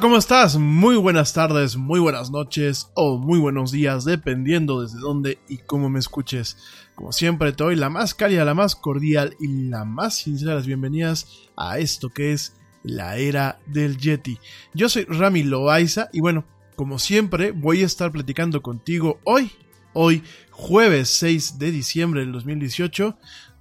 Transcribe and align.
¿Cómo 0.00 0.16
estás? 0.16 0.56
Muy 0.56 0.96
buenas 0.96 1.32
tardes, 1.32 1.76
muy 1.76 1.98
buenas 1.98 2.30
noches 2.30 2.90
o 2.94 3.18
muy 3.18 3.40
buenos 3.40 3.72
días, 3.72 4.04
dependiendo 4.04 4.82
desde 4.82 5.00
dónde 5.00 5.38
y 5.48 5.58
cómo 5.58 5.88
me 5.88 5.98
escuches. 5.98 6.56
Como 6.94 7.10
siempre, 7.10 7.52
te 7.52 7.64
doy 7.64 7.74
la 7.74 7.90
más 7.90 8.14
cálida, 8.14 8.44
la 8.44 8.54
más 8.54 8.76
cordial 8.76 9.34
y 9.40 9.48
la 9.68 9.84
más 9.84 10.14
sincera 10.14 10.52
de 10.52 10.56
las 10.58 10.66
bienvenidas 10.66 11.48
a 11.56 11.78
esto 11.78 12.10
que 12.10 12.32
es 12.32 12.54
la 12.84 13.16
era 13.16 13.58
del 13.66 13.96
Yeti. 13.98 14.38
Yo 14.72 14.88
soy 14.88 15.04
Rami 15.04 15.42
Loaiza 15.42 16.10
y 16.12 16.20
bueno, 16.20 16.44
como 16.76 17.00
siempre, 17.00 17.50
voy 17.50 17.82
a 17.82 17.86
estar 17.86 18.12
platicando 18.12 18.62
contigo 18.62 19.18
hoy, 19.24 19.50
hoy, 19.94 20.22
jueves 20.50 21.08
6 21.08 21.58
de 21.58 21.72
diciembre 21.72 22.20
del 22.20 22.32
2018, 22.32 23.18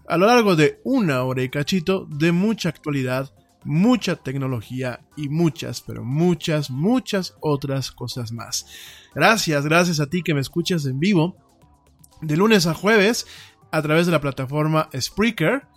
a 0.08 0.18
lo 0.18 0.28
largo 0.28 0.56
de 0.56 0.82
una 0.84 1.24
hora 1.24 1.42
y 1.42 1.50
cachito 1.50 2.06
de 2.12 2.32
mucha 2.32 2.70
actualidad 2.70 3.34
mucha 3.68 4.16
tecnología 4.16 5.02
y 5.16 5.30
muchas, 5.30 5.82
pero 5.82 6.04
muchas, 6.04 6.72
muchas 6.72 7.36
otras 7.42 7.92
cosas 7.92 8.32
más. 8.32 8.66
Gracias, 9.14 9.66
gracias 9.66 10.00
a 10.00 10.08
ti 10.08 10.24
que 10.24 10.34
me 10.34 10.42
escuchas 10.42 10.86
en 10.86 11.00
vivo 11.00 11.36
de 12.22 12.38
lunes 12.38 12.66
a 12.66 12.74
jueves 12.74 13.28
a 13.72 13.82
través 13.82 14.06
de 14.06 14.12
la 14.12 14.22
plataforma 14.22 14.90
Spreaker 14.98 15.68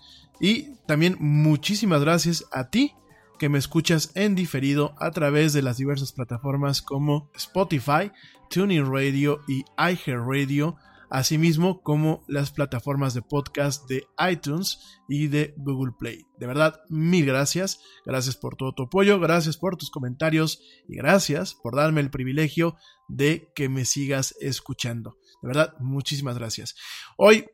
y 0.41 0.77
también 0.87 1.17
muchísimas 1.19 2.01
gracias 2.01 2.45
a 2.53 2.71
ti 2.71 2.95
que 3.39 3.49
me 3.49 3.59
escuchas 3.59 4.13
en 4.15 4.35
diferido 4.35 4.95
a 4.99 5.11
través 5.11 5.53
de 5.53 5.63
las 5.63 5.77
diversas 5.77 6.13
plataformas 6.13 6.83
como 6.83 7.31
Spotify, 7.35 8.13
Tuning 8.51 8.91
Radio 8.91 9.41
y 9.49 9.65
iHeartRadio 9.79 10.77
asimismo 11.11 11.83
como 11.83 12.25
las 12.29 12.53
plataformas 12.53 13.13
de 13.15 13.23
podcast 13.23 13.89
de 13.89 14.07
iTunes 14.31 15.01
y 15.09 15.27
de 15.27 15.55
Google 15.59 15.93
Play. 15.99 16.25
De 16.39 16.47
verdad, 16.47 16.81
mil 16.89 17.27
gracias. 17.27 17.81
Gracias 18.07 18.37
por 18.37 18.57
todo 18.57 18.73
tu 18.73 18.85
apoyo, 18.85 19.19
gracias 19.21 19.57
por 19.57 19.77
tus 19.77 19.91
comentarios 19.91 20.63
y 20.89 20.97
gracias 20.97 21.55
por 21.55 21.77
darme 21.77 22.01
el 22.01 22.11
privilegio 22.11 22.77
de 23.09 23.53
que 23.55 23.69
me 23.69 23.85
sigas 23.85 24.35
escuchando. 24.41 25.19
De 25.43 25.49
verdad, 25.49 25.75
muchísimas 25.81 26.39
gracias. 26.39 26.77
Hoy 27.17 27.47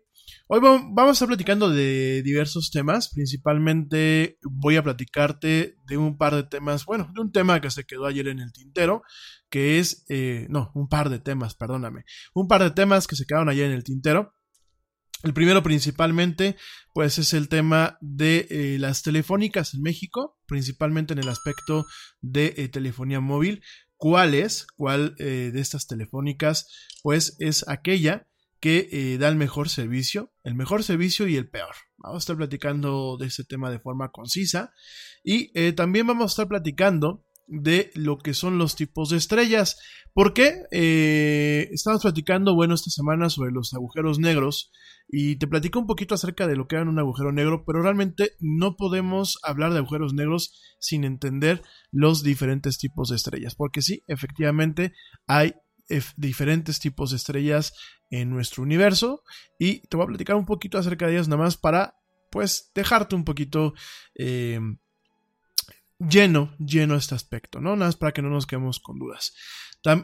Hoy 0.48 0.60
vamos 0.60 0.96
a 0.96 1.10
estar 1.10 1.26
platicando 1.26 1.70
de 1.70 2.22
diversos 2.22 2.70
temas, 2.70 3.08
principalmente 3.12 4.38
voy 4.44 4.76
a 4.76 4.82
platicarte 4.84 5.76
de 5.84 5.96
un 5.96 6.16
par 6.16 6.36
de 6.36 6.44
temas, 6.44 6.84
bueno, 6.84 7.10
de 7.12 7.20
un 7.20 7.32
tema 7.32 7.60
que 7.60 7.68
se 7.68 7.82
quedó 7.82 8.06
ayer 8.06 8.28
en 8.28 8.38
el 8.38 8.52
tintero, 8.52 9.02
que 9.50 9.80
es, 9.80 10.04
eh, 10.08 10.46
no, 10.48 10.70
un 10.76 10.88
par 10.88 11.10
de 11.10 11.18
temas, 11.18 11.56
perdóname, 11.56 12.04
un 12.32 12.46
par 12.46 12.62
de 12.62 12.70
temas 12.70 13.08
que 13.08 13.16
se 13.16 13.26
quedaron 13.26 13.48
ayer 13.48 13.66
en 13.66 13.72
el 13.72 13.82
tintero. 13.82 14.34
El 15.24 15.34
primero 15.34 15.64
principalmente, 15.64 16.54
pues 16.94 17.18
es 17.18 17.34
el 17.34 17.48
tema 17.48 17.98
de 18.00 18.46
eh, 18.48 18.76
las 18.78 19.02
telefónicas 19.02 19.74
en 19.74 19.82
México, 19.82 20.38
principalmente 20.46 21.12
en 21.12 21.18
el 21.18 21.28
aspecto 21.28 21.86
de 22.20 22.54
eh, 22.56 22.68
telefonía 22.68 23.18
móvil. 23.18 23.64
¿Cuál 23.96 24.32
es? 24.34 24.68
¿Cuál 24.76 25.16
de 25.16 25.58
estas 25.58 25.88
telefónicas? 25.88 26.68
Pues 27.02 27.34
es 27.40 27.66
aquella 27.66 28.28
que 28.60 29.16
da 29.18 29.28
el 29.28 29.36
mejor 29.36 29.68
servicio, 29.68 30.32
el 30.44 30.54
mejor 30.54 30.82
servicio 30.82 31.28
y 31.28 31.36
el 31.36 31.48
peor. 31.48 31.74
Vamos 31.98 32.16
a 32.16 32.18
estar 32.18 32.36
platicando 32.36 33.16
de 33.18 33.26
este 33.26 33.44
tema 33.44 33.70
de 33.70 33.80
forma 33.80 34.10
concisa 34.10 34.72
y 35.22 35.72
también 35.72 36.06
vamos 36.06 36.24
a 36.24 36.32
estar 36.32 36.48
platicando 36.48 37.26
de 37.46 37.90
lo 37.94 38.18
que 38.18 38.34
son 38.34 38.58
los 38.58 38.76
tipos 38.76 39.10
de 39.10 39.16
estrellas. 39.16 39.78
¿Por 40.12 40.32
qué? 40.32 40.62
Eh, 40.70 41.68
estamos 41.72 42.02
platicando, 42.02 42.54
bueno, 42.54 42.74
esta 42.74 42.90
semana 42.90 43.28
sobre 43.28 43.52
los 43.52 43.74
agujeros 43.74 44.18
negros 44.18 44.72
y 45.08 45.36
te 45.36 45.46
platico 45.46 45.78
un 45.78 45.86
poquito 45.86 46.14
acerca 46.14 46.46
de 46.46 46.56
lo 46.56 46.66
que 46.66 46.76
era 46.76 46.88
un 46.88 46.98
agujero 46.98 47.32
negro, 47.32 47.64
pero 47.66 47.82
realmente 47.82 48.32
no 48.40 48.76
podemos 48.76 49.38
hablar 49.42 49.72
de 49.72 49.78
agujeros 49.78 50.14
negros 50.14 50.60
sin 50.80 51.04
entender 51.04 51.62
los 51.92 52.22
diferentes 52.22 52.78
tipos 52.78 53.10
de 53.10 53.16
estrellas, 53.16 53.54
porque 53.54 53.82
sí, 53.82 54.02
efectivamente 54.08 54.94
hay 55.26 55.54
diferentes 56.16 56.80
tipos 56.80 57.10
de 57.10 57.16
estrellas 57.16 57.74
en 58.10 58.30
nuestro 58.30 58.62
universo 58.62 59.22
y 59.58 59.80
te 59.88 59.96
voy 59.96 60.04
a 60.04 60.08
platicar 60.08 60.36
un 60.36 60.46
poquito 60.46 60.78
acerca 60.78 61.06
de 61.06 61.14
ellas 61.14 61.28
nada 61.28 61.42
más 61.42 61.56
para 61.56 61.96
pues 62.30 62.70
dejarte 62.74 63.14
un 63.14 63.24
poquito 63.24 63.74
eh, 64.14 64.60
lleno, 65.98 66.54
lleno 66.58 66.96
este 66.96 67.14
aspecto, 67.14 67.60
¿no? 67.60 67.76
Nada 67.76 67.86
más 67.86 67.96
para 67.96 68.12
que 68.12 68.22
no 68.22 68.30
nos 68.30 68.46
quedemos 68.46 68.80
con 68.80 68.98
dudas. 68.98 69.34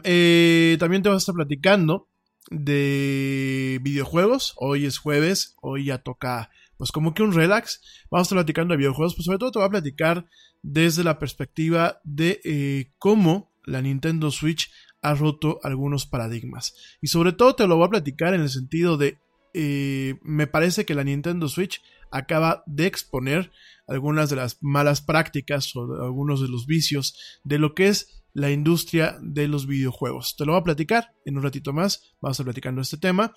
Eh, 0.03 0.77
también 0.79 1.03
te 1.03 1.09
voy 1.09 1.15
a 1.15 1.19
estar 1.19 1.35
platicando 1.35 2.09
de 2.49 3.79
videojuegos. 3.81 4.53
Hoy 4.57 4.85
es 4.85 4.97
jueves, 4.97 5.55
hoy 5.61 5.85
ya 5.85 5.99
toca, 5.99 6.49
pues 6.77 6.91
como 6.91 7.13
que 7.13 7.23
un 7.23 7.33
relax. 7.33 7.81
Vamos 8.09 8.25
a 8.25 8.27
estar 8.27 8.37
platicando 8.37 8.73
de 8.73 8.77
videojuegos, 8.77 9.15
pues 9.15 9.25
sobre 9.25 9.39
todo 9.39 9.51
te 9.51 9.59
voy 9.59 9.67
a 9.67 9.71
platicar 9.71 10.25
desde 10.61 11.03
la 11.03 11.19
perspectiva 11.19 11.99
de 12.03 12.39
eh, 12.43 12.93
cómo 12.97 13.53
la 13.65 13.81
Nintendo 13.81 14.31
Switch 14.31 14.71
ha 15.03 15.13
roto 15.13 15.59
algunos 15.63 16.05
paradigmas. 16.05 16.75
Y 17.01 17.07
sobre 17.07 17.33
todo 17.33 17.55
te 17.55 17.67
lo 17.67 17.77
voy 17.77 17.85
a 17.85 17.91
platicar 17.91 18.33
en 18.33 18.41
el 18.41 18.49
sentido 18.49 18.97
de, 18.97 19.19
eh, 19.53 20.15
me 20.23 20.47
parece 20.47 20.85
que 20.85 20.95
la 20.95 21.03
Nintendo 21.03 21.47
Switch 21.47 21.81
acaba 22.09 22.63
de 22.65 22.85
exponer 22.85 23.51
algunas 23.87 24.29
de 24.29 24.37
las 24.37 24.57
malas 24.61 25.01
prácticas 25.01 25.75
o 25.75 26.03
algunos 26.03 26.41
de 26.41 26.47
los 26.47 26.65
vicios 26.65 27.41
de 27.43 27.59
lo 27.59 27.75
que 27.75 27.87
es 27.87 28.23
la 28.33 28.49
industria 28.51 29.17
de 29.21 29.47
los 29.47 29.67
videojuegos. 29.67 30.35
Te 30.35 30.45
lo 30.45 30.53
voy 30.53 30.61
a 30.61 30.63
platicar 30.63 31.13
en 31.25 31.37
un 31.37 31.43
ratito 31.43 31.71
más, 31.71 32.13
vamos 32.19 32.33
a 32.33 32.35
estar 32.35 32.45
platicando 32.45 32.81
este 32.81 32.97
tema. 32.97 33.33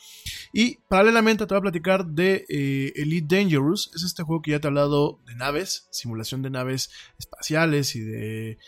Y 0.53 0.79
paralelamente 0.89 1.47
te 1.47 1.55
voy 1.55 1.59
a 1.59 1.63
platicar 1.63 2.07
de 2.07 2.47
eh, 2.49 2.93
Elite 2.97 3.37
Dangerous, 3.37 3.91
es 3.95 4.05
este 4.05 4.23
juego 4.23 4.43
que 4.43 4.53
ya 4.53 4.61
te 4.61 4.67
he 4.67 4.71
hablado 4.71 5.21
de 5.27 5.35
naves, 5.37 5.89
simulación 5.91 6.43
de 6.43 6.51
naves 6.51 6.91
espaciales 7.19 7.95
y 7.95 8.01
de 8.01 8.59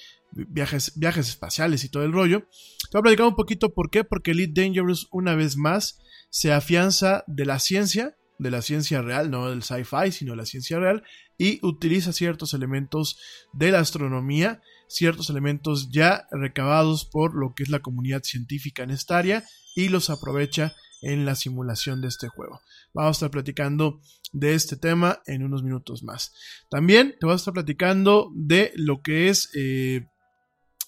viajes, 0.49 0.93
viajes 0.97 1.29
espaciales 1.29 1.85
y 1.85 1.89
todo 1.89 2.05
el 2.05 2.13
rollo. 2.13 2.41
Te 2.41 2.91
voy 2.93 3.01
a 3.01 3.03
platicar 3.03 3.27
un 3.27 3.37
poquito 3.37 3.75
por 3.75 3.91
qué, 3.91 4.05
porque 4.05 4.31
Elite 4.31 4.61
Dangerous 4.61 5.09
una 5.11 5.35
vez 5.35 5.57
más 5.57 5.99
se 6.31 6.53
afianza 6.53 7.25
de 7.27 7.45
la 7.47 7.59
ciencia 7.59 8.19
de 8.39 8.51
la 8.51 8.63
ciencia 8.63 9.03
real, 9.03 9.31
no 9.31 9.51
del 9.51 9.63
sci-fi, 9.63 10.13
sino 10.13 10.33
de 10.33 10.39
la 10.39 10.47
ciencia 10.47 10.79
real, 10.79 11.03
y 11.37 11.65
utiliza 11.67 12.13
ciertos 12.13 12.55
elementos 12.55 13.19
de 13.53 13.73
la 13.73 13.81
astronomía, 13.81 14.63
ciertos 14.89 15.29
elementos 15.31 15.91
ya 15.91 16.27
recabados 16.31 17.05
por 17.05 17.35
lo 17.35 17.55
que 17.55 17.65
es 17.65 17.69
la 17.69 17.81
comunidad 17.81 18.23
científica 18.23 18.83
en 18.83 18.91
esta 18.91 19.19
área, 19.19 19.45
y 19.75 19.89
los 19.89 20.11
aprovecha 20.11 20.75
en 21.03 21.25
la 21.25 21.35
simulación 21.35 22.01
de 22.01 22.09
este 22.09 22.29
juego. 22.29 22.61
Vamos 22.95 23.09
a 23.09 23.19
estar 23.19 23.31
platicando 23.31 24.01
de 24.33 24.55
este 24.55 24.77
tema 24.77 25.21
en 25.27 25.45
unos 25.45 25.63
minutos 25.63 26.03
más. 26.03 26.33
También 26.71 27.15
te 27.19 27.27
voy 27.27 27.35
a 27.35 27.37
estar 27.37 27.55
platicando 27.55 28.31
de 28.35 28.73
lo 28.75 29.03
que 29.03 29.29
es 29.29 29.51
eh, 29.55 30.07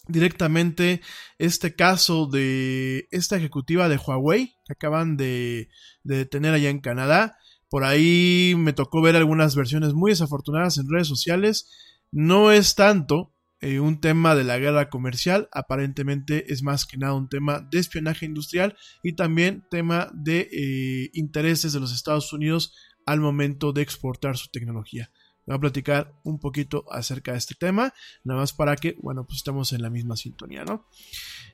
directamente 0.09 1.00
este 1.38 1.75
caso 1.75 2.26
de 2.26 3.09
esta 3.11 3.37
ejecutiva 3.37 3.88
de 3.88 3.97
Huawei 3.97 4.57
que 4.64 4.73
acaban 4.73 5.16
de, 5.16 5.69
de 6.02 6.26
tener 6.26 6.54
allá 6.54 6.71
en 6.71 6.80
Canadá. 6.80 7.38
Por 7.69 7.85
ahí 7.85 8.54
me 8.57 8.73
tocó 8.73 9.00
ver 9.02 9.16
algunas 9.16 9.54
versiones 9.54 9.95
muy 9.95 10.11
desafortunadas 10.11 10.78
en 10.78 10.88
redes 10.90 11.07
sociales. 11.07 11.71
No 12.11 12.50
es 12.50 12.75
tanto 12.75 13.33
eh, 13.61 13.78
un 13.78 14.00
tema 14.00 14.35
de 14.35 14.42
la 14.42 14.59
guerra 14.59 14.88
comercial, 14.88 15.49
aparentemente 15.52 16.50
es 16.50 16.62
más 16.62 16.87
que 16.87 16.97
nada 16.97 17.14
un 17.14 17.28
tema 17.28 17.61
de 17.61 17.78
espionaje 17.78 18.25
industrial 18.25 18.75
y 19.02 19.12
también 19.12 19.64
tema 19.71 20.11
de 20.14 20.49
eh, 20.50 21.11
intereses 21.12 21.75
de 21.75 21.80
los 21.80 21.92
Estados 21.92 22.33
Unidos 22.33 22.75
al 23.04 23.21
momento 23.21 23.73
de 23.73 23.83
exportar 23.83 24.38
su 24.38 24.49
tecnología 24.49 25.11
voy 25.54 25.59
a 25.59 25.61
platicar 25.61 26.14
un 26.23 26.38
poquito 26.38 26.85
acerca 26.90 27.33
de 27.33 27.38
este 27.38 27.54
tema, 27.54 27.92
nada 28.25 28.40
más 28.40 28.52
para 28.52 28.76
que, 28.76 28.97
bueno, 29.00 29.25
pues 29.25 29.38
estemos 29.38 29.73
en 29.73 29.83
la 29.83 29.90
misma 29.90 30.16
sintonía, 30.16 30.64
¿no? 30.64 30.87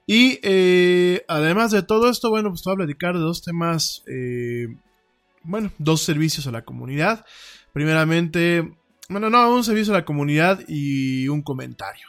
Y 0.06 0.38
eh, 0.42 1.24
además 1.28 1.72
de 1.72 1.82
todo 1.82 2.10
esto, 2.10 2.30
bueno, 2.30 2.50
pues 2.50 2.62
voy 2.64 2.74
a 2.74 2.76
platicar 2.76 3.14
de 3.14 3.20
dos 3.20 3.42
temas, 3.42 4.04
eh, 4.06 4.66
bueno, 5.42 5.72
dos 5.78 6.02
servicios 6.02 6.46
a 6.46 6.52
la 6.52 6.64
comunidad. 6.64 7.24
Primeramente, 7.72 8.76
bueno, 9.08 9.30
no, 9.30 9.54
un 9.54 9.64
servicio 9.64 9.94
a 9.94 9.98
la 9.98 10.04
comunidad 10.04 10.60
y 10.68 11.28
un 11.28 11.42
comentario. 11.42 12.08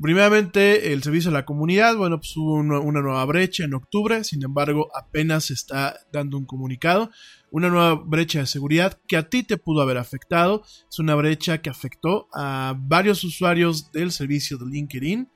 Primeramente, 0.00 0.94
el 0.94 1.02
servicio 1.02 1.30
a 1.30 1.34
la 1.34 1.44
comunidad, 1.44 1.94
bueno, 1.94 2.18
pues 2.18 2.34
hubo 2.34 2.54
una, 2.54 3.02
nueva 3.02 3.24
brecha 3.26 3.64
en 3.64 3.74
octubre, 3.74 4.24
sin 4.24 4.42
embargo, 4.42 4.88
apenas 4.98 5.46
se 5.46 5.52
está 5.52 5.94
dando 6.10 6.38
un 6.38 6.46
comunicado, 6.46 7.10
una 7.50 7.68
nueva 7.68 7.96
brecha 7.96 8.40
de 8.40 8.46
seguridad 8.46 8.98
que 9.06 9.18
a 9.18 9.28
ti 9.28 9.42
te 9.42 9.58
pudo 9.58 9.82
haber 9.82 9.98
afectado, 9.98 10.62
es 10.90 10.98
una 10.98 11.14
brecha 11.16 11.60
que 11.60 11.68
afectó 11.68 12.28
a 12.32 12.74
varios 12.78 13.24
usuarios 13.24 13.92
del 13.92 14.10
servicio 14.10 14.56
de 14.56 14.66
LinkedIn. 14.66 15.28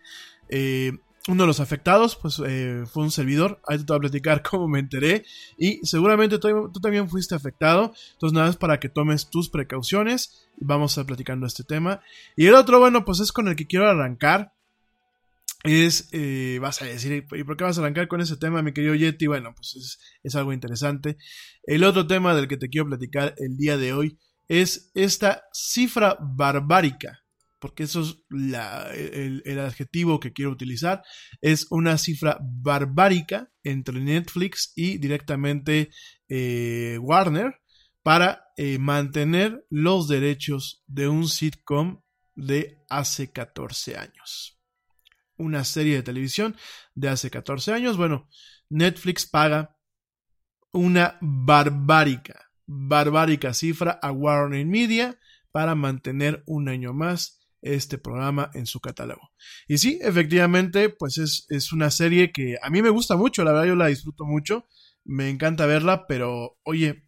Eh, 0.48 0.92
uno 1.26 1.44
de 1.44 1.46
los 1.46 1.60
afectados, 1.60 2.16
pues 2.16 2.40
eh, 2.46 2.84
fue 2.86 3.02
un 3.02 3.10
servidor. 3.10 3.60
Ahí 3.66 3.78
te 3.78 3.84
voy 3.84 3.96
a 3.96 4.00
platicar 4.00 4.42
cómo 4.50 4.68
me 4.68 4.78
enteré. 4.78 5.24
Y 5.56 5.80
seguramente 5.84 6.38
tú, 6.38 6.70
también 6.82 7.08
fuiste 7.08 7.34
afectado. 7.34 7.94
Entonces, 8.12 8.34
nada 8.34 8.46
más 8.48 8.56
para 8.56 8.78
que 8.78 8.88
tomes 8.88 9.30
tus 9.30 9.48
precauciones. 9.48 10.46
Vamos 10.58 10.92
a 10.92 11.00
estar 11.00 11.06
platicando 11.06 11.46
este 11.46 11.64
tema. 11.64 12.00
Y 12.36 12.46
el 12.46 12.54
otro, 12.54 12.78
bueno, 12.78 13.04
pues 13.04 13.20
es 13.20 13.32
con 13.32 13.48
el 13.48 13.56
que 13.56 13.66
quiero 13.66 13.88
arrancar 13.88 14.52
es, 15.64 16.10
eh, 16.12 16.58
vas 16.60 16.82
a 16.82 16.84
decir, 16.84 17.26
¿y 17.32 17.44
por 17.44 17.56
qué 17.56 17.64
vas 17.64 17.78
a 17.78 17.80
arrancar 17.80 18.06
con 18.06 18.20
ese 18.20 18.36
tema, 18.36 18.60
mi 18.60 18.74
querido 18.74 18.94
Yeti? 18.94 19.26
Bueno, 19.26 19.54
pues 19.56 19.74
es, 19.76 19.98
es, 20.22 20.34
algo 20.34 20.52
interesante. 20.52 21.16
El 21.62 21.84
otro 21.84 22.06
tema 22.06 22.34
del 22.34 22.48
que 22.48 22.58
te 22.58 22.68
quiero 22.68 22.86
platicar 22.86 23.34
el 23.38 23.56
día 23.56 23.78
de 23.78 23.94
hoy 23.94 24.18
es 24.46 24.90
esta 24.94 25.44
cifra 25.54 26.18
barbárica, 26.20 27.23
porque 27.64 27.84
eso 27.84 28.02
es 28.02 28.18
el, 28.30 29.58
adjetivo 29.58 30.20
que 30.20 30.34
quiero 30.34 30.50
utilizar, 30.50 31.02
es 31.40 31.66
una 31.70 31.96
cifra 31.96 32.38
barbárica 32.42 33.50
entre 33.62 34.00
Netflix 34.00 34.74
y 34.76 34.98
directamente 34.98 35.88
eh, 36.28 36.98
Warner 37.00 37.62
para 38.02 38.48
eh, 38.58 38.76
mantener 38.78 39.64
los 39.70 40.08
derechos 40.08 40.84
de 40.86 41.08
un 41.08 41.26
sitcom 41.26 42.02
de 42.34 42.84
hace 42.90 43.32
14 43.32 43.96
años. 43.96 44.60
Una 45.38 45.64
serie 45.64 45.94
de 45.94 46.02
televisión 46.02 46.54
de 46.94 47.08
hace 47.08 47.30
14 47.30 47.72
años. 47.72 47.96
Bueno, 47.96 48.28
Netflix 48.68 49.24
paga 49.24 49.74
una 50.70 51.16
barbárica, 51.22 52.50
barbárica 52.66 53.54
cifra 53.54 53.92
a 54.02 54.12
Warner 54.12 54.66
Media 54.66 55.18
para 55.50 55.74
mantener 55.74 56.42
un 56.44 56.68
año 56.68 56.92
más 56.92 57.40
este 57.64 57.98
programa 57.98 58.50
en 58.54 58.66
su 58.66 58.80
catálogo. 58.80 59.30
Y 59.66 59.78
sí, 59.78 59.98
efectivamente, 60.02 60.90
pues 60.90 61.18
es, 61.18 61.46
es, 61.48 61.72
una 61.72 61.90
serie 61.90 62.30
que 62.30 62.56
a 62.62 62.70
mí 62.70 62.82
me 62.82 62.90
gusta 62.90 63.16
mucho, 63.16 63.42
la 63.42 63.52
verdad 63.52 63.66
yo 63.66 63.74
la 63.74 63.86
disfruto 63.86 64.24
mucho, 64.24 64.66
me 65.04 65.30
encanta 65.30 65.66
verla, 65.66 66.06
pero 66.06 66.58
oye, 66.62 67.04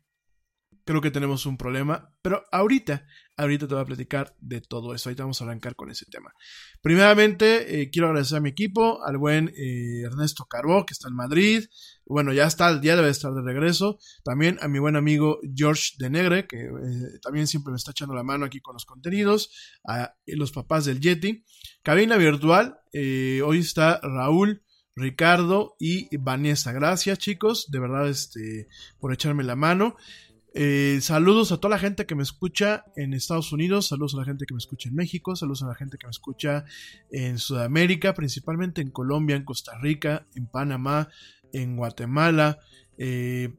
creo 0.87 1.01
que 1.01 1.11
tenemos 1.11 1.47
un 1.47 1.57
problema, 1.57 2.15
pero 2.23 2.45
ahorita, 2.53 3.05
ahorita 3.37 3.67
te 3.67 3.75
voy 3.75 3.83
a 3.83 3.87
platicar 3.87 4.37
de 4.41 4.61
todo 4.61 4.95
eso, 4.95 5.09
ahorita 5.09 5.25
vamos 5.25 5.43
a 5.43 5.45
arrancar 5.45 5.75
con 5.75 5.91
ese 5.91 6.07
tema. 6.07 6.33
Primeramente, 6.81 7.83
eh, 7.83 7.91
quiero 7.91 8.07
agradecer 8.07 8.39
a 8.39 8.41
mi 8.41 8.51
equipo, 8.51 9.05
al 9.05 9.19
buen 9.19 9.49
eh, 9.49 10.03
Ernesto 10.05 10.45
Carbó, 10.45 10.87
que 10.87 10.93
está 10.93 11.09
en 11.09 11.17
Madrid, 11.17 11.65
bueno, 12.07 12.33
ya 12.33 12.47
está, 12.47 12.81
ya 12.81 12.95
debe 12.95 13.11
estar 13.11 13.33
de 13.33 13.43
regreso, 13.43 13.99
también 14.23 14.59
a 14.63 14.69
mi 14.69 14.79
buen 14.79 14.95
amigo 14.95 15.41
George 15.57 15.95
de 15.99 16.09
Negre, 16.09 16.47
que 16.47 16.67
eh, 16.67 17.19
también 17.21 17.49
siempre 17.49 17.73
me 17.73 17.79
está 17.79 17.91
echando 17.91 18.15
la 18.15 18.23
mano 18.23 18.45
aquí 18.45 18.61
con 18.61 18.75
los 18.75 18.87
contenidos, 18.87 19.51
a 19.89 20.15
los 20.27 20.53
papás 20.53 20.85
del 20.85 21.01
Yeti, 21.01 21.45
cabina 21.83 22.17
virtual, 22.17 22.79
hoy 22.95 23.59
está 23.59 24.01
Raúl, 24.03 24.63
Ricardo 24.97 25.77
y 25.79 26.17
Vanessa. 26.17 26.73
Gracias, 26.73 27.19
chicos, 27.19 27.71
de 27.71 27.81
verdad, 27.81 28.09
este, 28.09 28.69
por 28.99 29.13
echarme 29.13 29.45
la 29.45 29.55
mano. 29.55 29.97
Eh, 30.59 31.01
saludos 31.03 31.53
a 31.53 31.59
toda 31.59 31.77
la 31.77 31.79
gente 31.79 32.07
que 32.07 32.15
me 32.15 32.23
escucha 32.23 32.87
en 32.97 33.13
Estados 33.13 33.53
Unidos, 33.53 33.89
saludos 33.89 34.15
a 34.15 34.21
la 34.21 34.25
gente 34.25 34.47
que 34.47 34.55
me 34.55 34.59
escucha 34.59 34.89
en 34.89 34.95
México, 34.95 35.37
saludos 35.37 35.63
a 35.63 35.67
la 35.67 35.75
gente 35.75 35.99
que 35.99 36.07
me 36.07 36.11
escucha 36.13 36.65
en 37.11 37.37
Sudamérica, 37.37 38.15
principalmente 38.15 38.81
en 38.81 38.91
Colombia, 38.91 39.37
en 39.37 39.45
Costa 39.45 39.77
Rica, 39.79 40.27
en 40.35 40.47
Panamá, 40.47 41.11
en 41.53 41.77
Guatemala, 41.77 42.59
eh, 42.97 43.55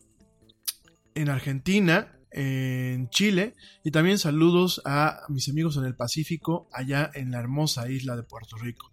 en 1.14 1.30
Argentina, 1.30 2.18
en 2.32 3.12
Chile 3.12 3.54
y 3.84 3.92
también 3.92 4.18
saludos 4.18 4.82
a 4.84 5.22
mis 5.30 5.48
amigos 5.50 5.78
en 5.78 5.86
el 5.86 5.96
Pacífico, 5.96 6.68
allá 6.74 7.12
en 7.14 7.30
la 7.30 7.38
hermosa 7.38 7.92
isla 7.92 8.16
de 8.16 8.24
Puerto 8.24 8.58
Rico. 8.58 8.90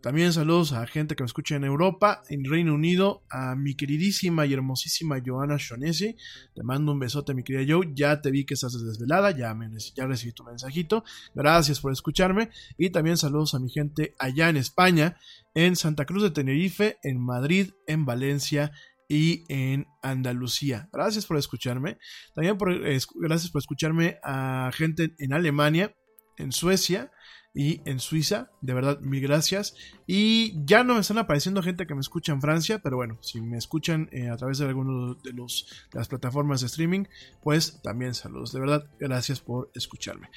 También 0.00 0.32
saludos 0.32 0.72
a 0.72 0.86
gente 0.86 1.16
que 1.16 1.24
me 1.24 1.26
escucha 1.26 1.56
en 1.56 1.64
Europa, 1.64 2.22
en 2.28 2.44
Reino 2.44 2.72
Unido, 2.72 3.24
a 3.30 3.56
mi 3.56 3.74
queridísima 3.74 4.46
y 4.46 4.52
hermosísima 4.52 5.20
Joana 5.24 5.56
Shonesi. 5.58 6.16
Te 6.54 6.62
mando 6.62 6.92
un 6.92 7.00
besote, 7.00 7.34
mi 7.34 7.42
querida 7.42 7.64
Joe. 7.68 7.90
Ya 7.94 8.20
te 8.20 8.30
vi 8.30 8.46
que 8.46 8.54
estás 8.54 8.80
desvelada, 8.80 9.32
ya, 9.32 9.52
me, 9.54 9.68
recibí 9.68 10.32
tu 10.32 10.44
mensajito. 10.44 11.02
Gracias 11.34 11.80
por 11.80 11.92
escucharme. 11.92 12.50
Y 12.76 12.90
también 12.90 13.16
saludos 13.16 13.54
a 13.54 13.58
mi 13.58 13.70
gente 13.70 14.14
allá 14.20 14.48
en 14.48 14.56
España, 14.56 15.16
en 15.54 15.74
Santa 15.74 16.04
Cruz 16.04 16.22
de 16.22 16.30
Tenerife, 16.30 16.98
en 17.02 17.20
Madrid, 17.20 17.72
en 17.88 18.04
Valencia 18.04 18.70
y 19.08 19.42
en 19.48 19.88
Andalucía. 20.00 20.88
Gracias 20.92 21.26
por 21.26 21.38
escucharme. 21.38 21.98
También 22.34 22.56
eh, 22.84 23.00
gracias 23.16 23.50
por 23.50 23.58
escucharme 23.58 24.18
a 24.22 24.70
gente 24.72 25.16
en 25.18 25.32
Alemania, 25.32 25.92
en 26.36 26.52
Suecia 26.52 27.10
y 27.54 27.80
en 27.84 27.98
Suiza. 28.00 28.50
De 28.60 28.74
verdad, 28.74 29.00
mil 29.00 29.20
gracias. 29.20 29.74
Y 30.06 30.64
ya 30.64 30.84
no 30.84 30.94
me 30.94 31.00
están 31.00 31.18
apareciendo 31.18 31.62
gente 31.62 31.86
que 31.86 31.94
me 31.94 32.00
escucha 32.00 32.32
en 32.32 32.40
Francia, 32.40 32.80
pero 32.80 32.96
bueno, 32.96 33.18
si 33.20 33.40
me 33.40 33.58
escuchan 33.58 34.08
eh, 34.12 34.28
a 34.28 34.36
través 34.36 34.58
de 34.58 34.66
alguno 34.66 35.14
de, 35.14 35.32
los, 35.32 35.66
de 35.92 35.98
las 35.98 36.08
plataformas 36.08 36.60
de 36.60 36.66
streaming, 36.66 37.04
pues 37.42 37.80
también 37.82 38.14
saludos. 38.14 38.52
De 38.52 38.60
verdad, 38.60 38.86
gracias 38.98 39.40
por 39.40 39.70
escucharme. 39.74 40.30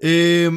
Eh, 0.00 0.50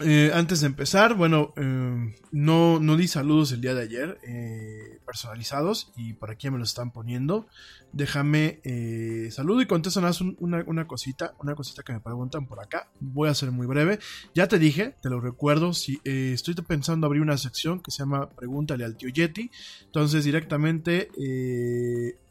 eh, 0.00 0.30
antes 0.34 0.60
de 0.60 0.66
empezar, 0.66 1.14
bueno, 1.14 1.52
eh, 1.56 2.14
no, 2.32 2.80
no 2.80 2.96
di 2.96 3.08
saludos 3.08 3.52
el 3.52 3.60
día 3.60 3.74
de 3.74 3.82
ayer 3.82 4.18
eh, 4.26 5.00
personalizados 5.04 5.92
y 5.96 6.14
por 6.14 6.30
aquí 6.30 6.50
me 6.50 6.58
los 6.58 6.70
están 6.70 6.92
poniendo. 6.92 7.46
Déjame 7.92 8.60
eh, 8.64 9.28
saludo 9.30 9.62
y 9.62 9.66
contesto 9.66 10.00
una, 10.38 10.64
una 10.66 10.86
cosita, 10.86 11.34
una 11.40 11.54
cosita 11.54 11.82
que 11.82 11.92
me 11.92 12.00
preguntan 12.00 12.46
por 12.46 12.60
acá. 12.60 12.90
Voy 13.00 13.28
a 13.28 13.34
ser 13.34 13.50
muy 13.50 13.66
breve. 13.66 13.98
Ya 14.34 14.48
te 14.48 14.58
dije, 14.58 14.96
te 15.00 15.08
lo 15.08 15.20
recuerdo, 15.20 15.72
si 15.72 16.00
estoy 16.04 16.54
pensando 16.54 17.06
abrir 17.06 17.22
una 17.22 17.38
sección 17.38 17.80
que 17.80 17.90
se 17.90 17.98
llama 17.98 18.28
Pregúntale 18.30 18.84
al 18.84 18.96
tío 18.96 19.08
Yeti. 19.08 19.50
Entonces 19.86 20.24
directamente 20.24 21.08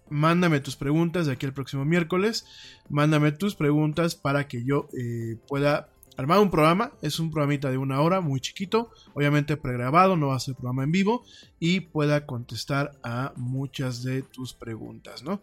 mándame 0.09 0.59
tus 0.59 0.75
preguntas 0.75 1.25
de 1.25 1.33
aquí 1.33 1.45
al 1.45 1.53
próximo 1.53 1.85
miércoles. 1.85 2.45
Mándame 2.89 3.31
tus 3.31 3.55
preguntas 3.55 4.15
para 4.15 4.47
que 4.47 4.63
yo 4.63 4.87
eh, 4.97 5.37
pueda 5.47 5.89
armar 6.17 6.39
un 6.39 6.51
programa. 6.51 6.91
Es 7.01 7.19
un 7.19 7.31
programita 7.31 7.69
de 7.69 7.77
una 7.77 8.01
hora, 8.01 8.21
muy 8.21 8.39
chiquito, 8.39 8.91
obviamente 9.13 9.57
pregrabado, 9.57 10.15
no 10.15 10.27
va 10.27 10.35
a 10.35 10.39
ser 10.39 10.55
programa 10.55 10.83
en 10.83 10.91
vivo 10.91 11.23
y 11.59 11.81
pueda 11.81 12.25
contestar 12.25 12.91
a 13.03 13.33
muchas 13.35 14.03
de 14.03 14.21
tus 14.21 14.53
preguntas, 14.53 15.23
¿no? 15.23 15.41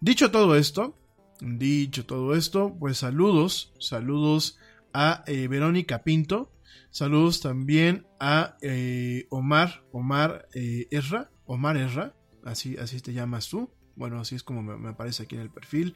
Dicho 0.00 0.30
todo 0.30 0.56
esto, 0.56 0.96
dicho 1.40 2.06
todo 2.06 2.34
esto, 2.34 2.76
pues 2.78 2.98
saludos, 2.98 3.72
saludos 3.78 4.58
a 4.92 5.24
eh, 5.26 5.48
Verónica 5.48 6.02
Pinto, 6.02 6.50
saludos 6.90 7.40
también 7.40 8.06
a 8.20 8.56
eh, 8.60 9.26
Omar, 9.30 9.84
Omar 9.92 10.48
eh, 10.54 10.86
Erra, 10.90 11.30
Omar 11.46 11.76
Erra, 11.76 12.14
así, 12.44 12.76
así 12.76 13.00
te 13.00 13.12
llamas 13.12 13.48
tú. 13.48 13.70
Bueno, 13.94 14.20
así 14.20 14.34
es 14.34 14.42
como 14.42 14.62
me, 14.62 14.76
me 14.78 14.90
aparece 14.90 15.24
aquí 15.24 15.34
en 15.34 15.42
el 15.42 15.50
perfil. 15.50 15.94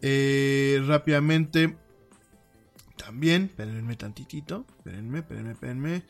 Eh, 0.00 0.80
rápidamente 0.86 1.76
también, 2.98 3.44
espérenme 3.44 3.96
tantitito, 3.96 4.66
espérenme, 4.76 5.20
espérenme, 5.20 5.52
espérenme. 5.52 6.02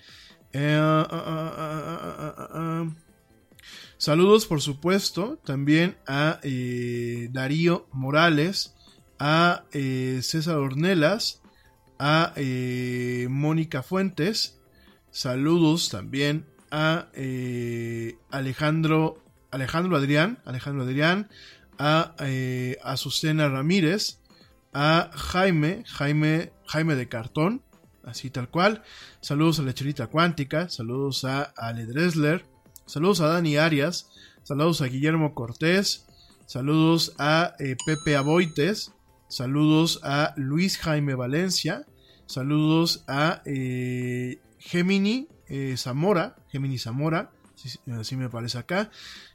Saludos, 3.98 4.46
por 4.46 4.60
supuesto, 4.62 5.38
también 5.44 5.96
a 6.06 6.40
eh, 6.42 7.28
Darío 7.32 7.88
Morales, 7.92 8.74
a 9.18 9.64
eh, 9.72 10.20
César 10.22 10.56
Ornelas, 10.58 11.42
a 11.98 12.32
eh, 12.36 13.26
Mónica 13.28 13.82
Fuentes. 13.82 14.60
Saludos 15.10 15.88
también 15.88 16.46
a 16.70 17.08
Alejandro, 18.30 19.24
Alejandro 19.50 19.96
Adrián, 19.96 20.38
Alejandro 20.44 20.84
Adrián, 20.84 21.28
a 21.78 22.14
Azucena 22.84 23.48
Ramírez, 23.48 24.20
a 24.72 25.10
Jaime, 25.12 25.82
Jaime, 25.86 26.52
Jaime 26.68 26.94
de 26.94 27.08
Cartón, 27.08 27.62
así 28.04 28.30
tal 28.30 28.48
cual. 28.48 28.82
Saludos 29.20 29.58
a 29.58 29.62
la 29.62 29.74
Cherita 29.74 30.06
Cuántica, 30.08 30.68
saludos 30.68 31.24
a 31.24 31.42
Ale 31.56 31.86
Dressler, 31.86 32.44
saludos 32.86 33.20
a 33.20 33.28
Dani 33.28 33.56
Arias, 33.56 34.10
saludos 34.42 34.82
a 34.82 34.86
Guillermo 34.86 35.34
Cortés, 35.34 36.06
saludos 36.46 37.14
a 37.18 37.54
eh, 37.58 37.76
Pepe 37.86 38.16
Aboites, 38.16 38.92
saludos 39.28 40.00
a 40.02 40.34
Luis 40.36 40.78
Jaime 40.78 41.14
Valencia, 41.14 41.86
saludos 42.26 43.02
a 43.08 43.42
eh, 43.46 44.38
Gemini 44.58 45.28
eh, 45.48 45.74
Zamora, 45.78 46.36
Gemini 46.50 46.78
Zamora, 46.78 47.30
así, 47.98 48.16
me 48.16 48.28
parece 48.28 48.58
acá, 48.58 48.90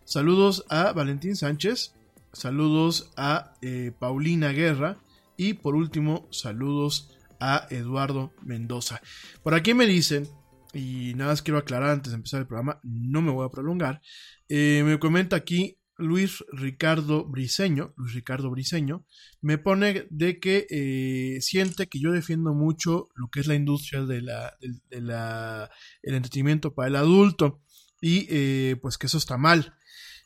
saludos 0.05 0.65
a 0.69 0.93
Valentín 0.93 1.35
Sánchez, 1.35 1.93
saludos 2.31 3.11
a 3.17 3.53
Paulina 3.99 4.51
Guerra, 4.51 4.97
y 5.37 5.55
por 5.55 5.75
último, 5.75 6.27
saludos 6.31 7.09
a 7.43 7.67
Eduardo 7.69 8.33
Mendoza. 8.41 9.01
Por 9.43 9.53
aquí 9.53 9.73
me 9.73 9.85
dicen, 9.85 10.29
y 10.73 11.13
nada 11.15 11.31
más 11.31 11.41
quiero 11.41 11.57
aclarar 11.57 11.89
antes 11.89 12.11
de 12.11 12.15
empezar 12.15 12.39
el 12.39 12.47
programa, 12.47 12.79
no 12.83 13.21
me 13.21 13.31
voy 13.31 13.45
a 13.45 13.51
prolongar. 13.51 14.01
Eh, 14.47 14.81
me 14.85 14.97
comenta 14.97 15.35
aquí 15.35 15.77
Luis 15.97 16.43
Ricardo 16.53 17.25
Briseño, 17.25 17.93
Luis 17.97 18.13
Ricardo 18.13 18.49
Briseño, 18.49 19.05
me 19.41 19.57
pone 19.57 20.07
de 20.09 20.39
que 20.39 20.67
eh, 20.69 21.41
siente 21.41 21.87
que 21.87 21.99
yo 21.99 22.13
defiendo 22.13 22.53
mucho 22.53 23.09
lo 23.13 23.27
que 23.27 23.41
es 23.41 23.47
la 23.47 23.55
industria 23.55 24.05
de 24.05 24.21
la, 24.21 24.57
de, 24.89 25.01
la 25.01 25.69
entretenimiento 26.01 26.73
para 26.73 26.87
el 26.87 26.95
adulto 26.95 27.61
y 27.99 28.25
eh, 28.29 28.77
pues 28.81 28.97
que 28.97 29.07
eso 29.07 29.17
está 29.17 29.37
mal. 29.37 29.75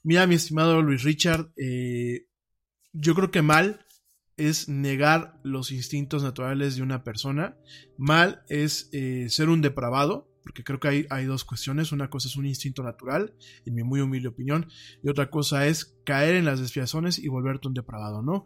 Mira, 0.04 0.28
mi 0.28 0.36
estimado 0.36 0.84
Luis 0.84 1.02
Richard, 1.04 1.52
yo 2.94 3.16
creo 3.16 3.32
que 3.32 3.42
mal 3.42 3.87
es 4.38 4.70
negar 4.70 5.39
los 5.44 5.72
instintos 5.72 6.24
naturales 6.24 6.75
de 6.75 6.84
una 6.84 7.03
persona. 7.03 7.58
Mal 7.98 8.44
es 8.48 8.89
eh, 8.94 9.27
ser 9.29 9.50
un 9.50 9.62
depravado. 9.62 10.29
porque 10.44 10.63
creo 10.63 10.79
que 10.79 10.88
hay, 10.88 11.06
hay 11.10 11.25
dos 11.25 11.44
cuestiones. 11.44 11.91
Una 11.91 12.10
cosa 12.10 12.29
es 12.29 12.38
un 12.38 12.46
instinto 12.46 12.82
natural, 12.82 13.34
en 13.65 13.75
mi 13.75 13.84
muy 13.84 14.00
humilde 14.00 14.29
opinión, 14.29 14.67
y 15.03 15.10
otra 15.10 15.29
cosa 15.29 15.67
es 15.67 15.98
caer 16.06 16.36
en 16.36 16.46
las 16.46 16.62
desviaciones 16.62 17.20
y 17.20 17.27
volverte 17.27 17.67
un 17.67 17.74
depravado, 17.74 18.22
¿no? 18.22 18.46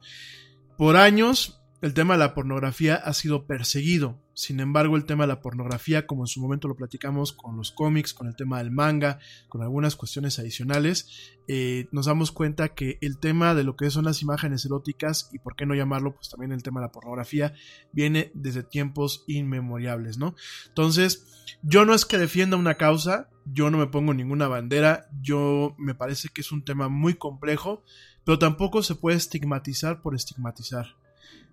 Por 0.79 0.95
años 0.95 1.62
el 1.81 1.93
tema 1.93 2.13
de 2.13 2.19
la 2.19 2.33
pornografía 2.33 2.95
ha 2.95 3.13
sido 3.13 3.45
perseguido. 3.45 4.21
Sin 4.34 4.60
embargo, 4.60 4.96
el 4.96 5.06
tema 5.06 5.24
de 5.24 5.30
la 5.30 5.42
pornografía, 5.42 6.08
como 6.08 6.24
en 6.24 6.28
su 6.28 6.42
momento 6.42 6.68
lo 6.68 6.76
platicamos 6.76 7.34
con 7.34 7.58
los 7.58 7.72
cómics, 7.72 8.14
con 8.14 8.28
el 8.28 8.36
tema 8.36 8.60
del 8.60 8.72
manga, 8.72 9.20
con 9.50 9.62
algunas 9.62 9.96
cuestiones 9.96 10.40
adicionales, 10.40 11.36
eh, 11.48 11.88
nos 11.92 12.06
damos 12.06 12.32
cuenta 12.32 12.70
que 12.70 12.98
el 13.02 13.20
tema 13.20 13.54
de 13.54 13.64
lo 13.64 13.76
que 13.76 13.90
son 13.90 14.06
las 14.06 14.22
imágenes 14.22 14.66
eróticas 14.66 15.30
y 15.34 15.40
por 15.40 15.56
qué 15.56 15.66
no 15.66 15.76
llamarlo, 15.76 16.16
pues 16.16 16.30
también 16.30 16.54
el 16.54 16.64
tema 16.64 16.80
de 16.80 16.88
la 16.88 16.92
pornografía, 16.92 17.54
viene 17.92 18.32
desde 18.34 18.64
tiempos 18.64 19.26
inmemoriales, 19.28 20.18
¿no? 20.18 20.36
Entonces, 20.68 21.28
yo 21.62 21.86
no 21.86 21.94
es 21.94 22.06
que 22.06 22.18
defienda 22.18 22.56
una 22.56 22.76
causa, 22.76 23.30
yo 23.46 23.70
no 23.70 23.78
me 23.78 23.88
pongo 23.88 24.14
ninguna 24.14 24.48
bandera, 24.48 25.10
yo 25.22 25.76
me 25.78 25.94
parece 25.94 26.30
que 26.30 26.42
es 26.42 26.52
un 26.52 26.64
tema 26.64 26.88
muy 26.88 27.16
complejo, 27.16 27.84
pero 28.24 28.40
tampoco 28.40 28.82
se 28.82 28.96
puede 28.96 29.18
estigmatizar 29.18 30.02
por 30.02 30.16
estigmatizar 30.16 31.00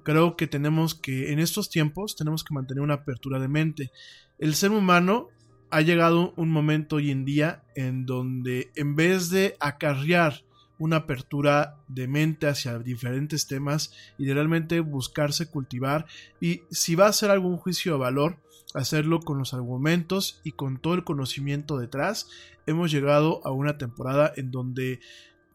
creo 0.09 0.37
que 0.37 0.47
tenemos 0.47 0.95
que, 0.95 1.33
en 1.33 1.38
estos 1.38 1.69
tiempos, 1.69 2.17
tenemos 2.17 2.43
que 2.43 2.55
mantener 2.55 2.83
una 2.83 2.95
apertura 2.95 3.38
de 3.38 3.49
mente. 3.49 3.93
El 4.38 4.55
ser 4.55 4.71
humano 4.71 5.29
ha 5.69 5.83
llegado 5.83 6.33
un 6.38 6.49
momento 6.49 6.97
hoy 6.97 7.11
en 7.11 7.27
día 7.27 7.62
en 7.75 8.07
donde 8.07 8.71
en 8.75 8.97
vez 8.97 9.29
de 9.29 9.55
acarrear 9.61 10.45
una 10.79 10.97
apertura 10.97 11.77
de 11.88 12.09
mente 12.09 12.47
hacia 12.47 12.79
diferentes 12.79 13.47
temas 13.49 13.93
y 14.17 14.25
de 14.25 14.33
realmente 14.33 14.81
buscarse 14.81 15.50
cultivar 15.50 16.07
y 16.41 16.62
si 16.71 16.95
va 16.95 17.05
a 17.05 17.11
hacer 17.11 17.31
algún 17.31 17.59
juicio 17.59 17.93
de 17.93 17.99
valor, 17.99 18.38
hacerlo 18.73 19.21
con 19.21 19.37
los 19.37 19.53
argumentos 19.53 20.41
y 20.43 20.53
con 20.53 20.79
todo 20.79 20.95
el 20.95 21.05
conocimiento 21.05 21.77
detrás, 21.77 22.31
hemos 22.67 22.91
llegado 22.91 23.43
a 23.45 23.50
una 23.50 23.77
temporada 23.77 24.33
en 24.37 24.53
donde 24.53 25.00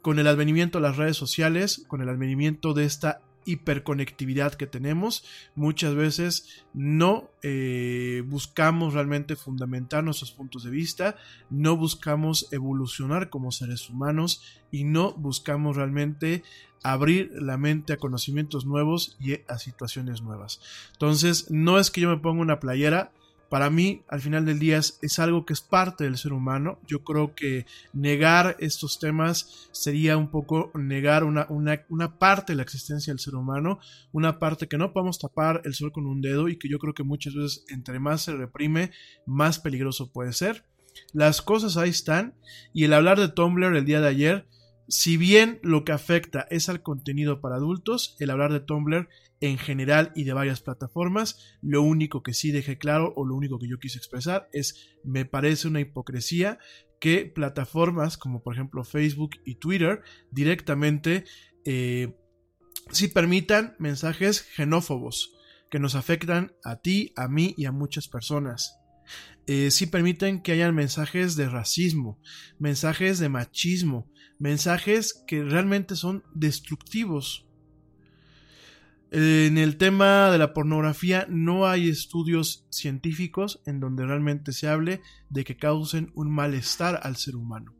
con 0.03 0.19
el 0.19 0.27
advenimiento 0.27 0.77
de 0.77 0.83
las 0.83 0.97
redes 0.97 1.17
sociales, 1.17 1.83
con 1.87 2.03
el 2.03 2.09
advenimiento 2.09 2.75
de 2.75 2.85
esta 2.85 3.21
hiperconectividad 3.45 4.53
que 4.53 4.67
tenemos, 4.67 5.25
muchas 5.55 5.95
veces 5.95 6.63
no 6.73 7.29
eh, 7.41 8.23
buscamos 8.25 8.93
realmente 8.93 9.35
fundamentar 9.35 10.03
nuestros 10.03 10.31
puntos 10.31 10.63
de 10.63 10.71
vista, 10.71 11.15
no 11.49 11.77
buscamos 11.77 12.47
evolucionar 12.51 13.29
como 13.29 13.51
seres 13.51 13.89
humanos 13.89 14.41
y 14.71 14.83
no 14.83 15.13
buscamos 15.13 15.75
realmente 15.75 16.43
abrir 16.83 17.31
la 17.33 17.57
mente 17.57 17.93
a 17.93 17.97
conocimientos 17.97 18.65
nuevos 18.65 19.15
y 19.19 19.39
a 19.47 19.57
situaciones 19.57 20.21
nuevas. 20.21 20.59
Entonces, 20.91 21.49
no 21.49 21.79
es 21.79 21.89
que 21.89 22.01
yo 22.01 22.09
me 22.09 22.17
ponga 22.17 22.41
una 22.41 22.59
playera, 22.59 23.11
para 23.53 23.69
mí, 23.69 24.01
al 24.07 24.19
final 24.19 24.47
del 24.47 24.57
día, 24.57 24.79
es, 24.79 25.19
algo 25.19 25.45
que 25.45 25.53
es 25.53 25.61
parte 25.61 26.05
del 26.05 26.17
ser 26.17 26.33
humano. 26.33 26.79
Yo 26.87 27.03
creo 27.03 27.35
que 27.35 27.67
negar 27.93 28.55
estos 28.57 28.97
temas 28.97 29.69
sería 29.71 30.17
un 30.17 30.31
poco 30.31 30.71
negar 30.73 31.23
una, 31.23 31.45
una, 31.51 32.17
parte 32.17 32.53
de 32.53 32.57
la 32.57 32.63
existencia 32.63 33.13
del 33.13 33.19
ser 33.19 33.35
humano, 33.35 33.77
una 34.11 34.39
parte 34.39 34.67
que 34.67 34.79
no 34.79 34.91
podemos 34.91 35.19
tapar 35.19 35.61
el 35.65 35.75
sol 35.75 35.91
con 35.91 36.07
un 36.07 36.19
dedo 36.19 36.49
y 36.49 36.57
que 36.57 36.67
yo 36.67 36.79
creo 36.79 36.95
que 36.95 37.03
muchas 37.03 37.35
veces 37.35 37.63
entre 37.69 37.99
más 37.99 38.23
se 38.23 38.35
reprime, 38.35 38.89
más 39.27 39.59
peligroso 39.59 40.11
puede 40.11 40.33
ser. 40.33 40.65
Las 41.11 41.43
cosas 41.43 41.77
ahí 41.77 41.91
están 41.91 42.33
y 42.73 42.85
el 42.85 42.93
hablar 42.93 43.19
de 43.19 43.27
Tumblr 43.27 43.75
el 43.75 43.85
día 43.85 44.01
de 44.01 44.07
ayer, 44.07 44.47
si 44.87 45.17
bien 45.17 45.59
lo 45.63 45.83
que 45.83 45.91
afecta 45.91 46.47
es 46.49 46.69
al 46.69 46.81
contenido 46.81 47.41
para 47.41 47.55
adultos, 47.55 48.15
el 48.19 48.29
hablar 48.29 48.51
de 48.51 48.59
Tumblr 48.59 49.07
en 49.43 49.57
general 49.57 50.11
y 50.15 50.23
de 50.23 50.33
varias 50.33 50.61
plataformas. 50.61 51.57
Lo 51.61 51.81
único 51.81 52.23
que 52.23 52.33
sí 52.33 52.51
dejé 52.51 52.77
claro 52.77 53.13
o 53.15 53.25
lo 53.25 53.35
único 53.35 53.59
que 53.59 53.67
yo 53.67 53.77
quise 53.77 53.97
expresar 53.97 54.49
es 54.53 54.97
me 55.03 55.25
parece 55.25 55.67
una 55.67 55.81
hipocresía 55.81 56.59
que 56.99 57.25
plataformas 57.25 58.17
como 58.17 58.41
por 58.41 58.53
ejemplo 58.53 58.85
Facebook 58.85 59.31
y 59.43 59.55
Twitter 59.55 60.01
directamente 60.31 61.25
eh, 61.65 62.15
sí 62.91 63.09
permitan 63.09 63.75
mensajes 63.79 64.41
xenófobos 64.55 65.33
que 65.69 65.79
nos 65.79 65.95
afectan 65.95 66.53
a 66.63 66.77
ti, 66.77 67.11
a 67.17 67.27
mí 67.27 67.53
y 67.57 67.65
a 67.65 67.71
muchas 67.71 68.07
personas. 68.07 68.79
Eh, 69.47 69.71
sí 69.71 69.87
permiten 69.87 70.41
que 70.41 70.53
hayan 70.53 70.73
mensajes 70.73 71.35
de 71.35 71.49
racismo, 71.49 72.21
mensajes 72.59 73.19
de 73.19 73.27
machismo, 73.27 74.09
mensajes 74.43 75.23
que 75.25 75.43
realmente 75.43 75.95
son 75.95 76.23
destructivos 76.35 77.47
en 79.15 79.59
el 79.59 79.77
tema 79.77 80.31
de 80.31 80.39
la 80.39 80.55
pornografía 80.55 81.27
no 81.29 81.67
hay 81.67 81.87
estudios 81.87 82.65
científicos 82.71 83.61
en 83.67 83.79
donde 83.79 84.07
realmente 84.07 84.53
se 84.53 84.67
hable 84.67 85.01
de 85.29 85.43
que 85.43 85.55
causen 85.55 86.11
un 86.15 86.31
malestar 86.31 86.99
al 87.03 87.15
ser 87.15 87.35
humano. 87.35 87.75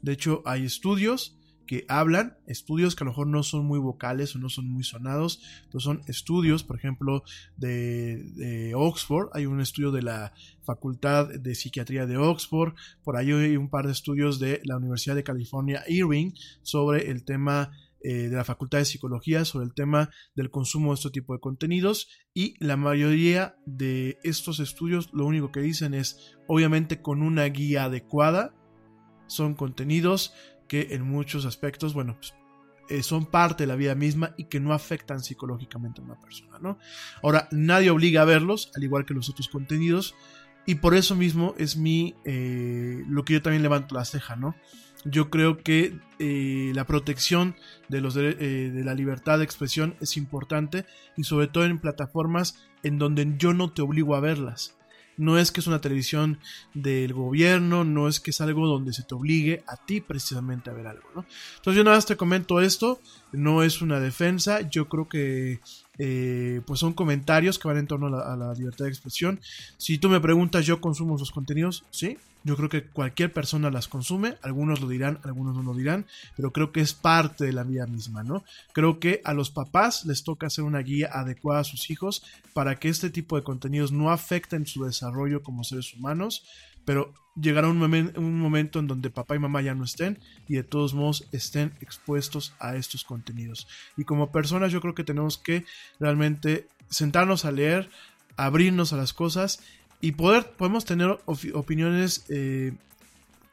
De 0.00 0.12
hecho, 0.12 0.42
hay 0.46 0.64
estudios 0.64 1.35
que 1.66 1.84
hablan, 1.88 2.36
estudios 2.46 2.94
que 2.94 3.04
a 3.04 3.06
lo 3.06 3.10
mejor 3.10 3.26
no 3.26 3.42
son 3.42 3.66
muy 3.66 3.78
vocales 3.78 4.34
o 4.34 4.38
no 4.38 4.48
son 4.48 4.68
muy 4.68 4.84
sonados, 4.84 5.42
pero 5.66 5.80
son 5.80 6.02
estudios, 6.06 6.62
por 6.62 6.76
ejemplo, 6.76 7.22
de, 7.56 8.72
Oxford, 8.74 9.28
hay 9.32 9.46
un 9.46 9.60
estudio 9.60 9.90
de 9.90 10.02
la 10.02 10.32
Facultad 10.64 11.28
de 11.28 11.54
Psiquiatría 11.54 12.06
de 12.06 12.16
Oxford, 12.16 12.74
por 13.04 13.16
ahí 13.16 13.32
hay 13.32 13.56
un 13.56 13.68
par 13.68 13.86
de 13.86 13.92
estudios 13.92 14.38
de 14.38 14.60
la 14.64 14.76
Universidad 14.76 15.14
de 15.14 15.24
California, 15.24 15.82
Irving, 15.88 16.32
sobre 16.62 17.10
el 17.10 17.24
tema 17.24 17.70
eh, 18.08 18.28
de 18.28 18.36
la 18.36 18.44
Facultad 18.44 18.78
de 18.78 18.84
Psicología 18.84 19.44
sobre 19.44 19.64
el 19.64 19.74
tema 19.74 20.10
del 20.36 20.50
consumo 20.50 20.92
de 20.92 20.94
este 20.94 21.10
tipo 21.10 21.32
de 21.32 21.40
contenidos. 21.40 22.08
Y 22.34 22.54
la 22.64 22.76
mayoría 22.76 23.56
de 23.66 24.18
estos 24.22 24.60
estudios 24.60 25.10
lo 25.12 25.26
único 25.26 25.50
que 25.50 25.60
dicen 25.60 25.92
es 25.92 26.36
obviamente 26.46 27.02
con 27.02 27.22
una 27.22 27.44
guía 27.46 27.84
adecuada 27.84 28.54
son 29.26 29.54
contenidos 29.54 30.34
que 30.68 30.88
en 30.90 31.02
muchos 31.02 31.44
aspectos 31.44 31.94
bueno 31.94 32.16
pues, 32.16 32.34
eh, 32.88 33.02
son 33.02 33.26
parte 33.26 33.64
de 33.64 33.68
la 33.68 33.76
vida 33.76 33.94
misma 33.94 34.34
y 34.36 34.44
que 34.44 34.60
no 34.60 34.72
afectan 34.72 35.20
psicológicamente 35.20 36.00
a 36.00 36.04
una 36.04 36.20
persona 36.20 36.58
¿no? 36.60 36.78
ahora 37.22 37.48
nadie 37.50 37.90
obliga 37.90 38.22
a 38.22 38.24
verlos 38.24 38.70
al 38.74 38.84
igual 38.84 39.04
que 39.04 39.14
los 39.14 39.28
otros 39.28 39.48
contenidos 39.48 40.14
y 40.66 40.76
por 40.76 40.94
eso 40.94 41.14
mismo 41.14 41.54
es 41.58 41.76
mi 41.76 42.14
eh, 42.24 43.02
lo 43.08 43.24
que 43.24 43.34
yo 43.34 43.42
también 43.42 43.62
levanto 43.62 43.94
la 43.94 44.04
ceja 44.04 44.36
no 44.36 44.54
yo 45.04 45.30
creo 45.30 45.58
que 45.58 45.98
eh, 46.18 46.72
la 46.74 46.84
protección 46.84 47.54
de, 47.88 48.00
los 48.00 48.14
de 48.14 48.82
la 48.84 48.94
libertad 48.94 49.38
de 49.38 49.44
expresión 49.44 49.94
es 50.00 50.16
importante 50.16 50.84
y 51.16 51.22
sobre 51.22 51.46
todo 51.46 51.64
en 51.64 51.78
plataformas 51.78 52.56
en 52.82 52.98
donde 52.98 53.34
yo 53.36 53.52
no 53.52 53.72
te 53.72 53.82
obligo 53.82 54.14
a 54.16 54.20
verlas. 54.20 54.76
No 55.16 55.38
es 55.38 55.50
que 55.50 55.60
es 55.60 55.66
una 55.66 55.80
televisión 55.80 56.38
del 56.74 57.12
gobierno, 57.14 57.84
no 57.84 58.08
es 58.08 58.20
que 58.20 58.30
es 58.30 58.40
algo 58.40 58.66
donde 58.66 58.92
se 58.92 59.02
te 59.02 59.14
obligue 59.14 59.64
a 59.66 59.76
ti 59.76 60.00
precisamente 60.00 60.70
a 60.70 60.74
ver 60.74 60.86
algo, 60.86 61.08
¿no? 61.14 61.24
Entonces 61.56 61.76
yo 61.76 61.84
nada 61.84 61.96
más 61.96 62.06
te 62.06 62.16
comento 62.16 62.60
esto, 62.60 63.00
no 63.32 63.62
es 63.62 63.82
una 63.82 64.00
defensa, 64.00 64.60
yo 64.68 64.88
creo 64.88 65.08
que 65.08 65.60
eh, 65.98 66.60
pues 66.66 66.80
son 66.80 66.92
comentarios 66.92 67.58
que 67.58 67.68
van 67.68 67.78
en 67.78 67.86
torno 67.86 68.06
a 68.06 68.10
la, 68.10 68.32
a 68.32 68.36
la, 68.36 68.54
libertad 68.54 68.84
de 68.84 68.90
expresión. 68.90 69.40
Si 69.76 69.98
tú 69.98 70.08
me 70.08 70.20
preguntas, 70.20 70.66
yo 70.66 70.80
consumo 70.80 71.16
esos 71.16 71.30
contenidos, 71.30 71.84
sí, 71.90 72.18
yo 72.46 72.56
creo 72.56 72.68
que 72.68 72.84
cualquier 72.84 73.32
persona 73.32 73.72
las 73.72 73.88
consume, 73.88 74.36
algunos 74.40 74.80
lo 74.80 74.88
dirán, 74.88 75.18
algunos 75.24 75.56
no 75.56 75.64
lo 75.64 75.74
dirán, 75.74 76.06
pero 76.36 76.52
creo 76.52 76.70
que 76.70 76.80
es 76.80 76.94
parte 76.94 77.44
de 77.44 77.52
la 77.52 77.64
vida 77.64 77.88
misma, 77.88 78.22
¿no? 78.22 78.44
Creo 78.72 79.00
que 79.00 79.20
a 79.24 79.34
los 79.34 79.50
papás 79.50 80.04
les 80.06 80.22
toca 80.22 80.46
hacer 80.46 80.62
una 80.62 80.78
guía 80.78 81.10
adecuada 81.12 81.62
a 81.62 81.64
sus 81.64 81.90
hijos 81.90 82.22
para 82.52 82.76
que 82.76 82.88
este 82.88 83.10
tipo 83.10 83.34
de 83.34 83.42
contenidos 83.42 83.90
no 83.90 84.12
afecten 84.12 84.64
su 84.64 84.84
desarrollo 84.84 85.42
como 85.42 85.64
seres 85.64 85.92
humanos, 85.92 86.44
pero 86.86 87.12
llegará 87.38 87.68
un, 87.68 87.82
un 87.82 88.40
momento 88.40 88.78
en 88.78 88.86
donde 88.86 89.10
papá 89.10 89.36
y 89.36 89.38
mamá 89.38 89.60
ya 89.60 89.74
no 89.74 89.84
estén 89.84 90.18
y 90.48 90.54
de 90.54 90.62
todos 90.62 90.94
modos 90.94 91.28
estén 91.32 91.74
expuestos 91.82 92.54
a 92.58 92.76
estos 92.76 93.04
contenidos. 93.04 93.68
Y 93.98 94.04
como 94.04 94.32
personas 94.32 94.72
yo 94.72 94.80
creo 94.80 94.94
que 94.94 95.04
tenemos 95.04 95.36
que 95.36 95.66
realmente 96.00 96.66
sentarnos 96.88 97.44
a 97.44 97.52
leer, 97.52 97.90
abrirnos 98.38 98.94
a 98.94 98.96
las 98.96 99.12
cosas 99.12 99.60
y 100.00 100.12
poder, 100.12 100.52
podemos 100.52 100.86
tener 100.86 101.18
opiniones 101.26 102.24
eh, 102.30 102.72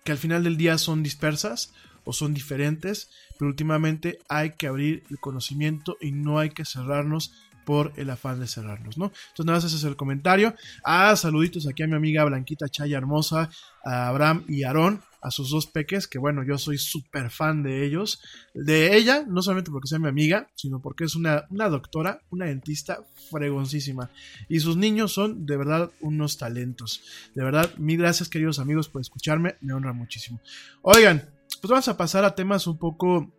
que 0.04 0.12
al 0.12 0.18
final 0.18 0.44
del 0.44 0.56
día 0.56 0.78
son 0.78 1.04
dispersas 1.04 1.74
o 2.06 2.14
son 2.14 2.34
diferentes, 2.34 3.10
pero 3.40 3.50
últimamente 3.50 4.20
hay 4.30 4.52
que 4.52 4.68
abrir 4.68 5.04
el 5.10 5.20
conocimiento 5.20 5.98
y 6.00 6.12
no 6.12 6.40
hay 6.40 6.52
que 6.52 6.66
cerrarnos 6.66 7.34
por 7.66 7.94
el 7.96 8.10
afán 8.10 8.40
de 8.40 8.48
cerrarnos, 8.48 8.98
¿no? 8.98 9.06
Entonces 9.06 9.46
nada 9.46 9.58
más 9.58 9.66
ese 9.66 9.78
es 9.78 9.84
el 9.84 9.96
comentario. 9.96 10.56
Ah, 10.84 11.16
saluditos 11.16 11.68
aquí 11.68 11.84
a 11.84 11.88
mi 11.88 11.96
amiga 11.96 12.24
Blanquita 12.26 12.70
Chaya 12.70 12.98
Hermosa, 12.98 13.50
a 13.84 14.08
Abraham 14.08 14.46
y 14.48 14.64
Aarón 14.64 15.02
a 15.24 15.32
sus 15.32 15.50
dos 15.50 15.68
peques, 15.68 16.08
que 16.08 16.20
bueno, 16.20 16.44
yo 16.44 16.58
soy 16.58 16.78
súper 16.78 17.30
fan 17.32 17.64
de 17.64 17.86
ellos, 17.86 18.22
de 18.54 18.96
ella, 18.96 19.24
no 19.26 19.42
solamente 19.42 19.72
porque 19.72 19.88
sea 19.88 19.98
mi 19.98 20.10
amiga, 20.10 20.50
sino 20.54 20.82
porque 20.82 21.06
es 21.06 21.16
una, 21.16 21.46
una 21.50 21.70
doctora, 21.70 22.22
una 22.30 22.46
dentista 22.46 23.06
fregoncísima. 23.32 24.12
Y 24.50 24.60
sus 24.60 24.76
niños 24.76 25.14
son 25.14 25.46
de 25.46 25.56
verdad 25.56 25.92
unos 26.02 26.38
talentos. 26.38 27.02
De 27.34 27.44
verdad, 27.44 27.74
mil 27.78 27.98
gracias 27.98 28.28
queridos 28.28 28.60
amigos 28.60 28.90
por 28.90 29.00
escucharme, 29.02 29.56
me 29.62 29.74
honra 29.74 29.94
muchísimo. 29.94 30.42
Oigan, 30.82 31.30
pues 31.62 31.70
vamos 31.70 31.88
a 31.88 31.96
pasar 31.96 32.26
a 32.26 32.36
temas 32.36 32.68
un 32.68 32.78
poco, 32.78 33.32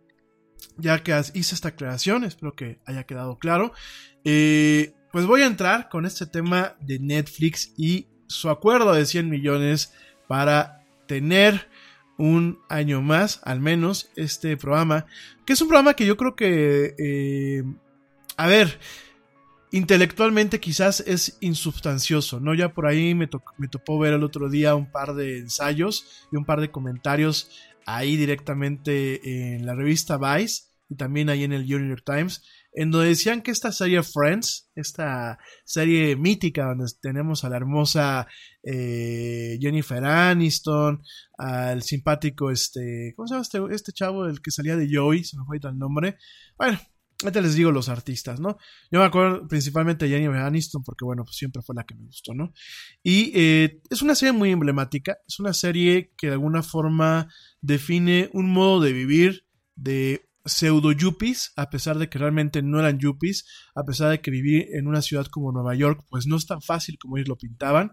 ya 0.77 1.03
que 1.03 1.19
hice 1.33 1.55
esta 1.55 1.69
aclaración, 1.69 2.23
espero 2.23 2.53
que 2.53 2.79
haya 2.85 3.03
quedado 3.03 3.37
claro. 3.37 3.73
Eh, 4.23 4.93
pues 5.11 5.25
voy 5.25 5.41
a 5.41 5.47
entrar 5.47 5.89
con 5.89 6.05
este 6.05 6.25
tema 6.25 6.75
de 6.81 6.99
Netflix 6.99 7.73
y 7.77 8.07
su 8.27 8.49
acuerdo 8.49 8.93
de 8.93 9.05
100 9.05 9.29
millones 9.29 9.93
para 10.27 10.83
tener 11.07 11.69
un 12.17 12.59
año 12.69 13.01
más, 13.01 13.39
al 13.43 13.59
menos, 13.59 14.09
este 14.15 14.57
programa, 14.57 15.05
que 15.45 15.53
es 15.53 15.61
un 15.61 15.67
programa 15.67 15.93
que 15.93 16.05
yo 16.05 16.17
creo 16.17 16.35
que, 16.35 16.95
eh, 16.97 17.63
a 18.37 18.47
ver, 18.47 18.79
intelectualmente 19.71 20.59
quizás 20.59 21.01
es 21.01 21.37
insubstancioso, 21.41 22.39
¿no? 22.39 22.53
Ya 22.53 22.73
por 22.73 22.87
ahí 22.87 23.13
me, 23.13 23.29
me 23.57 23.67
topó 23.67 23.99
ver 23.99 24.13
el 24.13 24.23
otro 24.23 24.49
día 24.49 24.75
un 24.75 24.89
par 24.89 25.13
de 25.15 25.39
ensayos 25.39 26.27
y 26.31 26.37
un 26.37 26.45
par 26.45 26.61
de 26.61 26.71
comentarios 26.71 27.51
ahí 27.85 28.17
directamente 28.17 29.55
en 29.55 29.65
la 29.65 29.75
revista 29.75 30.17
Vice 30.17 30.63
y 30.89 30.95
también 30.95 31.29
ahí 31.29 31.43
en 31.43 31.53
el 31.53 31.65
New 31.65 31.89
York 31.89 32.03
Times, 32.05 32.43
en 32.73 32.91
donde 32.91 33.09
decían 33.09 33.41
que 33.41 33.51
esta 33.51 33.71
serie 33.71 34.03
Friends, 34.03 34.69
esta 34.75 35.39
serie 35.63 36.15
mítica 36.15 36.65
donde 36.65 36.85
tenemos 37.01 37.43
a 37.43 37.49
la 37.49 37.57
hermosa 37.57 38.27
eh, 38.61 39.57
Jennifer 39.59 40.03
Aniston, 40.03 41.01
al 41.37 41.81
simpático 41.81 42.51
este, 42.51 43.13
¿cómo 43.15 43.27
se 43.27 43.33
llama 43.33 43.41
este, 43.41 43.75
este 43.75 43.93
chavo, 43.93 44.25
el 44.25 44.41
que 44.41 44.51
salía 44.51 44.75
de 44.75 44.89
Joey, 44.91 45.23
se 45.23 45.37
me 45.37 45.45
fue 45.45 45.57
el 45.57 45.77
nombre, 45.77 46.17
bueno, 46.57 46.79
Ahorita 47.23 47.41
les 47.41 47.55
digo 47.55 47.71
los 47.71 47.87
artistas, 47.87 48.39
¿no? 48.41 48.57
Yo 48.91 48.99
me 48.99 49.05
acuerdo 49.05 49.47
principalmente 49.47 50.05
de 50.05 50.11
Jennifer 50.11 50.41
Aniston 50.41 50.83
porque, 50.83 51.05
bueno, 51.05 51.23
pues 51.23 51.37
siempre 51.37 51.61
fue 51.61 51.75
la 51.75 51.85
que 51.85 51.95
me 51.95 52.05
gustó, 52.05 52.33
¿no? 52.33 52.51
Y 53.03 53.31
eh, 53.33 53.81
es 53.89 54.01
una 54.01 54.15
serie 54.15 54.33
muy 54.33 54.51
emblemática, 54.51 55.17
es 55.25 55.39
una 55.39 55.53
serie 55.53 56.11
que 56.17 56.27
de 56.27 56.33
alguna 56.33 56.61
forma 56.61 57.29
define 57.61 58.29
un 58.33 58.51
modo 58.51 58.81
de 58.81 58.91
vivir 58.91 59.45
de 59.75 60.29
pseudo 60.45 60.91
yuppies, 60.91 61.53
a 61.55 61.69
pesar 61.69 61.97
de 61.97 62.09
que 62.09 62.19
realmente 62.19 62.61
no 62.61 62.79
eran 62.79 62.99
yuppies, 62.99 63.45
a 63.75 63.83
pesar 63.83 64.11
de 64.11 64.21
que 64.21 64.29
vivir 64.29 64.67
en 64.73 64.87
una 64.87 65.01
ciudad 65.01 65.25
como 65.27 65.51
Nueva 65.51 65.75
York, 65.75 66.05
pues 66.09 66.27
no 66.27 66.35
es 66.35 66.45
tan 66.45 66.61
fácil 66.61 66.97
como 66.99 67.17
ellos 67.17 67.29
lo 67.29 67.37
pintaban. 67.37 67.91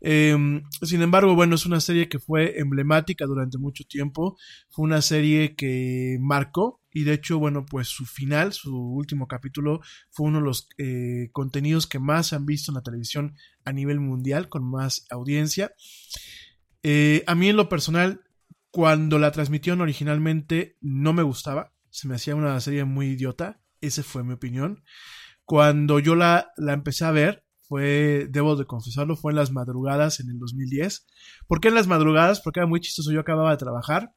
Em, 0.00 0.62
sin 0.82 1.02
embargo, 1.02 1.34
bueno, 1.34 1.54
es 1.56 1.66
una 1.66 1.80
serie 1.80 2.08
que 2.08 2.18
fue 2.18 2.58
emblemática 2.58 3.26
durante 3.26 3.58
mucho 3.58 3.84
tiempo, 3.84 4.36
fue 4.70 4.84
una 4.84 5.02
serie 5.02 5.54
que 5.54 6.16
marcó 6.20 6.79
y 6.92 7.04
de 7.04 7.14
hecho, 7.14 7.38
bueno, 7.38 7.64
pues 7.64 7.88
su 7.88 8.04
final, 8.04 8.52
su 8.52 8.76
último 8.76 9.28
capítulo 9.28 9.80
fue 10.10 10.26
uno 10.26 10.38
de 10.38 10.44
los 10.44 10.68
eh, 10.78 11.28
contenidos 11.32 11.86
que 11.86 11.98
más 11.98 12.28
se 12.28 12.36
han 12.36 12.46
visto 12.46 12.70
en 12.70 12.76
la 12.76 12.82
televisión 12.82 13.36
a 13.64 13.72
nivel 13.72 14.00
mundial, 14.00 14.48
con 14.48 14.68
más 14.68 15.06
audiencia. 15.10 15.72
Eh, 16.82 17.22
a 17.26 17.34
mí 17.34 17.48
en 17.48 17.56
lo 17.56 17.68
personal, 17.68 18.22
cuando 18.70 19.18
la 19.18 19.30
transmitieron 19.30 19.80
originalmente, 19.80 20.76
no 20.80 21.12
me 21.12 21.22
gustaba, 21.22 21.72
se 21.90 22.08
me 22.08 22.16
hacía 22.16 22.34
una 22.34 22.60
serie 22.60 22.84
muy 22.84 23.08
idiota, 23.08 23.60
esa 23.80 24.02
fue 24.02 24.24
mi 24.24 24.32
opinión. 24.32 24.82
Cuando 25.44 25.98
yo 25.98 26.14
la, 26.14 26.52
la 26.56 26.72
empecé 26.72 27.04
a 27.04 27.10
ver, 27.10 27.44
fue, 27.70 28.26
debo 28.28 28.56
de 28.56 28.66
confesarlo, 28.66 29.14
fue 29.14 29.30
en 29.30 29.36
las 29.36 29.52
madrugadas 29.52 30.18
en 30.18 30.28
el 30.28 30.40
2010. 30.40 31.06
¿Por 31.46 31.60
qué 31.60 31.68
en 31.68 31.74
las 31.74 31.86
madrugadas? 31.86 32.40
Porque 32.40 32.58
era 32.58 32.66
muy 32.66 32.80
chistoso, 32.80 33.12
yo 33.12 33.20
acababa 33.20 33.52
de 33.52 33.58
trabajar. 33.58 34.12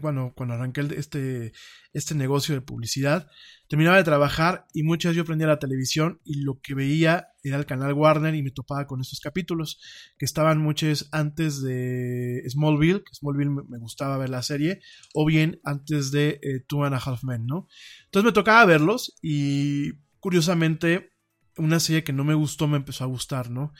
Cuando, 0.00 0.32
cuando 0.34 0.54
arranqué 0.54 0.80
este, 0.96 1.52
este 1.92 2.14
negocio 2.14 2.54
de 2.54 2.60
publicidad, 2.60 3.28
terminaba 3.68 3.96
de 3.96 4.04
trabajar 4.04 4.66
y 4.74 4.82
muchas 4.82 5.10
veces 5.10 5.18
yo 5.18 5.24
prendía 5.24 5.46
la 5.46 5.58
televisión 5.58 6.20
y 6.24 6.42
lo 6.42 6.60
que 6.60 6.74
veía 6.74 7.28
era 7.42 7.56
el 7.56 7.66
canal 7.66 7.92
Warner 7.92 8.34
y 8.34 8.42
me 8.42 8.50
topaba 8.50 8.86
con 8.86 9.00
estos 9.00 9.20
capítulos 9.20 9.80
que 10.18 10.24
estaban 10.24 10.58
muchos 10.58 11.08
antes 11.12 11.62
de 11.62 12.42
Smallville, 12.48 13.04
que 13.04 13.14
Smallville 13.14 13.50
me, 13.50 13.78
gustaba 13.78 14.18
ver 14.18 14.30
la 14.30 14.42
serie, 14.42 14.80
o 15.14 15.24
bien 15.24 15.60
antes 15.64 16.10
de 16.10 16.40
eh, 16.42 16.64
Two 16.66 16.84
and 16.84 16.94
a 16.94 16.98
Half 16.98 17.24
Men, 17.24 17.46
¿no? 17.46 17.68
Entonces 18.06 18.26
me 18.26 18.32
tocaba 18.32 18.64
verlos 18.66 19.14
y 19.22 19.92
curiosamente 20.18 21.12
una 21.56 21.80
serie 21.80 22.04
que 22.04 22.12
no 22.12 22.24
me 22.24 22.34
gustó 22.34 22.66
me 22.68 22.76
empezó 22.76 23.04
a 23.04 23.08
gustar, 23.08 23.50
¿no? 23.50 23.72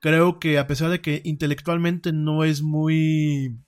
Creo 0.00 0.38
que 0.38 0.58
a 0.58 0.66
pesar 0.66 0.90
de 0.90 1.00
que 1.00 1.22
intelectualmente 1.24 2.12
no 2.12 2.44
es 2.44 2.62
muy, 2.62 3.58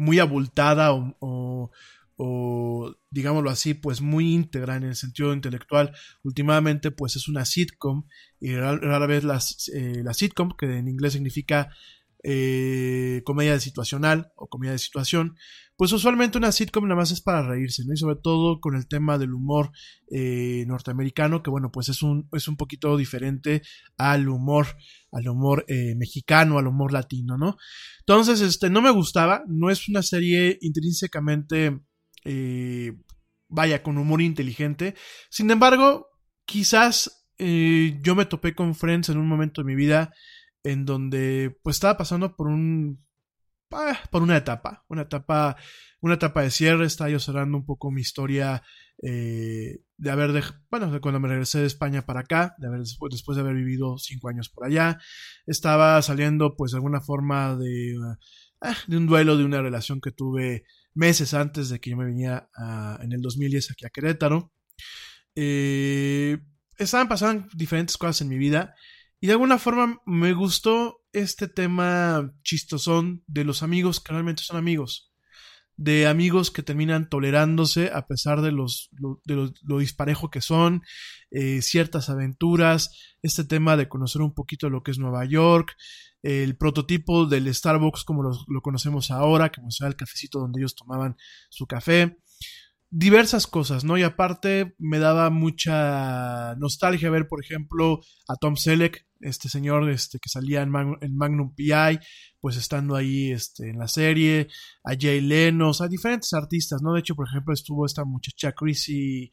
muy 0.00 0.18
abultada 0.18 0.92
o, 0.92 1.70
o, 2.16 2.94
digámoslo 3.10 3.50
así, 3.50 3.74
pues 3.74 4.00
muy 4.00 4.34
íntegra 4.34 4.76
en 4.76 4.84
el 4.84 4.96
sentido 4.96 5.32
intelectual, 5.32 5.92
últimamente 6.22 6.90
pues 6.90 7.16
es 7.16 7.28
una 7.28 7.44
sitcom 7.44 8.04
y 8.40 8.54
rara, 8.54 9.06
vez 9.06 9.24
las, 9.24 9.68
eh, 9.74 10.02
la 10.02 10.14
sitcom, 10.14 10.52
que 10.56 10.66
en 10.66 10.88
inglés 10.88 11.12
significa 11.12 11.70
eh, 12.22 13.22
comedia 13.24 13.58
situacional 13.60 14.32
o 14.36 14.48
comedia 14.48 14.72
de 14.72 14.78
situación, 14.78 15.36
pues 15.80 15.92
usualmente 15.92 16.36
una 16.36 16.52
sitcom 16.52 16.84
nada 16.84 16.96
más 16.96 17.10
es 17.10 17.22
para 17.22 17.40
reírse, 17.40 17.84
¿no? 17.86 17.94
Y 17.94 17.96
sobre 17.96 18.16
todo 18.16 18.60
con 18.60 18.76
el 18.76 18.86
tema 18.86 19.16
del 19.16 19.32
humor 19.32 19.70
eh, 20.10 20.66
norteamericano, 20.66 21.42
que 21.42 21.48
bueno, 21.48 21.72
pues 21.72 21.88
es 21.88 22.02
un, 22.02 22.28
es 22.32 22.48
un 22.48 22.58
poquito 22.58 22.98
diferente 22.98 23.62
al 23.96 24.28
humor, 24.28 24.66
al 25.10 25.26
humor 25.26 25.64
eh, 25.68 25.94
mexicano, 25.96 26.58
al 26.58 26.66
humor 26.66 26.92
latino, 26.92 27.38
¿no? 27.38 27.56
Entonces, 28.00 28.42
este, 28.42 28.68
no 28.68 28.82
me 28.82 28.90
gustaba, 28.90 29.42
no 29.48 29.70
es 29.70 29.88
una 29.88 30.02
serie 30.02 30.58
intrínsecamente, 30.60 31.80
eh, 32.26 32.92
vaya, 33.48 33.82
con 33.82 33.96
humor 33.96 34.20
inteligente. 34.20 34.94
Sin 35.30 35.50
embargo, 35.50 36.08
quizás 36.44 37.26
yo 37.38 38.14
me 38.14 38.26
topé 38.26 38.54
con 38.54 38.74
Friends 38.74 39.08
en 39.08 39.16
un 39.16 39.26
momento 39.26 39.62
de 39.62 39.66
mi 39.66 39.74
vida 39.74 40.12
en 40.62 40.84
donde 40.84 41.58
pues 41.62 41.76
estaba 41.76 41.96
pasando 41.96 42.36
por 42.36 42.48
un 42.48 43.04
ah, 43.72 43.98
por 44.10 44.22
una 44.22 44.36
etapa, 44.36 44.84
una 44.88 45.02
etapa, 45.02 45.56
una 46.00 46.14
etapa 46.14 46.42
de 46.42 46.50
cierre, 46.50 46.86
estaba 46.86 47.10
yo 47.10 47.18
cerrando 47.18 47.56
un 47.58 47.64
poco 47.64 47.90
mi 47.90 48.00
historia 48.00 48.62
eh, 49.02 49.80
de 49.96 50.10
haber, 50.10 50.32
de, 50.32 50.42
bueno, 50.70 51.00
cuando 51.00 51.20
me 51.20 51.28
regresé 51.28 51.60
de 51.60 51.66
España 51.66 52.04
para 52.04 52.20
acá, 52.20 52.54
después, 52.58 53.36
de 53.36 53.40
haber 53.40 53.54
vivido 53.54 53.96
cinco 53.98 54.28
años 54.28 54.48
por 54.48 54.66
allá, 54.66 54.98
estaba 55.46 56.00
saliendo 56.02 56.56
pues 56.56 56.72
de 56.72 56.78
alguna 56.78 57.00
forma 57.00 57.56
de, 57.56 57.96
ah, 58.60 58.76
de 58.86 58.96
un 58.96 59.06
duelo 59.06 59.36
de 59.36 59.44
una 59.44 59.62
relación 59.62 60.00
que 60.00 60.12
tuve 60.12 60.64
meses 60.94 61.34
antes 61.34 61.70
de 61.70 61.80
que 61.80 61.90
yo 61.90 61.96
me 61.96 62.04
venía 62.04 62.48
en 63.00 63.12
el 63.12 63.22
2010 63.22 63.70
aquí 63.70 63.86
a 63.86 63.90
Querétaro. 63.90 64.52
Eh, 65.34 66.38
estaban 66.76 67.08
pasando 67.08 67.46
diferentes 67.54 67.96
cosas 67.96 68.22
en 68.22 68.28
mi 68.28 68.38
vida 68.38 68.74
y 69.20 69.26
de 69.26 69.34
alguna 69.34 69.58
forma 69.58 70.00
me 70.06 70.32
gustó 70.32 71.02
este 71.12 71.46
tema 71.46 72.32
chistosón 72.42 73.22
de 73.26 73.44
los 73.44 73.62
amigos 73.62 74.00
que 74.00 74.12
realmente 74.12 74.42
son 74.42 74.56
amigos. 74.56 75.12
De 75.76 76.06
amigos 76.06 76.50
que 76.50 76.62
terminan 76.62 77.08
tolerándose 77.08 77.90
a 77.92 78.06
pesar 78.06 78.42
de, 78.42 78.52
los, 78.52 78.90
lo, 78.92 79.20
de 79.24 79.52
lo, 79.62 79.78
disparejo 79.78 80.30
que 80.30 80.42
son, 80.42 80.82
eh, 81.30 81.62
ciertas 81.62 82.10
aventuras, 82.10 82.90
este 83.22 83.44
tema 83.44 83.76
de 83.76 83.88
conocer 83.88 84.20
un 84.20 84.34
poquito 84.34 84.68
lo 84.68 84.82
que 84.82 84.90
es 84.90 84.98
Nueva 84.98 85.24
York, 85.24 85.74
el 86.22 86.56
prototipo 86.56 87.24
del 87.24 87.52
Starbucks 87.54 88.04
como 88.04 88.22
lo, 88.22 88.30
lo 88.46 88.60
conocemos 88.60 89.10
ahora, 89.10 89.50
como 89.50 89.70
sea 89.70 89.88
el 89.88 89.96
cafecito 89.96 90.38
donde 90.38 90.60
ellos 90.60 90.74
tomaban 90.74 91.16
su 91.48 91.66
café 91.66 92.18
diversas 92.90 93.46
cosas, 93.46 93.84
¿no? 93.84 93.96
Y 93.96 94.02
aparte 94.02 94.74
me 94.78 94.98
daba 94.98 95.30
mucha 95.30 96.56
nostalgia 96.56 97.08
ver, 97.08 97.28
por 97.28 97.42
ejemplo, 97.42 98.00
a 98.28 98.34
Tom 98.36 98.56
Selleck, 98.56 99.06
este 99.20 99.48
señor 99.48 99.88
este, 99.90 100.18
que 100.18 100.28
salía 100.28 100.62
en, 100.62 100.70
Magnum 100.70 101.54
PI, 101.54 101.98
pues 102.40 102.56
estando 102.56 102.96
ahí 102.96 103.30
este, 103.30 103.70
en 103.70 103.78
la 103.78 103.88
serie, 103.88 104.48
a 104.84 104.94
Jay 104.98 105.20
Leno, 105.20 105.72
a 105.78 105.88
diferentes 105.88 106.32
artistas, 106.32 106.82
¿no? 106.82 106.94
De 106.94 107.00
hecho, 107.00 107.14
por 107.14 107.28
ejemplo, 107.28 107.52
estuvo 107.54 107.86
esta 107.86 108.04
muchacha 108.04 108.52
Chrissy, 108.52 109.30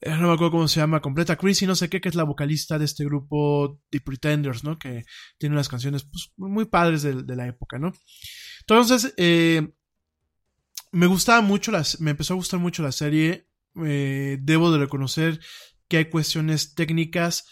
eh, 0.00 0.10
no 0.10 0.28
me 0.28 0.34
acuerdo 0.34 0.52
cómo 0.52 0.68
se 0.68 0.80
llama, 0.80 1.00
completa 1.00 1.36
Chrissy, 1.36 1.66
no 1.66 1.74
sé 1.74 1.88
qué, 1.88 2.00
que 2.00 2.08
es 2.08 2.14
la 2.14 2.24
vocalista 2.24 2.78
de 2.78 2.84
este 2.84 3.04
grupo 3.04 3.80
The 3.90 4.00
Pretenders, 4.00 4.64
¿no? 4.64 4.78
Que 4.78 5.04
tiene 5.38 5.54
unas 5.54 5.68
canciones 5.68 6.04
pues, 6.04 6.32
muy 6.36 6.66
padres 6.66 7.02
de, 7.02 7.22
de 7.22 7.36
la 7.36 7.46
época, 7.46 7.78
¿no? 7.78 7.92
Entonces, 8.60 9.14
eh, 9.16 9.72
me 10.92 11.06
gustaba 11.06 11.40
mucho, 11.40 11.72
las, 11.72 12.00
me 12.00 12.12
empezó 12.12 12.34
a 12.34 12.36
gustar 12.36 12.60
mucho 12.60 12.82
la 12.82 12.92
serie. 12.92 13.48
Eh, 13.84 14.38
debo 14.40 14.72
de 14.72 14.78
reconocer 14.78 15.40
que 15.88 15.98
hay 15.98 16.04
cuestiones 16.06 16.74
técnicas 16.74 17.46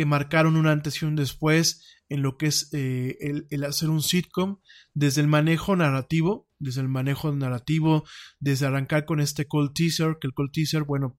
que 0.00 0.06
marcaron 0.06 0.56
un 0.56 0.66
antes 0.66 1.02
y 1.02 1.04
un 1.04 1.14
después 1.14 1.84
en 2.08 2.22
lo 2.22 2.38
que 2.38 2.46
es 2.46 2.70
eh, 2.72 3.18
el, 3.50 3.64
hacer 3.64 3.90
un 3.90 4.02
sitcom, 4.02 4.56
desde 4.94 5.20
el 5.20 5.26
manejo 5.26 5.76
narrativo, 5.76 6.48
desde 6.58 6.80
el 6.80 6.88
manejo 6.88 7.30
narrativo, 7.32 8.04
desde 8.38 8.64
arrancar 8.64 9.04
con 9.04 9.20
este 9.20 9.46
cold 9.46 9.74
teaser, 9.74 10.16
que 10.18 10.26
el 10.26 10.32
cold 10.32 10.52
teaser, 10.52 10.84
bueno, 10.84 11.18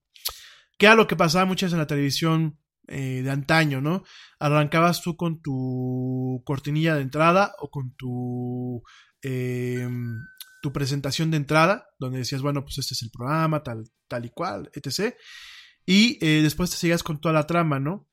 que 0.80 0.88
era 0.88 0.96
lo 0.96 1.06
que 1.06 1.16
pasaba 1.16 1.46
muchas 1.46 1.74
en 1.74 1.78
la 1.78 1.86
televisión 1.86 2.58
eh, 2.88 3.22
de 3.24 3.30
antaño, 3.30 3.82
¿no? 3.82 4.02
Arrancabas 4.40 5.04
tú 5.04 5.16
con 5.16 5.44
tu 5.44 6.42
cortinilla 6.44 6.96
de 6.96 7.04
entrada 7.04 7.54
o 7.60 7.70
con 7.70 7.94
tu 7.96 8.82
tu 10.64 10.74
presentación 10.74 11.30
de 11.30 11.38
entrada, 11.38 11.86
donde 12.00 12.18
decías, 12.18 12.42
bueno, 12.42 12.64
pues 12.64 12.80
este 12.80 12.96
es 12.96 13.04
el 13.04 13.12
programa, 13.12 13.62
tal, 13.62 13.84
tal 14.08 14.26
y 14.26 14.32
cual, 14.32 14.72
etc. 14.74 15.14
Y 15.86 16.18
eh, 16.26 16.42
después 16.42 16.72
te 16.72 16.78
sigas 16.78 17.04
con 17.04 17.22
toda 17.22 17.36
la 17.36 17.46
trama, 17.46 17.80
¿no? 17.80 18.08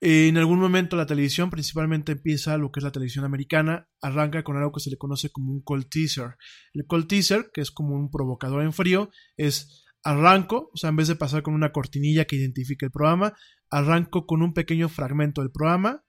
En 0.00 0.36
algún 0.36 0.60
momento 0.60 0.94
la 0.96 1.06
televisión 1.06 1.48
principalmente 1.48 2.12
empieza 2.12 2.58
lo 2.58 2.70
que 2.70 2.80
es 2.80 2.84
la 2.84 2.92
televisión 2.92 3.24
americana, 3.24 3.88
arranca 4.02 4.42
con 4.42 4.56
algo 4.56 4.72
que 4.72 4.80
se 4.80 4.90
le 4.90 4.98
conoce 4.98 5.30
como 5.30 5.52
un 5.52 5.62
cold 5.62 5.88
teaser. 5.88 6.36
El 6.74 6.86
cold 6.86 7.06
teaser, 7.08 7.50
que 7.52 7.62
es 7.62 7.70
como 7.70 7.94
un 7.94 8.10
provocador 8.10 8.62
en 8.62 8.74
frío, 8.74 9.10
es 9.38 9.84
arranco, 10.02 10.70
o 10.72 10.76
sea, 10.76 10.90
en 10.90 10.96
vez 10.96 11.08
de 11.08 11.16
pasar 11.16 11.42
con 11.42 11.54
una 11.54 11.72
cortinilla 11.72 12.26
que 12.26 12.36
identifique 12.36 12.84
el 12.84 12.92
programa, 12.92 13.32
arranco 13.70 14.26
con 14.26 14.42
un 14.42 14.52
pequeño 14.52 14.88
fragmento 14.88 15.40
del 15.40 15.50
programa, 15.50 16.02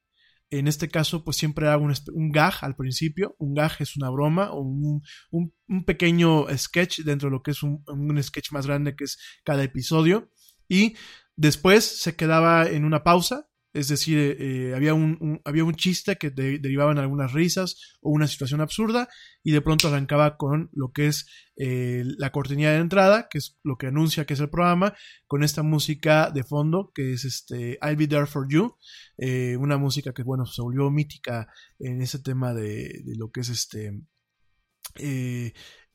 En 0.50 0.68
este 0.70 0.88
caso, 0.88 1.26
pues 1.26 1.36
siempre 1.36 1.68
hago 1.68 1.84
un, 1.84 1.94
un 2.14 2.32
gag 2.32 2.54
al 2.62 2.78
principio. 2.78 3.36
Un 3.38 3.54
gag 3.54 3.74
es 3.80 3.98
una 3.98 4.10
broma 4.10 4.52
o 4.52 4.62
un, 4.62 5.02
un, 5.30 5.84
pequeño 5.86 6.46
sketch 6.58 7.02
dentro 7.02 7.28
de 7.28 7.34
lo 7.36 7.44
que 7.44 7.52
es 7.52 7.64
un 7.64 8.24
sketch 8.24 8.54
más 8.54 8.66
grande 8.66 8.96
que 8.96 9.04
es 9.04 9.18
cada 9.44 9.64
episodio. 9.64 10.32
Y 10.70 10.96
después 11.36 11.84
se 11.84 12.16
quedaba 12.16 12.66
en 12.70 12.86
una 12.86 13.04
pausa 13.04 13.50
es 13.78 13.90
decir, 13.90 14.18
eh, 14.40 14.74
había, 14.76 14.96
un, 14.96 15.40
había 15.46 15.64
un 15.64 15.76
chiste 15.76 16.16
que 16.16 16.32
derivaba 16.32 16.92
en 16.92 16.98
algunas 16.98 17.32
risas 17.32 17.96
o 18.02 18.10
una 18.10 18.28
situación 18.28 18.60
absurda 18.60 19.08
y 19.44 19.52
de 19.52 19.62
pronto 19.62 19.88
arrancaba 19.88 20.36
con 20.36 20.72
lo 20.74 20.92
que 20.92 21.06
es 21.06 21.28
eh, 21.58 22.04
la 22.18 22.32
cortinilla 22.32 22.72
de 22.72 22.80
entrada, 22.80 23.28
que 23.30 23.38
es 23.38 23.60
lo 23.64 23.78
que 23.78 23.88
anuncia 23.88 24.26
que 24.26 24.34
es 24.34 24.40
el 24.40 24.50
programa, 24.50 24.96
con 25.28 25.44
esta 25.44 25.62
música 25.62 26.32
de 26.32 26.44
fondo 26.44 26.92
que 26.94 27.14
es 27.14 27.24
este 27.24 27.78
I'll 27.84 27.96
Be 27.96 28.08
There 28.08 28.26
For 28.26 28.48
You, 28.50 28.76
eh, 29.20 29.56
una 29.58 29.78
música 29.78 30.12
que 30.12 30.24
bueno, 30.24 30.48
se 30.48 30.64
volvió 30.64 30.90
mítica 30.90 31.48
en 31.78 32.02
ese 32.02 32.18
tema 32.18 32.56
de, 32.56 33.04
de 33.06 33.16
lo 33.16 33.30
que 33.30 33.42
es 33.42 33.50
este 33.50 34.02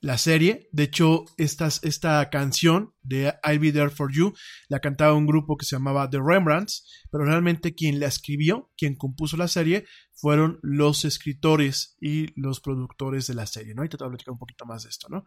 la 0.03 0.19
serie. 0.19 0.69
De 0.73 0.83
hecho, 0.83 1.25
esta, 1.39 1.69
esta 1.69 2.29
canción 2.29 2.93
de 3.03 3.33
I'll 3.45 3.61
Be 3.61 3.73
There 3.73 3.89
For 3.89 4.13
You 4.13 4.35
la 4.69 4.81
cantaba 4.81 5.15
un 5.15 5.27
grupo 5.27 5.57
que 5.57 5.65
se 5.65 5.77
llamaba 5.77 6.11
The 6.11 6.19
Rembrandts, 6.23 7.07
pero 7.11 7.25
realmente 7.25 7.75
quien 7.75 8.01
la 8.01 8.09
escribió, 8.09 8.71
quien 8.77 8.97
compuso 8.97 9.37
la 9.37 9.49
serie, 9.49 9.87
fueron 10.13 10.59
los 10.63 11.05
escritores 11.05 11.97
y 12.01 12.29
los 12.39 12.61
productores 12.61 13.27
de 13.29 13.35
la 13.35 13.47
serie, 13.47 13.75
¿no? 13.75 13.85
Y 13.85 13.89
te 13.89 13.97
voy 13.97 14.09
a 14.09 14.11
platicar 14.11 14.33
un 14.33 14.39
poquito 14.39 14.67
más 14.67 14.83
de 14.83 14.91
esto, 14.91 15.09
¿no? 15.09 15.25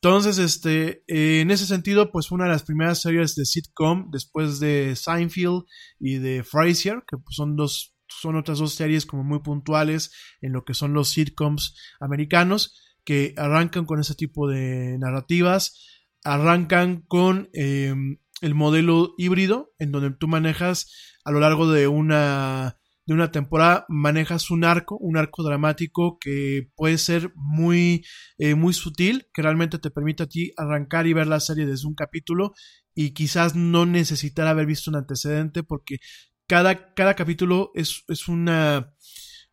Entonces, 0.00 0.38
este, 0.38 1.02
en 1.08 1.50
ese 1.50 1.66
sentido, 1.66 2.12
pues 2.12 2.28
fue 2.28 2.36
una 2.36 2.44
de 2.44 2.52
las 2.52 2.62
primeras 2.62 3.00
series 3.00 3.34
de 3.34 3.44
sitcom 3.44 4.10
después 4.10 4.60
de 4.60 4.94
Seinfeld 4.96 5.64
y 5.98 6.18
de 6.18 6.44
Frasier, 6.44 7.02
que 7.08 7.16
pues, 7.16 7.36
son 7.36 7.56
dos 7.56 7.90
son 8.06 8.36
otras 8.36 8.58
dos 8.58 8.74
series 8.74 9.06
como 9.06 9.24
muy 9.24 9.40
puntuales 9.40 10.12
en 10.40 10.52
lo 10.52 10.64
que 10.64 10.74
son 10.74 10.92
los 10.92 11.08
sitcoms 11.08 11.74
americanos 11.98 12.83
que 13.04 13.34
arrancan 13.36 13.84
con 13.84 14.00
ese 14.00 14.14
tipo 14.14 14.48
de 14.48 14.98
narrativas, 14.98 16.02
arrancan 16.24 17.02
con 17.02 17.50
em, 17.52 18.18
el 18.40 18.54
modelo 18.54 19.14
híbrido, 19.18 19.72
en 19.78 19.92
donde 19.92 20.10
tú 20.10 20.26
manejas 20.26 20.90
a 21.24 21.30
lo 21.30 21.40
largo 21.40 21.70
de 21.70 21.86
una, 21.86 22.78
de 23.06 23.14
una 23.14 23.30
temporada, 23.30 23.84
manejas 23.88 24.50
un 24.50 24.64
arco, 24.64 24.96
un 24.98 25.16
arco 25.16 25.42
dramático 25.42 26.18
que 26.18 26.70
puede 26.74 26.98
ser 26.98 27.32
muy, 27.34 28.04
eh, 28.38 28.54
muy 28.54 28.72
sutil, 28.72 29.26
que 29.32 29.42
realmente 29.42 29.78
te 29.78 29.90
permite 29.90 30.24
a 30.24 30.28
ti 30.28 30.52
arrancar 30.56 31.06
y 31.06 31.12
ver 31.12 31.26
la 31.26 31.40
serie 31.40 31.66
desde 31.66 31.86
un 31.86 31.94
capítulo 31.94 32.54
y 32.94 33.12
quizás 33.12 33.54
no 33.54 33.86
necesitar 33.86 34.46
haber 34.46 34.66
visto 34.66 34.90
un 34.90 34.96
antecedente 34.96 35.62
porque 35.62 35.98
cada, 36.46 36.94
cada 36.94 37.14
capítulo 37.14 37.70
es, 37.74 38.04
es 38.08 38.28
una, 38.28 38.94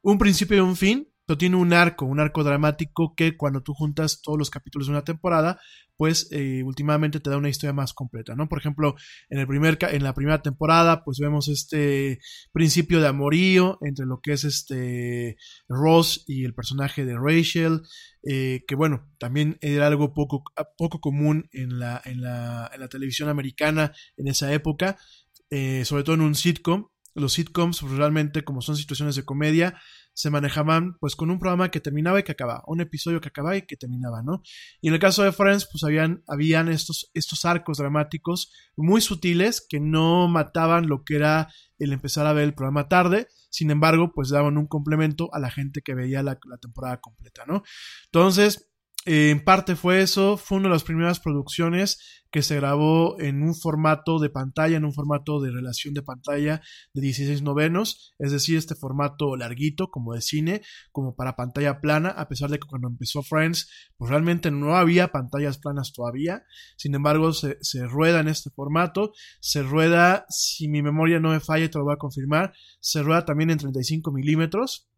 un 0.01 0.17
principio 0.17 0.57
y 0.57 0.61
un 0.61 0.75
fin 0.75 1.11
tiene 1.37 1.55
un 1.55 1.73
arco, 1.73 2.05
un 2.05 2.19
arco 2.19 2.43
dramático 2.43 3.13
que 3.15 3.37
cuando 3.37 3.61
tú 3.61 3.73
juntas 3.73 4.21
todos 4.21 4.37
los 4.37 4.49
capítulos 4.49 4.87
de 4.87 4.93
una 4.93 5.03
temporada, 5.03 5.59
pues 6.01 6.29
eh, 6.31 6.63
últimamente 6.63 7.19
te 7.19 7.29
da 7.29 7.37
una 7.37 7.49
historia 7.49 7.73
más 7.73 7.93
completa, 7.93 8.35
¿no? 8.35 8.49
Por 8.49 8.57
ejemplo, 8.57 8.95
en, 9.29 9.37
el 9.37 9.45
primer, 9.45 9.77
en 9.81 10.03
la 10.03 10.15
primera 10.15 10.41
temporada, 10.41 11.03
pues 11.03 11.19
vemos 11.19 11.47
este 11.47 12.17
principio 12.51 12.99
de 12.99 13.07
amorío 13.07 13.77
entre 13.81 14.07
lo 14.07 14.19
que 14.19 14.33
es 14.33 14.43
este 14.43 15.37
Ross 15.69 16.23
y 16.25 16.43
el 16.43 16.55
personaje 16.55 17.05
de 17.05 17.19
Rachel, 17.19 17.81
eh, 18.27 18.63
que 18.67 18.73
bueno, 18.73 19.11
también 19.19 19.59
era 19.61 19.85
algo 19.85 20.15
poco, 20.15 20.43
poco 20.75 20.99
común 21.01 21.47
en 21.51 21.77
la, 21.77 22.01
en, 22.03 22.21
la, 22.21 22.71
en 22.73 22.79
la 22.79 22.87
televisión 22.87 23.29
americana 23.29 23.93
en 24.17 24.27
esa 24.27 24.51
época, 24.53 24.97
eh, 25.51 25.85
sobre 25.85 26.03
todo 26.03 26.15
en 26.15 26.21
un 26.21 26.33
sitcom. 26.33 26.87
Los 27.13 27.33
sitcoms 27.33 27.81
pues, 27.81 27.91
realmente 27.91 28.43
como 28.43 28.61
son 28.61 28.75
situaciones 28.75 29.15
de 29.15 29.23
comedia, 29.23 29.79
se 30.13 30.30
manejaban 30.30 30.97
pues 31.00 31.15
con 31.15 31.30
un 31.30 31.39
programa 31.39 31.71
que 31.71 31.80
terminaba 31.80 32.19
y 32.19 32.24
que 32.24 32.34
acababa, 32.34 32.63
un 32.67 32.82
episodio 32.82 33.21
que 33.21 33.30
acababa 33.30 33.56
y 33.58 33.63
que 33.63 33.78
terminaba, 33.78 34.21
¿no? 34.21 34.41
Y 34.82 34.89
en 34.89 34.93
el 34.93 35.00
caso 35.00 35.24
de 35.24 35.32
Friends 35.32 35.67
pues 35.71 35.84
habían, 35.84 36.24
habían 36.28 36.69
estos, 36.69 37.10
estos 37.13 37.45
arcos 37.45 37.78
dramáticos 37.78 38.52
muy 38.76 39.02
sutiles 39.02 39.65
que 39.67 39.80
no 39.80 40.28
mataban 40.28 40.88
lo 40.88 41.04
que 41.04 41.15
era 41.15 41.50
el 41.80 41.93
empezar 41.93 42.28
a 42.28 42.34
ver 42.34 42.43
el 42.43 42.54
programa 42.54 42.88
tarde, 42.88 43.28
sin 43.50 43.71
embargo 43.71 44.12
pues 44.13 44.30
daban 44.30 44.58
un 44.58 44.67
complemento 44.67 45.34
a 45.34 45.39
la 45.39 45.50
gente 45.50 45.82
que 45.82 45.95
veía 45.95 46.24
la, 46.24 46.39
la 46.47 46.58
temporada 46.58 47.00
completa, 47.00 47.45
¿no? 47.47 47.63
Entonces, 48.06 48.70
en 49.05 49.43
parte 49.43 49.75
fue 49.75 50.01
eso, 50.01 50.37
fue 50.37 50.59
una 50.59 50.69
de 50.69 50.75
las 50.75 50.83
primeras 50.83 51.19
producciones 51.19 52.21
que 52.31 52.43
se 52.43 52.55
grabó 52.55 53.19
en 53.19 53.43
un 53.43 53.55
formato 53.55 54.19
de 54.19 54.29
pantalla, 54.29 54.77
en 54.77 54.85
un 54.85 54.93
formato 54.93 55.41
de 55.41 55.51
relación 55.51 55.93
de 55.93 56.01
pantalla 56.01 56.61
de 56.93 57.01
16 57.01 57.41
novenos, 57.41 58.13
es 58.19 58.31
decir, 58.31 58.57
este 58.57 58.75
formato 58.75 59.35
larguito 59.35 59.89
como 59.89 60.13
de 60.13 60.21
cine, 60.21 60.61
como 60.91 61.15
para 61.15 61.35
pantalla 61.35 61.81
plana, 61.81 62.09
a 62.09 62.29
pesar 62.29 62.49
de 62.49 62.59
que 62.59 62.67
cuando 62.67 62.87
empezó 62.87 63.21
Friends, 63.21 63.69
pues 63.97 64.09
realmente 64.09 64.49
no 64.49 64.77
había 64.77 65.11
pantallas 65.11 65.57
planas 65.57 65.91
todavía, 65.93 66.43
sin 66.77 66.95
embargo 66.95 67.33
se, 67.33 67.57
se 67.61 67.85
rueda 67.85 68.21
en 68.21 68.29
este 68.29 68.49
formato, 68.51 69.11
se 69.41 69.63
rueda, 69.63 70.25
si 70.29 70.69
mi 70.69 70.81
memoria 70.81 71.19
no 71.19 71.31
me 71.31 71.41
falla, 71.41 71.69
te 71.69 71.77
lo 71.77 71.83
voy 71.85 71.93
a 71.93 71.97
confirmar, 71.97 72.53
se 72.79 73.03
rueda 73.03 73.25
también 73.25 73.49
en 73.49 73.57
35 73.57 74.11
milímetros, 74.11 74.90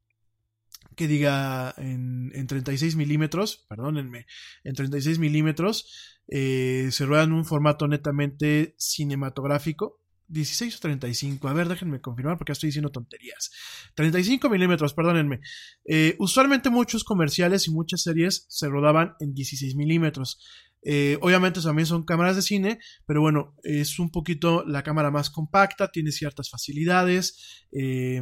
que 0.96 1.08
diga 1.08 1.74
en, 1.78 2.32
en 2.34 2.48
36 2.48 2.96
milímetros, 2.96 3.66
perdónenme, 3.70 4.26
en 4.64 4.76
36 4.76 5.20
milímetros, 5.20 6.20
eh, 6.28 6.90
se 6.92 7.06
rueda 7.06 7.24
en 7.24 7.34
un 7.34 7.46
formato 7.46 7.88
netamente 7.88 8.76
cinematográfico. 8.78 10.00
16 10.30 10.78
o 10.78 10.80
35, 10.80 11.48
a 11.48 11.54
ver, 11.54 11.68
déjenme 11.68 12.02
confirmar 12.02 12.38
porque 12.38 12.54
estoy 12.54 12.70
diciendo 12.70 12.90
tonterías. 12.90 13.52
35 13.96 14.50
milímetros, 14.50 14.94
perdónenme. 14.94 15.42
Eh, 15.86 16.16
usualmente 16.18 16.70
muchos 16.70 17.04
comerciales 17.04 17.68
y 17.68 17.72
muchas 17.72 18.02
series 18.02 18.46
se 18.50 18.68
rodaban 18.68 19.14
en 19.20 19.34
16 19.34 19.76
milímetros. 19.76 20.40
Eh, 20.86 21.18
obviamente 21.22 21.62
también 21.62 21.86
son 21.86 22.04
cámaras 22.04 22.36
de 22.36 22.42
cine, 22.42 22.80
pero 23.06 23.22
bueno, 23.22 23.56
es 23.64 24.00
un 24.00 24.12
poquito 24.12 24.66
la 24.66 24.84
cámara 24.84 25.12
más 25.12 25.30
compacta, 25.30 25.92
tiene 25.92 26.12
ciertas 26.12 26.50
facilidades. 26.50 27.68
Eh, 27.72 28.22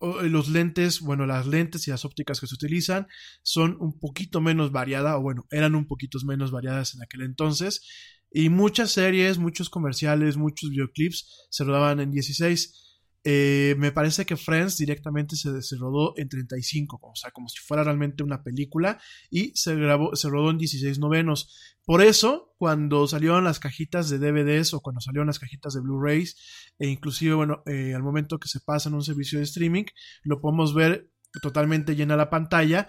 los 0.00 0.48
lentes, 0.48 1.00
bueno, 1.00 1.26
las 1.26 1.46
lentes 1.46 1.86
y 1.86 1.90
las 1.90 2.04
ópticas 2.04 2.40
que 2.40 2.46
se 2.46 2.54
utilizan 2.54 3.06
son 3.42 3.76
un 3.80 3.98
poquito 3.98 4.40
menos 4.40 4.72
variadas, 4.72 5.16
o 5.16 5.22
bueno, 5.22 5.46
eran 5.50 5.74
un 5.74 5.86
poquito 5.86 6.18
menos 6.24 6.50
variadas 6.50 6.94
en 6.94 7.02
aquel 7.02 7.22
entonces. 7.22 7.82
Y 8.30 8.50
muchas 8.50 8.90
series, 8.92 9.38
muchos 9.38 9.70
comerciales, 9.70 10.36
muchos 10.36 10.70
videoclips 10.70 11.46
se 11.50 11.64
rodaban 11.64 12.00
en 12.00 12.10
16. 12.10 12.95
Eh, 13.28 13.74
me 13.78 13.90
parece 13.90 14.24
que 14.24 14.36
Friends 14.36 14.76
directamente 14.78 15.34
se, 15.34 15.50
rodó 15.76 16.14
en 16.16 16.28
35, 16.28 17.00
o 17.02 17.16
sea, 17.16 17.32
como 17.32 17.48
si 17.48 17.58
fuera 17.58 17.82
realmente 17.82 18.22
una 18.22 18.44
película, 18.44 19.00
y 19.30 19.50
se 19.56 19.74
grabó, 19.74 20.14
se 20.14 20.28
rodó 20.28 20.50
en 20.50 20.58
16 20.58 21.00
novenos. 21.00 21.74
Por 21.84 22.02
eso, 22.02 22.54
cuando 22.56 23.08
salieron 23.08 23.42
las 23.42 23.58
cajitas 23.58 24.08
de 24.10 24.20
DVDs 24.20 24.74
o 24.74 24.80
cuando 24.80 25.00
salieron 25.00 25.26
las 25.26 25.40
cajitas 25.40 25.74
de 25.74 25.80
Blu-rays, 25.80 26.36
e 26.78 26.86
inclusive, 26.86 27.34
bueno, 27.34 27.64
eh, 27.66 27.94
al 27.96 28.04
momento 28.04 28.38
que 28.38 28.46
se 28.46 28.60
pasa 28.60 28.90
en 28.90 28.94
un 28.94 29.02
servicio 29.02 29.40
de 29.40 29.44
streaming, 29.44 29.86
lo 30.22 30.40
podemos 30.40 30.72
ver 30.72 31.10
totalmente 31.42 31.96
llena 31.96 32.14
la 32.14 32.30
pantalla, 32.30 32.86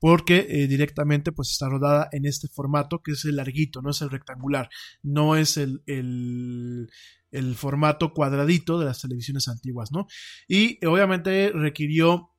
porque 0.00 0.46
eh, 0.48 0.66
directamente 0.66 1.30
pues 1.30 1.50
está 1.50 1.68
rodada 1.68 2.08
en 2.10 2.26
este 2.26 2.48
formato 2.48 3.02
que 3.02 3.12
es 3.12 3.24
el 3.24 3.36
larguito, 3.36 3.82
no 3.82 3.90
es 3.90 4.02
el 4.02 4.10
rectangular, 4.10 4.68
no 5.02 5.36
es 5.36 5.56
el, 5.56 5.82
el, 5.86 6.90
el 7.30 7.54
formato 7.54 8.12
cuadradito 8.12 8.78
de 8.78 8.86
las 8.86 9.00
televisiones 9.00 9.46
antiguas, 9.46 9.92
¿no? 9.92 10.06
Y 10.48 10.84
obviamente 10.84 11.52
requirió 11.54 12.30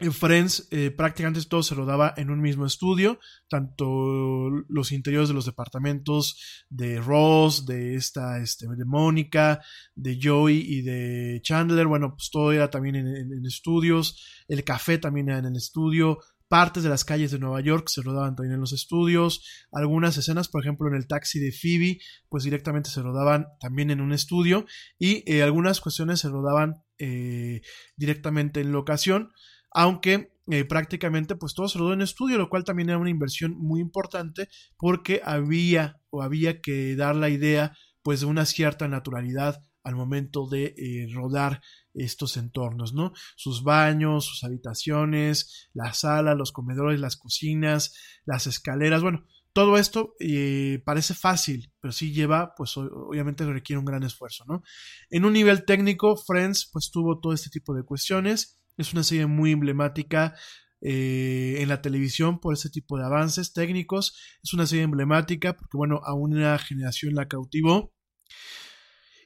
en 0.00 0.12
Friends 0.12 0.68
eh, 0.70 0.92
prácticamente 0.92 1.44
todo 1.48 1.62
se 1.62 1.74
rodaba 1.74 2.14
en 2.16 2.30
un 2.30 2.40
mismo 2.40 2.64
estudio, 2.64 3.18
tanto 3.48 4.48
los 4.68 4.92
interiores 4.92 5.28
de 5.28 5.34
los 5.34 5.46
departamentos 5.46 6.64
de 6.70 7.00
Ross, 7.00 7.66
de 7.66 7.96
esta, 7.96 8.38
este, 8.38 8.68
de 8.68 8.84
Mónica, 8.84 9.60
de 9.96 10.18
Joey 10.22 10.64
y 10.64 10.82
de 10.82 11.40
Chandler, 11.42 11.88
bueno, 11.88 12.14
pues 12.14 12.30
todo 12.30 12.52
era 12.52 12.70
también 12.70 12.94
en, 12.94 13.44
estudios, 13.44 14.24
el 14.46 14.62
café 14.62 14.98
también 14.98 15.30
era 15.30 15.38
en 15.38 15.46
el 15.46 15.56
estudio, 15.56 16.18
partes 16.48 16.82
de 16.82 16.88
las 16.88 17.04
calles 17.04 17.30
de 17.30 17.38
Nueva 17.38 17.60
York 17.60 17.88
se 17.88 18.02
rodaban 18.02 18.34
también 18.34 18.54
en 18.54 18.60
los 18.60 18.72
estudios, 18.72 19.66
algunas 19.70 20.16
escenas, 20.16 20.48
por 20.48 20.62
ejemplo, 20.62 20.88
en 20.88 20.94
el 20.94 21.06
taxi 21.06 21.38
de 21.38 21.52
Phoebe, 21.52 21.98
pues 22.28 22.44
directamente 22.44 22.90
se 22.90 23.02
rodaban 23.02 23.46
también 23.60 23.90
en 23.90 24.00
un 24.00 24.12
estudio 24.12 24.66
y 24.98 25.30
eh, 25.30 25.42
algunas 25.42 25.80
cuestiones 25.80 26.20
se 26.20 26.28
rodaban 26.28 26.82
eh, 26.98 27.60
directamente 27.96 28.60
en 28.60 28.72
locación, 28.72 29.30
aunque 29.70 30.32
eh, 30.50 30.64
prácticamente 30.64 31.36
pues 31.36 31.54
todo 31.54 31.68
se 31.68 31.78
rodó 31.78 31.92
en 31.92 32.00
estudio, 32.00 32.38
lo 32.38 32.48
cual 32.48 32.64
también 32.64 32.88
era 32.88 32.98
una 32.98 33.10
inversión 33.10 33.54
muy 33.58 33.80
importante 33.80 34.48
porque 34.78 35.20
había 35.24 36.00
o 36.10 36.22
había 36.22 36.60
que 36.60 36.96
dar 36.96 37.14
la 37.14 37.28
idea 37.28 37.76
pues 38.02 38.20
de 38.20 38.26
una 38.26 38.46
cierta 38.46 38.88
naturalidad 38.88 39.62
al 39.88 39.96
momento 39.96 40.46
de 40.46 40.74
eh, 40.76 41.08
rodar 41.10 41.62
estos 41.94 42.36
entornos, 42.36 42.92
¿no? 42.92 43.14
Sus 43.36 43.62
baños, 43.62 44.26
sus 44.26 44.44
habitaciones, 44.44 45.70
la 45.72 45.94
sala, 45.94 46.34
los 46.34 46.52
comedores, 46.52 47.00
las 47.00 47.16
cocinas, 47.16 47.94
las 48.26 48.46
escaleras, 48.46 49.00
bueno, 49.00 49.24
todo 49.54 49.78
esto 49.78 50.14
eh, 50.20 50.82
parece 50.84 51.14
fácil, 51.14 51.72
pero 51.80 51.90
sí 51.90 52.12
lleva, 52.12 52.54
pues 52.54 52.76
obviamente 52.76 53.46
requiere 53.46 53.78
un 53.78 53.86
gran 53.86 54.02
esfuerzo, 54.02 54.44
¿no? 54.46 54.62
En 55.08 55.24
un 55.24 55.32
nivel 55.32 55.64
técnico, 55.64 56.16
Friends, 56.16 56.68
pues 56.70 56.90
tuvo 56.92 57.18
todo 57.18 57.32
este 57.32 57.48
tipo 57.48 57.74
de 57.74 57.82
cuestiones. 57.82 58.60
Es 58.76 58.92
una 58.92 59.02
serie 59.02 59.26
muy 59.26 59.52
emblemática 59.52 60.34
eh, 60.82 61.56
en 61.58 61.68
la 61.68 61.80
televisión 61.80 62.40
por 62.40 62.54
ese 62.54 62.68
tipo 62.68 62.98
de 62.98 63.06
avances 63.06 63.54
técnicos. 63.54 64.16
Es 64.44 64.52
una 64.52 64.66
serie 64.66 64.84
emblemática 64.84 65.56
porque, 65.56 65.78
bueno, 65.78 66.02
a 66.04 66.12
una 66.14 66.58
generación 66.58 67.14
la 67.14 67.26
cautivó. 67.26 67.94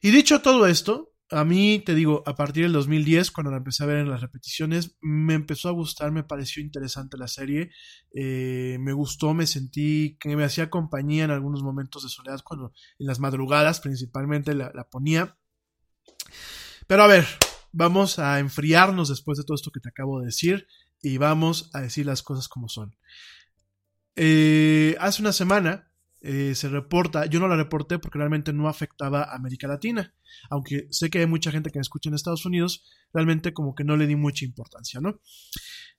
Y 0.05 0.11
dicho 0.11 0.43
todo 0.43 0.67
esto, 0.67 1.13
a 1.31 1.45
mí, 1.45 1.79
te 1.79 1.95
digo, 1.95 2.25
a 2.27 2.35
partir 2.35 2.65
del 2.65 2.73
2010, 2.73 3.31
cuando 3.31 3.53
la 3.53 3.59
empecé 3.59 3.85
a 3.85 3.87
ver 3.87 3.99
en 3.99 4.11
las 4.11 4.21
repeticiones, 4.21 4.97
me 5.01 5.35
empezó 5.35 5.69
a 5.69 5.73
gustar, 5.73 6.11
me 6.11 6.25
pareció 6.25 6.61
interesante 6.61 7.17
la 7.17 7.29
serie, 7.29 7.71
eh, 8.13 8.79
me 8.81 8.93
gustó, 8.93 9.33
me 9.33 9.47
sentí 9.47 10.19
que 10.19 10.35
me 10.37 10.43
hacía 10.43 10.71
compañía 10.71 11.23
en 11.25 11.31
algunos 11.31 11.63
momentos 11.63 12.03
de 12.03 12.09
soledad, 12.09 12.41
cuando 12.45 12.73
en 12.99 13.07
las 13.07 13.21
madrugadas 13.21 13.81
principalmente 13.81 14.55
la, 14.55 14.89
ponía. 14.91 15.39
Pero 16.89 17.05
a 17.05 17.07
ver, 17.07 17.25
vamos 17.71 18.19
a 18.19 18.41
enfriarnos 18.41 19.09
después 19.09 19.39
de 19.39 19.45
todo 19.45 19.55
esto 19.55 19.71
que 19.71 19.81
te 19.81 19.91
acabo 19.91 20.19
de 20.19 20.27
decir 20.27 20.67
y 21.01 21.17
vamos 21.17 21.71
a 21.75 21.81
decir 21.81 22.07
las 22.07 22.25
cosas 22.25 22.49
como 22.49 22.69
son. 22.69 22.97
Eh, 24.17 24.97
hace 24.99 25.23
una 25.23 25.33
semana 25.33 25.92
eh, 26.25 26.55
se 26.55 26.69
reporta, 26.69 27.27
yo 27.27 27.41
no 27.41 27.49
la 27.49 27.57
reporté 27.57 27.99
porque 27.99 28.19
realmente 28.19 28.53
no 28.53 28.69
afectaba 28.69 29.25
a 29.25 29.35
América 29.35 29.67
Latina, 29.67 30.15
aunque 30.51 30.87
sé 30.91 31.11
que 31.11 31.19
hay 31.19 31.27
mucha 31.27 31.51
gente 31.51 31.71
que 31.71 31.81
me 31.81 31.83
escucha 31.83 32.09
en 32.09 32.15
Estados 32.15 32.47
Unidos, 32.47 32.85
realmente 33.13 33.53
como 33.53 33.75
que 33.75 33.83
no 33.83 33.97
le 33.97 34.07
di 34.07 34.15
mucha 34.15 34.45
importancia, 34.45 35.01
¿no? 35.01 35.21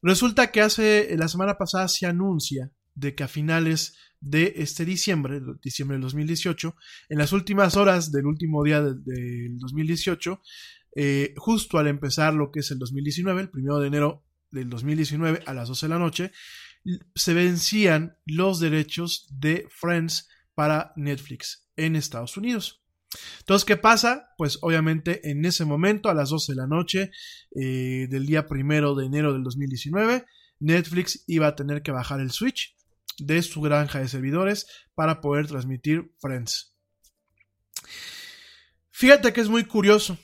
Resulta 0.01 0.51
que 0.51 0.61
hace, 0.61 1.13
la 1.17 1.27
semana 1.27 1.57
pasada 1.57 1.89
se 1.89 2.05
anuncia 2.05 2.71
de 2.95 3.15
que 3.15 3.23
a 3.23 3.27
finales 3.27 3.97
de 4.21 4.53
este 4.57 4.85
diciembre, 4.85 5.41
diciembre 5.61 5.95
del 5.95 6.03
2018, 6.03 6.73
en 7.09 7.17
las 7.17 7.33
últimas 7.33 7.75
horas 7.75 8.11
del 8.13 8.25
último 8.25 8.63
día 8.63 8.81
del 8.81 9.57
2018, 9.57 10.41
eh, 10.95 11.33
justo 11.35 11.79
al 11.79 11.87
empezar 11.87 12.33
lo 12.33 12.49
que 12.49 12.61
es 12.61 12.71
el 12.71 12.79
2019, 12.79 13.41
el 13.41 13.49
primero 13.49 13.79
de 13.79 13.87
enero 13.87 14.23
del 14.51 14.69
2019 14.69 15.41
a 15.45 15.53
las 15.53 15.67
12 15.67 15.87
de 15.87 15.89
la 15.89 15.99
noche, 15.99 16.31
se 17.15 17.33
vencían 17.33 18.17
los 18.25 18.59
derechos 18.59 19.27
de 19.31 19.67
Friends 19.69 20.27
para 20.55 20.93
Netflix 20.95 21.67
en 21.75 21.95
Estados 21.95 22.37
Unidos. 22.37 22.83
Entonces, 23.39 23.65
¿qué 23.65 23.77
pasa? 23.77 24.29
Pues 24.37 24.57
obviamente 24.61 25.29
en 25.29 25.45
ese 25.45 25.65
momento, 25.65 26.09
a 26.09 26.13
las 26.13 26.29
12 26.29 26.53
de 26.53 26.55
la 26.55 26.67
noche 26.67 27.11
eh, 27.55 28.07
del 28.09 28.25
día 28.25 28.47
primero 28.47 28.95
de 28.95 29.05
enero 29.05 29.33
del 29.33 29.43
2019, 29.43 30.25
Netflix 30.59 31.23
iba 31.27 31.47
a 31.47 31.55
tener 31.55 31.83
que 31.83 31.91
bajar 31.91 32.19
el 32.19 32.31
switch 32.31 32.75
de 33.19 33.41
su 33.41 33.61
granja 33.61 33.99
de 33.99 34.07
servidores 34.07 34.65
para 34.95 35.21
poder 35.21 35.47
transmitir 35.47 36.11
Friends. 36.19 36.75
Fíjate 38.91 39.33
que 39.33 39.41
es 39.41 39.49
muy 39.49 39.65
curioso. 39.65 40.17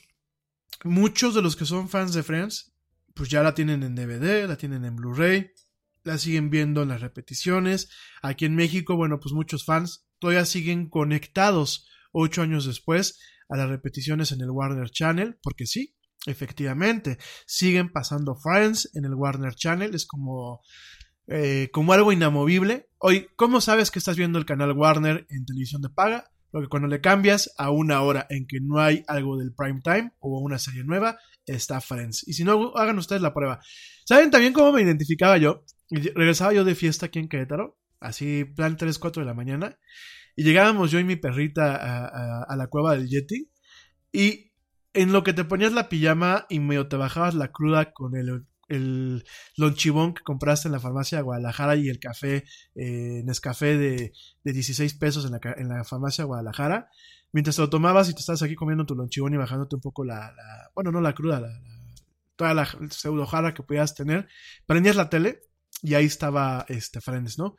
Muchos 0.82 1.34
de 1.34 1.42
los 1.42 1.56
que 1.56 1.66
son 1.66 1.88
fans 1.88 2.14
de 2.14 2.22
Friends, 2.22 2.72
pues 3.14 3.28
ya 3.28 3.42
la 3.42 3.54
tienen 3.54 3.82
en 3.82 3.94
DVD, 3.94 4.46
la 4.48 4.56
tienen 4.56 4.84
en 4.84 4.96
Blu-ray, 4.96 5.52
la 6.02 6.18
siguen 6.18 6.50
viendo 6.50 6.82
en 6.82 6.88
las 6.88 7.00
repeticiones. 7.00 7.90
Aquí 8.22 8.44
en 8.44 8.54
México, 8.54 8.96
bueno, 8.96 9.20
pues 9.20 9.32
muchos 9.32 9.64
fans 9.64 10.06
todavía 10.18 10.44
siguen 10.44 10.88
conectados 10.88 11.88
ocho 12.12 12.42
años 12.42 12.66
después 12.66 13.18
a 13.48 13.56
las 13.56 13.68
repeticiones 13.68 14.32
en 14.32 14.40
el 14.40 14.50
Warner 14.50 14.90
Channel, 14.90 15.38
porque 15.42 15.66
sí, 15.66 15.96
efectivamente, 16.26 17.18
siguen 17.46 17.90
pasando 17.90 18.36
Friends 18.36 18.90
en 18.94 19.04
el 19.04 19.14
Warner 19.14 19.54
Channel, 19.54 19.94
es 19.94 20.06
como, 20.06 20.60
eh, 21.26 21.68
como 21.72 21.92
algo 21.92 22.12
inamovible. 22.12 22.88
Hoy, 22.98 23.28
¿cómo 23.36 23.60
sabes 23.60 23.90
que 23.90 23.98
estás 23.98 24.16
viendo 24.16 24.38
el 24.38 24.46
canal 24.46 24.72
Warner 24.72 25.26
en 25.30 25.44
televisión 25.44 25.82
de 25.82 25.90
paga? 25.90 26.30
Porque 26.50 26.68
cuando 26.68 26.88
le 26.88 27.00
cambias 27.00 27.52
a 27.58 27.70
una 27.70 28.02
hora 28.02 28.26
en 28.28 28.46
que 28.46 28.58
no 28.60 28.80
hay 28.80 29.04
algo 29.06 29.36
del 29.36 29.52
prime 29.54 29.80
time 29.82 30.12
o 30.18 30.40
una 30.40 30.58
serie 30.58 30.84
nueva, 30.84 31.18
está 31.46 31.80
Friends. 31.80 32.26
Y 32.26 32.32
si 32.32 32.44
no, 32.44 32.72
hagan 32.76 32.98
ustedes 32.98 33.22
la 33.22 33.34
prueba. 33.34 33.60
¿Saben 34.04 34.30
también 34.30 34.52
cómo 34.52 34.72
me 34.72 34.82
identificaba 34.82 35.38
yo? 35.38 35.64
regresaba 35.90 36.52
yo 36.52 36.64
de 36.64 36.74
fiesta 36.74 37.06
aquí 37.06 37.18
en 37.18 37.28
Querétaro, 37.28 37.78
así 37.98 38.44
plan 38.44 38.76
3, 38.76 38.98
4 38.98 39.22
de 39.22 39.26
la 39.26 39.34
mañana, 39.34 39.78
y 40.36 40.44
llegábamos 40.44 40.90
yo 40.90 40.98
y 40.98 41.04
mi 41.04 41.16
perrita 41.16 42.44
a, 42.44 42.56
la 42.56 42.66
cueva 42.68 42.94
del 42.94 43.08
Yeti, 43.08 43.50
y 44.12 44.52
en 44.92 45.12
lo 45.12 45.22
que 45.22 45.32
te 45.32 45.44
ponías 45.44 45.72
la 45.72 45.88
pijama 45.88 46.46
y 46.48 46.60
medio 46.60 46.88
te 46.88 46.96
bajabas 46.96 47.34
la 47.34 47.50
cruda 47.52 47.92
con 47.92 48.16
el, 48.16 48.46
el 48.70 49.24
lonchibón 49.56 50.14
que 50.14 50.22
compraste 50.22 50.68
en 50.68 50.72
la 50.72 50.80
farmacia 50.80 51.18
de 51.18 51.22
Guadalajara 51.22 51.76
y 51.76 51.88
el 51.88 51.98
café 51.98 52.44
eh, 52.74 53.22
Nescafé 53.24 53.76
de, 53.76 54.12
de 54.44 54.52
16 54.52 54.94
pesos 54.94 55.24
en 55.26 55.32
la, 55.32 55.40
en 55.56 55.68
la 55.68 55.84
farmacia 55.84 56.22
de 56.22 56.28
Guadalajara, 56.28 56.88
mientras 57.32 57.56
te 57.56 57.62
lo 57.62 57.70
tomabas 57.70 58.08
y 58.08 58.14
te 58.14 58.20
estabas 58.20 58.42
aquí 58.42 58.54
comiendo 58.54 58.86
tu 58.86 58.94
lonchibón 58.94 59.34
y 59.34 59.36
bajándote 59.36 59.76
un 59.76 59.82
poco 59.82 60.04
la, 60.04 60.34
bueno, 60.74 60.92
no 60.92 61.00
la 61.00 61.14
cruda, 61.14 61.40
la, 61.40 61.60
toda 62.36 62.54
la 62.54 62.66
pseudo 62.90 63.26
jara 63.26 63.52
que 63.52 63.62
pudieras 63.62 63.94
tener, 63.94 64.28
prendías 64.66 64.96
la 64.96 65.10
tele 65.10 65.42
y 65.82 65.94
ahí 65.94 66.06
estaba 66.06 66.64
este 66.68 67.00
Friends, 67.00 67.38
¿no? 67.38 67.56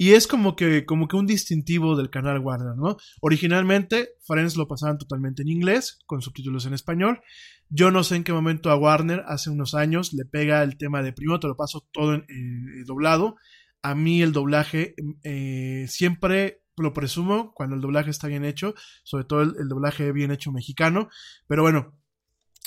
Y 0.00 0.12
es 0.12 0.28
como 0.28 0.54
que, 0.54 0.86
como 0.86 1.08
que 1.08 1.16
un 1.16 1.26
distintivo 1.26 1.96
del 1.96 2.08
canal 2.08 2.38
Warner, 2.38 2.76
¿no? 2.76 2.98
Originalmente, 3.20 4.10
Friends 4.24 4.56
lo 4.56 4.68
pasaban 4.68 4.96
totalmente 4.96 5.42
en 5.42 5.48
inglés, 5.48 5.98
con 6.06 6.22
subtítulos 6.22 6.66
en 6.66 6.74
español. 6.74 7.20
Yo 7.68 7.90
no 7.90 8.04
sé 8.04 8.14
en 8.14 8.22
qué 8.22 8.32
momento 8.32 8.70
a 8.70 8.76
Warner, 8.76 9.24
hace 9.26 9.50
unos 9.50 9.74
años, 9.74 10.12
le 10.12 10.24
pega 10.24 10.62
el 10.62 10.76
tema 10.76 11.02
de 11.02 11.12
primero 11.12 11.40
te 11.40 11.48
lo 11.48 11.56
paso 11.56 11.88
todo 11.90 12.14
en, 12.14 12.20
eh, 12.20 12.84
doblado. 12.86 13.34
A 13.82 13.96
mí 13.96 14.22
el 14.22 14.30
doblaje 14.30 14.94
eh, 15.24 15.86
siempre 15.88 16.62
lo 16.76 16.92
presumo 16.92 17.52
cuando 17.52 17.74
el 17.74 17.82
doblaje 17.82 18.10
está 18.10 18.28
bien 18.28 18.44
hecho, 18.44 18.74
sobre 19.02 19.24
todo 19.24 19.42
el 19.42 19.68
doblaje 19.68 20.12
bien 20.12 20.30
hecho 20.30 20.52
mexicano. 20.52 21.08
Pero 21.48 21.62
bueno, 21.62 21.97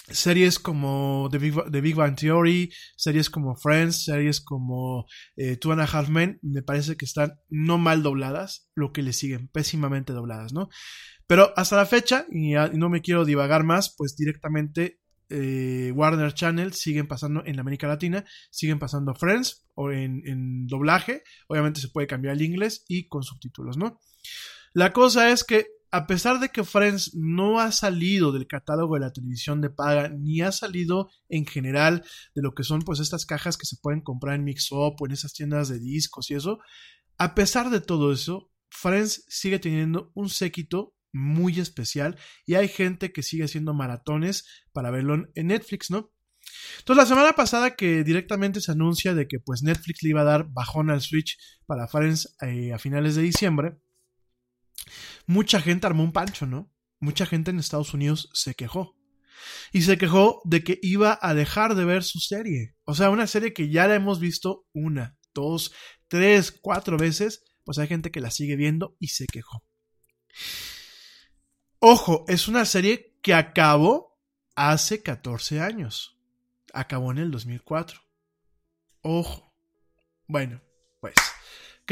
series 0.09 0.59
como 0.59 1.29
The 1.31 1.37
Big, 1.81 1.95
Bang 1.95 2.15
Theory, 2.15 2.71
series 2.95 3.29
como 3.29 3.55
Friends, 3.55 4.05
series 4.05 4.41
como 4.41 5.05
eh, 5.35 5.57
Two 5.57 5.71
and 5.71 5.81
a 5.81 5.85
Half 5.85 6.09
Men, 6.09 6.39
me 6.41 6.61
parece 6.61 6.97
que 6.97 7.05
están 7.05 7.39
no 7.49 7.77
mal 7.77 8.03
dobladas, 8.03 8.69
lo 8.75 8.91
que 8.91 9.01
le 9.01 9.13
siguen, 9.13 9.47
pésimamente 9.47 10.13
dobladas, 10.13 10.53
¿no? 10.53 10.69
Pero 11.27 11.53
hasta 11.55 11.77
la 11.77 11.85
fecha, 11.85 12.25
y, 12.31 12.53
no 12.73 12.89
me 12.89 13.01
quiero 13.01 13.25
divagar 13.25 13.63
más, 13.63 13.93
pues 13.95 14.15
directamente 14.15 14.99
eh, 15.29 15.93
Warner 15.95 16.33
Channel 16.33 16.73
siguen 16.73 17.07
pasando 17.07 17.43
en 17.45 17.59
América 17.59 17.87
Latina, 17.87 18.25
siguen 18.49 18.79
pasando 18.79 19.15
Friends 19.15 19.65
o 19.75 19.91
en, 19.91 20.23
en 20.25 20.67
doblaje, 20.67 21.23
obviamente 21.47 21.79
se 21.79 21.87
puede 21.87 22.07
cambiar 22.07 22.35
el 22.35 22.41
inglés 22.41 22.83
y 22.87 23.07
con 23.07 23.23
subtítulos, 23.23 23.77
¿no? 23.77 23.99
La 24.73 24.93
cosa 24.93 25.31
es 25.31 25.43
que 25.43 25.67
a 25.91 26.07
pesar 26.07 26.39
de 26.39 26.49
que 26.49 26.63
Friends 26.63 27.13
no 27.15 27.59
ha 27.59 27.71
salido 27.71 28.31
del 28.31 28.47
catálogo 28.47 28.95
de 28.95 29.01
la 29.01 29.11
televisión 29.11 29.59
de 29.59 29.69
paga, 29.69 30.09
ni 30.09 30.41
ha 30.41 30.51
salido 30.53 31.09
en 31.27 31.45
general 31.45 32.03
de 32.33 32.41
lo 32.41 32.53
que 32.53 32.63
son 32.63 32.81
pues 32.81 32.99
estas 32.99 33.25
cajas 33.25 33.57
que 33.57 33.65
se 33.65 33.75
pueden 33.75 34.01
comprar 34.01 34.35
en 34.35 34.45
Mixup 34.45 35.01
o 35.01 35.05
en 35.05 35.11
esas 35.11 35.33
tiendas 35.33 35.67
de 35.67 35.79
discos 35.79 36.31
y 36.31 36.35
eso, 36.35 36.59
a 37.17 37.35
pesar 37.35 37.69
de 37.69 37.81
todo 37.81 38.13
eso, 38.13 38.49
Friends 38.69 39.25
sigue 39.27 39.59
teniendo 39.59 40.11
un 40.15 40.29
séquito 40.29 40.95
muy 41.11 41.59
especial 41.59 42.17
y 42.45 42.55
hay 42.55 42.69
gente 42.69 43.11
que 43.11 43.21
sigue 43.21 43.43
haciendo 43.43 43.73
maratones 43.73 44.45
para 44.71 44.91
verlo 44.91 45.27
en 45.35 45.47
Netflix, 45.47 45.91
¿no? 45.91 46.13
Entonces 46.79 47.03
la 47.03 47.05
semana 47.05 47.33
pasada 47.33 47.75
que 47.75 48.03
directamente 48.03 48.61
se 48.61 48.71
anuncia 48.71 49.13
de 49.13 49.27
que 49.27 49.39
pues 49.39 49.61
Netflix 49.61 50.03
le 50.03 50.09
iba 50.09 50.21
a 50.21 50.25
dar 50.25 50.47
bajón 50.49 50.89
al 50.89 51.01
Switch 51.01 51.37
para 51.65 51.87
Friends 51.87 52.35
eh, 52.41 52.73
a 52.73 52.79
finales 52.79 53.15
de 53.15 53.23
diciembre, 53.23 53.77
mucha 55.25 55.61
gente 55.61 55.87
armó 55.87 56.03
un 56.03 56.13
pancho, 56.13 56.45
¿no? 56.45 56.71
Mucha 56.99 57.25
gente 57.25 57.51
en 57.51 57.59
Estados 57.59 57.93
Unidos 57.93 58.29
se 58.33 58.55
quejó. 58.55 58.95
Y 59.71 59.81
se 59.81 59.97
quejó 59.97 60.41
de 60.45 60.63
que 60.63 60.79
iba 60.81 61.17
a 61.21 61.33
dejar 61.33 61.75
de 61.75 61.85
ver 61.85 62.03
su 62.03 62.19
serie. 62.19 62.75
O 62.83 62.93
sea, 62.93 63.09
una 63.09 63.27
serie 63.27 63.53
que 63.53 63.69
ya 63.69 63.87
la 63.87 63.95
hemos 63.95 64.19
visto 64.19 64.67
una, 64.73 65.17
dos, 65.33 65.73
tres, 66.07 66.51
cuatro 66.51 66.97
veces. 66.97 67.43
Pues 67.63 67.77
hay 67.79 67.87
gente 67.87 68.11
que 68.11 68.21
la 68.21 68.31
sigue 68.31 68.55
viendo 68.55 68.95
y 68.99 69.07
se 69.07 69.25
quejó. 69.25 69.63
Ojo, 71.79 72.25
es 72.27 72.47
una 72.47 72.65
serie 72.65 73.17
que 73.21 73.33
acabó 73.33 74.19
hace 74.55 75.01
14 75.01 75.61
años. 75.61 76.19
Acabó 76.73 77.11
en 77.11 77.17
el 77.17 77.31
2004. 77.31 77.99
Ojo. 79.01 79.51
Bueno, 80.27 80.61
pues 80.99 81.15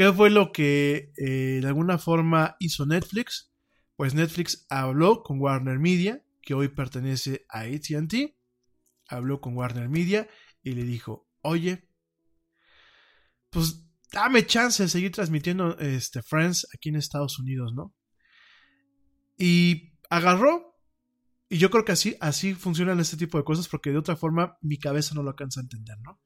¿Qué 0.00 0.10
fue 0.14 0.30
lo 0.30 0.50
que 0.50 1.12
eh, 1.18 1.60
de 1.60 1.66
alguna 1.66 1.98
forma 1.98 2.56
hizo 2.58 2.86
Netflix? 2.86 3.52
Pues 3.96 4.14
Netflix 4.14 4.64
habló 4.70 5.22
con 5.22 5.38
Warner 5.38 5.78
Media, 5.78 6.24
que 6.40 6.54
hoy 6.54 6.68
pertenece 6.68 7.44
a 7.50 7.64
ATT, 7.64 8.34
habló 9.08 9.42
con 9.42 9.54
Warner 9.54 9.90
Media 9.90 10.26
y 10.62 10.72
le 10.72 10.84
dijo, 10.84 11.28
oye, 11.42 11.86
pues 13.50 13.84
dame 14.10 14.46
chance 14.46 14.82
de 14.82 14.88
seguir 14.88 15.12
transmitiendo 15.12 15.76
este, 15.78 16.22
Friends 16.22 16.66
aquí 16.74 16.88
en 16.88 16.96
Estados 16.96 17.38
Unidos, 17.38 17.74
¿no? 17.74 17.94
Y 19.36 19.98
agarró, 20.08 20.80
y 21.50 21.58
yo 21.58 21.68
creo 21.68 21.84
que 21.84 21.92
así, 21.92 22.16
así 22.22 22.54
funcionan 22.54 23.00
este 23.00 23.18
tipo 23.18 23.36
de 23.36 23.44
cosas, 23.44 23.68
porque 23.68 23.90
de 23.90 23.98
otra 23.98 24.16
forma 24.16 24.56
mi 24.62 24.78
cabeza 24.78 25.14
no 25.14 25.22
lo 25.22 25.28
alcanza 25.28 25.60
a 25.60 25.64
entender, 25.64 25.98
¿no? 26.00 26.22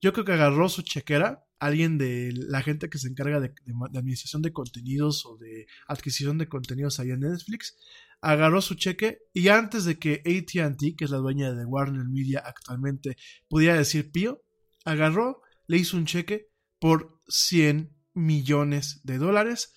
Yo 0.00 0.14
creo 0.14 0.24
que 0.24 0.32
agarró 0.32 0.70
su 0.70 0.80
chequera, 0.80 1.44
alguien 1.62 1.96
de 1.96 2.32
la 2.34 2.60
gente 2.60 2.90
que 2.90 2.98
se 2.98 3.06
encarga 3.06 3.38
de, 3.38 3.54
administración 3.94 4.42
de 4.42 4.52
contenidos 4.52 5.24
o 5.26 5.36
de 5.36 5.68
adquisición 5.86 6.36
de 6.36 6.48
contenidos 6.48 6.98
ahí 6.98 7.10
en 7.10 7.20
Netflix, 7.20 7.76
agarró 8.20 8.60
su 8.60 8.74
cheque 8.74 9.20
y 9.32 9.46
antes 9.46 9.84
de 9.84 9.96
que 9.96 10.22
ATT, 10.26 10.96
que 10.96 11.04
es 11.04 11.10
la 11.10 11.18
dueña 11.18 11.52
de 11.52 11.64
Warner 11.64 12.04
Media 12.08 12.42
actualmente, 12.44 13.16
pudiera 13.48 13.76
decir 13.76 14.10
pío, 14.10 14.42
agarró, 14.84 15.40
le 15.68 15.76
hizo 15.76 15.96
un 15.96 16.04
cheque 16.04 16.48
por 16.80 17.22
100 17.28 17.96
millones 18.14 19.00
de 19.04 19.18
dólares, 19.18 19.72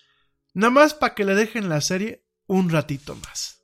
nada 0.56 0.72
más 0.72 0.96
para 0.96 1.14
que 1.14 1.24
le 1.24 1.36
dejen 1.36 1.70
la 1.70 1.82
serie 1.82 2.26
un 2.48 2.72
ratito 2.72 3.16
más. 3.16 3.62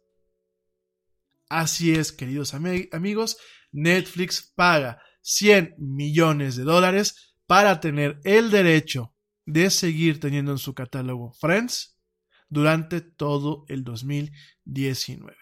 Así 1.50 1.92
es, 1.92 2.12
queridos 2.12 2.54
ami- 2.54 2.88
amigos, 2.92 3.38
Netflix 3.72 4.54
paga 4.56 5.02
100 5.24 5.74
millones 5.80 6.56
de 6.56 6.64
dólares 6.64 7.31
para 7.52 7.82
tener 7.82 8.22
el 8.24 8.50
derecho 8.50 9.14
de 9.46 9.70
seguir 9.72 10.22
teniendo 10.22 10.54
en 10.54 10.58
su 10.58 10.74
catálogo 10.74 11.34
Friends 11.34 12.00
durante 12.48 13.02
todo 13.02 13.66
el 13.68 13.84
2019. 13.84 15.36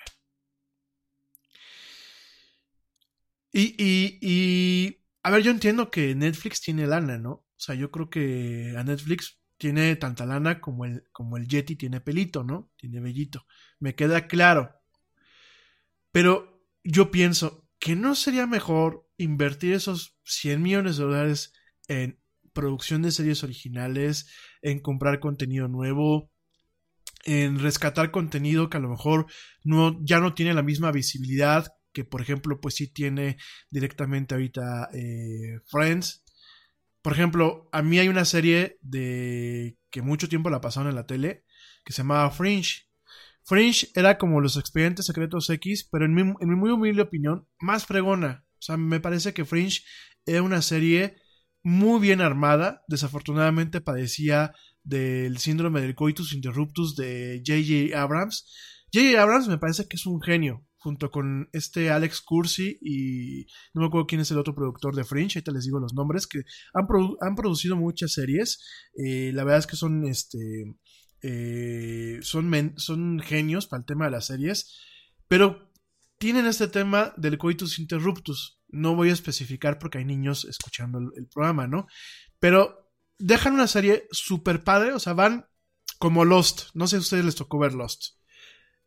Y, 3.51 3.76
y, 3.78 4.18
y, 4.24 5.05
a 5.22 5.30
ver, 5.30 5.43
yo 5.43 5.51
entiendo 5.51 5.91
que 5.91 6.16
Netflix 6.16 6.62
tiene 6.62 6.88
lana, 6.88 7.20
¿no? 7.20 7.32
O 7.32 7.45
sea, 7.57 7.76
yo 7.76 7.91
creo 7.91 8.10
que 8.10 8.74
a 8.76 8.84
Netflix 8.84 9.39
tiene 9.60 9.95
tanta 9.95 10.26
lana 10.26 10.60
como 10.60 10.86
el, 10.86 11.03
como 11.12 11.38
el 11.38 11.47
Yeti 11.47 11.76
tiene 11.76 12.01
pelito, 12.01 12.43
¿no? 12.43 12.72
Tiene 12.76 13.01
bellito. 13.01 13.45
Me 13.78 13.93
queda 13.93 14.26
claro. 14.26 14.82
Pero 16.12 16.66
yo 16.84 17.12
pienso 17.12 17.70
que 17.78 17.95
no 17.95 18.16
sería 18.16 18.47
mejor 18.47 19.07
invertir 19.18 19.76
esos 19.76 20.18
100 20.24 20.60
millones 20.60 20.97
de 20.97 21.03
dólares 21.03 21.53
en 21.89 22.19
producción 22.53 23.01
de 23.01 23.11
series 23.11 23.43
originales, 23.43 24.31
en 24.61 24.79
comprar 24.79 25.19
contenido 25.19 25.67
nuevo, 25.67 26.31
en 27.25 27.59
rescatar 27.59 28.11
contenido 28.11 28.69
que 28.69 28.77
a 28.77 28.81
lo 28.81 28.89
mejor 28.89 29.25
no, 29.63 29.99
ya 30.01 30.19
no 30.19 30.33
tiene 30.33 30.53
la 30.53 30.63
misma 30.63 30.91
visibilidad 30.91 31.67
que 31.91 32.05
por 32.05 32.21
ejemplo 32.21 32.59
pues 32.61 32.75
sí 32.75 32.87
tiene 32.87 33.37
directamente 33.69 34.35
ahorita 34.35 34.89
eh, 34.93 35.59
Friends. 35.67 36.23
Por 37.01 37.13
ejemplo, 37.13 37.69
a 37.71 37.81
mí 37.81 37.97
hay 37.99 38.09
una 38.09 38.25
serie 38.25 38.77
de 38.81 39.77
que 39.89 40.01
mucho 40.01 40.29
tiempo 40.29 40.49
la 40.49 40.61
pasaron 40.61 40.89
en 40.89 40.95
la 40.95 41.07
tele 41.07 41.45
que 41.85 41.93
se 41.93 42.01
llamaba 42.01 42.29
Fringe. 42.31 42.87
Fringe 43.43 43.89
era 43.95 44.17
como 44.17 44.41
los 44.41 44.57
expedientes 44.57 45.05
secretos 45.05 45.49
X, 45.49 45.87
pero 45.91 46.05
en 46.05 46.13
mi, 46.13 46.21
en 46.21 46.49
mi 46.49 46.55
muy 46.55 46.69
humilde 46.69 47.01
opinión, 47.01 47.47
más 47.59 47.85
fregona. 47.85 48.45
O 48.59 48.61
sea, 48.61 48.77
me 48.77 48.99
parece 48.99 49.33
que 49.33 49.45
Fringe 49.45 49.81
era 50.25 50.43
una 50.43 50.61
serie 50.61 51.15
muy 51.64 51.99
bien 51.99 52.22
armada. 52.22 52.84
Desafortunadamente 52.88 53.82
padecía 53.82 54.53
del 54.84 55.38
síndrome 55.38 55.82
del 55.82 55.95
coitus 55.95 56.34
interruptus 56.34 56.95
de 56.95 57.41
J.J. 57.45 58.01
Abrams. 58.01 58.51
J.J. 58.93 59.22
Abrams 59.22 59.47
me 59.47 59.57
parece 59.57 59.88
que 59.88 59.97
es 59.97 60.05
un 60.05 60.22
genio, 60.22 60.66
junto 60.78 61.12
con 61.12 61.49
este 61.51 61.91
Alex 61.91 62.22
Cursi 62.22 62.80
y 62.82 63.45
no 63.74 63.82
me 63.82 63.88
acuerdo 63.88 64.07
quién 64.07 64.22
es 64.22 64.32
el 64.32 64.38
otro 64.39 64.55
productor 64.55 64.95
de 64.95 65.03
Fringe, 65.03 65.38
ahorita 65.38 65.51
les 65.51 65.66
digo 65.66 65.80
los 65.80 65.93
nombres, 65.93 66.26
que 66.26 66.39
han, 66.74 66.88
han 67.22 67.36
producido 67.36 67.76
muchas 67.76 68.14
series. 68.14 68.64
Eh, 68.95 69.32
la 69.34 69.43
verdad 69.43 69.60
es 69.60 69.68
que 69.68 69.76
son 69.76 70.05
este. 70.05 70.76
Eh, 71.22 72.20
son, 72.22 72.74
son 72.78 73.20
genios 73.20 73.68
para 73.68 73.82
el 73.82 73.86
tema 73.86 74.05
de 74.05 74.12
las 74.12 74.28
series, 74.28 74.80
pero 75.28 75.70
tienen 76.18 76.45
este 76.45 76.68
tema 76.68 77.14
del 77.18 77.38
coitus 77.38 77.78
interruptus. 77.78 78.59
No 78.70 78.95
voy 78.95 79.09
a 79.09 79.13
especificar 79.13 79.80
porque 79.80 79.97
hay 79.99 80.05
niños 80.05 80.45
escuchando 80.45 80.99
el, 80.99 81.28
programa, 81.28 81.67
¿no? 81.67 81.88
Pero 82.39 82.91
dejan 83.17 83.53
una 83.53 83.67
serie 83.67 84.07
súper 84.11 84.63
padre, 84.63 84.93
o 84.93 84.99
sea, 84.99 85.13
van 85.13 85.47
como 85.97 86.26
Lost. 86.26 86.70
No 86.74 86.88
sé 86.88 86.91
si 86.91 86.97
a 86.97 86.99
ustedes 86.99 87.26
les 87.26 87.36
tocó 87.36 87.59
ver 87.59 87.74
Lost. 87.74 88.20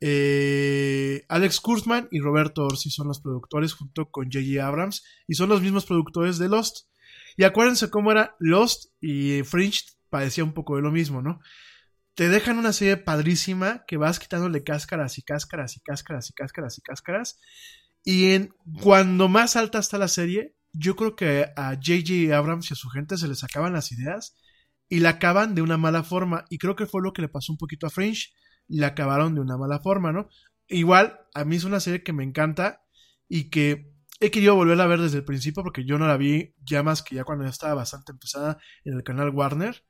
Eh, 0.01 1.25
Alex 1.29 1.61
Kurzman 1.61 2.09
y 2.11 2.19
Roberto 2.19 2.65
Orsi 2.65 2.91
son 2.91 3.07
los 3.07 3.21
productores 3.21 3.75
junto 3.75 4.11
con 4.11 4.25
J.J. 4.25 4.67
Abrams 4.67 5.05
y 5.29 5.35
son 5.35 5.49
los 5.49 5.63
mismos 5.63 5.87
productores 5.87 6.39
de 6.39 6.49
Lost. 6.49 6.89
Y 7.37 7.45
acuérdense 7.45 7.91
cómo 7.91 8.11
era 8.11 8.37
Lost 8.39 8.93
y 9.01 9.43
Fringe 9.45 9.81
parecía 10.11 10.45
un 10.45 10.53
poco 10.53 10.77
de 10.77 10.83
lo 10.83 10.91
mismo, 10.91 11.23
¿no? 11.23 11.41
Te 12.15 12.29
dejan 12.29 12.59
una 12.59 12.75
serie 12.75 12.99
padrísima 12.99 13.85
que 13.87 13.97
vas 13.97 14.19
quitándole 14.19 14.63
cáscaras 14.65 15.17
y 15.17 15.23
cáscaras 15.23 15.77
y 15.77 15.81
cáscaras 15.81 16.29
y 16.29 16.35
cáscaras 16.35 16.79
y 16.79 16.83
cáscaras. 16.83 17.41
En, 18.05 18.55
cuando 18.83 19.29
más 19.29 19.57
alta 19.57 19.79
está 19.79 19.99
la 19.99 20.09
serie, 20.09 20.57
yo 20.73 20.97
creo 20.97 21.15
que 21.15 21.47
a 21.57 21.75
J.J. 21.75 22.37
Abrams 22.37 22.71
y 22.71 22.75
a 22.75 22.77
su 22.77 22.89
gente 22.89 23.17
se 23.17 23.29
les 23.29 23.45
acaban 23.45 23.73
las 23.73 23.93
ideas 23.93 24.35
y 24.89 25.01
la 25.01 25.11
acaban 25.11 25.55
de 25.55 25.63
una 25.63 25.79
mala 25.79 26.03
forma. 26.03 26.45
Y 26.51 26.59
creo 26.59 26.77
que 26.77 26.87
fue 26.87 27.03
lo 27.03 27.13
que 27.13 27.23
le 27.23 27.29
pasó 27.29 27.53
un 27.53 27.59
poquito 27.59 27.87
a 27.87 27.91
Fringe. 27.91 28.33
La 28.69 28.89
acabaron 28.89 29.35
de 29.35 29.41
una 29.41 29.57
mala 29.57 29.81
forma, 29.81 30.13
¿no? 30.13 30.29
Igual, 30.69 31.19
a 31.35 31.45
mí 31.45 31.57
es 31.57 31.65
una 31.65 31.81
serie 31.81 32.03
que 32.03 32.13
me 32.13 32.25
encanta 32.25 32.83
y 33.29 33.51
que 33.51 33.93
he 34.21 34.31
querido 34.31 34.55
volver 34.55 34.81
a 34.81 34.87
ver 34.87 35.01
desde 35.01 35.19
el 35.19 35.25
principio 35.25 35.63
porque 35.63 35.85
yo 35.85 35.99
no 35.99 36.07
la 36.07 36.17
vi 36.17 36.55
ya 36.65 36.83
más 36.83 37.03
que 37.03 37.17
ya 37.17 37.25
cuando 37.25 37.45
ya 37.45 37.51
estaba 37.51 37.75
bastante 37.75 38.13
empezada 38.13 38.59
en 38.85 38.95
el 38.95 39.03
canal 39.03 39.31
Warner. 39.31 39.85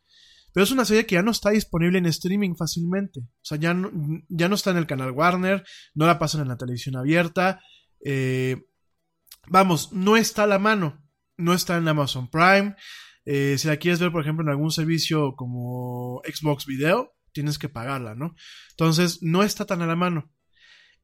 Pero 0.52 0.64
es 0.64 0.70
una 0.70 0.84
serie 0.84 1.06
que 1.06 1.14
ya 1.14 1.22
no 1.22 1.30
está 1.30 1.50
disponible 1.50 1.98
en 1.98 2.06
streaming 2.06 2.54
fácilmente. 2.56 3.20
O 3.20 3.44
sea, 3.44 3.58
ya 3.58 3.74
no, 3.74 3.90
ya 4.28 4.48
no 4.48 4.54
está 4.54 4.70
en 4.70 4.76
el 4.76 4.86
canal 4.86 5.12
Warner, 5.12 5.64
no 5.94 6.06
la 6.06 6.18
pasan 6.18 6.42
en 6.42 6.48
la 6.48 6.56
televisión 6.56 6.96
abierta. 6.96 7.60
Eh, 8.04 8.66
vamos, 9.48 9.92
no 9.92 10.16
está 10.16 10.44
a 10.44 10.48
la 10.48 10.58
mano. 10.58 11.02
No 11.36 11.54
está 11.54 11.76
en 11.76 11.88
Amazon 11.88 12.30
Prime. 12.30 12.76
Eh, 13.24 13.56
si 13.58 13.68
la 13.68 13.76
quieres 13.76 14.00
ver, 14.00 14.12
por 14.12 14.22
ejemplo, 14.22 14.44
en 14.44 14.50
algún 14.50 14.70
servicio 14.70 15.34
como 15.36 16.22
Xbox 16.24 16.66
Video, 16.66 17.14
tienes 17.32 17.58
que 17.58 17.68
pagarla, 17.68 18.14
¿no? 18.14 18.34
Entonces, 18.70 19.22
no 19.22 19.42
está 19.42 19.64
tan 19.64 19.82
a 19.82 19.86
la 19.86 19.96
mano. 19.96 20.30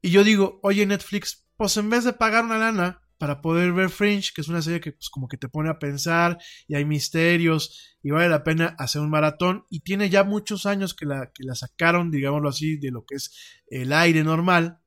Y 0.01 0.11
yo 0.11 0.23
digo, 0.23 0.59
oye 0.63 0.85
Netflix, 0.85 1.45
pues 1.57 1.75
en 1.77 1.89
vez 1.89 2.03
de 2.03 2.13
pagar 2.13 2.45
una 2.45 2.57
lana 2.57 3.01
para 3.17 3.41
poder 3.41 3.73
ver 3.73 3.89
Fringe, 3.89 4.31
que 4.33 4.41
es 4.41 4.47
una 4.47 4.61
serie 4.61 4.79
que 4.79 4.93
pues 4.93 5.09
como 5.09 5.27
que 5.27 5.35
te 5.35 5.49
pone 5.49 5.69
a 5.69 5.77
pensar 5.77 6.37
y 6.67 6.75
hay 6.75 6.85
misterios 6.85 7.97
y 8.01 8.11
vale 8.11 8.29
la 8.29 8.45
pena 8.45 8.75
hacer 8.79 9.01
un 9.01 9.09
maratón 9.09 9.65
y 9.69 9.81
tiene 9.81 10.09
ya 10.09 10.23
muchos 10.23 10.65
años 10.65 10.93
que 10.93 11.05
la, 11.05 11.29
que 11.33 11.43
la 11.43 11.53
sacaron, 11.53 12.11
digámoslo 12.11 12.47
así, 12.47 12.77
de 12.77 12.91
lo 12.91 13.05
que 13.05 13.15
es 13.15 13.61
el 13.67 13.91
aire 13.91 14.23
normal. 14.23 14.79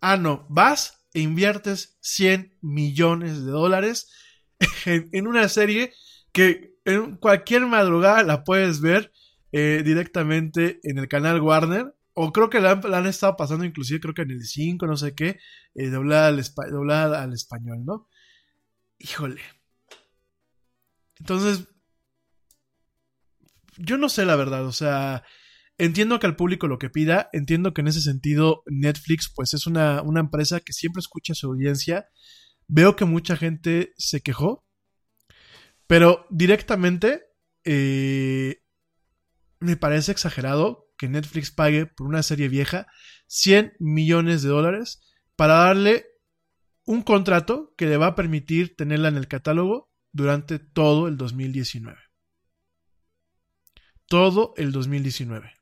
Ah, 0.00 0.16
no, 0.16 0.46
vas 0.48 1.01
e 1.14 1.20
inviertes 1.20 1.98
100 2.00 2.58
millones 2.60 3.44
de 3.44 3.50
dólares 3.50 4.10
en, 4.86 5.26
una 5.26 5.48
serie 5.48 5.92
que 6.32 6.76
en 6.84 7.16
cualquier 7.16 7.66
madrugada 7.66 8.22
la 8.22 8.44
puedes 8.44 8.80
ver 8.80 9.12
eh, 9.52 9.82
directamente 9.84 10.80
en 10.82 10.98
el 10.98 11.08
canal 11.08 11.40
Warner. 11.40 11.94
O 12.14 12.32
creo 12.32 12.50
que 12.50 12.60
la 12.60 12.72
han, 12.72 12.82
la 12.90 12.98
han, 12.98 13.06
estado 13.06 13.36
pasando 13.36 13.64
inclusive, 13.64 14.00
creo 14.00 14.14
que 14.14 14.22
en 14.22 14.32
el 14.32 14.44
5, 14.44 14.86
no 14.86 14.96
sé 14.98 15.14
qué, 15.14 15.38
eh, 15.74 15.88
doblada, 15.88 16.26
al 16.28 16.42
doblada 16.70 17.22
al 17.22 17.32
español, 17.32 17.84
¿no? 17.86 18.06
Híjole. 18.98 19.40
Entonces, 21.18 21.68
yo 23.78 23.96
no 23.96 24.08
sé 24.08 24.26
la 24.26 24.36
verdad, 24.36 24.66
o 24.66 24.72
sea, 24.72 25.24
entiendo 25.84 26.20
que 26.20 26.26
al 26.26 26.36
público 26.36 26.68
lo 26.68 26.78
que 26.78 26.90
pida, 26.90 27.28
entiendo 27.32 27.74
que 27.74 27.80
en 27.80 27.88
ese 27.88 28.00
sentido 28.00 28.62
Netflix 28.66 29.32
pues 29.34 29.52
es 29.52 29.66
una, 29.66 30.00
una 30.02 30.20
empresa 30.20 30.60
que 30.60 30.72
siempre 30.72 31.00
escucha 31.00 31.32
a 31.32 31.36
su 31.36 31.48
audiencia. 31.48 32.08
Veo 32.68 32.94
que 32.94 33.04
mucha 33.04 33.36
gente 33.36 33.92
se 33.96 34.20
quejó, 34.20 34.64
pero 35.88 36.24
directamente 36.30 37.24
eh, 37.64 38.62
me 39.58 39.76
parece 39.76 40.12
exagerado 40.12 40.88
que 40.96 41.08
Netflix 41.08 41.50
pague 41.50 41.86
por 41.86 42.06
una 42.06 42.22
serie 42.22 42.48
vieja 42.48 42.86
100 43.26 43.74
millones 43.80 44.42
de 44.42 44.50
dólares 44.50 45.00
para 45.34 45.54
darle 45.54 46.06
un 46.84 47.02
contrato 47.02 47.74
que 47.76 47.86
le 47.86 47.96
va 47.96 48.06
a 48.06 48.14
permitir 48.14 48.76
tenerla 48.76 49.08
en 49.08 49.16
el 49.16 49.26
catálogo 49.26 49.90
durante 50.12 50.60
todo 50.60 51.08
el 51.08 51.16
2019. 51.16 51.98
Todo 54.06 54.54
el 54.56 54.70
2019. 54.70 55.61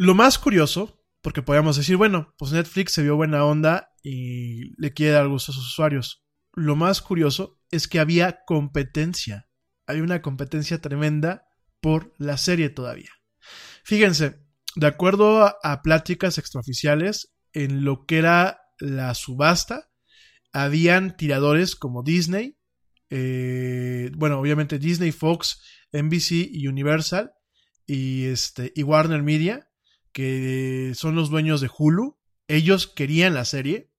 Lo 0.00 0.14
más 0.14 0.38
curioso, 0.38 1.04
porque 1.20 1.42
podríamos 1.42 1.76
decir, 1.76 1.96
bueno, 1.96 2.34
pues 2.38 2.52
Netflix 2.52 2.92
se 2.92 3.02
vio 3.02 3.16
buena 3.16 3.44
onda 3.44 3.92
y 4.02 4.72
le 4.80 4.94
quiere 4.94 5.12
dar 5.12 5.28
gusto 5.28 5.52
a 5.52 5.54
sus 5.54 5.66
usuarios. 5.66 6.24
Lo 6.54 6.74
más 6.74 7.02
curioso 7.02 7.60
es 7.70 7.86
que 7.86 8.00
había 8.00 8.40
competencia 8.46 9.50
hay 9.90 10.00
una 10.00 10.22
competencia 10.22 10.80
tremenda 10.80 11.46
por 11.80 12.14
la 12.18 12.36
serie 12.36 12.70
todavía. 12.70 13.10
Fíjense, 13.84 14.38
de 14.76 14.86
acuerdo 14.86 15.42
a, 15.42 15.56
a, 15.62 15.82
pláticas 15.82 16.38
extraoficiales, 16.38 17.34
en 17.52 17.84
lo 17.84 18.06
que 18.06 18.18
era 18.18 18.60
la 18.78 19.14
subasta, 19.14 19.90
habían 20.52 21.16
tiradores 21.16 21.74
como 21.74 22.02
Disney, 22.02 22.56
eh, 23.10 24.10
bueno, 24.16 24.38
obviamente 24.38 24.78
Disney, 24.78 25.10
Fox, 25.10 25.60
NBC 25.92 26.48
y 26.52 26.68
Universal, 26.68 27.32
y, 27.86 28.26
este, 28.26 28.72
y 28.76 28.84
Warner 28.84 29.22
Media, 29.22 29.68
son 30.94 31.14
los 31.14 31.30
dueños 31.30 31.60
de 31.60 31.70
Hulu. 31.76 32.18
Ellos 32.48 32.86
querían 32.86 33.34
la 33.34 33.44
serie, 33.44 33.90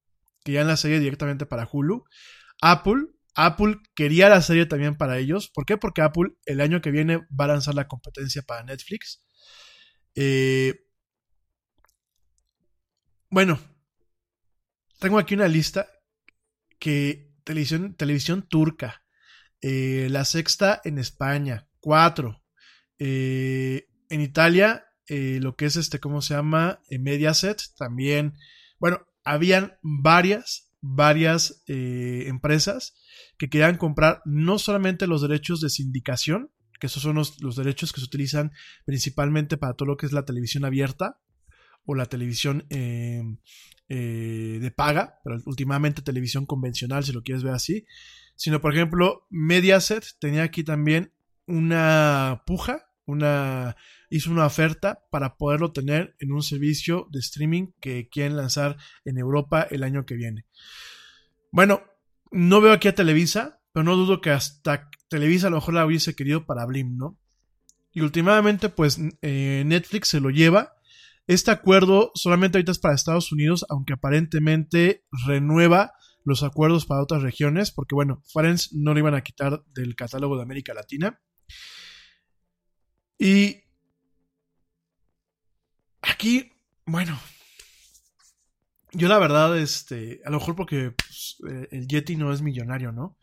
querían 0.43 0.67
la 0.67 0.77
serie 0.77 0.99
directamente 0.99 1.45
para 1.45 1.67
Hulu. 1.71 2.03
Apple 2.61 3.07
Apple 3.35 3.77
quería 3.95 4.29
la 4.29 4.41
serie 4.41 4.65
también 4.65 4.95
para 4.97 5.17
ellos. 5.17 5.49
¿Por 5.49 5.65
qué? 5.65 5.77
Porque 5.77 6.01
Apple 6.01 6.31
el 6.45 6.61
año 6.61 6.81
que 6.81 6.91
viene 6.91 7.17
va 7.17 7.45
a 7.45 7.49
lanzar 7.49 7.75
la 7.75 7.87
competencia 7.87 8.41
para 8.41 8.63
Netflix. 8.63 9.23
Eh, 10.15 10.85
bueno, 13.29 13.59
tengo 14.99 15.17
aquí 15.17 15.35
una 15.35 15.47
lista 15.47 15.87
que 16.79 17.31
televisión, 17.43 17.95
televisión 17.95 18.47
turca, 18.47 19.05
eh, 19.61 20.07
la 20.09 20.25
sexta 20.25 20.81
en 20.83 20.97
España, 20.97 21.67
cuatro. 21.79 22.43
Eh, 22.99 23.87
en 24.09 24.21
Italia, 24.21 24.85
lo 25.07 25.55
que 25.55 25.65
es 25.65 25.75
este, 25.75 25.99
¿cómo 25.99 26.21
se 26.21 26.33
llama? 26.33 26.79
Mediaset, 26.89 27.61
también. 27.77 28.35
Bueno, 28.79 29.05
habían 29.23 29.73
varias, 29.81 30.71
varias 30.81 31.63
empresas 31.67 32.95
que 33.37 33.49
querían 33.49 33.77
comprar 33.77 34.21
no 34.25 34.59
solamente 34.59 35.07
los 35.07 35.21
derechos 35.21 35.61
de 35.61 35.69
sindicación, 35.69 36.51
que 36.81 36.87
esos 36.87 37.03
son 37.03 37.15
los, 37.15 37.55
derechos 37.55 37.93
que 37.93 38.01
se 38.01 38.05
utilizan 38.05 38.51
principalmente 38.85 39.55
para 39.55 39.75
todo 39.75 39.87
lo 39.87 39.97
que 39.97 40.07
es 40.07 40.11
la 40.11 40.25
televisión 40.25 40.65
abierta 40.65 41.19
o 41.85 41.93
la 41.93 42.07
televisión 42.07 42.65
eh, 42.69 43.37
de 43.87 44.71
paga, 44.71 45.19
pero 45.23 45.37
últimamente 45.45 46.01
televisión 46.01 46.45
convencional, 46.45 47.03
si 47.03 47.13
lo 47.13 47.21
quieres 47.21 47.43
ver 47.43 47.53
así, 47.53 47.85
sino 48.35 48.61
por 48.61 48.73
ejemplo, 48.73 49.27
Mediaset 49.29 50.03
tenía 50.19 50.41
aquí 50.41 50.63
también 50.63 51.13
una 51.45 52.41
puja, 52.47 52.90
una 53.05 53.75
hizo 54.09 54.31
una 54.31 54.45
oferta 54.45 55.05
para 55.09 55.37
poderlo 55.37 55.71
tener 55.71 56.15
en 56.19 56.31
un 56.31 56.43
servicio 56.43 57.07
de 57.11 57.19
streaming 57.19 57.67
que 57.79 58.09
quieren 58.09 58.35
lanzar 58.35 58.77
en 59.05 59.17
Europa 59.17 59.65
el 59.69 59.83
año 59.83 60.05
que 60.05 60.15
viene. 60.15 60.45
Bueno, 61.51 61.83
no 62.31 62.61
veo 62.61 62.73
aquí 62.73 62.87
a 62.87 62.95
Televisa, 62.95 63.61
pero 63.73 63.83
no 63.83 63.95
dudo 63.95 64.21
que 64.21 64.31
hasta 64.31 64.89
Televisa 65.09 65.47
a 65.47 65.49
lo 65.49 65.57
mejor 65.57 65.73
la 65.73 65.85
hubiese 65.85 66.15
querido 66.15 66.45
para 66.45 66.65
Blim, 66.65 66.97
¿no? 66.97 67.17
Y 67.93 68.01
últimamente, 68.01 68.69
pues 68.69 68.97
eh, 69.21 69.63
Netflix 69.65 70.09
se 70.09 70.21
lo 70.21 70.29
lleva. 70.29 70.77
Este 71.27 71.51
acuerdo 71.51 72.11
solamente 72.15 72.57
ahorita 72.57 72.71
es 72.71 72.79
para 72.79 72.95
Estados 72.95 73.31
Unidos, 73.31 73.65
aunque 73.69 73.93
aparentemente 73.93 75.05
renueva 75.27 75.93
los 76.23 76.43
acuerdos 76.43 76.85
para 76.85 77.01
otras 77.01 77.21
regiones, 77.21 77.71
porque 77.71 77.95
bueno, 77.95 78.21
Friends 78.31 78.73
no 78.73 78.93
lo 78.93 78.99
iban 78.99 79.15
a 79.15 79.21
quitar 79.21 79.63
del 79.73 79.95
catálogo 79.95 80.37
de 80.37 80.43
América 80.43 80.73
Latina. 80.73 81.19
Y 83.23 83.65
aquí, 86.01 86.53
bueno, 86.87 87.19
yo 88.93 89.07
la 89.07 89.19
verdad, 89.19 89.59
este, 89.59 90.21
a 90.25 90.31
lo 90.31 90.39
mejor 90.39 90.55
porque 90.55 90.89
pues, 90.89 91.37
eh, 91.47 91.67
el 91.69 91.87
Yeti 91.87 92.15
no 92.15 92.33
es 92.33 92.41
millonario, 92.41 92.91
¿no? 92.91 93.19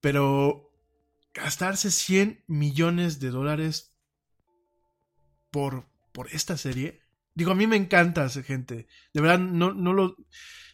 Pero 0.00 0.70
gastarse 1.34 1.90
100 1.90 2.44
millones 2.46 3.18
de 3.18 3.30
dólares 3.30 3.92
por, 5.50 5.88
por 6.12 6.28
esta 6.28 6.56
serie. 6.56 7.02
Digo, 7.34 7.50
a 7.50 7.56
mí 7.56 7.66
me 7.66 7.74
encanta 7.74 8.26
esa 8.26 8.44
gente. 8.44 8.86
De 9.12 9.20
verdad, 9.20 9.40
no, 9.40 9.74
no 9.74 9.94
lo... 9.94 10.14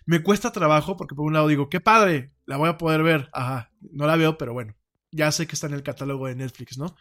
Me 0.05 0.23
cuesta 0.23 0.53
trabajo 0.53 0.99
porque 0.99 1.15
por 1.15 1.25
un 1.25 1.33
lado 1.33 1.49
digo, 1.49 1.71
qué 1.71 1.81
padre, 1.81 2.35
la 2.45 2.59
voy 2.59 2.69
a 2.69 2.77
poder 2.77 3.03
ver. 3.03 3.31
Ajá, 3.33 3.73
no 3.81 4.07
la 4.07 4.17
veo, 4.17 4.37
pero 4.37 4.53
bueno, 4.53 4.77
ya 5.13 5.33
sé 5.33 5.47
que 5.47 5.55
está 5.55 5.67
en 5.67 5.73
el 5.73 5.83
catálogo 5.83 6.27
de 6.27 6.35
Netflix, 6.35 6.77
¿no? 6.77 6.95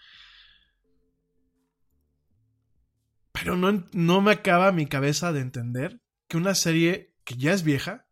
Pero 3.40 3.56
no, 3.56 3.86
no 3.94 4.22
me 4.22 4.32
acaba 4.32 4.72
mi 4.72 4.88
cabeza 4.88 5.32
de 5.32 5.42
entender 5.42 6.02
que 6.28 6.38
una 6.38 6.56
serie 6.56 7.16
que 7.24 7.36
ya 7.36 7.54
es 7.54 7.64
vieja, 7.64 8.08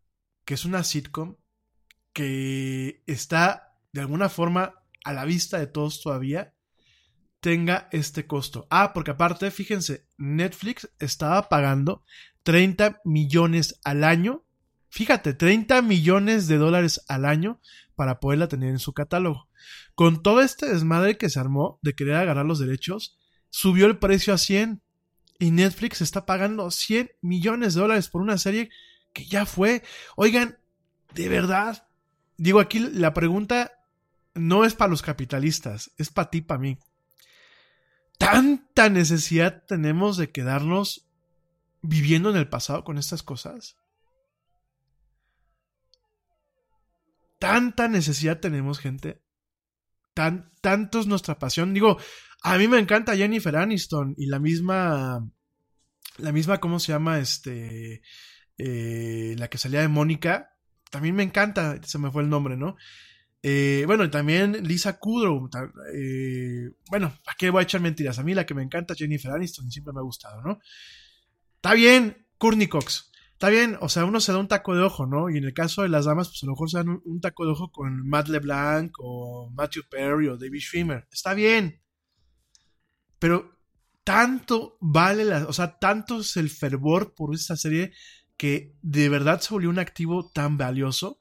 que 0.45 0.53
es 0.53 0.65
una 0.65 0.83
sitcom, 0.83 1.37
que 2.13 3.03
está 3.07 3.77
de 3.91 4.01
alguna 4.01 4.29
forma 4.29 4.75
a 5.03 5.13
la 5.13 5.25
vista 5.25 5.59
de 5.59 5.67
todos 5.67 6.01
todavía, 6.01 6.53
tenga 7.39 7.89
este 7.91 8.25
costo. 8.25 8.67
Ah, 8.69 8.91
porque 8.93 9.11
aparte, 9.11 9.51
fíjense, 9.51 10.07
Netflix 10.17 10.89
estaba 10.99 11.49
pagando 11.49 12.03
30 12.43 13.01
millones 13.03 13.79
al 13.83 14.03
año. 14.03 14.45
Fíjate, 14.89 15.33
30 15.33 15.81
millones 15.81 16.47
de 16.47 16.57
dólares 16.57 17.01
al 17.07 17.25
año 17.25 17.59
para 17.95 18.19
poderla 18.19 18.47
tener 18.47 18.69
en 18.69 18.79
su 18.79 18.93
catálogo. 18.93 19.49
Con 19.93 20.23
todo 20.23 20.41
este 20.41 20.67
desmadre 20.67 21.17
que 21.17 21.29
se 21.29 21.39
armó 21.39 21.79
de 21.81 21.93
querer 21.93 22.15
agarrar 22.15 22.45
los 22.45 22.59
derechos, 22.59 23.17
subió 23.49 23.85
el 23.85 23.99
precio 23.99 24.33
a 24.33 24.37
100. 24.37 24.81
Y 25.39 25.51
Netflix 25.51 26.01
está 26.01 26.25
pagando 26.25 26.71
100 26.71 27.11
millones 27.21 27.73
de 27.73 27.81
dólares 27.81 28.09
por 28.09 28.21
una 28.21 28.37
serie 28.37 28.69
que 29.13 29.25
ya 29.25 29.45
fue. 29.45 29.83
Oigan, 30.15 30.57
de 31.13 31.29
verdad. 31.29 31.87
Digo, 32.37 32.59
aquí 32.59 32.79
la 32.79 33.13
pregunta 33.13 33.71
no 34.33 34.65
es 34.65 34.75
para 34.75 34.89
los 34.91 35.01
capitalistas, 35.01 35.91
es 35.97 36.09
para 36.09 36.29
ti, 36.29 36.41
para 36.41 36.59
mí. 36.59 36.77
¿Tanta 38.17 38.89
necesidad 38.89 39.63
tenemos 39.65 40.17
de 40.17 40.31
quedarnos 40.31 41.07
viviendo 41.81 42.29
en 42.29 42.37
el 42.37 42.47
pasado 42.47 42.83
con 42.83 42.97
estas 42.97 43.23
cosas? 43.23 43.77
¿Tanta 47.39 47.87
necesidad 47.87 48.39
tenemos, 48.39 48.79
gente? 48.79 49.21
Tan, 50.13 50.51
tanto 50.61 50.99
es 50.99 51.07
nuestra 51.07 51.37
pasión. 51.39 51.73
Digo, 51.73 51.97
a 52.45 52.59
mí 52.59 52.67
me 52.67 52.77
encanta 52.77 53.17
Jennifer 53.17 53.55
Aniston 53.55 54.13
y 54.17 54.27
la 54.27 54.37
misma. 54.37 55.27
La 56.17 56.31
misma, 56.31 56.59
¿cómo 56.59 56.79
se 56.79 56.91
llama? 56.91 57.17
Este. 57.17 58.03
Eh, 58.59 59.35
la 59.39 59.49
que 59.49 59.57
salía 59.57 59.81
de 59.81 59.87
Mónica. 59.87 60.55
También 60.91 61.15
me 61.15 61.23
encanta. 61.23 61.81
Se 61.81 61.97
me 61.97 62.11
fue 62.11 62.21
el 62.21 62.29
nombre, 62.29 62.55
¿no? 62.55 62.75
Eh, 63.41 63.83
bueno, 63.87 64.03
y 64.03 64.11
también 64.11 64.63
Lisa 64.67 64.99
Kudrow. 64.99 65.49
Eh, 65.91 66.69
bueno, 66.91 67.17
¿a 67.25 67.33
qué 67.35 67.49
voy 67.49 67.61
a 67.61 67.63
echar 67.63 67.81
mentiras? 67.81 68.19
A 68.19 68.23
mí 68.23 68.35
la 68.35 68.45
que 68.45 68.53
me 68.53 68.61
encanta 68.61 68.93
es 68.93 68.99
Jennifer 68.99 69.31
Aniston 69.31 69.67
y 69.67 69.71
siempre 69.71 69.93
me 69.93 70.01
ha 70.01 70.03
gustado, 70.03 70.43
¿no? 70.43 70.59
Está 71.55 71.73
bien, 71.73 72.27
Courtney 72.37 72.67
Cox. 72.67 73.11
Está 73.33 73.49
bien, 73.49 73.75
o 73.81 73.89
sea, 73.89 74.05
uno 74.05 74.19
se 74.19 74.31
da 74.31 74.37
un 74.37 74.47
taco 74.47 74.75
de 74.75 74.83
ojo, 74.83 75.07
¿no? 75.07 75.31
Y 75.31 75.37
en 75.37 75.45
el 75.45 75.53
caso 75.53 75.81
de 75.81 75.89
las 75.89 76.05
damas, 76.05 76.27
pues 76.29 76.43
a 76.43 76.45
lo 76.45 76.51
mejor 76.51 76.69
se 76.69 76.77
dan 76.77 76.89
un, 76.89 77.01
un 77.05 77.21
taco 77.21 77.43
de 77.43 77.51
ojo 77.53 77.71
con 77.71 78.07
Matt 78.07 78.27
LeBlanc 78.27 78.93
o 78.99 79.49
Matthew 79.51 79.83
Perry 79.89 80.27
o 80.27 80.37
David 80.37 80.59
Schwimmer. 80.59 81.07
Está 81.11 81.33
bien. 81.33 81.84
Pero 83.25 83.57
tanto 84.03 84.77
vale 84.79 85.25
la, 85.25 85.47
o 85.47 85.51
sea, 85.51 85.79
tanto 85.79 86.19
es 86.19 86.37
el 86.37 86.51
fervor 86.51 87.15
por 87.15 87.33
esta 87.33 87.57
serie 87.57 87.91
que 88.37 88.75
de 88.83 89.09
verdad 89.09 89.41
se 89.41 89.51
volvió 89.51 89.71
un 89.71 89.79
activo 89.79 90.29
tan 90.29 90.59
valioso. 90.59 91.19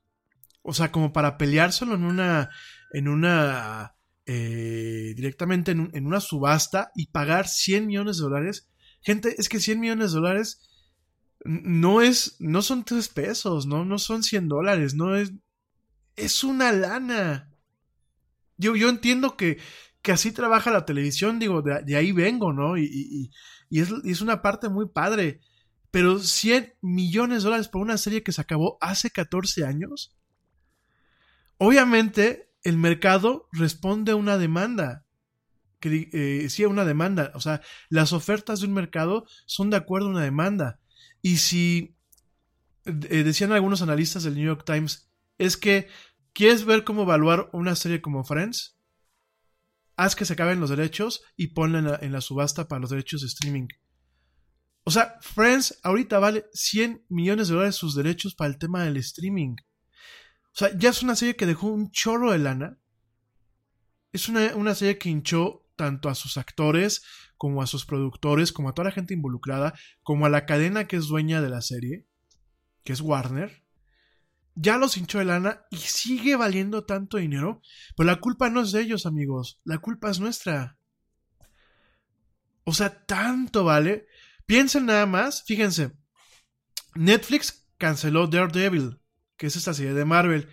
O 0.60 0.74
sea, 0.74 0.92
como 0.92 1.14
para 1.14 1.38
peleárselo 1.38 1.94
en 1.94 2.04
una, 2.04 2.50
en 2.92 3.08
una, 3.08 3.94
eh, 4.26 5.14
directamente 5.16 5.70
en, 5.70 6.06
una 6.06 6.20
subasta 6.20 6.90
y 6.94 7.06
pagar 7.06 7.48
100 7.48 7.86
millones 7.86 8.18
de 8.18 8.24
dólares. 8.24 8.68
Gente, 9.00 9.34
es 9.38 9.48
que 9.48 9.58
100 9.58 9.80
millones 9.80 10.12
de 10.12 10.20
dólares 10.20 10.60
no 11.42 12.02
es, 12.02 12.36
no 12.38 12.60
son 12.60 12.84
3 12.84 13.08
pesos, 13.08 13.64
no, 13.64 13.86
no 13.86 13.96
son 13.98 14.22
100 14.22 14.46
dólares, 14.46 14.92
no 14.92 15.16
es, 15.16 15.32
es 16.16 16.44
una 16.44 16.70
lana. 16.70 17.50
Yo, 18.58 18.76
yo 18.76 18.90
entiendo 18.90 19.38
que, 19.38 19.56
que 20.04 20.12
así 20.12 20.32
trabaja 20.32 20.70
la 20.70 20.84
televisión, 20.84 21.38
digo, 21.38 21.62
de, 21.62 21.96
ahí 21.96 22.12
vengo, 22.12 22.52
¿no? 22.52 22.76
Y, 22.76 23.30
es, 23.70 24.20
una 24.20 24.42
parte 24.42 24.68
muy 24.68 24.86
padre. 24.86 25.40
Pero 25.90 26.18
100 26.18 26.74
millones 26.82 27.38
de 27.38 27.44
dólares 27.46 27.68
por 27.68 27.80
una 27.80 27.96
serie 27.96 28.22
que 28.22 28.30
se 28.30 28.42
acabó 28.42 28.76
hace 28.82 29.10
14 29.10 29.64
años. 29.64 30.14
Obviamente, 31.56 32.50
el 32.62 32.76
mercado 32.76 33.48
responde 33.50 34.12
a 34.12 34.16
una 34.16 34.36
demanda. 34.36 35.06
Que, 35.80 36.10
eh, 36.12 36.50
sí, 36.50 36.64
a 36.64 36.68
una 36.68 36.84
demanda. 36.84 37.32
O 37.34 37.40
sea, 37.40 37.62
las 37.88 38.12
ofertas 38.12 38.60
de 38.60 38.66
un 38.66 38.74
mercado 38.74 39.24
son 39.46 39.70
de 39.70 39.78
acuerdo 39.78 40.08
a 40.08 40.10
una 40.10 40.22
demanda. 40.22 40.80
Y 41.22 41.38
si 41.38 41.96
eh, 42.84 43.24
decían 43.24 43.52
algunos 43.52 43.80
analistas 43.80 44.24
del 44.24 44.34
New 44.34 44.44
York 44.44 44.64
Times, 44.66 45.08
es 45.38 45.56
que 45.56 45.88
quieres 46.34 46.66
ver 46.66 46.84
cómo 46.84 47.04
evaluar 47.04 47.48
una 47.54 47.74
serie 47.74 48.02
como 48.02 48.22
Friends, 48.22 48.74
haz 49.96 50.16
que 50.16 50.24
se 50.24 50.32
acaben 50.32 50.60
los 50.60 50.70
derechos 50.70 51.22
y 51.36 51.48
ponla 51.48 51.98
en 52.00 52.12
la, 52.12 52.20
subasta 52.20 52.68
para 52.68 52.80
los 52.80 52.90
derechos 52.90 53.20
de 53.20 53.28
streaming. 53.28 53.68
O 54.84 54.90
sea, 54.90 55.18
Friends 55.20 55.78
ahorita 55.82 56.18
vale 56.18 56.46
100 56.52 57.06
millones 57.08 57.48
de 57.48 57.54
dólares 57.54 57.76
sus 57.76 57.94
derechos 57.94 58.34
para 58.34 58.50
el 58.50 58.58
tema 58.58 58.84
del 58.84 58.96
streaming. 58.98 59.56
O 60.52 60.56
sea, 60.56 60.76
ya 60.76 60.90
es 60.90 61.02
una 61.02 61.16
serie 61.16 61.36
que 61.36 61.46
dejó 61.46 61.68
un 61.68 61.90
chorro 61.90 62.32
de 62.32 62.38
lana. 62.38 62.78
Es 64.12 64.28
una, 64.28 64.54
una 64.54 64.74
serie 64.74 64.98
que 64.98 65.08
hinchó 65.08 65.66
tanto 65.76 66.08
a 66.08 66.14
sus 66.14 66.36
actores, 66.36 67.02
como 67.36 67.62
a 67.62 67.66
sus 67.66 67.84
productores, 67.84 68.52
como 68.52 68.68
a 68.68 68.74
toda 68.74 68.88
la 68.88 68.94
gente 68.94 69.14
involucrada, 69.14 69.74
como 70.02 70.26
a 70.26 70.28
la 70.28 70.46
cadena 70.46 70.86
que 70.86 70.96
es 70.96 71.08
dueña 71.08 71.40
de 71.40 71.50
la 71.50 71.62
serie, 71.62 72.06
que 72.84 72.92
es 72.92 73.00
Warner 73.00 73.63
ya 74.54 74.78
los 74.78 74.96
hinchó 74.96 75.18
de 75.18 75.24
lana 75.24 75.64
y 75.70 75.76
sigue 75.76 76.36
valiendo 76.36 76.84
tanto 76.84 77.16
dinero. 77.16 77.60
Pero 77.96 78.06
la 78.06 78.20
culpa 78.20 78.50
no 78.50 78.62
es 78.62 78.72
de 78.72 78.82
ellos, 78.82 79.06
amigos. 79.06 79.60
La 79.64 79.78
culpa 79.78 80.10
es 80.10 80.20
nuestra. 80.20 80.78
O 82.64 82.72
sea, 82.72 83.04
tanto 83.04 83.64
vale. 83.64 84.06
Piensen 84.46 84.86
nada 84.86 85.06
más, 85.06 85.44
fíjense. 85.44 85.92
Netflix 86.94 87.66
canceló 87.78 88.26
Daredevil, 88.26 89.00
que 89.36 89.46
es 89.48 89.56
esta 89.56 89.74
serie 89.74 89.94
de 89.94 90.04
Marvel. 90.04 90.48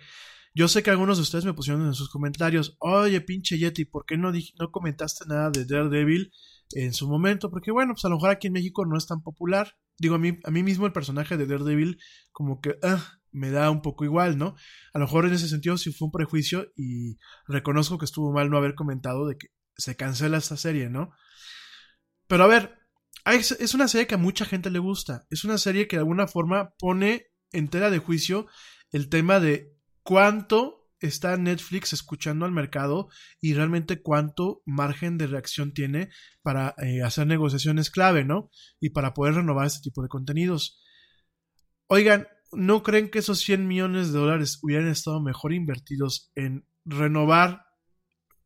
Yo 0.54 0.68
sé 0.68 0.82
que 0.82 0.90
algunos 0.90 1.16
de 1.16 1.22
ustedes 1.22 1.44
me 1.44 1.54
pusieron 1.54 1.86
en 1.86 1.94
sus 1.94 2.10
comentarios, 2.10 2.76
oye, 2.78 3.20
pinche 3.22 3.56
Yeti, 3.56 3.86
¿por 3.86 4.04
qué 4.04 4.18
no, 4.18 4.32
no 4.32 4.70
comentaste 4.70 5.24
nada 5.26 5.50
de 5.50 5.64
Daredevil 5.64 6.32
en 6.72 6.92
su 6.92 7.08
momento? 7.08 7.50
Porque 7.50 7.70
bueno, 7.70 7.94
pues 7.94 8.04
a 8.04 8.08
lo 8.08 8.16
mejor 8.16 8.30
aquí 8.30 8.48
en 8.48 8.54
México 8.54 8.84
no 8.84 8.98
es 8.98 9.06
tan 9.06 9.22
popular. 9.22 9.76
Digo, 9.96 10.16
a 10.16 10.18
mí, 10.18 10.38
a 10.44 10.50
mí 10.50 10.62
mismo 10.62 10.84
el 10.84 10.92
personaje 10.92 11.36
de 11.36 11.46
Daredevil 11.46 11.98
como 12.32 12.60
que 12.60 12.76
ah, 12.82 13.21
me 13.32 13.50
da 13.50 13.70
un 13.70 13.82
poco 13.82 14.04
igual, 14.04 14.38
¿no? 14.38 14.54
A 14.92 14.98
lo 14.98 15.06
mejor 15.06 15.26
en 15.26 15.32
ese 15.32 15.48
sentido 15.48 15.76
sí 15.78 15.92
fue 15.92 16.06
un 16.06 16.12
prejuicio 16.12 16.72
y 16.76 17.18
reconozco 17.46 17.98
que 17.98 18.04
estuvo 18.04 18.32
mal 18.32 18.50
no 18.50 18.58
haber 18.58 18.74
comentado 18.74 19.26
de 19.26 19.36
que 19.36 19.48
se 19.76 19.96
cancela 19.96 20.38
esta 20.38 20.56
serie, 20.56 20.88
¿no? 20.88 21.10
Pero 22.26 22.44
a 22.44 22.46
ver, 22.46 22.78
es 23.24 23.74
una 23.74 23.88
serie 23.88 24.06
que 24.06 24.14
a 24.14 24.18
mucha 24.18 24.44
gente 24.44 24.70
le 24.70 24.78
gusta. 24.78 25.26
Es 25.30 25.44
una 25.44 25.58
serie 25.58 25.88
que 25.88 25.96
de 25.96 26.00
alguna 26.00 26.26
forma 26.26 26.74
pone 26.78 27.26
entera 27.52 27.90
de 27.90 27.98
juicio 27.98 28.46
el 28.90 29.08
tema 29.08 29.40
de 29.40 29.74
cuánto 30.02 30.82
está 31.06 31.36
Netflix 31.36 31.92
escuchando 31.92 32.44
al 32.44 32.52
mercado 32.52 33.08
y 33.40 33.54
realmente 33.54 34.02
cuánto 34.02 34.62
margen 34.64 35.18
de 35.18 35.26
reacción 35.26 35.72
tiene 35.72 36.10
para 36.42 36.74
eh, 36.78 37.02
hacer 37.02 37.26
negociaciones 37.26 37.90
clave, 37.90 38.24
¿no? 38.24 38.50
Y 38.80 38.90
para 38.90 39.14
poder 39.14 39.34
renovar 39.34 39.66
este 39.66 39.82
tipo 39.82 40.02
de 40.02 40.08
contenidos. 40.08 40.80
Oigan, 41.86 42.28
¿no 42.52 42.82
creen 42.82 43.10
que 43.10 43.18
esos 43.20 43.40
100 43.40 43.66
millones 43.66 44.12
de 44.12 44.18
dólares 44.18 44.58
hubieran 44.62 44.88
estado 44.88 45.20
mejor 45.20 45.52
invertidos 45.52 46.30
en 46.34 46.66
renovar, 46.84 47.66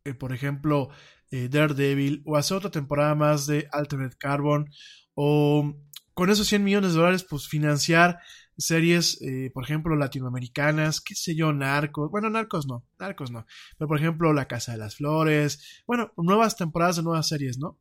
eh, 0.05 0.15
por 0.15 0.33
ejemplo, 0.33 0.91
eh, 1.31 1.49
Daredevil 1.49 2.23
o 2.25 2.37
hacer 2.37 2.57
otra 2.57 2.71
temporada 2.71 3.15
más 3.15 3.47
de 3.47 3.69
Alternate 3.73 4.17
Carbon 4.19 4.71
o 5.15 5.75
con 6.15 6.31
esos 6.31 6.47
100 6.47 6.65
millones 6.65 6.93
de 6.93 6.99
dólares 6.99 7.27
pues 7.29 7.49
financiar 7.49 8.21
series, 8.57 9.21
eh, 9.21 9.51
por 9.53 9.65
ejemplo, 9.65 9.97
latinoamericanas, 9.97 11.01
qué 11.01 11.15
sé 11.15 11.35
yo, 11.35 11.53
Narcos, 11.53 12.11
bueno, 12.11 12.31
Narcos 12.31 12.67
no, 12.67 12.87
Narcos 12.99 13.31
no, 13.31 13.45
pero 13.77 13.89
por 13.89 13.99
ejemplo, 13.99 14.33
La 14.33 14.49
Casa 14.49 14.73
de 14.73 14.79
las 14.79 14.97
Flores, 14.97 15.83
bueno, 15.87 16.13
nuevas 16.17 16.57
temporadas 16.57 16.97
de 16.97 17.03
nuevas 17.03 17.29
series, 17.29 17.59
¿no? 17.59 17.79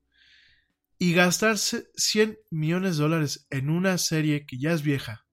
Y 0.97 1.13
gastarse 1.13 1.87
100 1.95 2.37
millones 2.51 2.97
de 2.97 3.03
dólares 3.03 3.47
en 3.49 3.69
una 3.69 3.97
serie 3.97 4.45
que 4.45 4.57
ya 4.57 4.73
es 4.73 4.81
vieja, 4.81 5.24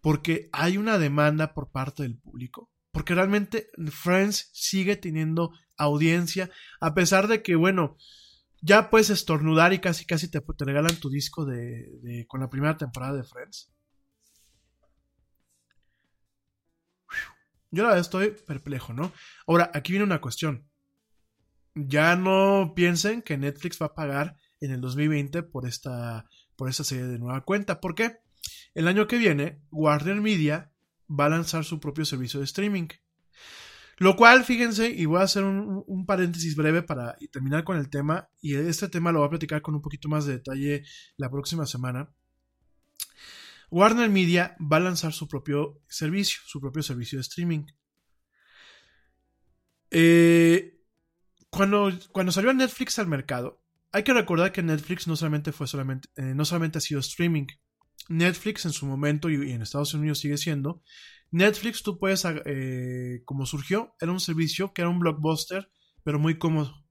porque 0.00 0.48
hay 0.52 0.76
una 0.76 0.98
demanda 0.98 1.54
por 1.54 1.70
parte 1.70 2.02
del 2.02 2.18
público, 2.18 2.70
porque 2.92 3.14
realmente 3.14 3.68
Friends 3.90 4.50
sigue 4.52 4.96
teniendo 4.96 5.52
audiencia, 5.76 6.50
a 6.80 6.94
pesar 6.94 7.28
de 7.28 7.42
que, 7.42 7.56
bueno, 7.56 7.96
ya 8.60 8.90
puedes 8.90 9.10
estornudar 9.10 9.72
y 9.72 9.78
casi 9.78 10.04
casi 10.04 10.30
te, 10.30 10.42
regalan 10.58 10.96
tu 10.96 11.10
disco 11.10 11.44
de, 11.44 12.24
con 12.28 12.40
la 12.40 12.50
primera 12.50 12.76
temporada 12.76 13.14
de 13.14 13.24
Friends. 13.24 13.70
Yo 17.70 17.82
la 17.82 17.90
verdad 17.90 18.00
estoy 18.00 18.30
perplejo, 18.30 18.94
¿no? 18.94 19.12
Ahora, 19.46 19.70
aquí 19.74 19.92
viene 19.92 20.04
una 20.04 20.20
cuestión. 20.20 20.66
Ya 21.74 22.16
no 22.16 22.72
piensen 22.74 23.22
que 23.22 23.36
Netflix 23.36 23.80
va 23.80 23.86
a 23.86 23.94
pagar 23.94 24.36
en 24.60 24.72
el 24.72 24.80
2020 24.80 25.42
por 25.42 25.66
esta, 25.66 26.24
por 26.56 26.68
esta 26.68 26.82
serie 26.82 27.04
de 27.04 27.18
nueva 27.18 27.42
cuenta. 27.44 27.80
¿Por 27.80 27.94
qué? 27.94 28.20
El 28.74 28.88
año 28.88 29.06
que 29.06 29.18
viene, 29.18 29.62
Warner 29.70 30.20
Media 30.20 30.72
va 31.08 31.26
a 31.26 31.30
lanzar 31.30 31.64
su 31.64 31.80
propio 31.80 32.04
servicio 32.04 32.40
de 32.40 32.44
streaming. 32.44 32.88
Lo 33.98 34.14
cual, 34.14 34.44
fíjense, 34.44 34.90
y 34.90 35.06
voy 35.06 35.20
a 35.20 35.24
hacer 35.24 35.42
un, 35.42 36.06
paréntesis 36.06 36.54
breve 36.54 36.82
para 36.82 37.16
terminar 37.32 37.64
con 37.64 37.76
el 37.76 37.90
tema, 37.90 38.28
y 38.40 38.54
este 38.54 38.88
tema 38.88 39.10
lo 39.10 39.18
voy 39.20 39.26
a 39.26 39.30
platicar 39.30 39.60
con 39.60 39.74
un 39.74 39.82
poquito 39.82 40.08
más 40.08 40.24
de 40.24 40.34
detalle 40.34 40.84
la 41.16 41.30
próxima 41.30 41.66
semana. 41.66 42.08
Warner 43.70 44.08
Media 44.08 44.56
va 44.60 44.76
a 44.76 44.80
lanzar 44.80 45.12
su 45.12 45.26
propio 45.28 45.82
servicio, 45.88 46.40
su 46.46 46.60
propio 46.60 46.82
servicio 46.82 47.18
de 47.18 47.22
streaming. 47.22 47.66
Eh, 49.90 50.80
cuando, 51.50 51.90
cuando 52.12 52.30
salió 52.30 52.52
Netflix 52.54 52.98
al 53.00 53.08
mercado, 53.08 53.60
hay 53.90 54.04
que 54.04 54.14
recordar 54.14 54.52
que 54.52 54.62
Netflix 54.62 55.08
no 55.08 55.16
solamente 55.16 55.50
fue 55.50 55.66
solamente, 55.66 56.08
eh, 56.16 56.34
no 56.34 56.44
solamente 56.44 56.78
ha 56.78 56.80
sido 56.80 57.00
streaming. 57.00 57.46
Netflix 58.08 58.64
en 58.64 58.72
su 58.72 58.86
momento 58.86 59.30
y 59.30 59.52
en 59.52 59.62
Estados 59.62 59.94
Unidos 59.94 60.18
sigue 60.18 60.38
siendo 60.38 60.82
Netflix, 61.30 61.82
tú 61.82 61.98
puedes, 61.98 62.24
eh, 62.24 63.22
como 63.24 63.44
surgió, 63.44 63.94
era 64.00 64.12
un 64.12 64.20
servicio 64.20 64.72
que 64.72 64.82
era 64.82 64.88
un 64.88 64.98
blockbuster, 64.98 65.70
pero 66.02 66.18
muy 66.18 66.38
cómodo. 66.38 66.84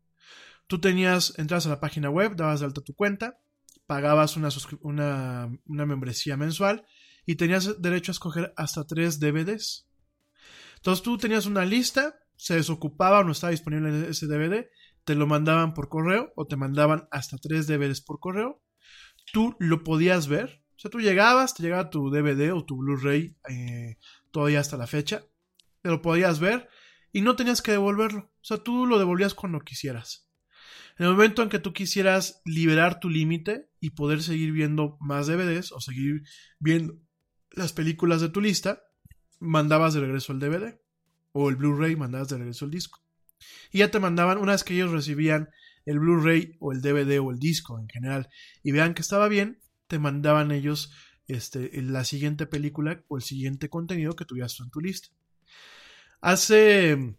Tú 0.68 0.80
tenías, 0.80 1.34
entras 1.40 1.66
a 1.66 1.70
la 1.70 1.80
página 1.80 2.10
web, 2.10 2.36
dabas 2.36 2.60
de 2.60 2.68
alta 2.68 2.82
tu 2.82 2.94
cuenta, 2.94 3.40
pagabas 3.88 4.38
una, 4.38 4.50
una, 4.82 5.50
una 5.66 5.86
membresía 5.86 6.38
mensual 6.38 6.86
y 7.26 7.36
tenías 7.36 7.82
derecho 7.82 8.12
a 8.12 8.14
escoger 8.14 8.54
hasta 8.58 8.86
tres 8.86 9.20
DVDs. 9.20 9.88
Entonces 10.76 11.04
tú 11.04 11.18
tenías 11.18 11.46
una 11.46 11.66
lista, 11.66 12.20
se 12.36 12.56
desocupaba 12.56 13.20
o 13.20 13.24
no 13.24 13.32
estaba 13.32 13.52
disponible 13.52 14.10
ese 14.10 14.28
DVD, 14.28 14.68
te 15.04 15.16
lo 15.16 15.26
mandaban 15.26 15.74
por 15.74 15.90
correo 15.90 16.32
o 16.36 16.46
te 16.46 16.58
mandaban 16.58 17.08
hasta 17.12 17.38
tres 17.38 17.66
DVDs 17.66 18.02
por 18.02 18.20
correo. 18.20 18.62
Tú 19.34 19.56
lo 19.60 19.84
podías 19.84 20.28
ver, 20.28 20.62
o 20.78 20.80
sea, 20.80 20.92
tú 20.92 21.00
llegabas, 21.00 21.56
te 21.56 21.64
llegaba 21.64 21.90
tu 21.90 22.12
DVD 22.12 22.54
o 22.54 22.64
tu 22.64 22.78
Blu-ray 22.78 23.36
eh, 23.50 23.98
todavía 24.30 24.60
hasta 24.60 24.78
la 24.78 24.86
fecha, 24.86 25.26
te 25.82 25.90
lo 25.90 26.04
podías 26.04 26.40
ver 26.40 26.70
y 27.12 27.22
no 27.22 27.36
tenías 27.36 27.64
que 27.64 27.72
devolverlo. 27.72 28.20
O 28.20 28.44
sea, 28.44 28.58
tú 28.58 28.86
lo 28.86 29.00
devolvías 29.00 29.34
cuando 29.34 29.60
quisieras. 29.62 30.30
En 31.00 31.08
el 31.08 31.14
momento 31.14 31.42
en 31.42 31.50
que 31.50 31.58
tú 31.58 31.74
quisieras 31.74 32.44
liberar 32.46 33.00
tu 33.00 33.10
límite 33.10 33.72
y 33.80 33.92
poder 33.92 34.22
seguir 34.22 34.52
viendo 34.52 34.98
más 35.00 35.26
DVDs 35.26 35.72
o 35.72 35.80
seguir 35.80 36.22
viendo 36.60 36.96
las 37.52 37.74
películas 37.74 38.22
de 38.22 38.30
tu 38.30 38.40
lista, 38.40 38.84
mandabas 39.40 39.96
de 39.96 40.02
regreso 40.02 40.32
el 40.32 40.40
DVD 40.40 40.80
o 41.32 41.50
el 41.50 41.56
Blu-ray, 41.56 41.96
mandabas 41.96 42.30
de 42.30 42.38
regreso 42.38 42.66
el 42.66 42.72
disco. 42.72 43.04
Y 43.72 43.80
ya 43.80 43.90
te 43.90 44.00
mandaban, 44.00 44.38
una 44.38 44.52
vez 44.52 44.64
que 44.64 44.76
ellos 44.76 44.92
recibían 44.92 45.50
el 45.86 45.98
Blu-ray 46.00 46.56
o 46.60 46.72
el 46.72 46.82
DVD 46.82 47.20
o 47.20 47.32
el 47.32 47.40
disco 47.40 47.80
en 47.80 47.88
general 47.90 48.30
y 48.62 48.72
vean 48.72 48.94
que 48.94 49.02
estaba 49.02 49.28
bien, 49.28 49.60
te 49.88 50.00
mandaban 50.00 50.52
ellos 50.52 50.92
este, 51.28 51.70
la 51.82 52.04
siguiente 52.04 52.46
película 52.46 53.04
o 53.08 53.18
el 53.18 53.24
siguiente 53.24 53.70
contenido 53.70 54.16
que 54.16 54.26
tuvieras 54.26 54.60
en 54.60 54.70
tu 54.70 54.80
lista. 54.80 55.10
Hace. 56.22 57.16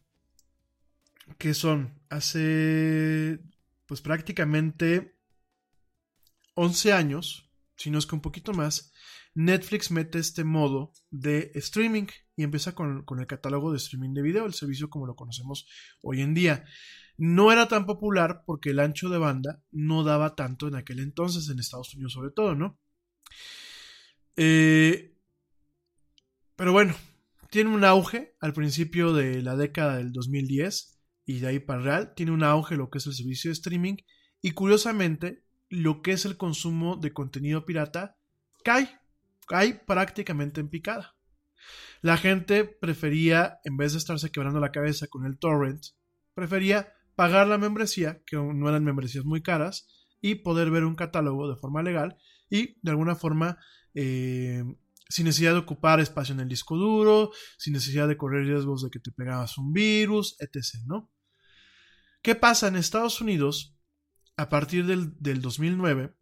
¿Qué 1.39 1.55
son? 1.55 2.01
Hace. 2.09 3.41
Pues 3.87 4.01
prácticamente 4.01 5.15
11 6.55 6.93
años, 6.93 7.51
si 7.77 7.91
no 7.91 7.99
es 7.99 8.07
que 8.07 8.15
un 8.15 8.21
poquito 8.21 8.53
más, 8.53 8.93
Netflix 9.35 9.91
mete 9.91 10.19
este 10.19 10.45
modo 10.45 10.93
de 11.11 11.53
streaming 11.55 12.07
y 12.37 12.43
empieza 12.43 12.75
con, 12.75 13.05
con, 13.05 13.21
el 13.21 13.27
catálogo 13.27 13.71
de 13.71 13.79
streaming 13.79 14.13
de 14.13 14.23
video, 14.23 14.45
el 14.45 14.55
servicio 14.55 14.91
como 14.91 15.07
lo 15.07 15.17
conocemos 15.17 15.67
hoy 16.03 16.21
en 16.21 16.35
día. 16.35 16.65
No 17.19 17.53
era 17.53 17.69
tan 17.69 17.85
popular 17.85 18.45
porque 18.47 18.71
el 18.71 18.79
ancho 18.79 19.09
de 19.09 19.19
banda 19.19 19.61
no 19.71 20.05
daba 20.05 20.35
tanto 20.37 20.69
en 20.69 20.77
aquel 20.77 21.01
entonces, 21.01 21.51
en 21.51 21.59
Estados 21.59 21.93
Unidos 21.95 22.13
sobre 22.13 22.31
todo, 22.31 22.55
¿no? 22.55 22.79
Eh, 24.37 25.17
pero 26.55 26.73
bueno, 26.73 26.95
tiene 27.51 27.71
un 27.71 27.85
auge 27.85 28.37
al 28.41 28.53
principio 28.53 29.13
de 29.13 29.43
la 29.43 29.57
década 29.57 29.97
del 29.97 30.13
2010 30.13 31.01
y 31.27 31.41
de 31.41 31.49
ahí 31.49 31.59
para 31.59 31.83
real. 31.83 32.15
Tiene 32.15 32.33
un 32.33 32.45
auge 32.45 32.77
lo 32.77 32.89
que 32.89 32.99
es 32.99 33.07
el 33.07 33.15
servicio 33.15 33.49
de 33.51 33.55
streaming 33.55 33.97
y 34.41 34.53
curiosamente 34.53 35.45
lo 35.69 36.03
que 36.03 36.13
es 36.13 36.25
el 36.25 36.37
consumo 36.37 36.97
de 36.97 37.13
contenido 37.13 37.67
pirata 37.67 38.17
cae, 38.65 39.01
cae 39.47 39.75
prácticamente 39.75 40.61
en 40.61 40.69
picada. 40.69 41.17
La 42.01 42.17
gente 42.17 42.65
prefería, 42.65 43.59
en 43.65 43.77
vez 43.77 43.93
de 43.93 43.99
estarse 43.99 44.31
quebrando 44.31 44.61
la 44.61 44.71
cabeza 44.71 45.09
con 45.09 45.27
el 45.27 45.39
torrent, 45.39 45.83
prefería 46.35 46.93
pagar 47.19 47.49
la 47.49 47.59
membresía, 47.59 48.23
que 48.25 48.37
no 48.37 48.69
eran 48.69 48.85
membresías 48.85 49.25
muy 49.25 49.43
caras, 49.43 49.89
y 50.21 50.37
poder 50.37 50.71
ver 50.71 50.85
un 50.85 50.95
catálogo 50.95 51.51
de 51.51 51.57
forma 51.57 51.83
legal 51.83 52.17
y 52.49 52.79
de 52.81 52.93
alguna 52.93 53.17
forma 53.17 53.59
eh, 53.93 54.63
sin 55.09 55.25
necesidad 55.25 55.55
de 55.55 55.59
ocupar 55.59 55.99
espacio 55.99 56.33
en 56.33 56.39
el 56.39 56.49
disco 56.49 56.77
duro, 56.77 57.33
sin 57.57 57.73
necesidad 57.73 58.07
de 58.07 58.17
correr 58.17 58.47
riesgos 58.47 58.85
de 58.85 58.91
que 58.91 59.01
te 59.01 59.11
pegabas 59.11 59.59
un 59.59 59.73
virus, 59.73 60.37
etc. 60.39 60.85
¿no? 60.87 61.11
¿Qué 62.23 62.37
pasa 62.37 62.69
en 62.69 62.77
Estados 62.77 63.21
Unidos? 63.21 63.77
A 64.37 64.49
partir 64.49 64.87
del, 64.87 65.43
2009, 65.43 66.15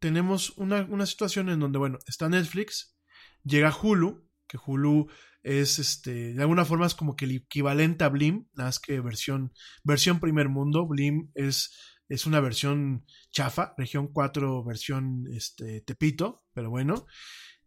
tenemos 0.00 0.50
una, 0.56 0.82
una, 0.90 1.06
situación 1.06 1.50
en 1.50 1.60
donde, 1.60 1.78
bueno, 1.78 2.00
está 2.08 2.28
Netflix, 2.28 2.96
llega 3.44 3.72
Hulu, 3.72 4.28
que 4.52 4.58
Hulu 4.64 5.08
es, 5.42 5.78
este, 5.78 6.34
de 6.34 6.42
alguna 6.42 6.66
forma 6.66 6.86
es 6.86 6.94
como 6.94 7.16
que 7.16 7.24
el 7.24 7.32
equivalente 7.32 8.04
a 8.04 8.10
Blim, 8.10 8.46
nada 8.52 8.68
más 8.68 8.78
que 8.78 9.00
versión, 9.00 9.52
versión 9.82 10.20
primer 10.20 10.50
mundo, 10.50 10.86
Blim 10.86 11.30
es 11.34 11.72
es 12.08 12.26
una 12.26 12.40
versión 12.40 13.06
chafa, 13.30 13.74
región 13.78 14.08
4, 14.08 14.62
versión 14.64 15.26
este, 15.32 15.80
Tepito, 15.80 16.44
pero 16.52 16.68
bueno. 16.68 17.06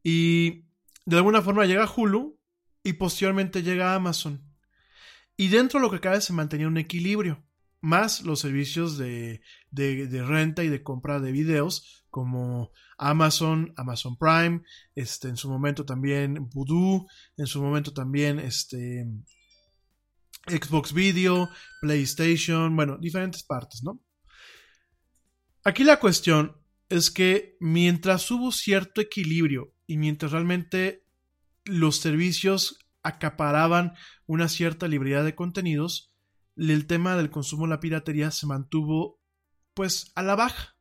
Y 0.04 0.68
de 1.06 1.18
alguna 1.18 1.42
forma 1.42 1.66
llega 1.66 1.92
Hulu 1.92 2.40
y 2.84 2.94
posteriormente 2.94 3.64
llega 3.64 3.96
Amazon. 3.96 4.44
Y 5.36 5.48
dentro 5.48 5.80
de 5.80 5.86
lo 5.88 5.92
que 5.92 6.00
cabe 6.00 6.22
se 6.22 6.34
mantenía 6.34 6.68
un 6.68 6.78
equilibrio, 6.78 7.44
más 7.82 8.22
los 8.22 8.40
servicios 8.40 9.00
de, 9.00 9.42
de, 9.72 10.24
renta 10.24 10.64
y 10.64 10.70
de 10.70 10.84
compra 10.84 11.20
de 11.20 11.32
videos 11.32 12.05
como 12.16 12.72
Amazon, 12.98 13.74
Amazon 13.76 14.16
Prime, 14.16 14.62
este, 14.96 15.28
en 15.28 15.36
su 15.36 15.50
momento 15.50 15.84
también 15.84 16.48
Voodoo, 16.50 17.08
en 17.36 17.46
su 17.46 17.62
momento 17.62 17.92
también 17.92 18.40
este, 18.40 19.06
Xbox 20.48 20.94
Video, 20.94 21.50
PlayStation, 21.82 22.74
bueno, 22.74 22.98
diferentes 22.98 23.44
partes, 23.44 23.84
¿no? 23.84 24.00
Aquí 25.66 25.84
la 25.84 26.00
cuestión 26.00 26.56
es 26.88 27.12
que 27.12 27.58
mientras 27.60 28.32
hubo 28.32 28.54
cierto 28.54 29.02
equilibrio 29.02 29.74
y 29.86 29.98
mientras 29.98 30.32
realmente 30.32 31.04
los 31.66 31.98
servicios 31.98 32.80
acaparaban 33.04 33.92
una 34.26 34.48
cierta 34.48 34.88
librería 34.88 35.22
de 35.22 35.36
contenidos, 35.36 36.14
el 36.56 36.88
tema 36.88 37.18
del 37.18 37.30
consumo 37.30 37.66
de 37.66 37.72
la 37.72 37.82
piratería 37.82 38.32
se 38.32 38.48
mantuvo 38.48 39.20
pues 39.74 40.14
a 40.16 40.24
la 40.24 40.38
baja. 40.38 40.75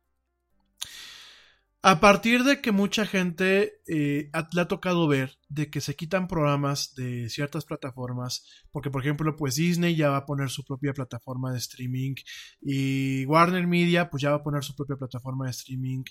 A 1.87 1.99
partir 1.99 2.43
de 2.43 2.61
que 2.61 2.71
mucha 2.71 3.05
gente 3.05 3.73
eh, 3.87 4.31
le 4.53 4.61
ha 4.61 4.67
tocado 4.67 5.07
ver 5.07 5.37
de 5.55 5.69
que 5.69 5.79
se 5.79 5.95
quitan 5.95 6.27
programas 6.27 6.93
de 6.95 7.29
ciertas 7.29 7.63
plataformas, 7.63 8.45
porque 8.71 8.91
por 8.91 9.01
ejemplo, 9.01 9.35
pues 9.37 9.55
Disney 9.55 9.95
ya 9.95 10.09
va 10.09 10.17
a 10.17 10.25
poner 10.25 10.49
su 10.49 10.65
propia 10.65 10.93
plataforma 10.93 11.53
de 11.53 11.59
streaming 11.59 12.15
y 12.61 13.25
Warner 13.25 13.65
Media 13.65 14.09
pues 14.09 14.21
ya 14.21 14.31
va 14.31 14.37
a 14.37 14.43
poner 14.43 14.63
su 14.63 14.75
propia 14.75 14.97
plataforma 14.97 15.45
de 15.45 15.51
streaming. 15.51 16.03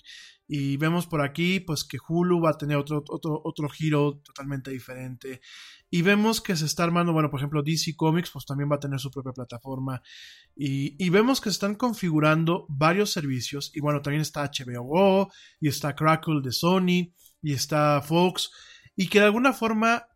Y 0.47 0.77
vemos 0.77 1.05
por 1.05 1.21
aquí 1.21 1.59
pues 1.59 1.83
que 1.83 1.97
Hulu 2.07 2.41
va 2.41 2.51
a 2.51 2.57
tener 2.57 2.77
otro, 2.77 3.03
otro, 3.07 3.39
otro 3.43 3.69
giro 3.69 4.19
totalmente 4.23 4.71
diferente. 4.71 5.41
Y 5.91 6.01
vemos 6.01 6.41
que 6.41 6.55
se 6.55 6.65
está 6.65 6.83
armando, 6.83 7.13
bueno, 7.13 7.29
por 7.29 7.39
ejemplo, 7.39 7.61
DC 7.63 7.95
Comics 7.95 8.31
pues 8.31 8.45
también 8.45 8.69
va 8.69 8.77
a 8.77 8.79
tener 8.79 8.99
su 8.99 9.11
propia 9.11 9.31
plataforma. 9.31 10.01
Y, 10.55 10.95
y 11.03 11.09
vemos 11.09 11.39
que 11.39 11.49
se 11.49 11.53
están 11.53 11.75
configurando 11.75 12.65
varios 12.67 13.11
servicios 13.11 13.71
y 13.75 13.79
bueno, 13.79 14.01
también 14.01 14.21
está 14.21 14.43
HBO 14.43 15.29
y 15.59 15.67
está 15.67 15.95
Crackle 15.95 16.41
de 16.41 16.51
Sony 16.51 17.13
y 17.43 17.53
está 17.53 18.01
Fox 18.01 18.49
y 18.95 19.07
que 19.07 19.19
de 19.19 19.25
alguna 19.25 19.53
forma 19.53 20.07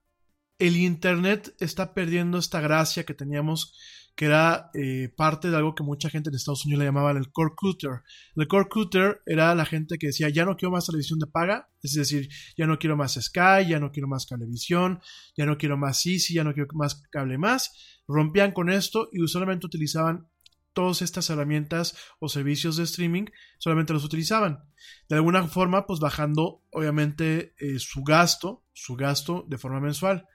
el 0.59 0.75
Internet 0.75 1.55
está 1.59 1.93
perdiendo 1.93 2.37
esta 2.37 2.59
gracia 2.59 3.05
que 3.05 3.13
teníamos, 3.13 3.73
que 4.15 4.25
era 4.25 4.69
eh, 4.73 5.07
parte 5.15 5.49
de 5.49 5.55
algo 5.55 5.73
que 5.73 5.83
mucha 5.83 6.09
gente 6.09 6.29
en 6.29 6.35
Estados 6.35 6.65
Unidos 6.65 6.79
le 6.79 6.85
llamaba 6.85 7.11
el 7.11 7.31
core 7.31 7.53
cutter. 7.55 8.01
El 8.35 8.47
core 8.47 8.67
cutter 8.69 9.21
era 9.25 9.55
la 9.55 9.65
gente 9.65 9.97
que 9.97 10.07
decía, 10.07 10.27
ya 10.27 10.43
no 10.43 10.57
quiero 10.57 10.73
más 10.73 10.85
televisión 10.85 11.17
de 11.19 11.27
paga, 11.27 11.69
es 11.81 11.93
decir, 11.93 12.27
ya 12.57 12.67
no 12.67 12.77
quiero 12.77 12.97
más 12.97 13.13
Sky, 13.13 13.69
ya 13.69 13.79
no 13.79 13.91
quiero 13.91 14.09
más 14.09 14.25
Cablevisión, 14.25 14.99
ya 15.37 15.45
no 15.45 15.57
quiero 15.57 15.77
más 15.77 16.05
Easy, 16.05 16.33
ya 16.33 16.43
no 16.43 16.53
quiero 16.53 16.67
más 16.73 17.01
cable 17.09 17.37
más. 17.37 18.01
Rompían 18.05 18.51
con 18.51 18.69
esto 18.69 19.07
y 19.13 19.21
usualmente 19.21 19.65
utilizaban 19.65 20.27
todas 20.73 21.01
estas 21.01 21.29
herramientas 21.29 21.97
o 22.19 22.29
servicios 22.29 22.77
de 22.77 22.83
streaming 22.83 23.25
solamente 23.57 23.93
los 23.93 24.03
utilizaban. 24.03 24.63
De 25.07 25.15
alguna 25.15 25.47
forma, 25.47 25.85
pues 25.85 25.99
bajando 25.99 26.63
obviamente 26.71 27.53
eh, 27.59 27.79
su 27.79 28.03
gasto, 28.03 28.63
su 28.73 28.95
gasto 28.95 29.45
de 29.47 29.57
forma 29.57 29.79
mensual. 29.79 30.27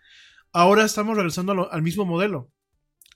Ahora 0.52 0.84
estamos 0.84 1.16
regresando 1.16 1.70
al 1.70 1.82
mismo 1.82 2.04
modelo. 2.04 2.52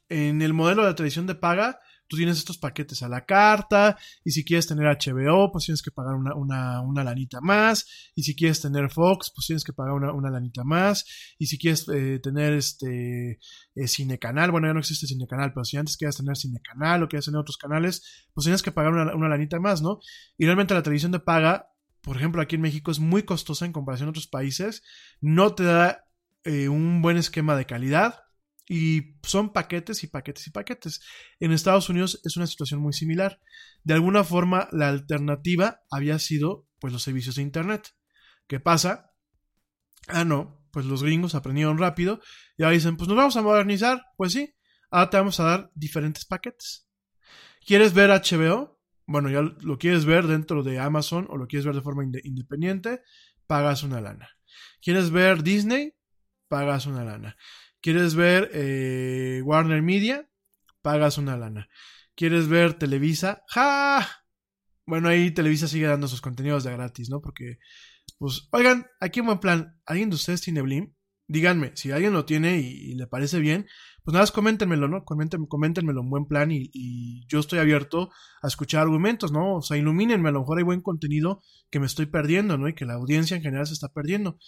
En 0.08 0.42
el 0.42 0.54
modelo 0.54 0.82
de 0.82 0.88
la 0.88 0.94
televisión 0.94 1.26
de 1.26 1.34
paga, 1.34 1.80
tú 2.09 2.16
tienes 2.16 2.38
estos 2.38 2.59
paquetes 2.59 3.02
a 3.02 3.09
la 3.09 3.24
carta, 3.24 3.96
y 4.24 4.32
si 4.32 4.44
quieres 4.44 4.66
tener 4.66 4.86
HBO, 4.86 5.52
pues 5.52 5.66
tienes 5.66 5.82
que 5.82 5.90
pagar 5.90 6.14
una, 6.14 6.34
una, 6.34 6.80
una 6.80 7.04
lanita 7.04 7.40
más, 7.40 7.86
y 8.14 8.22
si 8.22 8.34
quieres 8.34 8.61
tener 8.61 8.90
Fox, 8.90 9.30
pues 9.34 9.46
tienes 9.46 9.64
que 9.64 9.72
pagar 9.72 9.92
una, 9.92 10.12
una 10.12 10.30
lanita 10.30 10.64
más, 10.64 11.04
y 11.38 11.46
si 11.46 11.59
quieres 11.59 11.88
eh, 11.88 12.18
tener 12.20 12.54
este 12.54 13.38
eh, 13.74 13.88
Cinecanal, 13.88 14.50
bueno, 14.50 14.66
ya 14.66 14.74
no 14.74 14.80
existe 14.80 15.06
Cinecanal, 15.06 15.52
pero 15.52 15.64
si 15.64 15.76
antes 15.76 15.96
quieres 15.96 16.16
tener 16.16 16.36
Cinecanal 16.36 17.02
o 17.02 17.09
quieres 17.09 17.26
tener 17.26 17.40
otros 17.40 17.59
canales, 17.59 18.26
pues 18.32 18.44
tienes 18.44 18.62
que 18.62 18.72
pagar 18.72 18.92
una, 18.92 19.14
una 19.14 19.28
lanita 19.28 19.61
más, 19.61 19.82
¿no? 19.82 20.00
Y 20.36 20.46
realmente 20.46 20.74
la 20.74 20.82
televisión 20.82 21.12
de 21.12 21.20
paga, 21.20 21.70
por 22.00 22.16
ejemplo, 22.16 22.40
aquí 22.40 22.56
en 22.56 22.62
México 22.62 22.90
es 22.90 22.98
muy 22.98 23.22
costosa 23.22 23.66
en 23.66 23.72
comparación 23.72 24.09
a 24.09 24.11
otros 24.11 24.28
países, 24.28 24.82
no 25.20 25.54
te 25.54 25.64
da 25.64 26.04
eh, 26.44 26.68
un 26.68 27.02
buen 27.02 27.16
esquema 27.16 27.56
de 27.56 27.66
calidad, 27.66 28.20
y 28.68 29.16
son 29.22 29.52
paquetes 29.52 30.04
y 30.04 30.08
paquetes 30.08 30.46
y 30.46 30.50
paquetes. 30.50 31.00
En 31.40 31.52
Estados 31.52 31.88
Unidos 31.88 32.20
es 32.24 32.36
una 32.36 32.46
situación 32.46 32.80
muy 32.80 32.92
similar. 32.92 33.40
De 33.82 33.94
alguna 33.94 34.24
forma, 34.24 34.68
la 34.72 34.88
alternativa 34.88 35.80
había 35.90 36.18
sido 36.18 36.66
pues 36.78 36.92
los 36.92 37.02
servicios 37.02 37.36
de 37.36 37.42
Internet. 37.42 37.88
¿Qué 38.46 38.60
pasa? 38.60 39.12
Ah, 40.06 40.24
no, 40.24 40.66
pues 40.70 40.86
los 40.86 41.02
gringos 41.02 41.34
aprendieron 41.34 41.78
rápido 41.78 42.20
y 42.56 42.62
ahora 42.62 42.74
dicen, 42.74 42.96
pues 42.96 43.08
nos 43.08 43.16
vamos 43.16 43.36
a 43.36 43.42
modernizar. 43.42 44.04
Pues 44.16 44.32
sí, 44.32 44.54
ahora 44.90 45.10
te 45.10 45.16
vamos 45.16 45.40
a 45.40 45.44
dar 45.44 45.70
diferentes 45.74 46.24
paquetes. 46.26 46.86
¿Quieres 47.66 47.94
ver 47.94 48.10
HBO? 48.10 48.78
Bueno, 49.06 49.30
ya 49.30 49.40
lo 49.40 49.78
quieres 49.78 50.04
ver 50.04 50.26
dentro 50.26 50.62
de 50.62 50.78
Amazon 50.78 51.26
o 51.30 51.38
lo 51.38 51.46
quieres 51.46 51.64
ver 51.64 51.74
de 51.74 51.82
forma 51.82 52.04
independiente, 52.04 53.00
pagas 53.46 53.82
una 53.82 54.02
lana. 54.02 54.28
¿Quieres 54.82 55.10
ver 55.10 55.42
Disney? 55.42 55.94
Pagas 56.48 56.86
una 56.86 57.04
lana. 57.04 57.36
¿Quieres 57.81 58.14
ver 58.14 58.51
eh, 58.53 59.41
Warner 59.45 59.83
Media? 59.83 60.29
Pagas 60.83 61.18
una 61.18 61.37
lana. 61.37 61.68
¿Quieres 62.14 62.49
ver 62.49 62.74
Televisa? 62.74 63.45
¡Ja! 63.49 64.07
Bueno, 64.87 65.09
ahí 65.09 65.31
Televisa 65.31 65.68
sigue 65.68 65.87
dando 65.87 66.09
sus 66.09 66.20
contenidos 66.20 66.64
de 66.64 66.72
gratis, 66.72 67.11
¿no? 67.11 67.20
Porque, 67.20 67.59
pues, 68.18 68.49
oigan, 68.53 68.87
aquí 69.01 69.20
un 69.20 69.26
buen 69.26 69.39
plan. 69.39 69.79
¿Alguien 69.87 70.11
de 70.11 70.16
ustedes 70.16 70.41
tiene 70.41 70.62
Blim? 70.62 70.95
Díganme, 71.29 71.72
si 71.76 71.93
alguien 71.93 72.14
lo 72.14 72.24
tiene 72.24 72.59
y, 72.59 72.95
le 72.95 73.07
parece 73.07 73.39
bien, 73.39 73.66
pues 74.03 74.14
nada 74.14 74.22
más 74.22 74.33
coméntenmelo, 74.33 74.89
¿no? 74.89 75.05
Coméntenme, 75.05 75.47
coméntenmelo 75.47 76.01
en 76.01 76.09
buen 76.09 76.26
plan 76.26 76.51
y, 76.51 76.70
y, 76.72 77.26
yo 77.29 77.39
estoy 77.39 77.59
abierto 77.59 78.11
a 78.41 78.47
escuchar 78.49 78.81
argumentos, 78.81 79.31
¿no? 79.31 79.57
O 79.57 79.62
sea, 79.62 79.76
ilumínenme, 79.76 80.31
a 80.31 80.33
lo 80.33 80.41
mejor 80.41 80.59
hay 80.59 80.64
buen 80.64 80.81
contenido 80.81 81.43
que 81.70 81.81
me 81.81 81.87
estoy 81.87 82.07
perdiendo, 82.07 82.57
¿no? 82.57 82.66
Y 82.66 82.74
que 82.74 82.87
la 82.87 82.95
audiencia 82.95 83.37
en 83.37 83.43
general 83.43 83.66
se 83.66 83.74
está 83.74 83.89
perdiendo. 83.93 84.39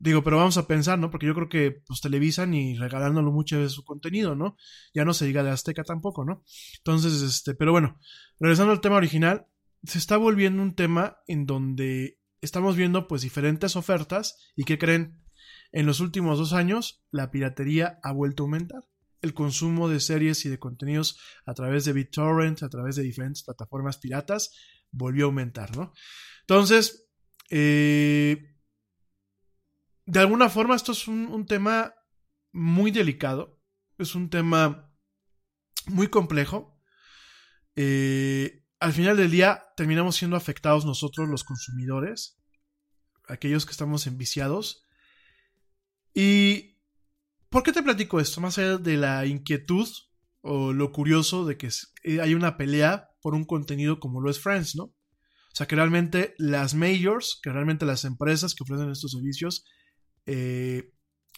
Digo, 0.00 0.22
pero 0.22 0.36
vamos 0.36 0.56
a 0.58 0.68
pensar, 0.68 0.98
¿no? 0.98 1.10
Porque 1.10 1.26
yo 1.26 1.34
creo 1.34 1.48
que 1.48 1.82
pues 1.86 2.00
televisan 2.00 2.54
y 2.54 2.76
regalándolo 2.76 3.32
mucho 3.32 3.58
de 3.60 3.68
su 3.68 3.84
contenido, 3.84 4.36
¿no? 4.36 4.56
Ya 4.94 5.04
no 5.04 5.12
se 5.12 5.26
diga 5.26 5.42
de 5.42 5.50
Azteca 5.50 5.82
tampoco, 5.82 6.24
¿no? 6.24 6.44
Entonces, 6.78 7.20
este, 7.20 7.54
pero 7.54 7.72
bueno, 7.72 7.98
regresando 8.38 8.72
al 8.72 8.80
tema 8.80 8.96
original, 8.96 9.46
se 9.82 9.98
está 9.98 10.16
volviendo 10.16 10.62
un 10.62 10.76
tema 10.76 11.18
en 11.26 11.46
donde 11.46 12.20
estamos 12.40 12.76
viendo 12.76 13.08
pues 13.08 13.22
diferentes 13.22 13.74
ofertas 13.74 14.36
y 14.54 14.64
¿qué 14.64 14.78
creen? 14.78 15.24
En 15.72 15.84
los 15.86 15.98
últimos 15.98 16.38
dos 16.38 16.52
años, 16.52 17.04
la 17.10 17.32
piratería 17.32 17.98
ha 18.04 18.12
vuelto 18.12 18.44
a 18.44 18.46
aumentar. 18.46 18.84
El 19.20 19.34
consumo 19.34 19.88
de 19.88 19.98
series 19.98 20.44
y 20.46 20.48
de 20.48 20.60
contenidos 20.60 21.18
a 21.44 21.54
través 21.54 21.84
de 21.84 21.92
BitTorrent, 21.92 22.62
a 22.62 22.68
través 22.68 22.94
de 22.94 23.02
diferentes 23.02 23.42
plataformas 23.42 23.98
piratas, 23.98 24.54
volvió 24.92 25.24
a 25.24 25.28
aumentar, 25.28 25.76
¿no? 25.76 25.92
Entonces, 26.42 27.08
eh, 27.50 28.57
de 30.08 30.20
alguna 30.20 30.48
forma 30.48 30.74
esto 30.74 30.92
es 30.92 31.06
un, 31.06 31.44
tema 31.44 31.94
muy 32.50 32.90
delicado, 32.90 33.60
es 33.98 34.14
un 34.14 34.30
tema 34.30 34.90
muy 35.84 36.08
complejo. 36.08 36.80
Eh, 37.76 38.64
al 38.80 38.94
final 38.94 39.18
del 39.18 39.30
día 39.30 39.66
terminamos 39.76 40.16
siendo 40.16 40.34
afectados 40.34 40.86
nosotros 40.86 41.28
los 41.28 41.44
consumidores, 41.44 42.40
aquellos 43.28 43.66
que 43.66 43.72
estamos 43.72 44.06
enviciados. 44.06 44.86
¿Y 46.14 46.78
por 47.50 47.62
qué 47.62 47.74
te 47.74 47.82
platico 47.82 48.18
esto? 48.18 48.40
Más 48.40 48.56
allá 48.56 48.78
de 48.78 48.96
la 48.96 49.26
inquietud 49.26 49.86
o 50.40 50.72
lo 50.72 50.90
curioso 50.90 51.44
de 51.44 51.58
que 51.58 51.68
eh, 52.04 52.22
hay 52.22 52.32
una 52.32 52.56
pelea 52.56 53.10
por 53.20 53.34
un 53.34 53.44
contenido 53.44 54.00
como 54.00 54.22
lo 54.22 54.30
es 54.30 54.40
Friends, 54.40 54.74
¿no? 54.74 54.84
O 54.84 55.54
sea, 55.58 55.66
que 55.66 55.76
realmente 55.76 56.34
las 56.38 56.72
majors, 56.72 57.38
que 57.42 57.52
realmente 57.52 57.84
las 57.84 58.06
empresas 58.06 58.54
que 58.54 58.62
ofrecen 58.62 58.90
estos 58.90 59.12
servicios, 59.12 59.66
eh, 60.30 60.92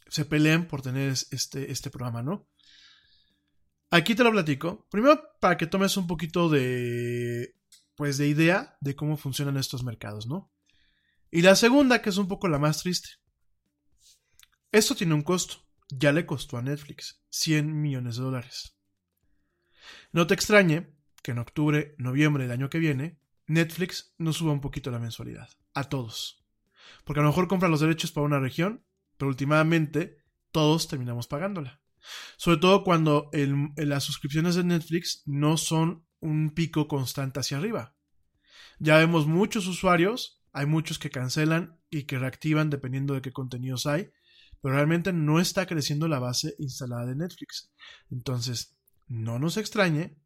se 0.09 0.24
peleen 0.24 0.66
por 0.66 0.82
tener 0.82 1.11
este, 1.11 1.70
este 1.70 1.91
programa, 1.91 2.22
¿no? 2.22 2.49
Aquí 3.91 4.16
te 4.16 4.24
lo 4.24 4.32
platico. 4.32 4.88
Primero, 4.91 5.22
para 5.41 5.57
que 5.57 5.68
tomes 5.68 5.97
un 5.97 6.09
poquito 6.09 6.49
de, 6.49 7.55
pues, 7.95 8.18
de 8.18 8.26
idea 8.26 8.76
de 8.80 8.97
cómo 8.97 9.16
funcionan 9.16 9.57
estos 9.57 9.84
mercados, 9.84 10.26
¿no? 10.26 10.53
Y 11.30 11.43
la 11.43 11.55
segunda, 11.55 12.03
que 12.03 12.11
es 12.11 12.16
un 12.16 12.26
poco 12.26 12.49
la 12.49 12.59
más 12.59 12.82
triste. 12.82 13.11
Esto 14.72 14.97
tiene 14.97 15.14
un 15.14 15.22
costo. 15.22 15.68
Ya 15.88 16.12
le 16.12 16.26
costó 16.26 16.57
a 16.57 16.62
Netflix 16.62 17.22
100 17.30 17.80
millones 17.80 18.16
de 18.16 18.22
dólares. 18.22 18.76
No 20.12 20.26
te 20.26 20.34
extrañe 20.34 20.97
que 21.22 21.30
en 21.30 21.38
octubre, 21.38 21.95
noviembre 21.99 22.45
del 22.45 22.53
año 22.53 22.70
que 22.70 22.78
viene, 22.78 23.20
Netflix 23.47 24.14
nos 24.18 24.38
suba 24.38 24.53
un 24.53 24.61
poquito 24.61 24.91
la 24.91 24.99
mensualidad. 24.99 25.49
A 25.74 25.88
todos. 25.88 26.39
Porque 27.05 27.20
a 27.20 27.22
lo 27.22 27.28
mejor 27.28 27.49
compra 27.49 27.68
los 27.68 27.80
derechos 27.80 28.12
para 28.12 28.26
una 28.26 28.41
región, 28.41 28.84
pero 29.16 29.28
últimamente 29.28 30.18
todos 30.53 30.88
terminamos 30.88 31.26
pagándola. 31.26 31.80
Sobre 32.36 32.59
todo 32.59 32.84
cuando 32.84 33.30
las 33.76 34.05
suscripciones 34.05 34.55
de 34.55 34.64
Netflix 34.64 35.22
no 35.26 35.57
son 35.57 36.07
un 36.20 36.51
pico 36.51 36.88
constante 36.88 37.41
hacia 37.41 37.59
arriba. 37.59 37.95
Ya 38.78 38.97
vemos 38.97 39.26
muchos 39.26 39.66
usuarios, 39.66 40.43
hay 40.53 40.66
muchos 40.66 40.99
que 40.99 41.11
cancelan 41.11 41.78
y 41.91 42.05
que 42.05 42.18
reactivan 42.18 42.70
dependiendo 42.70 43.14
de 43.14 43.20
qué 43.20 43.32
contenidos 43.32 43.86
hay, 43.86 44.11
pero 44.62 44.74
realmente 44.74 45.12
no 45.12 45.41
está 45.41 45.66
creciendo 45.66 46.09
la 46.09 46.18
base 46.18 46.55
instalada 46.59 47.07
de 47.07 47.16
Netflix. 47.16 47.72
Entonces, 48.11 48.76
no 49.07 49.38
nos 49.38 49.57
extrañe 49.57 50.16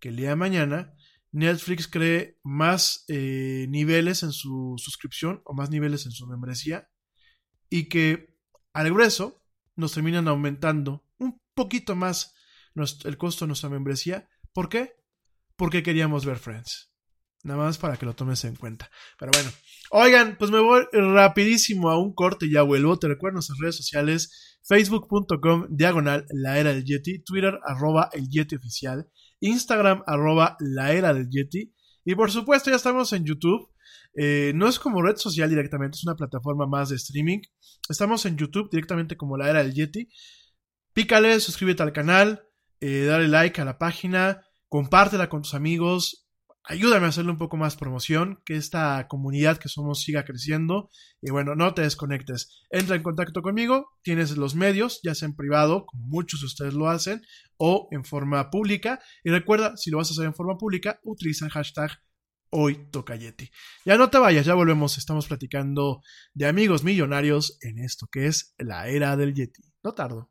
que 0.00 0.10
el 0.10 0.16
día 0.16 0.30
de 0.30 0.36
mañana 0.36 0.94
Netflix 1.32 1.88
cree 1.88 2.38
más 2.42 3.04
eh, 3.08 3.66
niveles 3.68 4.22
en 4.22 4.32
su 4.32 4.74
suscripción 4.78 5.42
o 5.44 5.54
más 5.54 5.70
niveles 5.70 6.06
en 6.06 6.12
su 6.12 6.26
membresía 6.26 6.88
y 7.68 7.88
que 7.88 8.38
al 8.72 8.90
grueso 8.90 9.44
nos 9.76 9.92
terminan 9.92 10.28
aumentando 10.28 11.04
un 11.18 11.40
poquito 11.54 11.94
más 11.94 12.34
el 13.04 13.18
costo 13.18 13.44
de 13.44 13.48
nuestra 13.48 13.68
membresía. 13.68 14.28
¿Por 14.52 14.68
qué? 14.68 14.94
Porque 15.56 15.82
queríamos 15.82 16.24
ver 16.24 16.38
Friends. 16.38 16.92
Nada 17.44 17.64
más 17.64 17.78
para 17.78 17.96
que 17.96 18.06
lo 18.06 18.14
tomes 18.14 18.44
en 18.44 18.56
cuenta. 18.56 18.90
Pero 19.18 19.32
bueno. 19.32 19.50
Oigan, 19.90 20.36
pues 20.38 20.50
me 20.50 20.60
voy 20.60 20.84
rapidísimo 20.92 21.90
a 21.90 21.98
un 21.98 22.12
corte 22.12 22.46
y 22.46 22.52
ya 22.52 22.62
vuelvo. 22.62 22.98
Te 22.98 23.08
recuerdo 23.08 23.34
nuestras 23.34 23.58
redes 23.58 23.76
sociales. 23.76 24.58
Facebook.com 24.66 25.66
diagonal 25.70 26.26
la 26.30 26.58
era 26.58 26.72
del 26.72 26.84
Yeti. 26.84 27.22
Twitter 27.22 27.58
arroba 27.64 28.10
el 28.12 28.28
Yeti 28.28 28.56
oficial. 28.56 29.08
Instagram 29.40 30.02
arroba 30.06 30.56
la 30.60 30.92
era 30.92 31.14
del 31.14 31.28
Yeti. 31.28 31.72
Y 32.04 32.14
por 32.14 32.30
supuesto 32.30 32.70
ya 32.70 32.76
estamos 32.76 33.12
en 33.12 33.24
YouTube. 33.24 33.70
Eh, 34.14 34.52
no 34.54 34.68
es 34.68 34.78
como 34.78 35.02
red 35.02 35.16
social 35.16 35.48
directamente, 35.48 35.96
es 35.96 36.04
una 36.04 36.16
plataforma 36.16 36.66
más 36.66 36.88
de 36.88 36.96
streaming. 36.96 37.40
Estamos 37.88 38.26
en 38.26 38.36
YouTube 38.36 38.70
directamente 38.70 39.16
como 39.16 39.36
la 39.36 39.50
era 39.50 39.62
del 39.62 39.74
Yeti. 39.74 40.08
Pícale, 40.92 41.38
suscríbete 41.40 41.82
al 41.82 41.92
canal, 41.92 42.42
eh, 42.80 43.04
dale 43.04 43.28
like 43.28 43.60
a 43.60 43.64
la 43.64 43.78
página, 43.78 44.42
compártela 44.68 45.28
con 45.28 45.42
tus 45.42 45.54
amigos, 45.54 46.27
ayúdame 46.68 47.06
a 47.06 47.08
hacerle 47.08 47.32
un 47.32 47.38
poco 47.38 47.56
más 47.56 47.76
promoción, 47.76 48.40
que 48.44 48.56
esta 48.56 49.08
comunidad 49.08 49.56
que 49.56 49.68
somos 49.68 50.02
siga 50.02 50.24
creciendo. 50.24 50.90
Y 51.22 51.30
bueno, 51.30 51.56
no 51.56 51.74
te 51.74 51.82
desconectes. 51.82 52.64
Entra 52.70 52.94
en 52.94 53.02
contacto 53.02 53.42
conmigo, 53.42 53.88
tienes 54.02 54.36
los 54.36 54.54
medios, 54.54 55.00
ya 55.02 55.14
sea 55.14 55.26
en 55.26 55.34
privado, 55.34 55.86
como 55.86 56.06
muchos 56.06 56.40
de 56.40 56.46
ustedes 56.46 56.74
lo 56.74 56.88
hacen, 56.88 57.22
o 57.56 57.88
en 57.90 58.04
forma 58.04 58.50
pública. 58.50 59.00
Y 59.24 59.30
recuerda, 59.30 59.76
si 59.76 59.90
lo 59.90 59.96
vas 59.96 60.10
a 60.10 60.12
hacer 60.12 60.26
en 60.26 60.34
forma 60.34 60.58
pública, 60.58 61.00
utiliza 61.02 61.46
el 61.46 61.50
hashtag 61.50 61.90
hoy 62.50 62.88
toca 62.90 63.16
Yeti. 63.16 63.50
Ya 63.84 63.96
no 63.96 64.10
te 64.10 64.18
vayas, 64.18 64.46
ya 64.46 64.54
volvemos. 64.54 64.98
Estamos 64.98 65.26
platicando 65.26 66.02
de 66.34 66.46
amigos 66.46 66.84
millonarios 66.84 67.58
en 67.62 67.78
esto 67.78 68.06
que 68.10 68.26
es 68.26 68.54
la 68.58 68.88
era 68.88 69.16
del 69.16 69.34
Yeti. 69.34 69.62
No 69.82 69.92
tardo. 69.94 70.30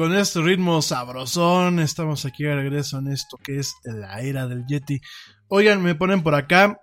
Con 0.00 0.16
este 0.16 0.40
ritmo 0.40 0.80
sabrosón, 0.80 1.78
estamos 1.78 2.24
aquí 2.24 2.44
de 2.44 2.54
regreso 2.54 2.98
en 3.00 3.08
esto 3.08 3.36
que 3.36 3.58
es 3.58 3.74
la 3.84 4.22
era 4.22 4.46
del 4.46 4.64
Yeti. 4.66 4.98
Oigan, 5.48 5.82
me 5.82 5.94
ponen 5.94 6.22
por 6.22 6.34
acá 6.34 6.80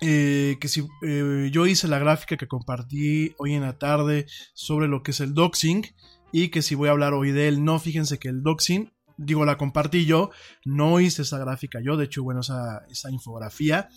eh, 0.00 0.56
que 0.58 0.68
si 0.68 0.82
eh, 1.02 1.50
yo 1.52 1.66
hice 1.66 1.88
la 1.88 1.98
gráfica 1.98 2.38
que 2.38 2.48
compartí 2.48 3.34
hoy 3.36 3.52
en 3.52 3.60
la 3.60 3.76
tarde 3.76 4.24
sobre 4.54 4.88
lo 4.88 5.02
que 5.02 5.10
es 5.10 5.20
el 5.20 5.34
doxing 5.34 5.84
y 6.32 6.48
que 6.48 6.62
si 6.62 6.74
voy 6.74 6.88
a 6.88 6.92
hablar 6.92 7.12
hoy 7.12 7.32
de 7.32 7.48
él, 7.48 7.64
no, 7.64 7.78
fíjense 7.78 8.18
que 8.18 8.30
el 8.30 8.42
doxing, 8.42 8.94
digo, 9.18 9.44
la 9.44 9.58
compartí 9.58 10.06
yo, 10.06 10.30
no 10.64 11.00
hice 11.00 11.20
esa 11.20 11.36
gráfica 11.36 11.80
yo, 11.84 11.98
de 11.98 12.06
hecho, 12.06 12.22
bueno, 12.22 12.40
esa, 12.40 13.10
infografía. 13.10 13.90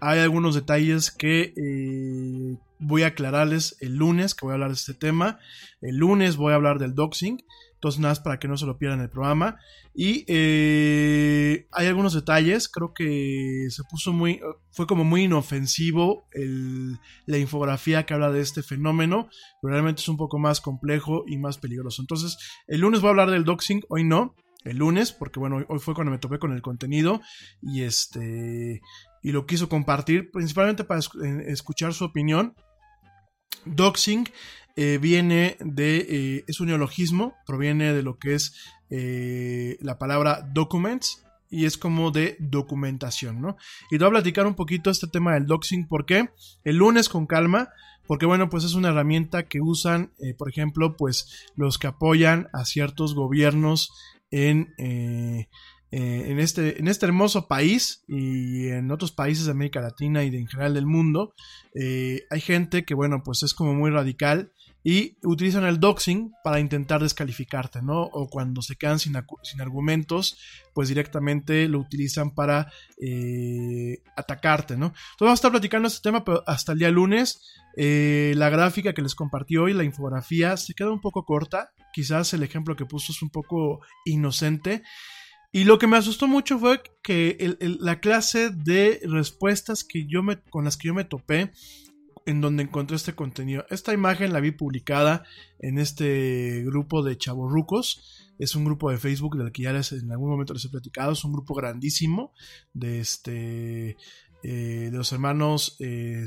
Hay 0.00 0.20
algunos 0.20 0.54
detalles 0.54 1.10
que 1.10 1.52
eh, 1.54 2.56
voy 2.78 3.02
a 3.02 3.08
aclararles 3.08 3.76
el 3.80 3.96
lunes, 3.96 4.34
que 4.34 4.46
voy 4.46 4.52
a 4.52 4.54
hablar 4.54 4.70
de 4.70 4.76
este 4.76 4.94
tema. 4.94 5.38
El 5.82 5.96
lunes 5.96 6.36
voy 6.36 6.52
a 6.52 6.56
hablar 6.56 6.78
del 6.78 6.94
doxing. 6.94 7.44
Entonces, 7.92 8.20
para 8.20 8.38
que 8.38 8.48
no 8.48 8.56
se 8.56 8.66
lo 8.66 8.78
pierdan 8.78 9.00
el 9.00 9.10
programa. 9.10 9.58
Y 9.94 10.24
eh, 10.26 11.66
hay 11.72 11.86
algunos 11.86 12.14
detalles. 12.14 12.68
Creo 12.68 12.94
que 12.94 13.66
se 13.70 13.82
puso 13.84 14.12
muy. 14.12 14.40
Fue 14.70 14.86
como 14.86 15.04
muy 15.04 15.24
inofensivo 15.24 16.26
el, 16.32 16.98
la 17.26 17.38
infografía 17.38 18.06
que 18.06 18.14
habla 18.14 18.30
de 18.30 18.40
este 18.40 18.62
fenómeno. 18.62 19.28
Pero 19.60 19.72
realmente 19.72 20.00
es 20.00 20.08
un 20.08 20.16
poco 20.16 20.38
más 20.38 20.60
complejo 20.60 21.24
y 21.26 21.36
más 21.38 21.58
peligroso. 21.58 22.02
Entonces, 22.02 22.38
el 22.66 22.80
lunes 22.80 23.00
voy 23.00 23.08
a 23.08 23.10
hablar 23.10 23.30
del 23.30 23.44
doxing. 23.44 23.82
Hoy 23.88 24.04
no. 24.04 24.34
El 24.64 24.78
lunes, 24.78 25.12
porque 25.12 25.40
bueno, 25.40 25.62
hoy 25.68 25.78
fue 25.78 25.94
cuando 25.94 26.10
me 26.10 26.18
topé 26.18 26.38
con 26.38 26.52
el 26.52 26.62
contenido. 26.62 27.20
Y 27.62 27.82
este 27.82 28.80
y 29.24 29.32
lo 29.32 29.46
quiso 29.46 29.70
compartir, 29.70 30.30
principalmente 30.30 30.84
para 30.84 31.00
escuchar 31.46 31.94
su 31.94 32.04
opinión. 32.04 32.54
Doxing 33.64 34.28
eh, 34.76 34.98
viene 35.00 35.56
de, 35.60 35.98
eh, 35.98 36.44
es 36.48 36.60
un 36.60 36.66
neologismo, 36.66 37.34
proviene 37.46 37.92
de 37.92 38.02
lo 38.02 38.18
que 38.18 38.34
es 38.34 38.54
eh, 38.90 39.76
la 39.80 39.98
palabra 39.98 40.48
documents 40.52 41.24
y 41.48 41.64
es 41.64 41.78
como 41.78 42.10
de 42.10 42.36
documentación, 42.40 43.40
¿no? 43.40 43.56
Y 43.90 43.98
te 43.98 44.04
voy 44.04 44.08
a 44.08 44.20
platicar 44.20 44.46
un 44.46 44.56
poquito 44.56 44.90
este 44.90 45.06
tema 45.06 45.34
del 45.34 45.46
doxing, 45.46 45.86
¿por 45.86 46.04
qué? 46.04 46.30
El 46.64 46.78
lunes 46.78 47.08
con 47.08 47.26
calma, 47.26 47.68
porque 48.08 48.26
bueno, 48.26 48.50
pues 48.50 48.64
es 48.64 48.74
una 48.74 48.88
herramienta 48.88 49.44
que 49.44 49.60
usan, 49.60 50.12
por 50.36 50.48
ejemplo, 50.48 50.96
pues 50.96 51.46
los 51.54 51.78
que 51.78 51.86
apoyan 51.86 52.48
a 52.52 52.64
ciertos 52.64 53.14
gobiernos 53.14 53.92
en 54.32 54.74
eh, 55.96 56.32
en, 56.32 56.40
este, 56.40 56.80
en 56.80 56.88
este 56.88 57.06
hermoso 57.06 57.46
país 57.46 58.02
y 58.08 58.66
en 58.66 58.90
otros 58.90 59.12
países 59.12 59.44
de 59.44 59.52
América 59.52 59.80
Latina 59.80 60.24
y 60.24 60.34
en 60.34 60.48
general 60.48 60.74
del 60.74 60.86
mundo, 60.86 61.36
eh, 61.72 62.24
hay 62.30 62.40
gente 62.40 62.84
que, 62.84 62.94
bueno, 62.94 63.22
pues 63.24 63.44
es 63.44 63.54
como 63.54 63.74
muy 63.74 63.92
radical 63.92 64.50
y 64.82 65.16
utilizan 65.22 65.62
el 65.62 65.78
doxing 65.78 66.32
para 66.42 66.58
intentar 66.58 67.00
descalificarte, 67.00 67.80
¿no? 67.80 68.02
O 68.02 68.28
cuando 68.28 68.60
se 68.60 68.74
quedan 68.74 68.98
sin, 68.98 69.14
sin 69.44 69.60
argumentos, 69.60 70.36
pues 70.74 70.88
directamente 70.88 71.68
lo 71.68 71.78
utilizan 71.78 72.34
para 72.34 72.72
eh, 73.00 74.02
atacarte, 74.16 74.76
¿no? 74.76 74.86
Entonces 74.86 75.20
vamos 75.20 75.36
a 75.36 75.42
estar 75.42 75.52
platicando 75.52 75.86
este 75.86 76.02
tema, 76.02 76.24
pero 76.24 76.42
hasta 76.44 76.72
el 76.72 76.80
día 76.80 76.90
lunes. 76.90 77.40
la 77.76 78.50
gráfica 78.50 78.94
que 78.94 79.02
les 79.02 79.14
compartí 79.14 79.58
hoy, 79.58 79.74
la 79.74 79.84
infografía, 79.84 80.56
se 80.56 80.74
queda 80.74 80.90
un 80.90 81.00
poco 81.00 81.24
corta. 81.24 81.70
Quizás 81.92 82.34
el 82.34 82.42
ejemplo 82.42 82.74
que 82.74 82.84
puso 82.84 83.12
es 83.12 83.22
un 83.22 83.30
poco 83.30 83.78
inocente. 84.04 84.82
Y 85.54 85.62
lo 85.62 85.78
que 85.78 85.86
me 85.86 85.96
asustó 85.96 86.26
mucho 86.26 86.58
fue 86.58 86.82
que 87.00 87.56
la 87.60 88.00
clase 88.00 88.50
de 88.50 89.00
respuestas 89.04 89.84
que 89.84 90.04
yo 90.04 90.20
me, 90.20 90.42
con 90.50 90.64
las 90.64 90.76
que 90.76 90.88
yo 90.88 90.94
me 90.94 91.04
topé 91.04 91.52
en 92.26 92.40
donde 92.40 92.64
encontré 92.64 92.96
este 92.96 93.14
contenido. 93.14 93.64
Esta 93.70 93.94
imagen 93.94 94.32
la 94.32 94.40
vi 94.40 94.50
publicada 94.50 95.22
en 95.60 95.78
este 95.78 96.64
grupo 96.64 97.04
de 97.04 97.16
chavorrucos. 97.16 98.34
Es 98.40 98.56
un 98.56 98.64
grupo 98.64 98.90
de 98.90 98.98
Facebook 98.98 99.38
del 99.38 99.52
que 99.52 99.62
ya 99.62 99.72
les, 99.72 99.92
en 99.92 100.10
algún 100.10 100.30
momento 100.30 100.54
les 100.54 100.64
he 100.64 100.70
platicado. 100.70 101.12
Es 101.12 101.22
un 101.22 101.32
grupo 101.32 101.54
grandísimo 101.54 102.32
de, 102.72 102.98
este, 102.98 103.96
eh, 104.42 104.88
de 104.90 104.96
los 104.98 105.12
hermanos 105.12 105.76
eh, 105.78 106.24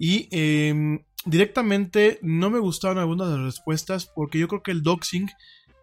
Y 0.00 0.28
em, 0.32 1.04
directamente 1.26 2.18
no 2.22 2.50
me 2.50 2.58
gustaron 2.58 2.98
algunas 2.98 3.28
de 3.28 3.36
las 3.36 3.44
respuestas 3.44 4.10
porque 4.12 4.40
yo 4.40 4.48
creo 4.48 4.64
que 4.64 4.72
el 4.72 4.82
doxing 4.82 5.28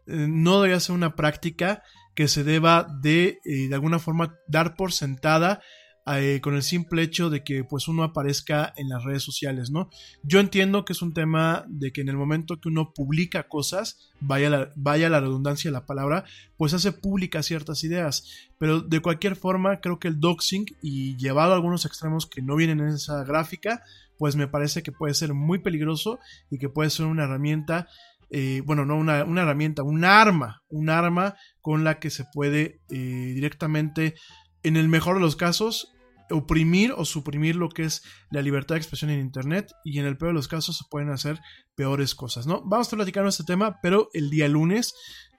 eh, 0.07 0.27
no 0.27 0.55
debería 0.55 0.81
ser 0.81 0.93
una 0.93 1.15
práctica 1.15 1.83
que 2.15 2.27
se 2.27 2.43
deba 2.43 2.87
de, 3.01 3.39
eh, 3.45 3.67
de 3.67 3.75
alguna 3.75 3.99
forma, 3.99 4.35
dar 4.47 4.75
por 4.75 4.91
sentada 4.91 5.61
eh, 6.05 6.41
con 6.41 6.55
el 6.55 6.63
simple 6.63 7.01
hecho 7.01 7.29
de 7.29 7.45
que 7.45 7.63
pues 7.63 7.87
uno 7.87 8.03
aparezca 8.03 8.73
en 8.75 8.89
las 8.89 9.05
redes 9.05 9.23
sociales, 9.23 9.71
¿no? 9.71 9.89
Yo 10.21 10.41
entiendo 10.41 10.83
que 10.83 10.91
es 10.91 11.01
un 11.01 11.13
tema 11.13 11.63
de 11.69 11.93
que 11.93 12.01
en 12.01 12.09
el 12.09 12.17
momento 12.17 12.59
que 12.59 12.67
uno 12.67 12.91
publica 12.93 13.47
cosas, 13.47 14.11
vaya 14.19 14.49
la, 14.49 14.69
vaya 14.75 15.09
la 15.09 15.21
redundancia 15.21 15.69
de 15.71 15.73
la 15.73 15.85
palabra, 15.85 16.25
pues 16.57 16.73
hace 16.73 16.91
públicas 16.91 17.45
ciertas 17.45 17.85
ideas, 17.85 18.49
pero 18.57 18.81
de 18.81 18.99
cualquier 18.99 19.37
forma 19.37 19.79
creo 19.79 19.97
que 19.97 20.09
el 20.09 20.19
doxing 20.19 20.65
y 20.81 21.15
llevado 21.15 21.53
a 21.53 21.55
algunos 21.55 21.85
extremos 21.85 22.27
que 22.27 22.41
no 22.41 22.57
vienen 22.57 22.81
en 22.81 22.89
esa 22.89 23.23
gráfica, 23.23 23.81
pues 24.17 24.35
me 24.35 24.49
parece 24.49 24.83
que 24.83 24.91
puede 24.91 25.13
ser 25.13 25.33
muy 25.33 25.59
peligroso 25.59 26.19
y 26.51 26.57
que 26.57 26.67
puede 26.67 26.89
ser 26.89 27.05
una 27.05 27.23
herramienta 27.23 27.87
eh, 28.35 28.63
bueno, 28.65 28.83
no 28.83 28.97
una, 28.97 29.19
herramienta, 29.19 29.83
un 29.83 30.03
arma, 30.03 30.63
un 30.67 30.89
arma 30.89 31.35
con 31.61 31.83
la 31.83 31.99
que 31.99 32.09
se 32.09 32.25
puede 32.33 32.81
eh, 32.89 33.31
directamente, 33.35 34.15
en 34.63 34.75
el 34.75 34.89
mejor 34.89 35.17
de 35.17 35.21
los 35.21 35.35
casos, 35.35 35.93
oprimir 36.31 36.93
o 36.97 37.05
suprimir 37.05 37.55
lo 37.55 37.69
que 37.69 37.83
es 37.83 38.01
la 38.31 38.41
libertad 38.41 38.73
de 38.73 38.79
expresión 38.79 39.11
en 39.11 39.19
Internet 39.19 39.71
y 39.83 39.99
en 39.99 40.07
el 40.07 40.17
peor 40.17 40.31
de 40.31 40.35
los 40.35 40.47
casos 40.47 40.77
se 40.77 40.85
pueden 40.89 41.11
hacer 41.11 41.39
peores 41.75 42.15
cosas, 42.15 42.47
¿no? 42.47 42.63
Vamos 42.65 42.91
a 42.91 42.95
platicar 42.95 43.23
este 43.27 43.43
tema, 43.43 43.77
pero 43.83 44.09
el 44.13 44.31
día 44.31 44.47
lunes 44.47 44.95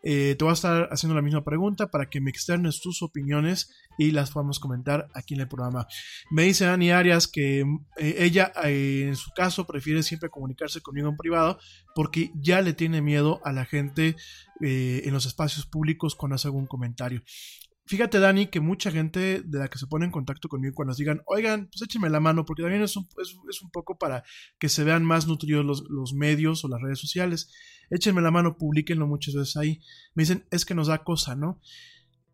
eh, 0.06 0.36
te 0.38 0.44
voy 0.44 0.50
a 0.50 0.54
estar 0.54 0.88
haciendo 0.92 1.14
la 1.14 1.22
misma 1.22 1.42
pregunta 1.44 1.90
para 1.90 2.10
que 2.10 2.20
me 2.20 2.30
externes 2.30 2.80
tus 2.80 3.02
opiniones 3.02 3.70
y 3.96 4.10
las 4.10 4.30
podamos 4.30 4.60
comentar 4.60 5.08
aquí 5.14 5.32
en 5.32 5.40
el 5.40 5.48
programa. 5.48 5.86
Me 6.30 6.42
dice 6.42 6.66
Dani 6.66 6.90
Arias 6.90 7.26
que 7.26 7.60
eh, 7.96 8.14
ella 8.18 8.52
eh, 8.64 9.06
en 9.08 9.16
su 9.16 9.30
caso 9.30 9.66
prefiere 9.66 10.02
siempre 10.02 10.28
comunicarse 10.28 10.82
conmigo 10.82 11.08
en 11.08 11.16
privado 11.16 11.58
porque 11.94 12.30
ya 12.34 12.60
le 12.60 12.74
tiene 12.74 13.00
miedo 13.00 13.40
a 13.44 13.52
la 13.52 13.64
gente 13.64 14.16
en 14.60 15.12
los 15.12 15.26
espacios 15.26 15.66
públicos 15.66 16.14
cuando 16.14 16.36
hace 16.36 16.48
algún 16.48 16.66
comentario. 16.66 17.22
Fíjate, 17.86 18.18
Dani, 18.18 18.46
que 18.46 18.60
mucha 18.60 18.90
gente 18.90 19.42
de 19.42 19.58
la 19.58 19.68
que 19.68 19.78
se 19.78 19.86
pone 19.86 20.06
en 20.06 20.10
contacto 20.10 20.48
conmigo 20.48 20.74
cuando 20.74 20.90
nos 20.90 20.96
digan, 20.96 21.20
oigan, 21.26 21.66
pues 21.66 21.82
échenme 21.82 22.08
la 22.08 22.18
mano, 22.18 22.46
porque 22.46 22.62
también 22.62 22.82
es 22.82 22.96
un, 22.96 23.06
es, 23.20 23.62
un 23.62 23.70
poco 23.70 23.98
para 23.98 24.24
que 24.58 24.70
se 24.70 24.84
vean 24.84 25.04
más 25.04 25.26
nutridos 25.26 25.66
los, 25.66 25.84
los, 25.90 26.14
medios 26.14 26.64
o 26.64 26.68
las 26.68 26.80
redes 26.80 26.98
sociales. 26.98 27.52
Échenme 27.90 28.22
la 28.22 28.30
mano, 28.30 28.56
publiquenlo 28.56 29.06
muchas 29.06 29.34
veces 29.34 29.56
ahí. 29.58 29.80
Me 30.14 30.22
dicen, 30.22 30.46
es 30.50 30.64
que 30.64 30.74
nos 30.74 30.86
da 30.86 31.04
cosa, 31.04 31.36
¿no? 31.36 31.60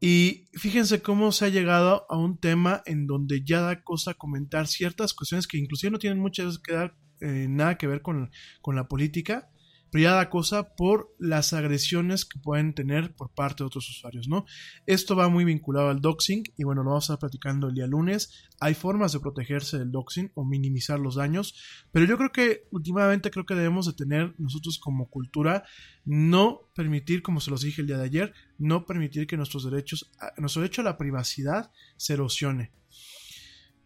Y 0.00 0.48
fíjense 0.54 1.02
cómo 1.02 1.32
se 1.32 1.44
ha 1.46 1.48
llegado 1.48 2.06
a 2.08 2.16
un 2.16 2.38
tema 2.38 2.82
en 2.86 3.06
donde 3.06 3.42
ya 3.44 3.60
da 3.60 3.82
cosa 3.82 4.14
comentar 4.14 4.68
ciertas 4.68 5.14
cuestiones 5.14 5.46
que 5.48 5.58
inclusive 5.58 5.90
no 5.90 5.98
tienen 5.98 6.20
muchas 6.20 6.58
que 6.60 6.72
dar, 6.72 6.96
eh, 7.20 7.46
nada 7.50 7.76
que 7.76 7.88
ver 7.88 8.02
con, 8.02 8.30
con 8.62 8.76
la 8.76 8.88
política, 8.88 9.50
privada 9.90 10.30
cosa 10.30 10.74
por 10.76 11.14
las 11.18 11.52
agresiones 11.52 12.24
que 12.24 12.38
pueden 12.38 12.74
tener 12.74 13.14
por 13.14 13.32
parte 13.34 13.62
de 13.62 13.66
otros 13.66 13.88
usuarios, 13.88 14.28
¿no? 14.28 14.44
Esto 14.86 15.16
va 15.16 15.28
muy 15.28 15.44
vinculado 15.44 15.88
al 15.88 16.00
doxing 16.00 16.44
y 16.56 16.64
bueno, 16.64 16.82
lo 16.82 16.90
vamos 16.90 17.10
a 17.10 17.14
estar 17.14 17.18
platicando 17.18 17.68
el 17.68 17.74
día 17.74 17.86
lunes. 17.86 18.48
Hay 18.60 18.74
formas 18.74 19.12
de 19.12 19.20
protegerse 19.20 19.78
del 19.78 19.90
doxing 19.90 20.30
o 20.34 20.44
minimizar 20.44 20.98
los 20.98 21.16
daños, 21.16 21.54
pero 21.92 22.06
yo 22.06 22.16
creo 22.16 22.32
que 22.32 22.68
últimamente 22.70 23.30
creo 23.30 23.46
que 23.46 23.54
debemos 23.54 23.86
de 23.86 23.92
tener 23.92 24.34
nosotros 24.38 24.78
como 24.78 25.08
cultura 25.08 25.64
no 26.04 26.70
permitir, 26.74 27.22
como 27.22 27.40
se 27.40 27.50
los 27.50 27.62
dije 27.62 27.80
el 27.80 27.86
día 27.86 27.98
de 27.98 28.04
ayer, 28.04 28.34
no 28.58 28.86
permitir 28.86 29.26
que 29.26 29.36
nuestros 29.36 29.64
derechos, 29.64 30.10
nuestro 30.38 30.62
derecho 30.62 30.82
a 30.82 30.84
la 30.84 30.98
privacidad 30.98 31.70
se 31.96 32.14
erosione. 32.14 32.72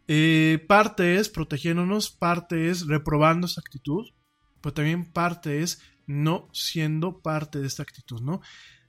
Eh, 0.07 0.65
parte 0.69 1.17
es 1.17 1.29
protegiéndonos, 1.29 2.11
parte 2.11 2.69
es 2.69 2.87
reprobando 2.87 3.47
esa 3.47 3.61
actitud, 3.61 4.05
pero 4.61 4.75
también 4.75 5.13
parte 5.13 5.63
es 5.63 5.81
no 6.07 6.49
siendo 6.53 7.21
parte 7.21 7.61
de 7.61 7.67
esta 7.67 7.83
actitud, 7.83 8.21
¿no? 8.21 8.41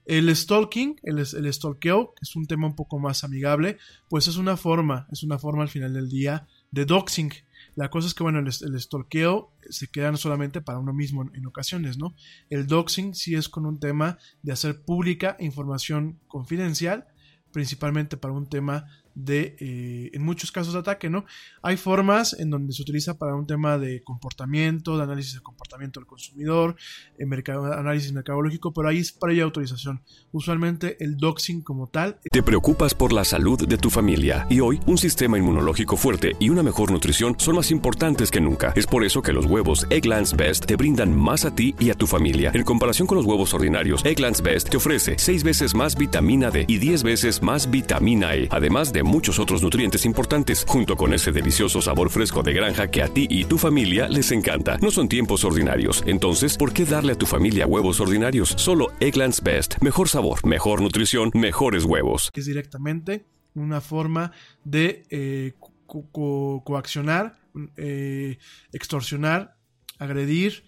El 0.06 0.34
stalking, 0.34 1.00
el, 1.02 1.18
el 1.18 1.52
stalkeo, 1.52 2.14
que 2.14 2.22
es 2.22 2.36
un 2.36 2.46
tema 2.46 2.68
un 2.68 2.76
poco 2.76 3.00
más 3.00 3.24
amigable, 3.24 3.78
pues 4.08 4.28
es 4.28 4.36
una 4.36 4.56
forma, 4.56 5.08
es 5.10 5.24
una 5.24 5.36
forma 5.36 5.62
al 5.62 5.68
final 5.68 5.94
del 5.94 6.08
día 6.08 6.46
de 6.70 6.84
doxing. 6.84 7.32
La 7.74 7.90
cosa 7.90 8.06
es 8.06 8.14
que, 8.14 8.22
bueno, 8.22 8.38
el, 8.38 8.46
el 8.46 8.80
stalkeo 8.80 9.52
se 9.68 9.88
queda 9.88 10.12
no 10.12 10.16
solamente 10.16 10.60
para 10.60 10.78
uno 10.78 10.92
mismo 10.92 11.22
en, 11.22 11.34
en, 11.34 11.46
ocasiones, 11.46 11.98
¿no? 11.98 12.14
El 12.50 12.68
doxing 12.68 13.16
sí 13.16 13.34
es 13.34 13.48
con 13.48 13.66
un 13.66 13.80
tema 13.80 14.16
de 14.42 14.52
hacer 14.52 14.84
pública 14.84 15.36
información 15.40 16.20
confidencial, 16.28 17.08
principalmente 17.52 18.16
para 18.16 18.32
un 18.32 18.48
tema 18.48 18.86
de, 19.16 19.56
eh, 19.58 20.10
en 20.12 20.22
muchos 20.22 20.52
casos 20.52 20.74
de 20.74 20.80
ataque, 20.80 21.10
¿no? 21.10 21.24
Hay 21.62 21.76
formas 21.76 22.38
en 22.38 22.50
donde 22.50 22.72
se 22.72 22.82
utiliza 22.82 23.18
para 23.18 23.34
un 23.34 23.46
tema 23.46 23.78
de 23.78 24.04
comportamiento, 24.04 24.96
de 24.96 25.02
análisis 25.02 25.34
de 25.34 25.40
comportamiento 25.40 25.98
del 25.98 26.06
consumidor, 26.06 26.76
en 27.18 27.28
mercado, 27.28 27.72
análisis 27.72 28.12
mercadológico, 28.12 28.72
pero 28.72 28.88
ahí 28.88 28.98
es 28.98 29.12
para 29.12 29.32
ella 29.32 29.44
autorización. 29.44 30.02
Usualmente 30.32 31.02
el 31.02 31.16
doxing 31.16 31.62
como 31.62 31.88
tal. 31.88 32.20
Te 32.30 32.42
preocupas 32.42 32.94
por 32.94 33.12
la 33.12 33.24
salud 33.24 33.66
de 33.66 33.78
tu 33.78 33.90
familia 33.90 34.46
y 34.50 34.60
hoy 34.60 34.80
un 34.86 34.98
sistema 34.98 35.38
inmunológico 35.38 35.96
fuerte 35.96 36.36
y 36.38 36.50
una 36.50 36.62
mejor 36.62 36.90
nutrición 36.90 37.34
son 37.38 37.56
más 37.56 37.70
importantes 37.70 38.30
que 38.30 38.40
nunca. 38.40 38.74
Es 38.76 38.86
por 38.86 39.02
eso 39.02 39.22
que 39.22 39.32
los 39.32 39.46
huevos 39.46 39.86
Egglands 39.88 40.36
Best 40.36 40.66
te 40.66 40.76
brindan 40.76 41.16
más 41.16 41.46
a 41.46 41.54
ti 41.54 41.74
y 41.78 41.88
a 41.88 41.94
tu 41.94 42.06
familia. 42.06 42.50
En 42.52 42.64
comparación 42.64 43.08
con 43.08 43.16
los 43.16 43.24
huevos 43.24 43.54
ordinarios, 43.54 44.04
Egglands 44.04 44.42
Best 44.42 44.68
te 44.68 44.76
ofrece 44.76 45.14
6 45.18 45.42
veces 45.42 45.74
más 45.74 45.96
vitamina 45.96 46.50
D 46.50 46.66
y 46.68 46.76
10 46.76 47.02
veces 47.02 47.42
más 47.42 47.70
vitamina 47.70 48.34
E, 48.34 48.48
además 48.50 48.92
de 48.92 49.05
muchos 49.06 49.38
otros 49.38 49.62
nutrientes 49.62 50.04
importantes, 50.04 50.64
junto 50.66 50.96
con 50.96 51.14
ese 51.14 51.32
delicioso 51.32 51.80
sabor 51.80 52.10
fresco 52.10 52.42
de 52.42 52.52
granja 52.52 52.90
que 52.90 53.02
a 53.02 53.08
ti 53.08 53.26
y 53.30 53.44
tu 53.44 53.58
familia 53.58 54.08
les 54.08 54.32
encanta. 54.32 54.78
No 54.78 54.90
son 54.90 55.08
tiempos 55.08 55.44
ordinarios, 55.44 56.02
entonces, 56.06 56.56
¿por 56.56 56.72
qué 56.72 56.84
darle 56.84 57.12
a 57.12 57.18
tu 57.18 57.26
familia 57.26 57.66
huevos 57.66 58.00
ordinarios? 58.00 58.54
Solo 58.56 58.88
Egglands 59.00 59.42
Best. 59.42 59.76
Mejor 59.80 60.08
sabor, 60.08 60.44
mejor 60.46 60.82
nutrición, 60.82 61.30
mejores 61.34 61.84
huevos. 61.84 62.30
Es 62.34 62.46
directamente 62.46 63.24
una 63.56 63.80
forma 63.80 64.32
de 64.64 65.06
eh, 65.10 65.54
co 65.86 66.10
co 66.10 66.62
coaccionar, 66.64 67.38
eh, 67.76 68.38
extorsionar, 68.72 69.56
agredir, 69.98 70.64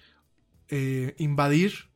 eh, 0.68 1.14
invadir 1.18 1.90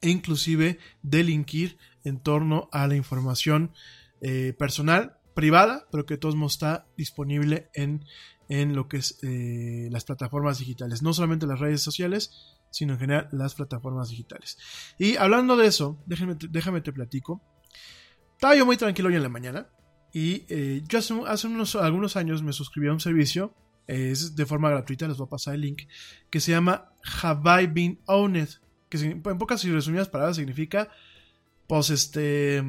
e 0.00 0.10
inclusive 0.10 0.78
delinquir 1.02 1.78
en 2.04 2.18
torno 2.18 2.68
a 2.72 2.86
la 2.88 2.96
información 2.96 3.72
personal, 4.56 5.18
privada, 5.34 5.86
pero 5.90 6.06
que 6.06 6.14
de 6.14 6.18
todos 6.18 6.36
modos 6.36 6.54
está 6.54 6.86
disponible 6.96 7.70
en, 7.74 8.04
en 8.48 8.74
lo 8.74 8.88
que 8.88 8.98
es 8.98 9.18
eh, 9.22 9.88
las 9.90 10.04
plataformas 10.04 10.58
digitales. 10.58 11.02
No 11.02 11.12
solamente 11.12 11.46
las 11.46 11.60
redes 11.60 11.80
sociales, 11.80 12.58
sino 12.70 12.94
en 12.94 12.98
general 12.98 13.28
las 13.32 13.54
plataformas 13.54 14.08
digitales. 14.08 14.58
Y 14.98 15.16
hablando 15.16 15.56
de 15.56 15.66
eso, 15.66 16.02
déjame, 16.06 16.36
déjame 16.50 16.80
te 16.80 16.92
platico. 16.92 17.42
Estaba 18.32 18.56
yo 18.56 18.66
muy 18.66 18.76
tranquilo 18.76 19.08
hoy 19.08 19.16
en 19.16 19.22
la 19.22 19.28
mañana. 19.28 19.68
Y 20.12 20.44
eh, 20.48 20.82
yo 20.86 20.98
hace, 20.98 21.46
unos, 21.46 21.76
algunos 21.76 22.16
años 22.16 22.42
me 22.42 22.52
suscribí 22.52 22.88
a 22.88 22.92
un 22.92 23.00
servicio, 23.00 23.54
es 23.86 24.36
de 24.36 24.46
forma 24.46 24.68
gratuita, 24.68 25.08
les 25.08 25.16
voy 25.16 25.26
a 25.26 25.30
pasar 25.30 25.54
el 25.54 25.62
link, 25.62 25.82
que 26.28 26.40
se 26.40 26.52
llama 26.52 26.92
Have 27.22 27.62
I 27.62 27.66
Been 27.66 28.00
Owned, 28.06 28.48
que 28.90 28.98
en 28.98 29.22
pocas 29.22 29.64
y 29.64 29.70
resumidas 29.70 30.08
palabras 30.08 30.36
significa, 30.36 30.90
pues 31.66 31.88
este, 31.88 32.62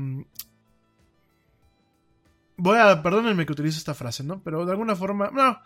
voy 2.64 2.78
a, 2.78 3.03
perdónenme 3.03 3.45
que 3.45 3.51
utilice 3.51 3.78
esta 3.78 3.93
frase, 3.93 4.24
¿no? 4.24 4.41
Pero 4.41 4.66
de 4.66 4.72
alguna 4.72 4.95
forma, 4.95 5.30
no, 5.32 5.59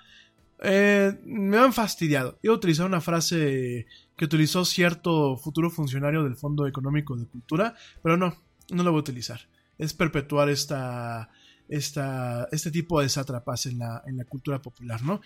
eh, 0.64 1.16
me 1.26 1.58
han 1.58 1.72
fastidiado. 1.72 2.40
Iba 2.42 2.56
a 2.56 2.58
utilizar 2.58 2.88
una 2.88 3.02
frase 3.02 3.86
que 4.18 4.26
utilizó 4.26 4.66
cierto 4.66 5.38
futuro 5.38 5.70
funcionario 5.70 6.24
del 6.24 6.36
Fondo 6.36 6.66
Económico 6.66 7.16
de 7.16 7.28
Cultura, 7.28 7.76
pero 8.02 8.18
no, 8.18 8.36
no 8.72 8.84
la 8.84 8.90
voy 8.90 8.98
a 8.98 9.02
utilizar. 9.02 9.42
Es 9.78 9.94
perpetuar 9.94 10.50
esta, 10.50 11.30
esta, 11.70 12.48
este 12.52 12.72
tipo 12.72 13.00
de 13.00 13.10
sátrapas 13.10 13.68
en 13.68 13.78
la, 13.78 14.02
en 14.08 14.18
la 14.18 14.26
cultura 14.26 14.60
popular, 14.60 15.04
¿no? 15.04 15.22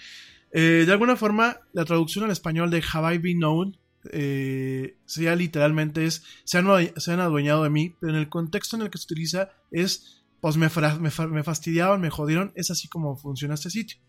Eh, 0.52 0.84
de 0.86 0.92
alguna 0.92 1.16
forma, 1.16 1.62
la 1.72 1.86
traducción 1.86 2.26
al 2.26 2.32
español 2.32 2.70
de 2.70 2.84
Have 2.92 3.16
I 3.16 3.18
Been 3.18 3.38
Known 3.38 3.78
eh, 4.12 4.98
sea 5.06 5.36
literalmente 5.36 6.06
es 6.06 6.24
se 6.44 6.58
han, 6.58 6.66
se 6.98 7.12
han 7.14 7.22
adueñado 7.22 7.64
de 7.64 7.70
mí, 7.70 7.96
pero 8.02 8.12
en 8.12 8.20
el 8.20 8.28
contexto 8.28 8.76
en 8.76 8.82
el 8.82 8.90
que 8.90 8.98
se 8.98 9.06
utiliza 9.06 9.52
es 9.72 10.21
pues 10.42 10.58
me, 10.58 10.70
me, 11.00 11.28
me 11.28 11.44
fastidiaban, 11.44 12.02
me 12.02 12.10
jodieron, 12.10 12.52
es 12.56 12.72
así 12.72 12.90
como 12.90 13.16
funciona 13.16 13.54
este 13.54 13.70
sitio. 13.70 14.02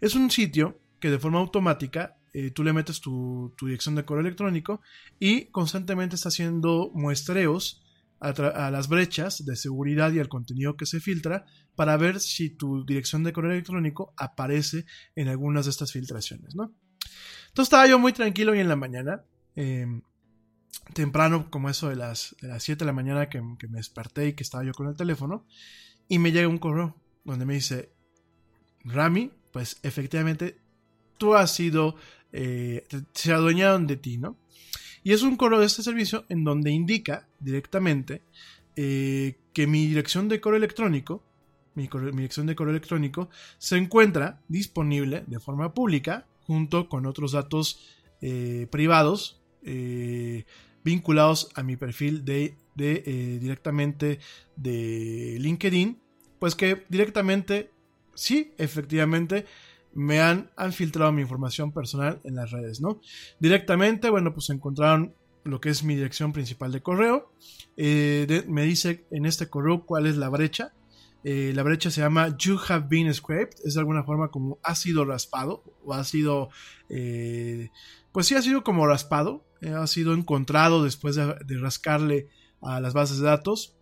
Es 0.00 0.14
un 0.14 0.30
sitio 0.30 0.80
que 1.00 1.10
de 1.10 1.18
forma 1.18 1.38
automática 1.38 2.16
eh, 2.32 2.50
tú 2.50 2.62
le 2.62 2.72
metes 2.72 3.00
tu, 3.00 3.54
dirección 3.60 3.94
de 3.94 4.04
correo 4.04 4.20
electrónico 4.20 4.80
y 5.18 5.46
constantemente 5.46 6.16
está 6.16 6.28
haciendo 6.28 6.90
muestreos 6.94 7.82
a, 8.20 8.70
las 8.70 8.88
brechas 8.88 9.44
de 9.44 9.56
seguridad 9.56 10.12
y 10.12 10.18
al 10.18 10.28
contenido 10.28 10.76
que 10.76 10.86
se 10.86 11.00
filtra 11.00 11.44
para 11.74 11.96
ver 11.96 12.20
si 12.20 12.50
tu 12.50 12.84
dirección 12.84 13.24
de 13.24 13.32
correo 13.32 13.52
electrónico 13.52 14.14
aparece 14.16 14.86
en 15.14 15.28
algunas 15.28 15.66
de 15.66 15.70
estas 15.70 15.92
filtraciones, 15.92 16.54
¿no? 16.54 16.74
Entonces 17.48 17.68
estaba 17.68 17.86
yo 17.86 17.98
muy 17.98 18.12
tranquilo 18.12 18.52
hoy 18.52 18.60
en 18.60 18.68
la 18.68 18.76
mañana, 18.76 19.22
eh, 19.54 19.86
temprano, 20.92 21.50
como 21.50 21.68
eso 21.68 21.88
de 21.88 21.96
las, 21.96 22.36
de 22.40 22.48
las 22.48 22.62
7 22.62 22.80
de 22.80 22.86
la 22.86 22.92
mañana 22.92 23.28
que, 23.28 23.42
que, 23.58 23.68
me 23.68 23.78
desperté 23.78 24.28
y 24.28 24.32
que 24.34 24.42
estaba 24.42 24.64
yo 24.64 24.72
con 24.72 24.88
el 24.88 24.96
teléfono, 24.96 25.46
y 26.08 26.18
me 26.18 26.32
llega 26.32 26.48
un 26.48 26.58
correo 26.58 26.96
donde 27.24 27.44
me 27.44 27.54
dice, 27.54 27.90
Rami, 28.84 29.32
pues 29.52 29.78
efectivamente 29.82 30.58
tú 31.18 31.34
has 31.34 31.52
sido, 31.52 31.96
eh, 32.32 32.86
se 33.12 33.32
adueñaron 33.32 33.86
de 33.86 33.96
ti, 33.96 34.18
¿no? 34.18 34.36
Y 35.02 35.12
es 35.12 35.22
un 35.22 35.36
correo 35.36 35.60
de 35.60 35.66
este 35.66 35.82
servicio 35.82 36.24
en 36.28 36.44
donde 36.44 36.70
indica 36.70 37.28
directamente 37.38 38.22
eh, 38.74 39.38
que 39.52 39.66
mi 39.66 39.86
dirección 39.86 40.28
de 40.28 40.40
correo 40.40 40.58
electrónico, 40.58 41.22
mi, 41.74 41.88
dirección 41.88 42.46
de 42.46 42.56
correo 42.56 42.72
electrónico, 42.72 43.28
se 43.58 43.76
encuentra 43.76 44.42
disponible 44.48 45.24
de 45.26 45.40
forma 45.40 45.74
pública 45.74 46.26
junto 46.42 46.88
con 46.88 47.06
otros 47.06 47.32
datos 47.32 47.80
eh, 48.20 48.66
privados 48.70 49.35
eh, 49.66 50.44
vinculados 50.82 51.50
a 51.54 51.62
mi 51.62 51.76
perfil 51.76 52.24
de, 52.24 52.56
eh, 52.78 53.38
directamente 53.40 54.20
de 54.56 55.36
LinkedIn, 55.40 56.00
pues 56.38 56.54
que 56.54 56.84
directamente, 56.88 57.70
sí, 58.14 58.54
efectivamente, 58.56 59.44
me 59.92 60.20
han, 60.20 60.50
han 60.56 60.72
filtrado 60.72 61.12
mi 61.12 61.22
información 61.22 61.72
personal 61.72 62.20
en 62.24 62.36
las 62.36 62.50
redes, 62.50 62.80
¿no? 62.80 63.00
Directamente, 63.40 64.10
bueno, 64.10 64.32
pues 64.32 64.50
encontraron 64.50 65.14
lo 65.46 65.60
que 65.60 65.70
es 65.70 65.82
mi 65.84 65.94
dirección 65.94 66.32
principal 66.32 66.72
de 66.72 66.82
correo. 66.82 67.32
Eh, 67.76 68.44
me 68.48 68.64
dice 68.64 69.06
en 69.10 69.26
este 69.26 69.48
correo 69.48 69.84
cuál 69.86 70.06
es 70.06 70.16
la 70.16 70.28
brecha. 70.28 70.72
Eh, 71.24 71.52
la 71.54 71.62
brecha 71.62 71.90
se 71.90 72.00
llama 72.00 72.36
You 72.36 72.58
have 72.68 72.86
been 72.88 73.12
scraped. 73.12 73.58
Es 73.64 73.74
de 73.74 73.80
alguna 73.80 74.04
forma 74.04 74.30
como 74.30 74.58
ha 74.62 74.74
sido 74.74 75.04
raspado 75.04 75.64
o 75.84 75.94
ha 75.94 76.04
sido, 76.04 76.50
eh, 76.88 77.70
pues 78.12 78.26
sí 78.26 78.34
ha 78.34 78.42
sido 78.42 78.62
como 78.62 78.86
raspado. 78.86 79.44
Eh, 79.60 79.70
ha 79.70 79.86
sido 79.86 80.14
encontrado 80.14 80.84
después 80.84 81.16
de, 81.16 81.34
de 81.44 81.58
rascarle 81.58 82.28
a 82.62 82.80
las 82.80 82.94
bases 82.94 83.18
de 83.18 83.26
datos. 83.26 83.76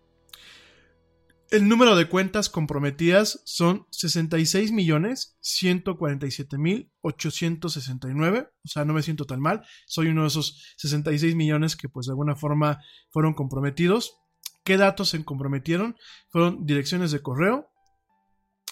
El 1.51 1.69
número 1.69 1.95
de 1.95 2.09
cuentas 2.09 2.49
comprometidas 2.49 3.41
son 3.45 3.87
66 3.91 4.73
millones 4.73 5.37
147 5.41 6.59
mil 6.59 6.91
869. 7.03 8.49
O 8.65 8.69
sea, 8.69 8.85
no 8.85 8.93
me 8.95 9.03
siento 9.03 9.25
tan 9.25 9.41
mal. 9.41 9.63
Soy 9.87 10.09
uno 10.09 10.23
de 10.23 10.29
esos 10.29 10.75
66 10.79 11.37
millones 11.37 11.77
que 11.77 11.89
pues 11.89 12.07
de 12.07 12.13
alguna 12.13 12.35
forma 12.35 12.81
fueron 13.11 13.35
comprometidos. 13.35 14.17
¿Qué 14.65 14.77
datos 14.79 15.11
se 15.11 15.25
comprometieron? 15.25 15.97
Fueron 16.31 16.65
direcciones 16.65 17.11
de 17.11 17.21
correo, 17.21 17.71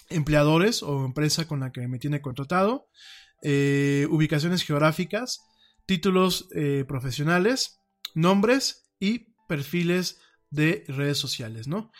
empleadores 0.09 0.81
o 0.83 1.05
empresa 1.05 1.47
con 1.47 1.59
la 1.59 1.71
que 1.71 1.87
me 1.87 1.99
tiene 1.99 2.21
contratado, 2.21 2.87
eh, 3.43 4.07
ubicaciones 4.09 4.63
geográficas, 4.63 5.41
títulos 5.85 6.49
eh, 6.55 6.83
profesionales, 6.87 7.79
nombres 8.15 8.89
y 8.99 9.33
perfiles 9.47 10.19
de 10.49 10.83
redes 10.87 11.17
sociales, 11.17 11.67
¿no? 11.67 11.91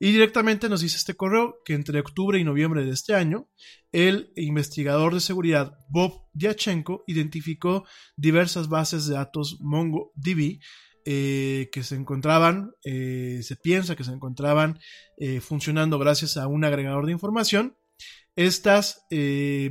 Y 0.00 0.12
directamente 0.12 0.68
nos 0.68 0.80
dice 0.80 0.96
este 0.96 1.14
correo 1.14 1.56
que 1.64 1.74
entre 1.74 1.98
octubre 1.98 2.38
y 2.38 2.44
noviembre 2.44 2.84
de 2.84 2.92
este 2.92 3.14
año, 3.14 3.48
el 3.90 4.32
investigador 4.36 5.12
de 5.12 5.20
seguridad 5.20 5.76
Bob 5.88 6.28
Diachenko 6.34 7.02
identificó 7.06 7.84
diversas 8.16 8.68
bases 8.68 9.06
de 9.06 9.14
datos 9.14 9.58
MongoDB 9.60 10.60
eh, 11.10 11.70
que 11.72 11.84
se 11.84 11.94
encontraban, 11.94 12.72
eh, 12.84 13.40
se 13.42 13.56
piensa 13.56 13.96
que 13.96 14.04
se 14.04 14.12
encontraban 14.12 14.78
eh, 15.16 15.40
funcionando 15.40 15.98
gracias 15.98 16.36
a 16.36 16.46
un 16.48 16.66
agregador 16.66 17.06
de 17.06 17.12
información. 17.12 17.78
Estas 18.36 19.06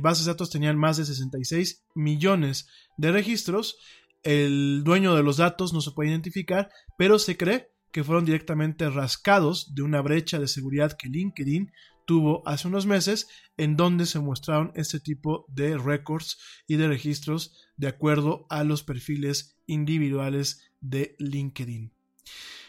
bases 0.02 0.24
de 0.24 0.32
datos 0.32 0.50
tenían 0.50 0.76
más 0.76 0.96
de 0.96 1.04
66 1.04 1.84
millones 1.94 2.66
de 2.96 3.12
registros. 3.12 3.78
El 4.24 4.82
dueño 4.82 5.14
de 5.14 5.22
los 5.22 5.36
datos 5.36 5.72
no 5.72 5.80
se 5.80 5.92
puede 5.92 6.10
identificar, 6.10 6.70
pero 6.96 7.20
se 7.20 7.36
cree 7.36 7.70
que 7.92 8.02
fueron 8.02 8.24
directamente 8.24 8.90
rascados 8.90 9.76
de 9.76 9.82
una 9.82 10.02
brecha 10.02 10.40
de 10.40 10.48
seguridad 10.48 10.96
que 10.98 11.08
LinkedIn 11.08 11.70
tuvo 12.04 12.42
hace 12.48 12.66
unos 12.66 12.84
meses 12.84 13.28
en 13.56 13.76
donde 13.76 14.06
se 14.06 14.18
mostraron 14.18 14.72
este 14.74 14.98
tipo 14.98 15.46
de 15.48 15.78
récords 15.78 16.36
y 16.66 16.74
de 16.74 16.88
registros 16.88 17.54
de 17.76 17.86
acuerdo 17.86 18.46
a 18.50 18.64
los 18.64 18.82
perfiles 18.82 19.56
individuales 19.68 20.67
de 20.80 21.16
LinkedIn. 21.18 21.92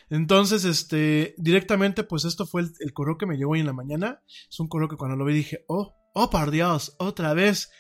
Entonces, 0.10 0.66
este, 0.66 1.36
directamente, 1.38 2.04
pues 2.04 2.26
esto 2.26 2.46
fue 2.46 2.64
el, 2.80 2.94
correo 2.94 3.18
que 3.18 3.28
me 3.28 3.38
llegó 3.38 3.52
hoy 3.52 3.60
en 3.60 3.68
la 3.68 3.74
mañana. 3.74 4.24
Es 4.50 4.60
un 4.60 4.68
correo 4.68 4.90
que 4.90 4.98
cuando 4.98 5.16
lo 5.16 5.26
vi 5.26 5.34
dije, 5.34 5.66
oh, 5.68 5.96
oh, 6.14 6.30
por 6.30 6.52
Dios, 6.52 6.96
otra 6.98 7.34
vez. 7.34 7.72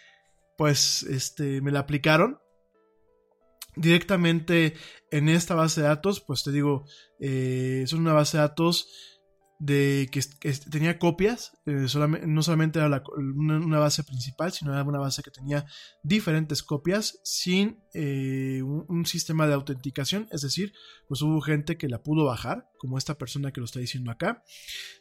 Pues, 0.57 1.03
este, 1.03 1.61
me 1.61 1.72
la 1.72 1.80
aplicaron 1.80 2.39
directamente 3.76 4.76
en 5.10 5.30
esta 5.30 5.56
base 5.56 5.81
de 5.81 5.88
datos, 5.88 6.19
pues 6.19 6.43
te 6.43 6.51
digo, 6.51 6.85
eh, 7.19 7.81
es 7.84 7.93
una 7.93 8.14
base 8.14 8.38
de 8.38 8.41
datos 8.41 8.89
de 9.60 10.10
que, 10.10 10.22
tenía 10.72 10.98
copias, 10.98 11.52
eh, 11.65 11.86
no 12.26 12.41
solamente 12.41 12.80
era 12.80 13.03
una, 13.18 13.80
base 13.80 14.06
principal, 14.06 14.53
sino 14.53 14.72
era 14.72 14.84
una 14.84 14.99
base 14.99 15.22
que 15.22 15.31
tenía 15.31 15.65
diferentes 16.02 16.64
copias 16.64 17.19
sin 17.26 17.84
eh, 17.94 18.61
un, 18.64 19.06
sistema 19.06 19.48
de 19.48 19.53
autenticación, 19.53 20.27
es 20.31 20.41
decir, 20.41 20.72
pues 21.10 21.22
hubo 21.22 21.41
gente 21.41 21.77
que 21.77 21.90
la 21.90 22.02
pudo 22.02 22.23
bajar, 22.23 22.69
como 22.77 22.98
esta 22.98 23.18
persona 23.18 23.52
que 23.52 23.60
lo 23.60 23.65
está 23.65 23.81
diciendo 23.81 24.11
acá. 24.11 24.44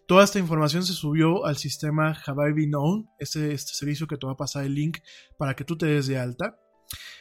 Toda 0.08 0.24
esta 0.24 0.40
información 0.40 0.84
se 0.84 0.92
subió 0.92 1.46
al 1.46 1.56
sistema 1.56 2.20
Have 2.26 2.50
I 2.60 2.66
Known, 2.66 3.08
este, 3.20 3.52
este 3.52 3.74
servicio 3.74 4.08
que 4.08 4.16
te 4.16 4.26
va 4.26 4.32
a 4.32 4.36
pasar 4.36 4.64
el 4.64 4.74
link 4.74 4.98
para 5.36 5.54
que 5.54 5.64
tú 5.64 5.78
te 5.78 5.86
des 5.86 6.08
de 6.08 6.18
alta. 6.18 6.58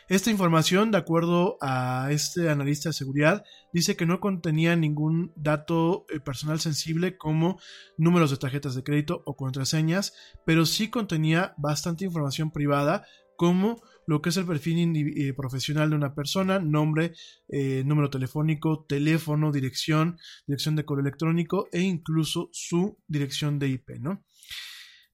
Esta 0.10 0.32
información, 0.32 0.92
de 0.92 1.00
acuerdo 1.00 1.58
a 1.60 2.08
este 2.12 2.50
analista 2.50 2.90
de 2.90 2.94
seguridad, 2.94 3.44
dice 3.74 3.98
que 3.98 4.06
no 4.06 4.22
contenía 4.22 4.74
ningún 4.78 5.34
dato 5.36 6.06
eh, 6.10 6.22
personal 6.22 6.62
sensible 6.62 7.18
como 7.18 7.60
números 7.98 8.32
de 8.32 8.38
tarjetas 8.38 8.74
de 8.74 8.84
crédito 8.84 9.22
o 9.26 9.36
contraseñas, 9.36 10.14
pero 10.46 10.66
sí 10.66 10.90
contenía 10.90 11.54
bastante 11.58 12.06
información 12.06 12.52
privada 12.52 13.06
como 13.36 13.82
lo 14.08 14.22
que 14.22 14.30
es 14.30 14.38
el 14.38 14.46
perfil 14.46 14.96
eh, 14.96 15.34
profesional 15.34 15.90
de 15.90 15.98
una 15.98 16.16
persona, 16.16 16.60
nombre, 16.60 17.12
eh, 17.50 17.84
número 17.86 18.10
telefónico, 18.10 18.86
teléfono, 18.88 19.52
dirección, 19.52 20.18
dirección 20.48 20.78
de 20.78 20.86
correo 20.86 21.02
electrónico 21.02 21.68
e 21.74 21.82
incluso 21.82 22.50
su 22.54 22.98
dirección 23.08 23.60
de 23.60 23.68
IP, 23.68 23.90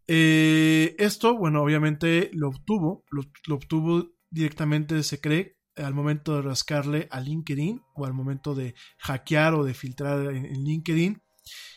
esto, 0.06 1.36
bueno, 1.36 1.64
obviamente 1.64 2.30
lo 2.34 2.50
obtuvo, 2.50 3.04
lo 3.48 3.56
obtuvo 3.56 4.14
directamente 4.34 5.02
se 5.04 5.22
cree 5.22 5.58
al 5.76 5.94
momento 5.94 6.36
de 6.36 6.42
rascarle 6.42 7.08
a 7.12 7.20
LinkedIn 7.20 7.82
o 7.96 8.06
al 8.06 8.14
momento 8.14 8.54
de 8.56 8.76
hackear 9.00 9.56
o 9.56 9.64
de 9.64 9.74
filtrar 9.74 10.34
en, 10.36 10.64
LinkedIn. 10.64 11.22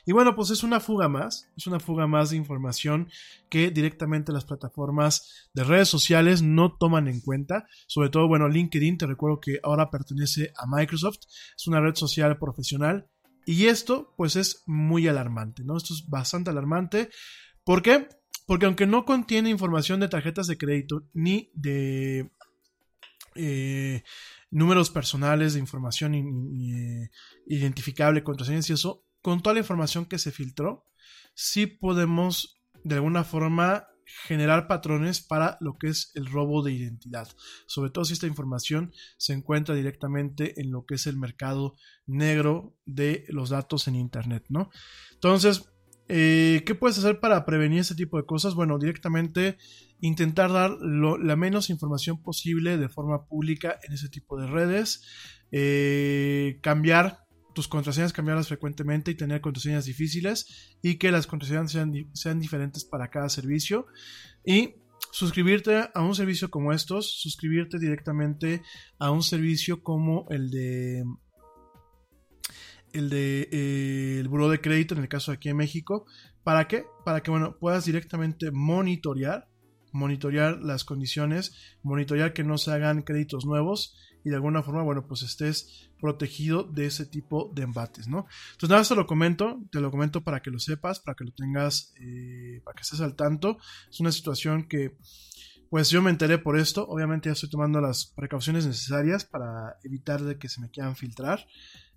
Y 0.05 0.13
bueno, 0.13 0.37
pues 0.37 0.51
es 0.51 0.63
una 0.63 0.79
fuga 0.79 1.09
más, 1.09 1.51
es 1.57 1.67
una 1.67 1.81
fuga 1.81 2.07
más 2.07 2.31
de 2.31 2.37
información 2.37 3.09
que 3.51 3.71
directamente 3.71 4.33
las 4.33 4.45
plataformas 4.45 5.49
de 5.53 5.65
redes 5.65 5.89
sociales 5.89 6.43
no 6.43 6.77
toman 6.77 7.09
en 7.09 7.21
cuenta. 7.21 7.67
Sobre 7.89 8.11
todo, 8.11 8.29
bueno, 8.29 8.49
LinkedIn, 8.49 8.99
te 8.99 9.07
recuerdo 9.07 9.41
que 9.41 9.59
ahora 9.65 9.91
pertenece 9.91 10.53
a 10.57 10.67
Microsoft, 10.67 11.19
es 11.57 11.67
una 11.67 11.81
red 11.81 11.95
social 11.97 12.39
profesional. 12.39 13.09
Y 13.45 13.67
esto, 13.67 14.15
pues 14.17 14.37
es 14.37 14.63
muy 14.67 15.09
alarmante, 15.09 15.65
¿no? 15.65 15.77
Esto 15.77 15.95
es 15.95 16.09
bastante 16.09 16.51
alarmante. 16.51 17.11
¿Por 17.65 17.83
qué? 17.83 18.09
Porque 18.47 18.67
aunque 18.67 18.87
no 18.87 19.05
contiene 19.05 19.51
información 19.51 19.99
de 19.99 20.09
tarjetas 20.09 20.47
de 20.47 20.57
crédito 20.57 21.09
ni 21.13 21.51
de 21.55 22.31
eh, 23.37 24.03
números 24.51 24.91
personales 24.91 25.55
de 25.55 25.61
información 25.61 26.15
eh, 26.15 27.11
identificable, 27.47 28.25
contraseñas 28.25 28.71
eso, 28.71 29.05
con 29.23 29.43
toda 29.43 29.55
la 29.55 29.61
información 29.61 30.07
que 30.07 30.19
se 30.19 30.33
filtró, 30.33 30.87
sí 31.35 31.67
podemos 31.67 32.61
de 32.85 32.95
alguna 32.97 33.25
forma 33.25 33.89
generar 34.07 34.69
patrones 34.69 35.21
para 35.21 35.59
lo 35.61 35.79
que 35.79 35.89
es 35.89 36.13
el 36.15 36.27
robo 36.27 36.63
de 36.63 36.73
identidad. 36.73 37.29
Sobre 37.67 37.91
todo 37.91 38.05
si 38.05 38.13
esta 38.13 38.29
información 38.29 38.93
se 39.17 39.33
encuentra 39.33 39.75
directamente 39.75 40.61
en 40.61 40.71
lo 40.71 40.87
que 40.87 40.95
es 40.95 41.07
el 41.07 41.17
mercado 41.17 41.75
negro 42.07 42.77
de 42.85 43.25
los 43.29 43.51
datos 43.51 43.89
en 43.89 43.97
Internet, 43.97 44.45
¿no? 44.49 44.71
Entonces, 45.13 45.69
eh, 46.09 46.63
¿qué 46.65 46.75
puedes 46.75 46.99
hacer 46.99 47.21
para 47.21 47.45
prevenir 47.45 47.81
este 47.81 47.95
tipo 47.95 48.17
de 48.17 48.27
cosas? 48.27 48.55
Bueno, 48.55 48.79
directamente 48.79 49.59
intentar 50.01 50.53
dar 50.53 50.71
la 50.71 51.37
menos 51.37 51.71
información 51.71 52.23
posible 52.23 52.77
de 52.79 52.89
forma 52.89 53.27
pública 53.27 53.79
en 53.83 53.95
ese 53.95 54.09
tipo 54.09 54.39
de 54.39 54.47
redes, 54.47 55.03
eh, 55.51 56.59
cambiar 56.63 57.25
tus 57.55 57.69
contraseñas, 57.69 58.13
cambiarlas 58.13 58.49
frecuentemente 58.49 59.11
y 59.11 59.15
tener 59.15 59.41
contraseñas 59.41 59.87
difíciles 59.87 60.77
y 60.83 60.97
que 60.97 61.11
las 61.11 61.27
contraseñas 61.27 61.73
sean, 61.73 61.93
sean 62.13 62.39
diferentes 62.39 62.85
para 62.85 63.09
cada 63.09 63.31
servicio 63.31 63.87
y 64.45 64.75
suscribirte 65.11 65.89
a 65.95 66.03
un 66.03 66.15
servicio 66.15 66.51
como 66.51 66.73
estos, 66.75 67.21
suscribirte 67.21 67.79
directamente 67.79 68.63
a 68.99 69.11
un 69.11 69.23
servicio 69.23 69.83
como 69.83 70.27
el 70.29 70.51
de 70.51 71.05
el 72.93 73.11
de 73.11 73.49
eh, 73.53 74.19
el 74.21 74.29
buró 74.29 74.49
de 74.49 74.61
crédito 74.61 74.95
en 74.95 75.03
el 75.03 75.09
caso 75.09 75.31
de 75.31 75.37
aquí 75.37 75.49
en 75.49 75.57
México. 75.57 76.07
¿Para 76.43 76.69
qué? 76.69 76.85
Para 77.05 77.23
que 77.23 77.31
bueno, 77.31 77.57
puedas 77.59 77.85
directamente 77.85 78.51
monitorear 78.51 79.49
monitorear 79.97 80.63
las 80.63 80.85
condiciones, 80.85 81.55
monitorear 81.83 82.33
que 82.33 82.45
no 82.45 82.59
se 82.59 82.71
hagan 82.71 83.03
créditos 83.03 83.47
nuevos 83.47 83.97
y 84.25 84.31
de 84.31 84.37
alguna 84.37 84.63
forma, 84.63 84.83
bueno, 84.83 85.07
pues 85.07 85.23
estés 85.23 85.89
protegido 86.01 86.65
de 86.65 86.87
ese 86.87 87.07
tipo 87.07 87.53
de 87.55 87.63
embates, 87.63 88.09
¿no? 88.09 88.27
Entonces 88.53 88.71
nada, 88.71 88.83
te 88.83 88.95
lo 88.95 89.07
comento, 89.07 89.63
te 89.71 89.81
lo 89.81 89.91
comento 89.91 90.23
para 90.23 90.41
que 90.41 90.51
lo 90.51 90.59
sepas, 90.59 91.01
para 91.01 91.15
que 91.15 91.25
lo 91.25 91.33
tengas, 91.33 91.95
eh, 92.01 92.61
para 92.65 92.75
que 92.75 92.83
estés 92.83 93.01
al 93.01 93.15
tanto. 93.15 93.59
Es 93.89 94.01
una 94.01 94.13
situación 94.13 94.67
que, 94.69 94.97
pues 95.71 95.91
yo 95.91 96.03
me 96.03 96.11
enteré 96.11 96.39
por 96.39 96.59
esto, 96.59 96.87
obviamente 96.89 97.29
ya 97.29 97.35
estoy 97.35 97.51
tomando 97.51 97.81
las 97.81 98.07
precauciones 98.07 98.67
necesarias 98.67 99.25
para 99.25 99.77
evitar 99.85 100.23
de 100.23 100.39
que 100.39 100.49
se 100.49 100.61
me 100.61 100.71
quieran 100.71 100.97
filtrar 100.97 101.47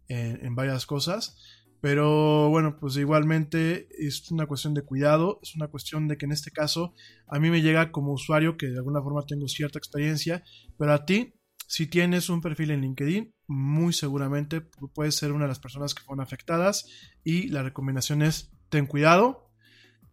en 0.09 0.55
varias 0.55 0.85
cosas. 0.85 1.37
Pero 1.81 2.49
bueno, 2.49 2.77
pues 2.77 2.97
igualmente 2.97 3.87
es 3.97 4.29
una 4.31 4.47
cuestión 4.47 4.73
de 4.73 4.81
cuidado, 4.81 5.39
es 5.41 5.55
una 5.55 5.69
cuestión 5.69 6.09
de 6.09 6.17
que 6.17 6.25
en 6.25 6.33
este 6.33 6.51
caso 6.51 6.93
a 7.27 7.39
mí 7.39 7.49
me 7.49 7.61
llega 7.61 7.91
como 7.91 8.11
usuario 8.11 8.57
que 8.57 8.67
de 8.67 8.77
alguna 8.77 9.01
forma 9.01 9.25
tengo 9.25 9.47
cierta 9.47 9.79
experiencia, 9.79 10.43
pero 10.77 10.93
a 10.93 11.05
ti, 11.05 11.35
si 11.67 11.87
tienes 11.87 12.29
un 12.29 12.41
perfil 12.41 12.71
en 12.71 12.81
LinkedIn, 12.81 13.33
muy 13.47 13.93
seguramente 13.93 14.61
puedes 14.93 15.15
ser 15.15 15.31
una 15.31 15.45
de 15.45 15.49
las 15.49 15.59
personas 15.59 15.95
que 15.95 16.03
fueron 16.03 16.21
afectadas 16.21 16.85
y 17.23 17.47
la 17.47 17.63
recomendación 17.63 18.23
es 18.23 18.51
ten 18.69 18.85
cuidado, 18.85 19.49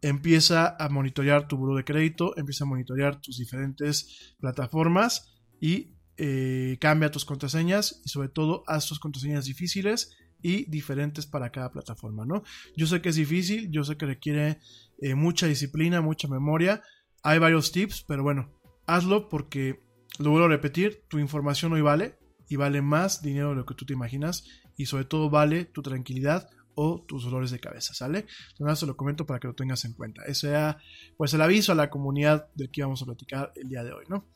empieza 0.03 0.77
a 0.79 0.89
monitorear 0.89 1.49
tu 1.49 1.57
buro 1.57 1.75
de 1.75 1.85
crédito, 1.85 2.37
empieza 2.37 2.65
a 2.65 2.69
monitorear 2.69 3.21
tus 3.21 3.39
diferentes 3.39 4.37
plataformas 4.39 5.43
y 5.61 5.96
eh, 6.19 6.79
cambia 6.81 7.11
tus 7.11 7.25
contraseñas 7.25 8.01
y 8.05 8.09
sobre 8.09 8.29
todo 8.29 8.65
haz 8.67 8.87
tus 8.87 8.99
contraseñas 8.99 9.45
difíciles 9.45 10.17
y 10.43 10.69
diferentes 10.71 11.27
para 11.27 11.51
cada 11.51 11.71
plataforma, 11.71 12.25
¿no? 12.25 12.43
Yo 12.77 12.87
sé 12.87 13.01
que 13.01 13.09
es 13.09 13.17
difícil, 13.17 13.71
yo 13.71 13.85
sé 13.85 13.97
que 13.97 14.07
requiere 14.07 14.59
eh, 15.01 15.15
mucha 15.15 15.47
disciplina, 15.47 16.01
mucha 16.01 16.29
memoria. 16.29 16.83
Hay 17.23 17.39
varios 17.39 17.73
tips, 17.73 18.05
pero 18.07 18.23
bueno, 18.23 18.51
hazlo 18.87 19.29
porque, 19.29 19.81
lo 20.19 20.31
vuelvo 20.31 20.47
a 20.47 20.51
repetir, 20.51 21.03
tu 21.09 21.19
información 21.19 21.73
hoy 21.73 21.81
vale 21.81 22.19
y 22.49 22.57
vale 22.57 22.81
más 22.81 23.23
dinero 23.23 23.51
de 23.51 23.57
lo 23.57 23.67
que 23.67 23.75
tú 23.75 23.85
te 23.85 23.93
imaginas 23.93 24.45
y 24.77 24.87
sobre 24.87 25.05
todo 25.05 25.31
vale 25.31 25.65
tu 25.65 25.83
tranquilidad 25.83 26.49
o 26.77 27.05
tus 27.07 27.25
dolores 27.25 27.51
de 27.51 27.59
cabeza, 27.59 27.95
¿sale? 27.95 28.27
Entonces 28.53 28.79
se 28.79 28.87
lo 28.87 28.97
comento 28.97 29.27
para 29.27 29.41
que 29.41 29.49
lo 29.49 29.55
tengas 29.55 29.85
en 29.85 29.95
cuenta. 29.95 30.23
Ese 30.25 30.51
era 30.51 30.79
pues 31.17 31.35
el 31.35 31.41
aviso 31.41 31.73
a 31.73 31.75
la 31.75 31.91
comunidad 31.91 32.49
del 32.55 32.71
que 32.71 32.83
íbamos 32.83 33.03
a 33.03 33.07
platicar 33.07 33.53
el 33.57 33.69
día 33.69 33.83
de 33.83 33.93
hoy, 33.93 34.05
¿no? 34.09 34.29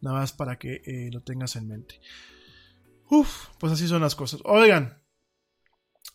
Nada 0.00 0.18
más 0.18 0.32
para 0.32 0.58
que 0.58 0.82
eh, 0.84 1.10
lo 1.12 1.22
tengas 1.22 1.56
en 1.56 1.68
mente. 1.68 2.00
Uf, 3.10 3.48
pues 3.58 3.72
así 3.72 3.86
son 3.86 4.00
las 4.00 4.16
cosas. 4.16 4.40
Oigan, 4.44 5.02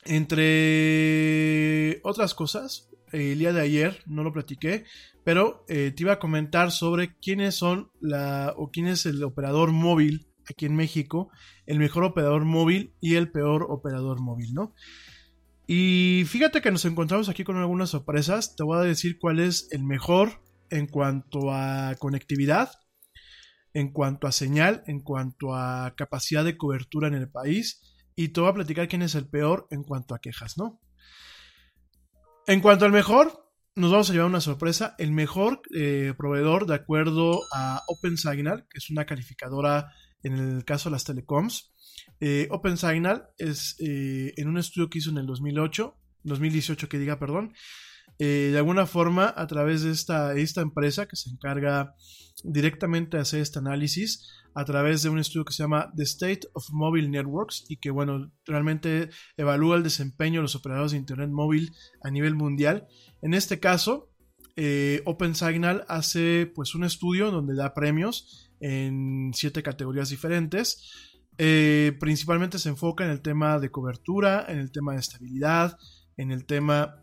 entre 0.05 2.01
otras 2.03 2.33
cosas, 2.33 2.89
el 3.11 3.37
día 3.37 3.53
de 3.53 3.61
ayer 3.61 4.01
no 4.05 4.23
lo 4.23 4.33
platiqué, 4.33 4.85
pero 5.23 5.65
eh, 5.67 5.91
te 5.95 6.03
iba 6.03 6.13
a 6.13 6.19
comentar 6.19 6.71
sobre 6.71 7.15
quiénes 7.17 7.55
son 7.55 7.91
la 7.99 8.53
o 8.57 8.71
quién 8.71 8.87
es 8.87 9.05
el 9.05 9.23
operador 9.23 9.71
móvil 9.71 10.27
aquí 10.49 10.65
en 10.65 10.75
México, 10.75 11.29
el 11.65 11.77
mejor 11.79 12.03
operador 12.03 12.45
móvil 12.45 12.93
y 12.99 13.15
el 13.15 13.31
peor 13.31 13.67
operador 13.69 14.19
móvil, 14.19 14.53
¿no? 14.53 14.73
Y 15.71 16.25
fíjate 16.25 16.63
que 16.63 16.71
nos 16.71 16.83
encontramos 16.85 17.29
aquí 17.29 17.43
con 17.43 17.57
algunas 17.57 17.91
sorpresas. 17.91 18.55
Te 18.55 18.63
voy 18.63 18.79
a 18.79 18.81
decir 18.81 19.19
cuál 19.19 19.39
es 19.39 19.67
el 19.69 19.83
mejor 19.83 20.41
en 20.71 20.87
cuanto 20.87 21.51
a 21.51 21.93
conectividad, 21.99 22.71
en 23.75 23.91
cuanto 23.91 24.25
a 24.25 24.31
señal, 24.31 24.81
en 24.87 24.99
cuanto 24.99 25.53
a 25.53 25.93
capacidad 25.95 26.43
de 26.43 26.57
cobertura 26.57 27.07
en 27.07 27.13
el 27.13 27.29
país. 27.29 27.83
Y 28.15 28.29
te 28.29 28.41
voy 28.41 28.49
a 28.49 28.55
platicar 28.55 28.87
quién 28.87 29.03
es 29.03 29.13
el 29.13 29.29
peor 29.29 29.67
en 29.69 29.83
cuanto 29.83 30.15
a 30.15 30.19
quejas, 30.19 30.57
¿no? 30.57 30.81
En 32.47 32.61
cuanto 32.61 32.85
al 32.85 32.91
mejor, 32.91 33.51
nos 33.75 33.91
vamos 33.91 34.09
a 34.09 34.13
llevar 34.13 34.27
una 34.27 34.41
sorpresa. 34.41 34.95
El 34.97 35.11
mejor 35.11 35.61
eh, 35.75 36.15
proveedor, 36.17 36.65
de 36.65 36.73
acuerdo 36.73 37.41
a 37.53 37.83
OpenSignal, 37.87 38.65
que 38.71 38.79
es 38.79 38.89
una 38.89 39.05
calificadora 39.05 39.93
en 40.23 40.33
el 40.33 40.65
caso 40.65 40.89
de 40.89 40.93
las 40.93 41.03
telecoms, 41.03 41.75
eh, 42.19 42.47
OpenSignal 42.51 43.29
es 43.37 43.75
eh, 43.79 44.33
en 44.37 44.47
un 44.47 44.57
estudio 44.57 44.89
que 44.89 44.99
hizo 44.99 45.09
en 45.09 45.17
el 45.17 45.25
2008, 45.25 45.95
2018 46.23 46.89
que 46.89 46.99
diga, 46.99 47.19
perdón, 47.19 47.53
eh, 48.17 48.49
de 48.51 48.57
alguna 48.57 48.85
forma 48.85 49.33
a 49.35 49.47
través 49.47 49.83
de 49.83 49.91
esta, 49.91 50.35
esta 50.35 50.61
empresa 50.61 51.07
que 51.07 51.15
se 51.15 51.29
encarga 51.29 51.95
directamente 52.43 53.17
de 53.17 53.21
hacer 53.21 53.41
este 53.41 53.59
análisis, 53.59 54.27
a 54.53 54.65
través 54.65 55.03
de 55.03 55.09
un 55.09 55.19
estudio 55.19 55.45
que 55.45 55.53
se 55.53 55.63
llama 55.63 55.91
The 55.95 56.03
State 56.03 56.41
of 56.53 56.69
Mobile 56.71 57.07
Networks 57.07 57.65
y 57.69 57.77
que 57.77 57.91
bueno, 57.91 58.31
realmente 58.45 59.09
evalúa 59.37 59.77
el 59.77 59.83
desempeño 59.83 60.39
de 60.39 60.43
los 60.43 60.55
operadores 60.55 60.91
de 60.91 60.97
Internet 60.97 61.29
móvil 61.29 61.71
a 62.03 62.09
nivel 62.09 62.35
mundial. 62.35 62.87
En 63.21 63.33
este 63.33 63.59
caso, 63.59 64.09
eh, 64.55 65.01
OpenSignal 65.05 65.85
hace 65.87 66.51
pues 66.53 66.75
un 66.75 66.83
estudio 66.83 67.31
donde 67.31 67.55
da 67.55 67.73
premios 67.73 68.51
en 68.59 69.31
siete 69.33 69.63
categorías 69.63 70.09
diferentes. 70.09 71.18
Eh, 71.41 71.95
principalmente 72.01 72.59
se 72.59 72.67
enfoca 72.67 73.05
en 73.05 73.11
el 73.11 73.21
tema 73.21 73.59
de 73.59 73.71
cobertura, 73.71 74.45
en 74.49 74.59
el 74.59 74.71
tema 74.71 74.91
de 74.91 74.99
estabilidad, 74.99 75.77
en 76.17 76.31
el 76.31 76.45
tema 76.45 77.01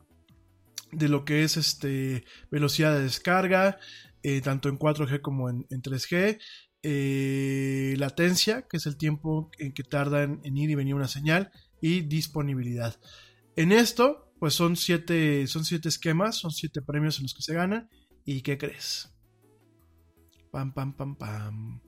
de 0.93 1.09
lo 1.09 1.25
que 1.25 1.43
es 1.43 1.57
este, 1.57 2.27
velocidad 2.51 2.95
de 2.95 3.03
descarga, 3.03 3.79
eh, 4.23 4.43
tanto 4.43 4.69
en 4.69 4.79
4G 4.79 5.23
como 5.23 5.49
en, 5.49 5.65
3G, 5.71 6.39
eh, 6.83 7.95
latencia, 7.97 8.67
que 8.69 8.77
es 8.77 8.85
el 8.85 8.99
tiempo 8.99 9.51
en 9.59 9.73
que 9.73 9.85
tarda 9.85 10.23
en, 10.25 10.57
ir 10.57 10.69
y 10.69 10.75
venir 10.75 10.95
una 10.95 11.09
señal, 11.09 11.51
y 11.81 12.03
disponibilidad. 12.03 13.01
En 13.57 13.73
esto, 13.73 14.35
pues 14.39 14.53
son 14.53 14.77
siete, 14.77 15.47
son 15.47 15.65
siete 15.65 15.89
esquemas, 15.89 16.37
son 16.37 16.51
siete 16.51 16.83
premios 16.83 17.17
en 17.17 17.23
los 17.23 17.33
que 17.33 17.43
se 17.43 17.55
ganan. 17.55 17.89
¿Y 18.27 18.43
qué 18.43 18.59
crees? 18.59 19.11
Pam, 20.51 20.75
pam, 20.75 20.95
pam, 20.95 21.17
pam. 21.17 21.86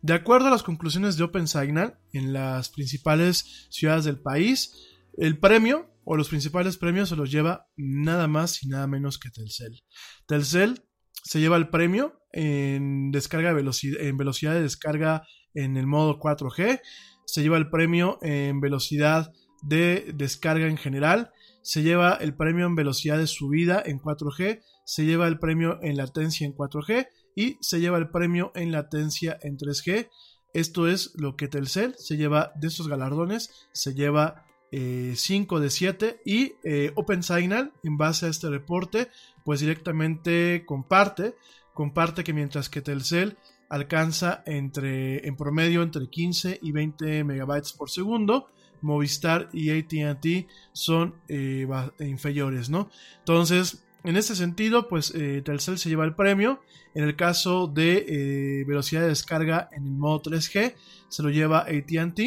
De 0.00 0.14
acuerdo 0.14 0.46
a 0.46 0.50
las 0.50 0.62
conclusiones 0.62 1.16
de 1.16 1.24
OpenSignal, 1.24 1.98
en 2.12 2.32
las 2.32 2.68
principales 2.68 3.66
ciudades 3.70 4.04
del 4.04 4.20
país, 4.20 4.72
el 5.16 5.38
premio 5.38 5.90
o 6.04 6.16
los 6.16 6.28
principales 6.28 6.76
premios 6.76 7.08
se 7.08 7.16
los 7.16 7.30
lleva 7.30 7.66
nada 7.76 8.28
más 8.28 8.62
y 8.62 8.68
nada 8.68 8.86
menos 8.86 9.18
que 9.18 9.30
Telcel. 9.30 9.82
Telcel 10.26 10.84
se 11.24 11.40
lleva 11.40 11.56
el 11.56 11.68
premio 11.68 12.22
en 12.32 13.10
descarga 13.10 13.52
velocidad, 13.52 14.00
en 14.00 14.16
velocidad 14.16 14.54
de 14.54 14.62
descarga 14.62 15.26
en 15.54 15.76
el 15.76 15.86
modo 15.86 16.20
4G, 16.20 16.80
se 17.26 17.42
lleva 17.42 17.58
el 17.58 17.68
premio 17.68 18.18
en 18.22 18.60
velocidad 18.60 19.32
de 19.62 20.12
descarga 20.14 20.68
en 20.68 20.76
general, 20.76 21.32
se 21.62 21.82
lleva 21.82 22.14
el 22.14 22.34
premio 22.34 22.66
en 22.66 22.76
velocidad 22.76 23.18
de 23.18 23.26
subida 23.26 23.82
en 23.84 23.98
4G, 23.98 24.62
se 24.84 25.04
lleva 25.04 25.26
el 25.26 25.38
premio 25.38 25.78
en 25.82 25.96
latencia 25.96 26.46
en 26.46 26.54
4G 26.54 27.08
y 27.38 27.56
se 27.60 27.78
lleva 27.78 27.98
el 27.98 28.10
premio 28.10 28.50
en 28.56 28.72
latencia 28.72 29.38
en 29.42 29.56
3G. 29.56 30.10
Esto 30.52 30.88
es 30.88 31.12
lo 31.14 31.36
que 31.36 31.46
Telcel 31.46 31.94
se 31.96 32.16
lleva 32.16 32.50
de 32.56 32.66
estos 32.66 32.88
galardones, 32.88 33.68
se 33.70 33.94
lleva 33.94 34.44
5 34.72 34.72
eh, 34.72 35.60
de 35.60 35.70
7 35.70 36.20
y 36.24 36.54
eh, 36.64 36.90
OpenSignal 36.96 37.72
en 37.84 37.96
base 37.96 38.26
a 38.26 38.28
este 38.28 38.50
reporte 38.50 39.08
pues 39.44 39.60
directamente 39.60 40.64
comparte, 40.66 41.36
comparte 41.74 42.24
que 42.24 42.32
mientras 42.32 42.68
que 42.68 42.82
Telcel 42.82 43.38
alcanza 43.68 44.42
entre, 44.44 45.24
en 45.24 45.36
promedio 45.36 45.82
entre 45.82 46.08
15 46.10 46.58
y 46.60 46.72
20 46.72 47.22
megabytes 47.22 47.72
por 47.72 47.88
segundo, 47.88 48.48
Movistar 48.80 49.48
y 49.52 49.70
ATT 49.70 50.48
son 50.72 51.14
eh, 51.28 51.66
inferiores, 52.00 52.68
¿no? 52.68 52.90
Entonces, 53.18 53.87
en 54.04 54.16
este 54.16 54.36
sentido, 54.36 54.88
pues 54.88 55.12
eh, 55.14 55.42
Telcel 55.44 55.78
se 55.78 55.88
lleva 55.88 56.04
el 56.04 56.14
premio. 56.14 56.60
En 56.94 57.04
el 57.04 57.16
caso 57.16 57.66
de 57.66 58.04
eh, 58.08 58.64
velocidad 58.64 59.02
de 59.02 59.08
descarga 59.08 59.68
en 59.72 59.84
el 59.84 59.92
modo 59.92 60.22
3G, 60.22 60.74
se 61.08 61.22
lo 61.22 61.30
lleva 61.30 61.60
ATT. 61.60 62.20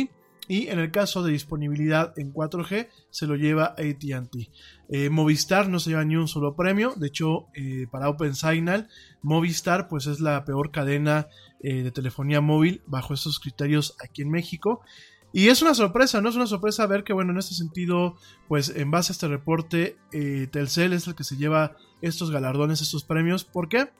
Y 0.48 0.68
en 0.68 0.80
el 0.80 0.92
caso 0.92 1.24
de 1.24 1.32
disponibilidad 1.32 2.14
en 2.18 2.34
4G, 2.34 2.90
se 3.10 3.26
lo 3.26 3.36
lleva 3.36 3.76
ATT. 3.78 4.36
Eh, 4.90 5.10
Movistar 5.10 5.70
no 5.70 5.80
se 5.80 5.92
lleva 5.92 6.04
ni 6.04 6.18
un 6.18 6.28
solo 6.28 6.56
premio. 6.56 6.94
De 6.98 7.08
hecho, 7.08 7.48
para 7.90 8.10
OpenSignal, 8.10 8.90
Movistar 9.22 9.88
pues 9.88 10.08
es 10.08 10.20
la 10.20 10.44
peor 10.44 10.72
cadena 10.72 11.30
de 11.62 11.92
telefonía 11.92 12.42
móvil 12.42 12.82
bajo 12.88 13.14
estos 13.14 13.40
criterios 13.40 13.96
aquí 14.04 14.24
en 14.24 14.32
México. 14.32 14.82
Y 15.34 15.48
es 15.48 15.62
una 15.62 15.74
sorpresa, 15.74 16.22
¿no? 16.22 16.30
Es 16.30 16.36
una 16.36 16.48
sorpresa 16.48 16.86
ver 16.88 17.04
que, 17.04 17.14
bueno, 17.14 17.32
en 17.32 17.38
este 17.38 17.56
sentido, 17.56 18.16
pues 18.48 18.70
en 18.70 18.92
base 18.92 19.12
a 19.12 19.14
este 19.14 19.28
reporte, 19.28 19.98
eh, 20.12 20.48
Telcel 20.52 20.94
es 20.94 21.08
el 21.08 21.16
que 21.16 21.24
se 21.24 21.38
lleva 21.38 21.78
estos 22.02 22.32
galardones, 22.32 22.82
estos 22.82 23.04
premios. 23.04 23.46
¿Por 23.46 23.70
qué? 23.70 23.92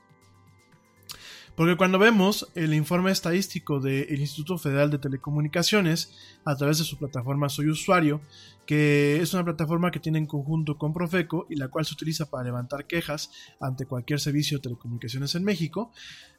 Porque 1.56 1.76
cuando 1.76 2.00
vemos 2.00 2.50
el 2.56 2.74
informe 2.74 3.12
estadístico 3.12 3.80
del 3.80 4.20
Instituto 4.20 4.58
Federal 4.58 4.90
de 4.90 4.98
Telecomunicaciones 4.98 6.14
a 6.46 6.56
través 6.56 6.78
de 6.78 6.86
su 6.86 6.98
plataforma 6.98 7.50
Soy 7.50 7.70
Usuario, 7.70 8.22
que 8.66 9.22
es 9.22 9.34
una 9.34 9.44
plataforma 9.44 9.92
que 9.92 10.00
tiene 10.00 10.18
en 10.18 10.28
conjunto 10.28 10.78
con 10.78 10.94
Profeco 10.94 11.46
y 11.50 11.56
la 11.56 11.68
cual 11.68 11.86
se 11.86 11.94
utiliza 11.94 12.30
para 12.30 12.46
levantar 12.46 12.86
quejas 12.86 13.32
ante 13.60 13.86
cualquier 13.86 14.20
servicio 14.20 14.58
de 14.58 14.64
telecomunicaciones 14.64 15.36
en 15.36 15.44
México, 15.44 15.92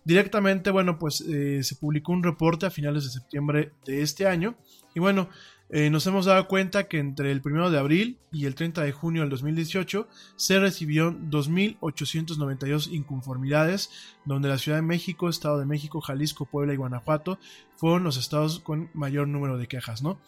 directamente, 0.04 0.70
bueno, 0.70 0.98
pues 0.98 1.20
eh, 1.20 1.62
se 1.62 1.76
publicó 1.76 2.12
un 2.12 2.22
reporte 2.22 2.66
a 2.66 2.70
finales 2.70 3.04
de 3.04 3.10
septiembre 3.10 3.72
de 3.84 4.02
este 4.02 4.26
año. 4.26 4.56
Y 4.94 5.00
bueno, 5.00 5.28
eh, 5.74 5.88
nos 5.88 6.06
hemos 6.06 6.26
dado 6.26 6.46
cuenta 6.48 6.86
que 6.86 6.98
entre 6.98 7.32
el 7.32 7.40
1 7.42 7.70
de 7.70 7.78
abril 7.78 8.18
y 8.30 8.44
el 8.44 8.54
30 8.54 8.82
de 8.82 8.92
junio 8.92 9.22
del 9.22 9.30
2018 9.30 10.06
se 10.36 10.60
recibió 10.60 11.12
2.892 11.12 12.92
inconformidades, 12.92 13.88
donde 14.26 14.50
la 14.50 14.58
Ciudad 14.58 14.76
de 14.76 14.82
México, 14.82 15.30
Estado 15.30 15.58
de 15.58 15.64
México, 15.64 16.02
Jalisco, 16.02 16.44
Puebla 16.44 16.74
y 16.74 16.76
Guanajuato 16.76 17.38
fueron 17.76 18.04
los 18.04 18.18
estados 18.18 18.60
con 18.60 18.90
mayor 18.92 19.28
número 19.28 19.56
de 19.56 19.66
quejas, 19.66 20.02
¿no? 20.02 20.18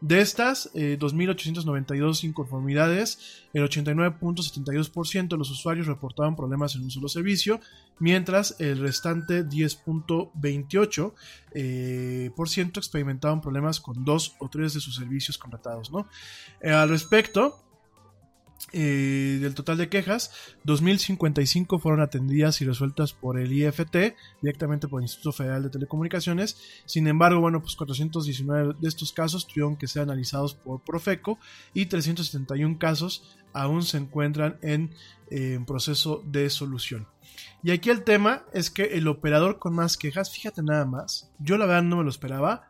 De 0.00 0.20
estas 0.20 0.70
2.892 0.74 2.22
eh, 2.22 2.26
inconformidades, 2.26 3.44
el 3.54 3.62
89.72% 3.66 5.28
de 5.28 5.36
los 5.38 5.50
usuarios 5.50 5.86
reportaban 5.86 6.36
problemas 6.36 6.74
en 6.74 6.82
un 6.82 6.90
solo 6.90 7.08
servicio, 7.08 7.60
mientras 7.98 8.56
el 8.60 8.78
restante 8.78 9.46
10.28% 9.46 11.12
eh, 11.54 12.30
experimentaban 12.76 13.40
problemas 13.40 13.80
con 13.80 14.04
dos 14.04 14.34
o 14.38 14.50
tres 14.50 14.74
de 14.74 14.80
sus 14.80 14.96
servicios 14.96 15.38
contratados. 15.38 15.90
Eh, 16.60 16.70
al 16.70 16.90
respecto, 16.90 17.58
eh, 18.72 19.38
del 19.40 19.54
total 19.54 19.78
de 19.78 19.88
quejas, 19.88 20.32
2.055 20.64 21.80
fueron 21.80 22.00
atendidas 22.00 22.60
y 22.60 22.64
resueltas 22.64 23.12
por 23.12 23.38
el 23.38 23.52
IFT, 23.52 24.14
directamente 24.42 24.88
por 24.88 25.00
el 25.00 25.04
Instituto 25.04 25.32
Federal 25.32 25.62
de 25.62 25.70
Telecomunicaciones. 25.70 26.58
Sin 26.84 27.06
embargo, 27.06 27.40
bueno, 27.40 27.60
pues 27.60 27.76
419 27.76 28.74
de 28.80 28.88
estos 28.88 29.12
casos 29.12 29.46
tuvieron 29.46 29.76
que 29.76 29.86
ser 29.86 30.02
analizados 30.02 30.54
por 30.54 30.82
Profeco 30.82 31.38
y 31.74 31.86
371 31.86 32.78
casos 32.78 33.36
aún 33.52 33.82
se 33.82 33.98
encuentran 33.98 34.58
en, 34.62 34.90
en 35.30 35.64
proceso 35.64 36.22
de 36.26 36.50
solución. 36.50 37.06
Y 37.62 37.70
aquí 37.70 37.90
el 37.90 38.04
tema 38.04 38.44
es 38.52 38.70
que 38.70 38.84
el 38.96 39.08
operador 39.08 39.58
con 39.58 39.74
más 39.74 39.96
quejas, 39.96 40.30
fíjate 40.30 40.62
nada 40.62 40.84
más, 40.84 41.30
yo 41.38 41.56
la 41.56 41.66
verdad 41.66 41.82
no 41.82 41.96
me 41.96 42.04
lo 42.04 42.10
esperaba. 42.10 42.68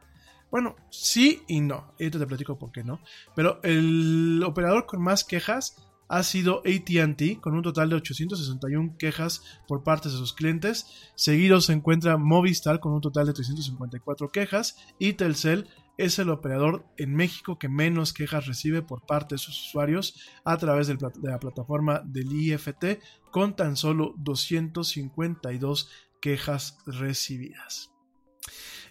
Bueno, 0.50 0.76
sí 0.90 1.42
y 1.48 1.60
no. 1.60 1.92
Ahorita 1.98 2.18
te 2.18 2.26
platico 2.26 2.58
por 2.58 2.72
qué 2.72 2.84
no. 2.84 3.00
Pero 3.34 3.60
el 3.62 4.42
operador 4.44 4.86
con 4.86 5.02
más 5.02 5.24
quejas 5.24 5.76
ha 6.08 6.22
sido 6.22 6.62
ATT 6.64 7.40
con 7.40 7.54
un 7.54 7.62
total 7.62 7.90
de 7.90 7.96
861 7.96 8.96
quejas 8.98 9.42
por 9.66 9.82
parte 9.82 10.08
de 10.08 10.14
sus 10.14 10.32
clientes. 10.32 10.86
Seguido 11.14 11.60
se 11.60 11.72
encuentra 11.72 12.16
Movistar 12.16 12.80
con 12.80 12.92
un 12.92 13.00
total 13.00 13.26
de 13.26 13.32
354 13.32 14.28
quejas 14.28 14.76
y 14.98 15.14
Telcel 15.14 15.68
es 15.98 16.18
el 16.18 16.28
operador 16.30 16.84
en 16.98 17.14
México 17.14 17.58
que 17.58 17.68
menos 17.68 18.12
quejas 18.12 18.46
recibe 18.46 18.82
por 18.82 19.06
parte 19.06 19.36
de 19.36 19.38
sus 19.38 19.68
usuarios 19.68 20.14
a 20.44 20.56
través 20.58 20.86
de 20.86 20.98
la 21.22 21.40
plataforma 21.40 22.02
del 22.04 22.32
IFT 22.32 23.00
con 23.30 23.56
tan 23.56 23.76
solo 23.76 24.14
252 24.18 25.90
quejas 26.20 26.78
recibidas. 26.86 27.95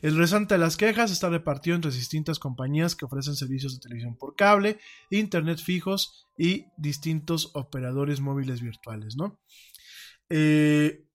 El 0.01 0.17
restante 0.17 0.55
de 0.55 0.59
las 0.59 0.77
quejas 0.77 1.11
está 1.11 1.29
repartido 1.29 1.75
entre 1.75 1.91
distintas 1.91 2.39
compañías 2.39 2.95
que 2.95 3.05
ofrecen 3.05 3.35
servicios 3.35 3.73
de 3.73 3.79
televisión 3.79 4.17
por 4.17 4.35
cable, 4.35 4.79
internet 5.09 5.59
fijos 5.59 6.27
y 6.37 6.65
distintos 6.77 7.51
operadores 7.53 8.21
móviles 8.21 8.61
virtuales, 8.61 9.15
¿no? 9.15 9.39
Eh, 10.29 11.05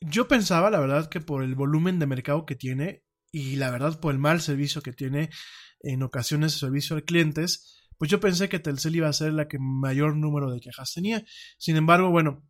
yo 0.00 0.28
pensaba, 0.28 0.70
la 0.70 0.80
verdad, 0.80 1.08
que 1.08 1.20
por 1.20 1.42
el 1.42 1.54
volumen 1.54 1.98
de 1.98 2.06
mercado 2.06 2.44
que 2.44 2.56
tiene 2.56 3.04
y 3.30 3.56
la 3.56 3.70
verdad 3.70 3.98
por 4.00 4.12
el 4.12 4.18
mal 4.18 4.40
servicio 4.40 4.82
que 4.82 4.92
tiene 4.92 5.30
en 5.80 6.02
ocasiones 6.02 6.52
servicio 6.52 6.96
a 6.96 7.00
clientes, 7.00 7.82
pues 7.98 8.10
yo 8.10 8.20
pensé 8.20 8.48
que 8.48 8.58
Telcel 8.58 8.96
iba 8.96 9.08
a 9.08 9.12
ser 9.12 9.32
la 9.32 9.48
que 9.48 9.58
mayor 9.60 10.16
número 10.16 10.50
de 10.50 10.60
quejas 10.60 10.92
tenía. 10.92 11.24
Sin 11.58 11.76
embargo, 11.76 12.10
bueno, 12.10 12.42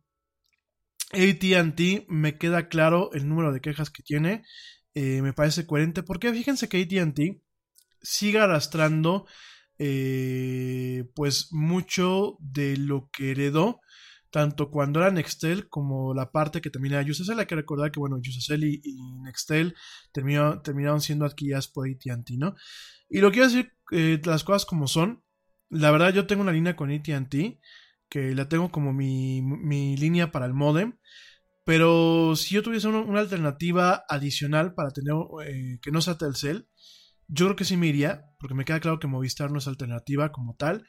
ATT 1.11 2.07
me 2.07 2.37
queda 2.37 2.67
claro 2.69 3.11
el 3.13 3.29
número 3.29 3.53
de 3.53 3.61
quejas 3.61 3.91
que 3.91 4.03
tiene. 4.03 4.43
Eh, 4.95 5.21
me 5.21 5.33
parece 5.33 5.65
coherente 5.65 6.03
porque 6.03 6.31
fíjense 6.31 6.69
que 6.69 6.81
ATT 6.81 7.41
sigue 8.01 8.39
arrastrando 8.39 9.25
eh, 9.79 11.05
pues 11.15 11.47
mucho 11.51 12.37
de 12.39 12.77
lo 12.77 13.09
que 13.11 13.31
heredó 13.31 13.79
tanto 14.33 14.71
cuando 14.71 14.99
era 14.99 15.11
Nextel 15.11 15.69
como 15.69 16.15
la 16.15 16.31
parte 16.31 16.59
que 16.59 16.71
también 16.71 16.95
era 16.95 17.09
Usacell. 17.09 17.39
Hay 17.39 17.45
que 17.45 17.55
recordar 17.55 17.91
que, 17.91 17.99
bueno, 17.99 18.17
Usacell 18.17 18.63
y, 18.63 18.81
y 18.83 19.13
Nextel 19.21 19.75
terminaron 20.11 21.01
siendo 21.01 21.25
adquiridas 21.25 21.67
por 21.67 21.87
AT&T, 21.87 22.37
¿no? 22.37 22.55
Y 23.07 23.19
lo 23.19 23.31
quiero 23.31 23.47
decir, 23.47 23.73
eh, 23.91 24.19
las 24.25 24.43
cosas 24.43 24.65
como 24.65 24.87
son. 24.87 25.23
La 25.69 25.91
verdad, 25.91 26.11
yo 26.11 26.25
tengo 26.25 26.41
una 26.41 26.51
línea 26.51 26.75
con 26.75 26.89
AT&T, 26.91 27.59
que 28.09 28.33
la 28.33 28.49
tengo 28.49 28.71
como 28.71 28.91
mi, 28.91 29.43
mi 29.43 29.95
línea 29.97 30.31
para 30.31 30.47
el 30.47 30.55
modem. 30.55 30.97
Pero 31.63 32.35
si 32.35 32.55
yo 32.55 32.63
tuviese 32.63 32.87
una, 32.87 33.19
alternativa 33.19 34.03
adicional 34.09 34.73
para 34.73 34.91
tener 34.91 35.13
eh, 35.45 35.79
que 35.81 35.91
no 35.91 36.01
sea 36.01 36.17
Telcel, 36.17 36.67
yo 37.27 37.45
creo 37.45 37.55
que 37.55 37.65
sí 37.65 37.77
me 37.77 37.87
iría, 37.87 38.25
porque 38.39 38.53
me 38.53 38.65
queda 38.65 38.81
claro 38.81 38.99
que 38.99 39.07
Movistar 39.07 39.51
no 39.51 39.59
es 39.59 39.67
alternativa 39.67 40.31
como 40.31 40.55
tal. 40.55 40.85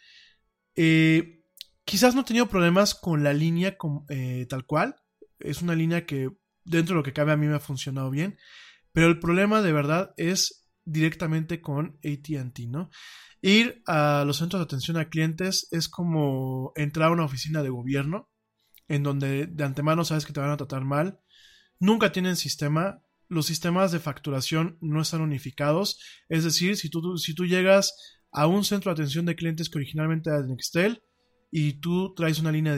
Eh, 0.75 1.45
quizás 1.85 2.15
no 2.15 2.23
he 2.23 2.25
tenido 2.25 2.49
problemas 2.49 2.95
con 2.95 3.23
la 3.23 3.33
línea 3.33 3.77
eh, 4.09 4.47
tal 4.49 4.67
cual. 4.67 4.97
Es 5.39 5.63
una 5.63 5.75
línea 5.75 6.07
que 6.07 6.31
dentro 6.65 6.95
de 6.95 6.99
lo 7.01 7.03
que 7.05 7.13
cabe 7.13 7.33
a 7.33 7.37
mí 7.37 7.47
me 7.47 7.55
ha 7.55 7.61
funcionado 7.61 8.11
bien. 8.11 8.37
Pero 8.93 9.07
el 9.07 9.21
problema 9.21 9.63
de 9.63 9.73
verdad 9.73 10.13
es 10.17 10.69
directamente 10.85 11.61
con 11.61 11.99
ATT, 12.05 12.61
¿no? 12.69 12.91
Ir 13.41 13.83
a 13.87 14.25
los 14.27 14.39
centros 14.39 14.61
de 14.61 14.65
atención 14.65 14.97
a 14.97 15.09
clientes 15.09 15.69
es 15.71 15.89
como 15.89 16.73
entrar 16.77 17.09
a 17.09 17.13
una 17.13 17.25
oficina 17.25 17.63
de 17.63 17.69
gobierno 17.69 18.31
en 18.89 19.03
donde 19.03 19.47
de 19.47 19.65
antemano 19.65 20.05
sabes 20.05 20.27
que 20.27 20.33
te 20.33 20.41
van 20.41 20.51
a 20.51 20.57
tratar 20.57 20.85
mal. 20.85 21.21
Nunca 21.79 22.13
tienen 22.13 22.37
sistema. 22.37 23.03
Los 23.29 23.47
sistemas 23.47 23.93
de 23.93 24.01
facturación 24.01 24.79
no 24.81 25.01
están 25.01 25.21
unificados. 25.21 25.99
Es 26.29 26.45
decir, 26.45 26.77
si 26.77 26.91
tú, 26.91 27.17
si 27.17 27.35
tú 27.35 27.47
llegas 27.47 27.95
a 28.31 28.47
un 28.47 28.65
centro 28.65 28.91
de 28.91 29.01
atención 29.01 29.27
de 29.27 29.37
clientes 29.37 29.71
que 29.71 29.79
originalmente 29.79 30.31
era 30.31 30.43
de 30.43 30.49
Nextel, 30.49 31.03
y 31.57 31.75
tú 31.75 32.13
traes 32.17 32.41
una 32.41 32.51
línea 32.51 32.77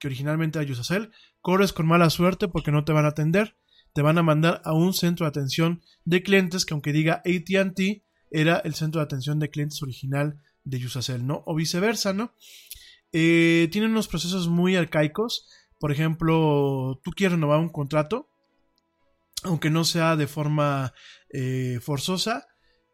que 0.00 0.06
originalmente 0.08 0.58
era 0.58 0.72
Usacell, 0.72 1.12
corres 1.40 1.72
con 1.72 1.86
mala 1.86 2.10
suerte 2.10 2.48
porque 2.48 2.72
no 2.72 2.84
te 2.84 2.92
van 2.92 3.04
a 3.04 3.10
atender. 3.10 3.56
Te 3.94 4.02
van 4.02 4.18
a 4.18 4.24
mandar 4.24 4.60
a 4.64 4.74
un 4.74 4.92
centro 4.92 5.24
de 5.24 5.28
atención 5.28 5.82
de 6.04 6.24
clientes 6.24 6.66
que 6.66 6.74
aunque 6.74 6.92
diga 6.92 7.22
AT&T, 7.24 8.04
era 8.32 8.58
el 8.58 8.74
centro 8.74 9.00
de 9.00 9.04
atención 9.04 9.38
de 9.38 9.50
clientes 9.50 9.80
original 9.84 10.42
de 10.64 10.84
Usacell, 10.84 11.24
¿no? 11.24 11.44
O 11.46 11.54
viceversa, 11.54 12.12
¿no? 12.12 12.34
Eh, 13.12 13.68
tienen 13.72 13.90
unos 13.90 14.08
procesos 14.08 14.48
muy 14.48 14.76
arcaicos. 14.76 15.48
Por 15.78 15.92
ejemplo, 15.92 17.00
tú 17.02 17.12
quieres 17.12 17.34
renovar 17.34 17.60
un 17.60 17.68
contrato, 17.68 18.28
aunque 19.44 19.70
no 19.70 19.84
sea 19.84 20.16
de 20.16 20.26
forma 20.26 20.92
eh, 21.32 21.78
forzosa, 21.80 22.46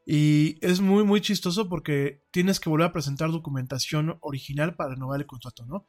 y 0.07 0.59
es 0.61 0.81
muy, 0.81 1.03
muy 1.05 1.20
chistoso 1.20 1.69
porque 1.69 2.23
tienes 2.31 2.61
que 2.61 2.69
volver 2.69 2.89
a 2.89 2.93
presentar 2.93 3.31
documentación 3.31 4.19
original 4.20 4.77
para 4.77 4.95
renovar 4.95 5.20
el 5.20 5.27
contrato, 5.27 5.65
¿no? 5.66 5.86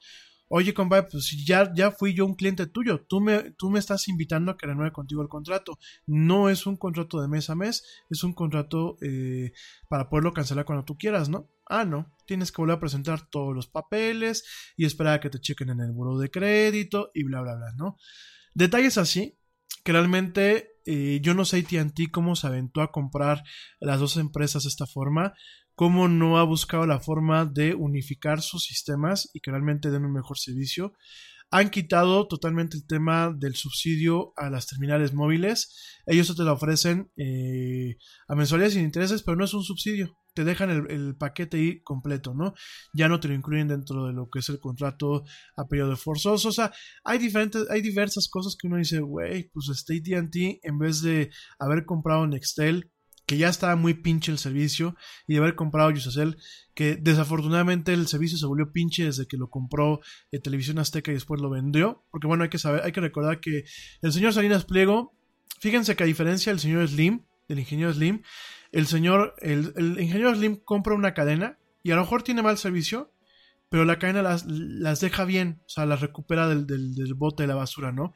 Oye, 0.48 0.76
compadre, 0.76 1.08
pues 1.12 1.32
ya, 1.46 1.74
ya 1.74 1.92
fui 1.92 2.14
yo 2.14 2.26
un 2.26 2.36
cliente 2.36 2.68
tuyo, 2.68 3.04
tú 3.08 3.20
me, 3.20 3.52
tú 3.58 3.72
me 3.72 3.80
estás 3.80 4.08
invitando 4.08 4.52
a 4.52 4.58
que 4.58 4.68
renueve 4.68 4.92
contigo 4.92 5.24
el 5.24 5.28
contrato. 5.28 5.80
No 6.06 6.50
es 6.50 6.68
un 6.68 6.78
contrato 6.78 7.20
de 7.20 7.28
mes 7.28 7.50
a 7.50 7.56
mes, 7.56 7.84
es 8.12 8.24
un 8.24 8.34
contrato 8.34 8.96
eh, 9.02 9.54
para 9.90 10.08
poderlo 10.08 10.34
cancelar 10.34 10.66
cuando 10.66 10.86
tú 10.86 10.98
quieras, 10.98 11.30
¿no? 11.30 11.50
Ah, 11.68 11.86
no, 11.86 12.14
tienes 12.26 12.52
que 12.52 12.62
volver 12.62 12.78
a 12.78 12.80
presentar 12.80 13.30
todos 13.30 13.56
los 13.56 13.68
papeles 13.68 14.44
y 14.78 14.86
esperar 14.86 15.16
a 15.16 15.20
que 15.20 15.30
te 15.30 15.40
chequen 15.40 15.70
en 15.70 15.80
el 15.80 15.92
buro 15.92 16.18
de 16.18 16.30
crédito 16.30 17.12
y 17.14 17.24
bla, 17.24 17.42
bla, 17.42 17.56
bla, 17.56 17.72
¿no? 17.76 17.98
Detalles 18.54 18.98
así 18.98 19.38
que 19.84 19.92
realmente 19.92 20.80
eh, 20.86 21.20
yo 21.22 21.34
no 21.34 21.46
sé 21.46 21.58
AT&T 21.60 22.12
cómo 22.12 22.36
se 22.36 22.48
aventó 22.48 22.82
a 22.82 22.92
comprar 22.92 23.44
las 23.80 24.00
dos 24.00 24.18
empresas 24.18 24.64
de 24.64 24.70
esta 24.70 24.86
forma, 24.86 25.34
cómo 25.76 26.08
no 26.08 26.38
ha 26.38 26.44
buscado 26.44 26.86
la 26.86 27.00
forma 27.00 27.46
de 27.46 27.76
unificar 27.76 28.42
sus 28.42 28.66
sistemas 28.66 29.30
y 29.34 29.42
que 29.42 29.52
realmente 29.52 29.92
den 29.92 30.06
un 30.06 30.14
mejor 30.14 30.38
servicio. 30.38 30.94
Han 31.52 31.70
quitado 31.70 32.28
totalmente 32.28 32.78
el 32.78 32.88
tema 32.88 33.32
del 33.36 33.56
subsidio 33.56 34.34
a 34.36 34.50
las 34.50 34.68
terminales 34.68 35.14
móviles. 35.14 36.02
Ellos 36.06 36.36
te 36.36 36.44
lo 36.44 36.54
ofrecen 36.54 37.12
eh, 37.18 37.98
a 38.28 38.36
mensualidades 38.36 38.74
sin 38.74 38.84
intereses, 38.84 39.22
pero 39.22 39.38
no 39.38 39.46
es 39.46 39.54
un 39.54 39.64
subsidio. 39.64 40.18
Te 40.36 40.44
dejan 40.44 40.70
el, 40.70 41.16
paquete 41.16 41.58
ahí 41.58 41.82
completo, 41.82 42.34
¿no? 42.34 42.54
Ya 42.94 43.08
no 43.08 43.20
te 43.20 43.28
lo 43.28 43.34
incluyen 43.34 43.68
dentro 43.68 44.06
de 44.06 44.14
lo 44.14 44.30
que 44.30 44.40
es 44.40 44.50
el 44.50 44.60
contrato 44.60 45.24
a 45.56 45.68
periodo 45.68 45.96
forzoso. 45.96 46.50
O 46.50 46.52
sea, 46.52 46.72
hay 47.04 47.18
diferentes, 47.18 47.66
hay 47.70 47.82
diversas 47.82 48.28
cosas 48.28 48.56
que 48.60 48.68
uno 48.68 48.78
dice, 48.78 49.00
güey, 49.00 49.50
pues 49.54 49.70
este 49.70 49.96
AT&T 49.96 50.60
en 50.62 50.78
vez 50.78 51.02
de 51.02 51.32
haber 51.58 51.86
comprado 51.86 52.28
Nextel, 52.28 52.92
que 53.26 53.38
ya 53.38 53.50
estaba 53.50 53.76
muy 53.76 53.94
pinche 53.96 54.32
el 54.32 54.38
servicio, 54.38 54.96
y 55.28 55.34
de 55.34 55.40
haber 55.40 55.56
comprado 55.56 55.92
Usacell, 55.92 56.38
que 56.76 56.96
desafortunadamente 56.96 57.94
el 57.94 58.08
servicio 58.08 58.38
se 58.38 58.46
volvió 58.46 58.72
pinche 58.72 59.06
desde 59.06 59.26
que 59.26 59.38
lo 59.38 59.50
compró 59.50 60.02
eh, 60.32 60.40
Televisión 60.40 60.80
Azteca 60.80 61.12
y 61.12 61.16
después 61.16 61.42
lo 61.42 61.50
vendió, 61.50 62.06
porque 62.12 62.28
bueno, 62.28 62.44
hay 62.44 62.50
que 62.50 62.60
saber, 62.60 62.84
hay 62.84 62.92
que 62.92 63.02
recordar 63.02 63.40
que 63.40 63.64
el 64.02 64.14
señor 64.14 64.34
Salinas 64.34 64.66
Pliego, 64.66 65.18
fíjense 65.60 65.96
que 65.96 66.04
a 66.04 66.08
diferencia 66.08 66.52
del 66.52 66.60
señor 66.60 66.88
Slim, 66.88 67.26
del 67.48 67.60
ingeniero 67.60 67.94
Slim, 67.94 68.22
el 68.72 68.88
señor, 68.88 69.36
el, 69.40 69.74
el 69.76 70.00
ingeniero 70.00 70.36
Slim 70.36 70.58
compra 70.58 70.96
una 70.96 71.14
cadena 71.14 71.58
y 71.84 71.92
a 71.92 71.96
lo 71.96 72.02
mejor 72.02 72.24
tiene 72.24 72.42
mal 72.42 72.58
servicio, 72.58 73.14
pero 73.70 73.86
la 73.86 74.00
cadena 74.00 74.22
las, 74.22 74.46
las 74.48 75.00
deja 75.00 75.26
bien, 75.26 75.62
o 75.66 75.70
sea, 75.70 75.86
las 75.86 76.02
recupera 76.02 76.48
del, 76.48 76.66
del, 76.66 76.94
del 76.96 77.14
bote 77.14 77.44
de 77.44 77.48
la 77.48 77.56
basura, 77.56 77.92
¿no? 77.92 78.14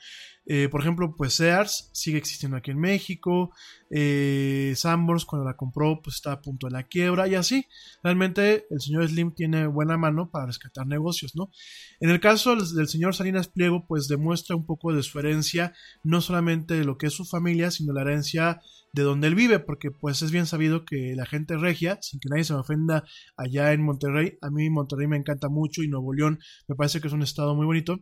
Eh, 0.52 0.68
por 0.68 0.82
ejemplo, 0.82 1.14
pues 1.16 1.36
Sears 1.36 1.92
sigue 1.94 2.18
existiendo 2.18 2.58
aquí 2.58 2.72
en 2.72 2.80
México, 2.80 3.52
eh, 3.92 4.74
Sanborns 4.76 5.24
cuando 5.24 5.48
la 5.48 5.56
compró 5.56 6.02
pues 6.02 6.16
está 6.16 6.32
a 6.32 6.42
punto 6.42 6.66
de 6.66 6.74
la 6.74 6.88
quiebra 6.88 7.28
y 7.28 7.36
así, 7.36 7.68
realmente 8.02 8.66
el 8.72 8.82
señor 8.82 9.08
Slim 9.08 9.36
tiene 9.36 9.68
buena 9.68 9.96
mano 9.96 10.32
para 10.32 10.48
rescatar 10.48 10.88
negocios, 10.88 11.36
¿no? 11.36 11.52
En 12.00 12.10
el 12.10 12.20
caso 12.20 12.56
del, 12.56 12.68
del 12.74 12.88
señor 12.88 13.14
Salinas 13.14 13.48
Pliego 13.48 13.86
pues 13.88 14.08
demuestra 14.08 14.56
un 14.56 14.66
poco 14.66 14.92
de 14.92 15.04
su 15.04 15.20
herencia, 15.20 15.76
no 16.04 16.20
solamente 16.20 16.74
de 16.74 16.84
lo 16.84 16.98
que 16.98 17.06
es 17.06 17.14
su 17.14 17.26
familia, 17.26 17.70
sino 17.70 17.94
la 17.94 18.02
herencia 18.02 18.60
de 18.92 19.04
donde 19.04 19.28
él 19.28 19.36
vive, 19.36 19.60
porque 19.60 19.92
pues 19.92 20.22
es 20.22 20.32
bien 20.32 20.46
sabido 20.46 20.84
que 20.84 21.14
la 21.16 21.26
gente 21.26 21.58
regia, 21.58 22.00
sin 22.02 22.20
que 22.20 22.30
nadie 22.30 22.44
se 22.44 22.54
me 22.54 22.60
ofenda 22.60 23.04
allá 23.38 23.72
en 23.74 23.84
Monterrey, 23.84 24.38
a 24.42 24.50
mí 24.50 24.70
Monterrey 24.70 25.08
me 25.08 25.18
encanta 25.18 25.50
mucho 25.50 25.84
y 25.84 25.88
Nuevo 25.88 26.14
León 26.14 26.40
me 26.68 26.76
parece 26.76 27.00
que 27.00 27.08
es 27.08 27.14
un 27.14 27.22
estado 27.22 27.56
muy 27.56 27.66
bonito, 27.66 28.00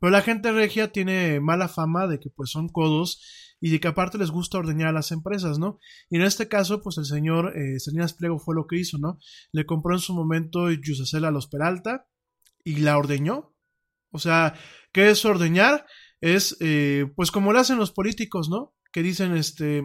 pero 0.00 0.10
la 0.10 0.22
gente 0.22 0.52
regia 0.52 0.92
tiene 0.92 1.40
mala 1.40 1.68
fama 1.68 2.06
de 2.06 2.18
que 2.18 2.30
pues 2.30 2.50
son 2.50 2.68
codos 2.68 3.20
y 3.60 3.70
de 3.70 3.80
que 3.80 3.88
aparte 3.88 4.18
les 4.18 4.30
gusta 4.30 4.58
ordeñar 4.58 4.88
a 4.88 4.92
las 4.92 5.12
empresas, 5.12 5.58
¿no? 5.58 5.78
Y 6.10 6.16
en 6.16 6.22
este 6.22 6.48
caso, 6.48 6.82
pues 6.82 6.98
el 6.98 7.06
señor 7.06 7.56
eh, 7.56 7.80
Salinas 7.80 8.14
Pliego 8.14 8.38
fue 8.38 8.54
lo 8.54 8.66
que 8.66 8.78
hizo, 8.78 8.98
¿no? 8.98 9.18
Le 9.52 9.64
compró 9.64 9.94
en 9.94 10.00
su 10.00 10.14
momento 10.14 10.70
Yusacel 10.70 11.24
a 11.24 11.30
los 11.30 11.48
Peralta 11.48 12.06
y 12.64 12.76
la 12.76 12.98
ordeñó. 12.98 13.54
O 14.10 14.18
sea, 14.18 14.54
¿qué 14.92 15.10
es 15.10 15.24
ordeñar? 15.24 15.86
Es, 16.20 16.56
eh, 16.60 17.06
pues 17.16 17.30
como 17.30 17.52
lo 17.52 17.58
hacen 17.58 17.78
los 17.78 17.92
políticos, 17.92 18.48
¿no? 18.48 18.74
Que 18.92 19.02
dicen, 19.02 19.36
este, 19.36 19.82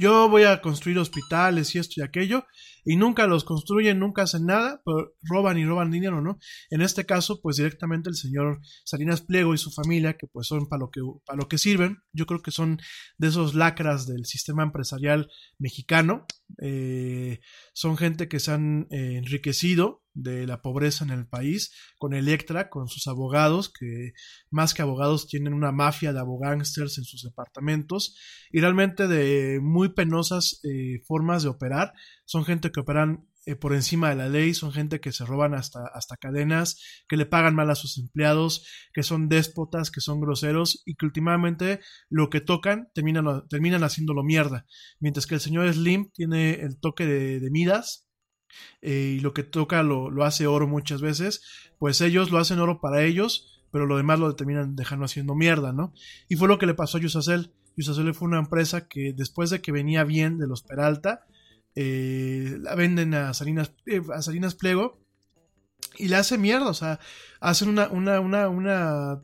yo 0.00 0.28
voy 0.28 0.44
a 0.44 0.60
construir 0.62 0.98
hospitales 0.98 1.74
y 1.74 1.78
esto 1.78 2.00
y 2.00 2.02
aquello, 2.02 2.46
y 2.84 2.96
nunca 2.96 3.26
los 3.26 3.44
construyen, 3.44 3.98
nunca 3.98 4.22
hacen 4.22 4.46
nada, 4.46 4.80
pero 4.84 5.12
roban 5.22 5.58
y 5.58 5.66
roban 5.66 5.90
dinero, 5.90 6.22
¿no? 6.22 6.38
En 6.70 6.80
este 6.80 7.04
caso, 7.04 7.40
pues 7.42 7.56
directamente 7.56 8.08
el 8.08 8.16
señor 8.16 8.60
Salinas 8.84 9.20
Pliego 9.20 9.52
y 9.52 9.58
su 9.58 9.70
familia, 9.70 10.16
que 10.16 10.26
pues 10.26 10.46
son 10.46 10.68
para 10.68 10.80
lo 10.80 10.90
que, 10.90 11.00
para 11.26 11.36
lo 11.36 11.48
que 11.48 11.58
sirven, 11.58 11.98
yo 12.12 12.26
creo 12.26 12.40
que 12.40 12.50
son 12.50 12.80
de 13.18 13.28
esos 13.28 13.54
lacras 13.54 14.06
del 14.06 14.24
sistema 14.24 14.62
empresarial 14.62 15.28
mexicano, 15.58 16.24
eh, 16.62 17.40
son 17.74 17.96
gente 17.96 18.28
que 18.28 18.40
se 18.40 18.52
han 18.52 18.86
eh, 18.90 19.16
enriquecido 19.18 20.02
de 20.14 20.46
la 20.46 20.62
pobreza 20.62 21.04
en 21.04 21.10
el 21.10 21.26
país, 21.26 21.72
con 21.98 22.14
Electra, 22.14 22.68
con 22.68 22.88
sus 22.88 23.06
abogados, 23.06 23.72
que 23.72 24.12
más 24.50 24.74
que 24.74 24.82
abogados 24.82 25.26
tienen 25.26 25.54
una 25.54 25.72
mafia 25.72 26.12
de 26.12 26.20
abogánsters 26.20 26.98
en 26.98 27.04
sus 27.04 27.22
departamentos, 27.22 28.16
y 28.50 28.60
realmente 28.60 29.08
de 29.08 29.60
muy 29.62 29.90
penosas 29.90 30.60
eh, 30.64 31.02
formas 31.06 31.42
de 31.42 31.48
operar. 31.48 31.92
Son 32.24 32.44
gente 32.44 32.70
que 32.70 32.80
operan 32.80 33.28
eh, 33.46 33.56
por 33.56 33.72
encima 33.72 34.10
de 34.10 34.16
la 34.16 34.28
ley, 34.28 34.52
son 34.52 34.70
gente 34.70 35.00
que 35.00 35.12
se 35.12 35.24
roban 35.24 35.54
hasta, 35.54 35.80
hasta 35.94 36.16
cadenas, 36.16 36.78
que 37.08 37.16
le 37.16 37.24
pagan 37.24 37.54
mal 37.54 37.70
a 37.70 37.74
sus 37.74 37.96
empleados, 37.98 38.66
que 38.92 39.02
son 39.02 39.28
déspotas, 39.28 39.90
que 39.90 40.02
son 40.02 40.20
groseros, 40.20 40.82
y 40.84 40.94
que 40.94 41.06
últimamente 41.06 41.80
lo 42.10 42.28
que 42.28 42.42
tocan 42.42 42.90
terminan, 42.94 43.48
terminan 43.48 43.82
haciéndolo 43.82 44.22
mierda. 44.22 44.66
Mientras 44.98 45.26
que 45.26 45.36
el 45.36 45.40
señor 45.40 45.72
Slim 45.72 46.10
tiene 46.12 46.54
el 46.54 46.78
toque 46.78 47.06
de, 47.06 47.40
de 47.40 47.50
Midas, 47.50 48.09
eh, 48.82 49.14
y 49.16 49.20
lo 49.20 49.34
que 49.34 49.42
toca 49.42 49.82
lo, 49.82 50.10
lo, 50.10 50.24
hace 50.24 50.46
oro 50.46 50.66
muchas 50.66 51.00
veces, 51.00 51.42
pues 51.78 52.00
ellos 52.00 52.30
lo 52.30 52.38
hacen 52.38 52.58
oro 52.58 52.80
para 52.80 53.02
ellos, 53.02 53.62
pero 53.70 53.86
lo 53.86 53.96
demás 53.96 54.18
lo 54.18 54.34
terminan 54.34 54.76
dejando 54.76 55.04
haciendo 55.04 55.34
mierda, 55.34 55.72
¿no? 55.72 55.92
Y 56.28 56.36
fue 56.36 56.48
lo 56.48 56.58
que 56.58 56.66
le 56.66 56.74
pasó 56.74 56.98
a 56.98 57.00
Yusacel. 57.00 57.52
Yusacel 57.76 58.14
fue 58.14 58.28
una 58.28 58.38
empresa 58.38 58.88
que 58.88 59.12
después 59.12 59.50
de 59.50 59.60
que 59.60 59.72
venía 59.72 60.04
bien 60.04 60.38
de 60.38 60.46
los 60.46 60.62
Peralta, 60.62 61.26
eh, 61.74 62.58
la 62.60 62.74
venden 62.74 63.14
a 63.14 63.32
Salinas, 63.32 63.72
eh, 63.86 64.02
a 64.12 64.22
Salinas 64.22 64.54
Pliego 64.54 64.98
y 65.96 66.08
la 66.08 66.18
hace 66.18 66.36
mierda, 66.36 66.68
o 66.68 66.74
sea, 66.74 67.00
hacen 67.40 67.68
una, 67.68 67.88
una, 67.88 68.20
una, 68.20 68.48
una, 68.48 69.22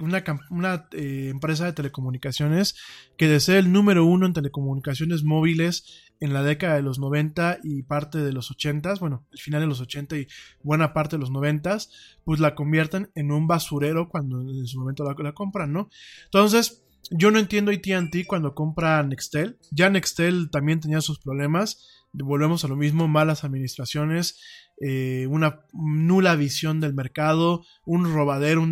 una, 0.00 0.88
eh, 0.92 1.28
empresa 1.30 1.66
de 1.66 1.72
telecomunicaciones 1.72 2.76
que 3.16 3.28
de 3.28 3.40
ser 3.40 3.56
el 3.56 3.72
número 3.72 4.04
uno 4.04 4.26
en 4.26 4.32
telecomunicaciones 4.32 5.24
móviles 5.24 6.04
en 6.20 6.32
la 6.32 6.42
década 6.42 6.76
de 6.76 6.82
los 6.82 6.98
90 6.98 7.58
y 7.62 7.82
parte 7.82 8.18
de 8.18 8.32
los 8.32 8.50
80, 8.50 8.94
bueno, 8.94 9.26
el 9.32 9.38
final 9.38 9.60
de 9.60 9.66
los 9.66 9.80
80 9.80 10.16
y 10.16 10.26
buena 10.62 10.92
parte 10.92 11.16
de 11.16 11.20
los 11.20 11.30
90, 11.30 11.78
pues 12.24 12.40
la 12.40 12.54
convierten 12.54 13.10
en 13.14 13.32
un 13.32 13.46
basurero 13.46 14.08
cuando 14.08 14.40
en 14.40 14.66
su 14.66 14.78
momento 14.78 15.04
la, 15.04 15.14
la 15.18 15.32
compran, 15.32 15.72
¿no? 15.72 15.88
Entonces, 16.24 16.84
yo 17.10 17.30
no 17.30 17.38
entiendo 17.38 17.70
AT&T 17.70 18.26
cuando 18.26 18.54
compra 18.54 19.02
Nextel. 19.02 19.58
Ya 19.70 19.90
Nextel 19.90 20.50
también 20.50 20.80
tenía 20.80 21.00
sus 21.00 21.18
problemas. 21.18 22.06
Volvemos 22.12 22.64
a 22.64 22.68
lo 22.68 22.76
mismo, 22.76 23.08
malas 23.08 23.44
administraciones, 23.44 24.38
eh, 24.86 25.26
una 25.30 25.62
nula 25.72 26.36
visión 26.36 26.78
del 26.78 26.92
mercado, 26.92 27.64
un 27.86 28.12
robadero, 28.12 28.60
un, 28.60 28.70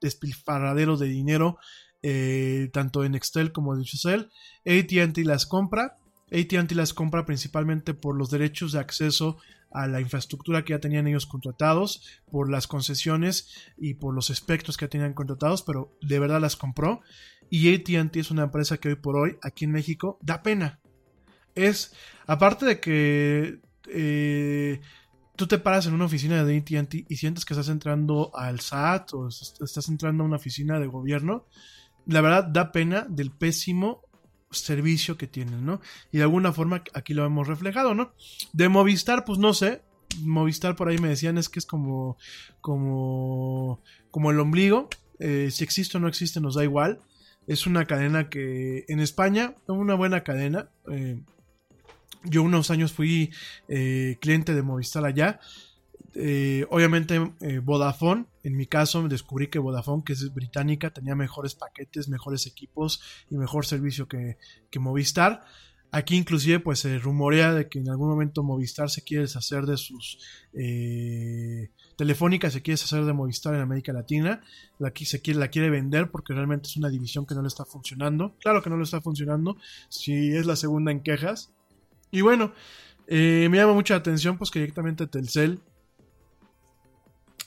despilfarradero 0.00 0.96
de 0.96 1.06
dinero, 1.06 1.58
eh, 2.02 2.70
tanto 2.72 3.04
en 3.04 3.12
Nextel 3.12 3.52
como 3.52 3.74
en 3.74 3.80
Digicel. 3.80 4.30
AT&T 4.64 5.22
las 5.24 5.44
compra. 5.44 5.98
AT&T 6.32 6.74
las 6.74 6.94
compra 6.94 7.26
principalmente 7.26 7.92
por 7.92 8.16
los 8.16 8.30
derechos 8.30 8.72
de 8.72 8.78
acceso 8.78 9.36
a 9.70 9.86
la 9.86 10.00
infraestructura 10.00 10.64
que 10.64 10.72
ya 10.72 10.80
tenían 10.80 11.06
ellos 11.06 11.26
contratados, 11.26 12.22
por 12.30 12.50
las 12.50 12.66
concesiones 12.66 13.50
y 13.76 13.94
por 13.94 14.14
los 14.14 14.30
espectros 14.30 14.78
que 14.78 14.88
tenían 14.88 15.12
contratados, 15.12 15.62
pero 15.62 15.94
de 16.00 16.18
verdad 16.18 16.40
las 16.40 16.56
compró. 16.56 17.02
Y 17.50 17.74
ATT 17.74 18.16
es 18.16 18.30
una 18.30 18.44
empresa 18.44 18.78
que 18.78 18.88
hoy 18.88 18.96
por 18.96 19.16
hoy, 19.16 19.36
aquí 19.42 19.66
en 19.66 19.72
México, 19.72 20.18
da 20.22 20.42
pena. 20.42 20.80
Es, 21.54 21.92
aparte 22.26 22.64
de 22.64 22.80
que 22.80 23.60
eh, 23.88 24.80
tú 25.36 25.46
te 25.46 25.58
paras 25.58 25.86
en 25.86 25.94
una 25.94 26.04
oficina 26.06 26.44
de 26.44 26.56
ATT 26.58 27.06
y 27.08 27.16
sientes 27.16 27.44
que 27.44 27.54
estás 27.54 27.68
entrando 27.68 28.30
al 28.34 28.60
SAT 28.60 29.14
o 29.14 29.28
est- 29.28 29.60
estás 29.62 29.88
entrando 29.88 30.22
a 30.22 30.26
una 30.26 30.36
oficina 30.36 30.78
de 30.78 30.86
gobierno, 30.86 31.46
la 32.06 32.20
verdad 32.20 32.44
da 32.44 32.72
pena 32.72 33.06
del 33.08 33.30
pésimo 33.30 34.02
servicio 34.50 35.16
que 35.16 35.26
tienen, 35.28 35.64
¿no? 35.64 35.80
Y 36.10 36.18
de 36.18 36.24
alguna 36.24 36.52
forma 36.52 36.82
aquí 36.94 37.14
lo 37.14 37.24
hemos 37.24 37.46
reflejado, 37.46 37.94
¿no? 37.94 38.12
De 38.52 38.68
Movistar, 38.68 39.24
pues 39.24 39.38
no 39.38 39.54
sé. 39.54 39.82
Movistar 40.22 40.74
por 40.74 40.88
ahí 40.88 40.98
me 40.98 41.08
decían 41.08 41.38
es 41.38 41.48
que 41.48 41.60
es 41.60 41.66
como, 41.66 42.16
como, 42.60 43.80
como 44.10 44.30
el 44.30 44.40
ombligo. 44.40 44.88
Eh, 45.18 45.50
si 45.50 45.64
existe 45.64 45.98
o 45.98 46.00
no 46.00 46.08
existe 46.08 46.40
nos 46.40 46.54
da 46.54 46.64
igual. 46.64 47.00
Es 47.46 47.66
una 47.66 47.86
cadena 47.86 48.28
que 48.28 48.84
en 48.88 49.00
España, 49.00 49.54
una 49.66 49.94
buena 49.94 50.22
cadena. 50.24 50.70
eh, 50.90 51.22
yo 52.24 52.42
unos 52.42 52.70
años 52.70 52.92
fui 52.92 53.32
eh, 53.68 54.18
cliente 54.20 54.54
de 54.54 54.62
Movistar 54.62 55.04
allá. 55.04 55.40
Eh, 56.14 56.66
obviamente 56.70 57.20
eh, 57.40 57.60
Vodafone, 57.60 58.26
en 58.42 58.56
mi 58.56 58.66
caso 58.66 59.06
descubrí 59.08 59.46
que 59.46 59.60
Vodafone, 59.60 60.02
que 60.04 60.12
es 60.12 60.34
británica, 60.34 60.90
tenía 60.90 61.14
mejores 61.14 61.54
paquetes, 61.54 62.08
mejores 62.08 62.46
equipos 62.46 63.00
y 63.30 63.36
mejor 63.36 63.64
servicio 63.66 64.08
que, 64.08 64.36
que 64.70 64.78
Movistar. 64.80 65.44
Aquí 65.92 66.16
inclusive 66.16 66.60
pues 66.60 66.80
se 66.80 66.98
rumorea 66.98 67.52
de 67.52 67.68
que 67.68 67.80
en 67.80 67.90
algún 67.90 68.08
momento 68.08 68.44
Movistar 68.44 68.90
se 68.90 69.02
quiere 69.02 69.22
deshacer 69.22 69.66
de 69.66 69.76
sus 69.76 70.18
eh, 70.52 71.70
se 71.96 72.62
quiere 72.62 72.74
deshacer 72.74 73.04
de 73.04 73.12
Movistar 73.12 73.54
en 73.54 73.60
América 73.60 73.92
Latina, 73.92 74.42
la, 74.78 74.92
se 74.94 75.20
quiere, 75.20 75.40
la 75.40 75.48
quiere 75.48 75.68
vender 75.68 76.10
porque 76.10 76.32
realmente 76.32 76.68
es 76.68 76.76
una 76.76 76.88
división 76.88 77.26
que 77.26 77.34
no 77.34 77.42
le 77.42 77.48
está 77.48 77.64
funcionando. 77.64 78.36
Claro 78.40 78.62
que 78.62 78.70
no 78.70 78.76
le 78.76 78.84
está 78.84 79.00
funcionando, 79.00 79.56
si 79.88 80.34
es 80.34 80.46
la 80.46 80.56
segunda 80.56 80.92
en 80.92 81.00
quejas. 81.00 81.52
Y 82.10 82.20
bueno, 82.22 82.52
eh, 83.06 83.48
me 83.50 83.58
llama 83.58 83.74
mucha 83.74 83.96
atención 83.96 84.38
pues 84.38 84.50
que 84.50 84.60
directamente 84.60 85.06
Telcel 85.06 85.60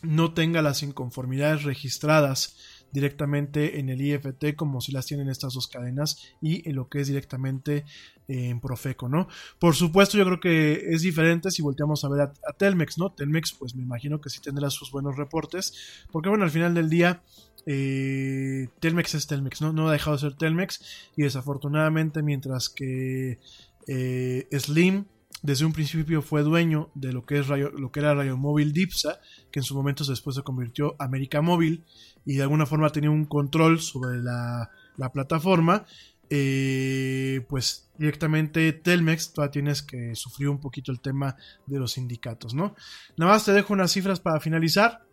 no 0.02 0.34
tenga 0.34 0.61
las 0.61 0.84
inconformidades 0.84 1.64
registradas 1.64 2.57
directamente 2.91 3.80
en 3.80 3.90
el 3.90 4.02
IFT 4.02 4.56
como 4.56 4.80
si 4.80 4.91
las 4.91 5.07
tienen 5.07 5.27
estas 5.27 5.53
dos 5.53 5.68
cadenas 5.68 6.35
y 6.41 6.68
en 6.69 6.76
lo 6.76 6.90
que 6.90 7.02
es 7.02 7.07
directamente 7.07 7.85
en 8.27 8.60
Profeco, 8.60 9.10
¿no? 9.10 9.27
Por 9.60 9.76
supuesto 9.76 10.18
yo 10.18 10.26
creo 10.26 10.40
que 10.40 10.94
es 10.94 11.02
diferente 11.02 11.49
si 11.49 11.61
volteamos 11.61 12.06
a 12.06 12.10
ver 12.10 12.22
a, 12.22 12.34
a 12.48 12.53
Telmex, 12.53 12.99
¿no? 12.99 13.11
Telmex 13.11 13.53
pues 13.53 13.73
me 13.73 13.81
imagino 13.81 14.22
que 14.22 14.30
sí 14.30 14.41
tendrá 14.41 14.69
sus 14.69 14.91
buenos 14.91 15.18
reportes 15.18 16.06
porque 16.11 16.30
bueno, 16.30 16.44
al 16.44 16.52
final 16.52 16.73
del 16.76 16.90
día 16.90 17.23
eh, 17.65 18.68
Telmex 18.80 19.15
es 19.15 19.27
Telmex, 19.27 19.61
¿no? 19.61 19.73
No 19.73 19.88
ha 19.88 19.91
dejado 19.94 20.18
de 20.18 20.22
ser 20.22 20.35
Telmex 20.35 21.11
y 21.15 21.23
desafortunadamente 21.23 22.22
mientras 22.22 22.69
que 22.69 23.40
eh, 23.88 24.48
Slim 24.52 25.06
desde 25.42 25.66
un 25.66 25.74
principio 25.74 26.22
fue 26.22 26.42
dueño 26.42 26.90
de 26.96 27.12
lo 27.12 27.26
que 27.26 27.40
es 27.40 27.48
lo 27.50 27.92
que 27.92 28.00
era 28.00 28.14
Radio 28.14 28.38
Móvil 28.38 28.72
Dipsa, 28.72 29.20
que 29.52 29.60
en 29.60 29.64
su 29.64 29.76
momento 29.76 30.06
después 30.06 30.38
se 30.38 30.42
convirtió 30.42 30.96
América 31.00 31.42
Móvil 31.42 31.84
y 32.26 32.36
de 32.36 32.44
alguna 32.44 32.66
forma 32.66 32.90
tenía 32.92 33.12
un 33.12 33.26
control 33.26 33.82
sobre 33.82 34.20
la, 34.20 34.70
la 34.96 35.12
plataforma. 35.12 35.86
eh, 36.30 37.46
pues 37.48 37.92
directamente 37.98 38.74
Telmex 38.74 39.34
todavía 39.34 39.52
tienes 39.52 39.84
que 39.84 40.16
sufrir 40.16 40.50
un 40.50 40.60
poquito 40.60 40.92
el 40.92 41.00
tema 41.00 41.36
de 41.68 41.78
los 41.78 41.92
sindicatos, 41.94 42.54
¿no? 42.54 42.76
Nada 43.18 43.34
más 43.34 43.46
te 43.46 43.52
dejo 43.52 43.74
unas 43.74 43.92
cifras 43.92 44.20
para 44.20 44.40
finalizar. 44.40 45.06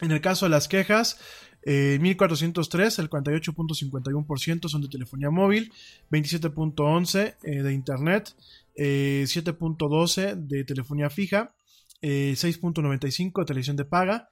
En 0.00 0.10
el 0.10 0.20
caso 0.20 0.46
de 0.46 0.50
las 0.50 0.66
quejas, 0.66 1.20
eh, 1.66 1.98
1403, 2.00 2.98
el 2.98 3.08
48.51% 3.08 4.68
son 4.68 4.82
de 4.82 4.88
telefonía 4.88 5.30
móvil, 5.30 5.72
27.11 6.10 7.36
eh, 7.42 7.62
de 7.62 7.72
internet, 7.72 8.34
eh, 8.76 9.24
7.12 9.26 10.34
de 10.34 10.64
telefonía 10.64 11.08
fija, 11.08 11.54
eh, 12.02 12.34
6.95 12.36 13.40
de 13.40 13.46
televisión 13.46 13.76
de 13.76 13.84
paga, 13.86 14.28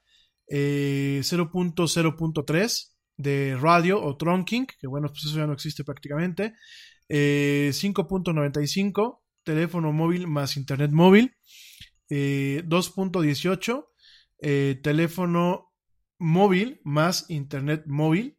eh, 0.47 1.21
0.0.3 1.23 2.89
de 3.17 3.57
radio 3.59 4.03
o 4.03 4.17
trunking, 4.17 4.67
que 4.67 4.87
bueno, 4.87 5.09
pues 5.09 5.25
eso 5.25 5.37
ya 5.37 5.47
no 5.47 5.55
existe 5.55 5.85
prácticamente, 5.85 6.55
eh, 7.09 7.71
5.95 7.73 9.21
teléfono 9.43 9.93
móvil 9.93 10.27
más 10.27 10.57
internet 10.57 10.91
móvil, 10.91 11.35
eh, 12.11 12.63
2.18 12.67 13.87
eh, 14.41 14.81
teléfono 14.83 15.72
móvil 16.23 16.81
más 16.85 17.27
internet 17.28 17.82
móvil, 17.86 18.39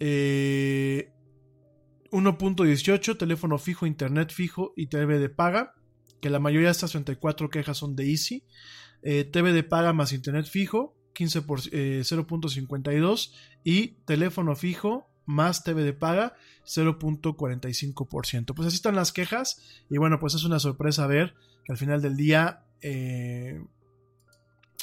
eh, 0.00 1.12
1.18 2.10 3.16
teléfono 3.16 3.58
fijo, 3.58 3.86
internet 3.86 4.32
fijo 4.32 4.72
y 4.76 4.88
TV 4.88 5.18
de 5.18 5.28
paga, 5.28 5.74
que 6.20 6.28
la 6.28 6.40
mayoría 6.40 6.68
de 6.68 6.72
estas 6.72 6.90
34 6.90 7.50
quejas 7.50 7.78
son 7.78 7.94
de 7.94 8.10
Easy, 8.10 8.44
eh, 9.02 9.24
TV 9.24 9.52
de 9.52 9.62
paga 9.62 9.92
más 9.92 10.12
internet 10.12 10.46
fijo, 10.46 10.96
15 11.14 11.42
por, 11.42 11.60
eh, 11.72 12.02
0.52 12.04 13.32
y 13.62 13.88
teléfono 14.06 14.56
fijo 14.56 15.06
más 15.26 15.62
TV 15.62 15.84
de 15.84 15.92
paga 15.92 16.34
0.45%. 16.64 18.54
Pues 18.54 18.66
así 18.66 18.76
están 18.76 18.96
las 18.96 19.12
quejas 19.12 19.84
y 19.88 19.98
bueno, 19.98 20.18
pues 20.18 20.34
es 20.34 20.44
una 20.44 20.58
sorpresa 20.58 21.06
ver 21.06 21.34
que 21.64 21.72
al 21.72 21.78
final 21.78 22.02
del 22.02 22.16
día 22.16 22.64
eh, 22.80 23.62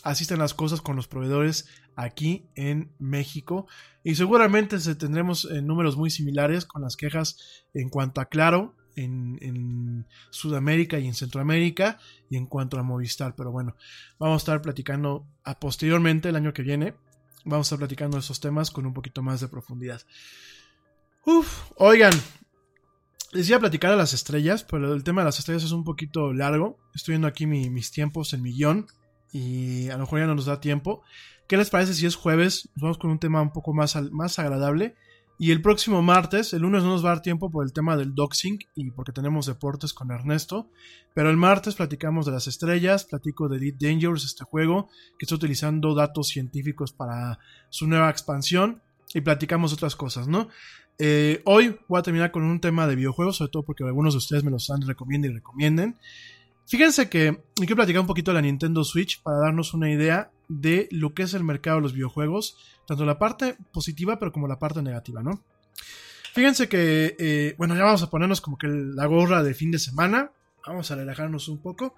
así 0.03 0.23
están 0.23 0.39
las 0.39 0.53
cosas 0.53 0.81
con 0.81 0.95
los 0.95 1.07
proveedores 1.07 1.67
aquí 1.95 2.45
en 2.55 2.91
México 2.99 3.67
y 4.03 4.15
seguramente 4.15 4.79
se 4.79 4.95
tendremos 4.95 5.45
eh, 5.45 5.61
números 5.61 5.97
muy 5.97 6.09
similares 6.09 6.65
con 6.65 6.81
las 6.81 6.95
quejas 6.95 7.37
en 7.73 7.89
cuanto 7.89 8.21
a 8.21 8.25
Claro 8.25 8.75
en, 8.95 10.05
Sudamérica 10.29 10.99
y 10.99 11.07
en 11.07 11.13
Centroamérica 11.13 11.99
y 12.29 12.37
en 12.37 12.45
cuanto 12.45 12.77
a 12.77 12.83
Movistar, 12.83 13.35
pero 13.35 13.51
bueno, 13.51 13.75
vamos 14.19 14.35
a 14.35 14.43
estar 14.43 14.61
platicando 14.61 15.25
a 15.43 15.59
posteriormente 15.59 16.29
el 16.29 16.35
año 16.35 16.53
que 16.53 16.61
viene, 16.63 16.93
vamos 17.45 17.65
a 17.65 17.67
estar 17.67 17.79
platicando 17.79 18.17
esos 18.17 18.39
temas 18.39 18.69
con 18.71 18.85
un 18.85 18.93
poquito 18.93 19.21
más 19.21 19.39
de 19.41 19.47
profundidad. 19.47 20.01
Uf, 21.25 21.71
oigan, 21.77 22.13
les 23.31 23.47
iba 23.47 23.57
a 23.57 23.61
platicar 23.61 23.91
a 23.91 23.95
las 23.95 24.13
estrellas, 24.13 24.63
pero 24.63 24.93
el 24.93 25.03
tema 25.03 25.21
de 25.21 25.25
las 25.25 25.39
estrellas 25.39 25.63
es 25.63 25.71
un 25.71 25.83
poquito 25.83 26.33
largo. 26.33 26.77
Estoy 26.95 27.13
viendo 27.13 27.27
aquí 27.27 27.45
mi- 27.47 27.69
mis 27.69 27.91
tiempos 27.91 28.33
en 28.33 28.41
millón 28.41 28.87
y 29.31 29.87
a 29.89 29.93
lo 29.93 29.99
mejor 29.99 30.19
ya 30.19 30.25
no 30.27 30.35
nos 30.35 30.45
da 30.45 30.59
tiempo. 30.59 31.03
¿Qué 31.51 31.57
les 31.57 31.69
parece 31.69 31.93
si 31.93 32.05
es 32.05 32.15
jueves? 32.15 32.69
Nos 32.75 32.81
vamos 32.81 32.97
con 32.97 33.11
un 33.11 33.19
tema 33.19 33.41
un 33.41 33.51
poco 33.51 33.73
más, 33.73 33.97
más 34.13 34.39
agradable. 34.39 34.95
Y 35.37 35.51
el 35.51 35.61
próximo 35.61 36.01
martes, 36.01 36.53
el 36.53 36.61
lunes 36.61 36.81
no 36.81 36.91
nos 36.91 37.03
va 37.03 37.09
a 37.09 37.15
dar 37.15 37.21
tiempo 37.21 37.51
por 37.51 37.65
el 37.65 37.73
tema 37.73 37.97
del 37.97 38.15
doxing 38.15 38.57
y 38.73 38.89
porque 38.91 39.11
tenemos 39.11 39.47
deportes 39.47 39.93
con 39.93 40.11
Ernesto. 40.11 40.69
Pero 41.13 41.29
el 41.29 41.35
martes 41.35 41.75
platicamos 41.75 42.25
de 42.25 42.31
las 42.31 42.47
estrellas, 42.47 43.03
platico 43.03 43.49
de 43.49 43.57
Elite 43.57 43.85
Dangerous, 43.85 44.23
este 44.23 44.45
juego 44.45 44.87
que 45.19 45.25
está 45.25 45.35
utilizando 45.35 45.93
datos 45.93 46.29
científicos 46.29 46.93
para 46.93 47.37
su 47.69 47.85
nueva 47.85 48.09
expansión 48.09 48.81
y 49.13 49.19
platicamos 49.19 49.73
otras 49.73 49.97
cosas, 49.97 50.29
¿no? 50.29 50.47
Eh, 50.99 51.41
hoy 51.43 51.77
voy 51.89 51.99
a 51.99 52.03
terminar 52.03 52.31
con 52.31 52.43
un 52.43 52.61
tema 52.61 52.87
de 52.87 52.95
videojuegos, 52.95 53.35
sobre 53.35 53.51
todo 53.51 53.63
porque 53.63 53.83
algunos 53.83 54.13
de 54.13 54.19
ustedes 54.19 54.45
me 54.45 54.51
los 54.51 54.69
han 54.69 54.87
recomienden 54.87 55.31
y 55.31 55.33
recomienden. 55.33 55.97
Fíjense 56.65 57.09
que 57.09 57.43
quiero 57.55 57.75
platicar 57.75 57.99
un 57.99 58.07
poquito 58.07 58.31
de 58.31 58.35
la 58.35 58.41
Nintendo 58.41 58.85
Switch 58.85 59.21
para 59.21 59.39
darnos 59.39 59.73
una 59.73 59.91
idea 59.91 60.31
de 60.51 60.89
lo 60.91 61.13
que 61.13 61.23
es 61.23 61.33
el 61.33 61.43
mercado 61.43 61.77
de 61.77 61.83
los 61.83 61.93
videojuegos, 61.93 62.57
tanto 62.85 63.05
la 63.05 63.17
parte 63.17 63.55
positiva 63.71 64.19
pero 64.19 64.31
como 64.31 64.47
la 64.47 64.59
parte 64.59 64.81
negativa, 64.81 65.23
¿no? 65.23 65.43
Fíjense 66.33 66.69
que, 66.69 67.15
eh, 67.19 67.55
bueno, 67.57 67.75
ya 67.75 67.83
vamos 67.83 68.03
a 68.03 68.09
ponernos 68.09 68.39
como 68.39 68.57
que 68.57 68.67
la 68.67 69.05
gorra 69.05 69.43
de 69.43 69.53
fin 69.53 69.71
de 69.71 69.79
semana. 69.79 70.31
Vamos 70.65 70.89
a 70.89 70.95
relajarnos 70.95 71.49
un 71.49 71.61
poco. 71.61 71.95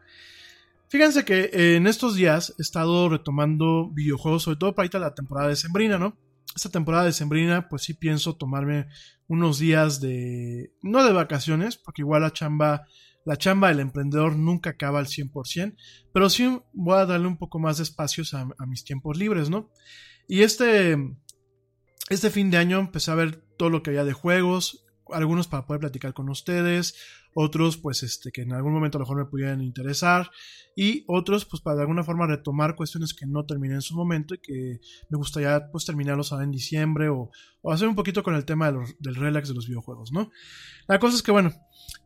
Fíjense 0.88 1.24
que 1.24 1.52
eh, 1.54 1.76
en 1.76 1.86
estos 1.86 2.16
días 2.16 2.56
he 2.58 2.62
estado 2.62 3.10
retomando 3.10 3.90
videojuegos, 3.90 4.44
sobre 4.44 4.58
todo 4.58 4.74
para 4.74 4.84
ahorita 4.86 5.00
la 5.00 5.14
temporada 5.14 5.50
de 5.50 5.56
Sembrina, 5.56 6.00
¿no? 6.00 6.18
Esta 6.56 6.70
temporada 6.70 7.06
de 7.06 7.14
Sembrina, 7.14 7.68
pues 7.70 7.84
sí 7.84 7.94
pienso 7.94 8.36
tomarme 8.36 8.88
unos 9.28 9.60
días 9.60 10.02
de, 10.02 10.72
no 10.82 11.04
de 11.04 11.14
vacaciones, 11.14 11.78
porque 11.78 12.02
igual 12.02 12.22
la 12.22 12.34
chamba, 12.34 12.88
la 13.26 13.38
chamba 13.38 13.70
del 13.70 13.80
emprendedor 13.80 14.36
nunca 14.36 14.72
acaba 14.72 15.00
al 15.00 15.08
100%, 15.08 15.76
pero 16.14 16.30
sí 16.30 16.60
voy 16.74 16.98
a 16.98 17.06
darle 17.06 17.28
un 17.28 17.38
poco 17.38 17.60
más 17.60 17.78
de 17.78 17.84
espacios 17.84 18.34
a, 18.34 18.48
a 18.58 18.66
mis 18.66 18.84
tiempos 18.84 19.18
libres, 19.18 19.50
¿no? 19.50 19.70
Y 20.28 20.42
este, 20.42 20.98
este 22.10 22.30
fin 22.30 22.52
de 22.52 22.58
año 22.58 22.80
empecé 22.80 23.12
a 23.12 23.16
ver 23.16 23.44
todo 23.58 23.70
lo 23.70 23.84
que 23.84 23.92
había 23.92 24.04
de 24.04 24.14
juegos, 24.14 24.86
algunos 25.12 25.48
para 25.48 25.66
poder 25.66 25.82
platicar 25.82 26.14
con 26.14 26.30
ustedes, 26.30 26.96
otros 27.34 27.78
pues 27.78 28.04
este 28.04 28.32
que 28.32 28.42
en 28.42 28.54
algún 28.54 28.74
momento 28.74 28.98
a 28.98 29.00
lo 29.00 29.06
mejor 29.06 29.18
me 29.18 29.26
pudieran 29.26 29.62
interesar 29.62 30.30
y 30.76 31.04
otros 31.08 31.46
pues 31.46 31.62
para 31.62 31.78
de 31.78 31.82
alguna 31.82 32.04
forma 32.04 32.28
retomar 32.28 32.76
cuestiones 32.76 33.14
que 33.14 33.26
no 33.26 33.46
terminé 33.46 33.76
en 33.76 33.82
su 33.82 33.96
momento 33.96 34.36
y 34.36 34.40
que 34.40 34.80
me 35.10 35.18
gustaría 35.18 35.72
pues 35.72 35.86
terminarlos 35.86 36.32
ahora 36.32 36.46
en 36.46 36.52
diciembre 36.52 37.10
o, 37.10 37.32
o 37.62 37.72
hacer 37.72 37.88
un 37.88 37.96
poquito 37.96 38.24
con 38.24 38.36
el 38.36 38.46
tema 38.46 38.72
del 39.00 39.16
relax 39.16 39.50
de 39.50 39.56
los 39.56 39.68
videojuegos, 39.68 40.12
¿no? 40.12 40.32
La 40.88 41.00
cosa 41.00 41.16
es 41.16 41.24
que 41.24 41.32
bueno, 41.32 41.52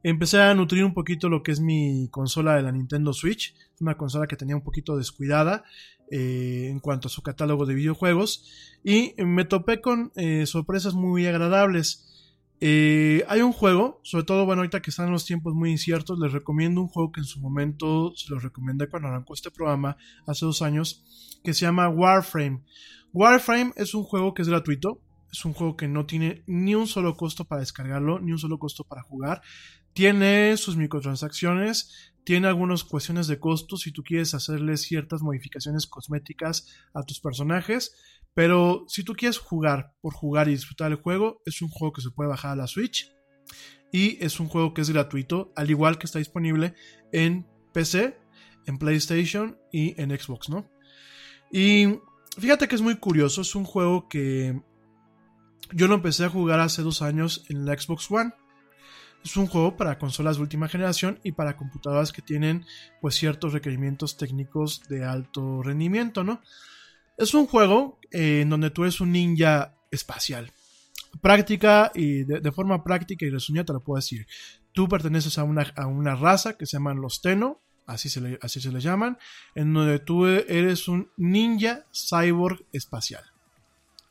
empecé 0.04 0.42
a 0.42 0.54
nutrir 0.54 0.84
un 0.86 0.94
poquito 0.94 1.30
lo 1.30 1.44
que 1.44 1.52
es 1.52 1.60
mi 1.60 2.08
consola 2.10 2.56
de 2.56 2.64
la 2.64 2.72
Nintendo 2.72 3.14
Switch, 3.14 3.56
una 3.80 3.98
consola 3.98 4.28
que 4.28 4.36
tenía 4.36 4.56
un 4.56 4.64
poquito 4.64 4.98
descuidada 4.98 5.64
eh, 6.10 6.70
en 6.70 6.80
cuanto 6.80 7.10
a 7.10 7.12
su 7.12 7.22
catálogo 7.22 7.66
de 7.66 7.76
videojuegos 7.76 8.46
y 8.84 9.14
me 9.18 9.44
topé 9.44 9.82
con 9.82 10.14
eh, 10.16 10.46
sorpresas 10.46 10.94
muy 10.94 11.28
agradables. 11.28 12.07
Eh, 12.60 13.24
hay 13.28 13.42
un 13.42 13.54
juego, 13.54 14.02
sobre 14.04 14.26
todo, 14.26 14.46
bueno, 14.46 14.62
ahorita 14.62 14.82
que 14.82 14.90
están 14.90 15.12
los 15.12 15.26
tiempos 15.26 15.54
muy 15.54 15.70
inciertos, 15.70 16.18
les 16.20 16.32
recomiendo 16.32 16.82
un 16.82 16.88
juego 16.88 17.12
que 17.12 17.20
en 17.20 17.26
su 17.26 17.40
momento 17.40 18.14
se 18.16 18.34
los 18.34 18.42
recomendé 18.42 18.90
cuando 18.90 19.10
arrancó 19.10 19.34
este 19.36 19.52
programa 19.52 19.98
hace 20.26 20.46
dos 20.46 20.62
años, 20.62 21.40
que 21.44 21.54
se 21.54 21.66
llama 21.66 21.88
Warframe. 21.90 22.64
Warframe 23.14 23.74
es 23.76 23.94
un 23.94 24.04
juego 24.04 24.34
que 24.34 24.42
es 24.42 24.50
gratuito, 24.50 25.02
es 25.32 25.46
un 25.46 25.54
juego 25.54 25.76
que 25.76 25.88
no 25.88 26.06
tiene 26.06 26.44
ni 26.48 26.74
un 26.74 26.88
solo 26.88 27.16
costo 27.16 27.46
para 27.46 27.62
descargarlo, 27.62 28.20
ni 28.20 28.32
un 28.32 28.40
solo 28.40 28.58
costo 28.58 28.84
para 28.84 29.04
jugar. 29.04 29.42
Tiene 29.98 30.56
sus 30.58 30.78
microtransacciones, 30.78 32.14
tiene 32.24 32.48
algunas 32.48 32.84
cuestiones 32.84 33.26
de 33.26 33.40
costos 33.40 33.82
si 33.82 33.92
tú 33.92 34.04
quieres 34.04 34.36
hacerle 34.36 34.78
ciertas 34.78 35.24
modificaciones 35.24 35.88
cosméticas 35.88 36.68
a 36.94 37.02
tus 37.02 37.20
personajes. 37.20 37.96
Pero 38.36 38.86
si 38.88 39.04
tú 39.04 39.14
quieres 39.14 39.40
jugar 39.40 39.96
por 40.00 40.14
jugar 40.14 40.50
y 40.50 40.52
disfrutar 40.52 40.92
el 40.92 41.00
juego, 41.00 41.42
es 41.48 41.64
un 41.64 41.70
juego 41.70 41.94
que 41.94 42.04
se 42.04 42.12
puede 42.12 42.30
bajar 42.30 42.52
a 42.52 42.56
la 42.56 42.68
Switch. 42.68 43.12
Y 43.92 44.24
es 44.24 44.40
un 44.40 44.50
juego 44.50 44.76
que 44.76 44.82
es 44.82 44.92
gratuito, 44.92 45.52
al 45.56 45.72
igual 45.72 45.98
que 45.98 46.06
está 46.06 46.20
disponible 46.20 46.76
en 47.12 47.48
PC, 47.74 48.20
en 48.68 48.78
PlayStation 48.78 49.58
y 49.72 50.00
en 50.00 50.12
Xbox, 50.12 50.48
¿no? 50.48 50.70
Y 51.52 51.88
fíjate 52.38 52.68
que 52.68 52.76
es 52.76 52.82
muy 52.82 52.98
curioso, 52.98 53.42
es 53.42 53.56
un 53.56 53.66
juego 53.66 54.08
que 54.08 54.62
yo 55.74 55.88
lo 55.88 55.96
empecé 55.96 56.26
a 56.26 56.30
jugar 56.30 56.60
hace 56.60 56.84
dos 56.84 57.02
años 57.02 57.46
en 57.50 57.66
la 57.66 57.76
Xbox 57.76 58.12
One. 58.12 58.32
Es 59.24 59.36
un 59.36 59.48
juego 59.48 59.76
para 59.76 59.98
consolas 60.00 60.38
de 60.38 60.44
última 60.44 60.70
generación 60.70 61.20
y 61.24 61.34
para 61.34 61.58
computadoras 61.58 62.12
que 62.12 62.22
tienen 62.22 62.66
pues 63.02 63.16
ciertos 63.16 63.54
requerimientos 63.54 64.18
técnicos 64.18 64.84
de 64.88 65.04
alto 65.04 65.62
rendimiento, 65.64 66.24
¿no? 66.24 66.42
Es 67.18 67.34
un 67.34 67.48
juego 67.48 68.00
eh, 68.12 68.42
en 68.42 68.50
donde 68.50 68.70
tú 68.70 68.84
eres 68.84 69.02
un 69.02 69.12
ninja 69.12 69.76
espacial. 69.92 70.52
Práctica 71.22 71.92
y 71.96 72.24
de, 72.24 72.52
forma 72.52 72.84
práctica 72.84 73.26
y 73.26 73.30
resumida 73.30 73.66
te 73.66 73.74
lo 73.74 73.84
puedo 73.84 73.98
decir. 73.98 74.28
Tú 74.72 74.88
perteneces 74.88 75.38
a 75.40 75.44
una, 75.44 75.64
a 75.76 75.88
una 75.88 76.16
raza 76.16 76.58
que 76.58 76.68
se 76.68 76.78
llaman 76.78 77.02
los 77.02 77.22
Tenno, 77.22 77.60
así 77.88 78.10
se, 78.10 78.22
le, 78.22 78.40
así 78.42 78.62
se 78.62 78.72
le 78.72 78.80
llaman, 78.80 79.18
en 79.56 79.74
donde 79.74 79.98
tú 79.98 80.28
eres 80.28 80.88
un 80.88 81.10
ninja 81.18 81.86
cyborg 81.92 82.64
espacial. 82.72 83.24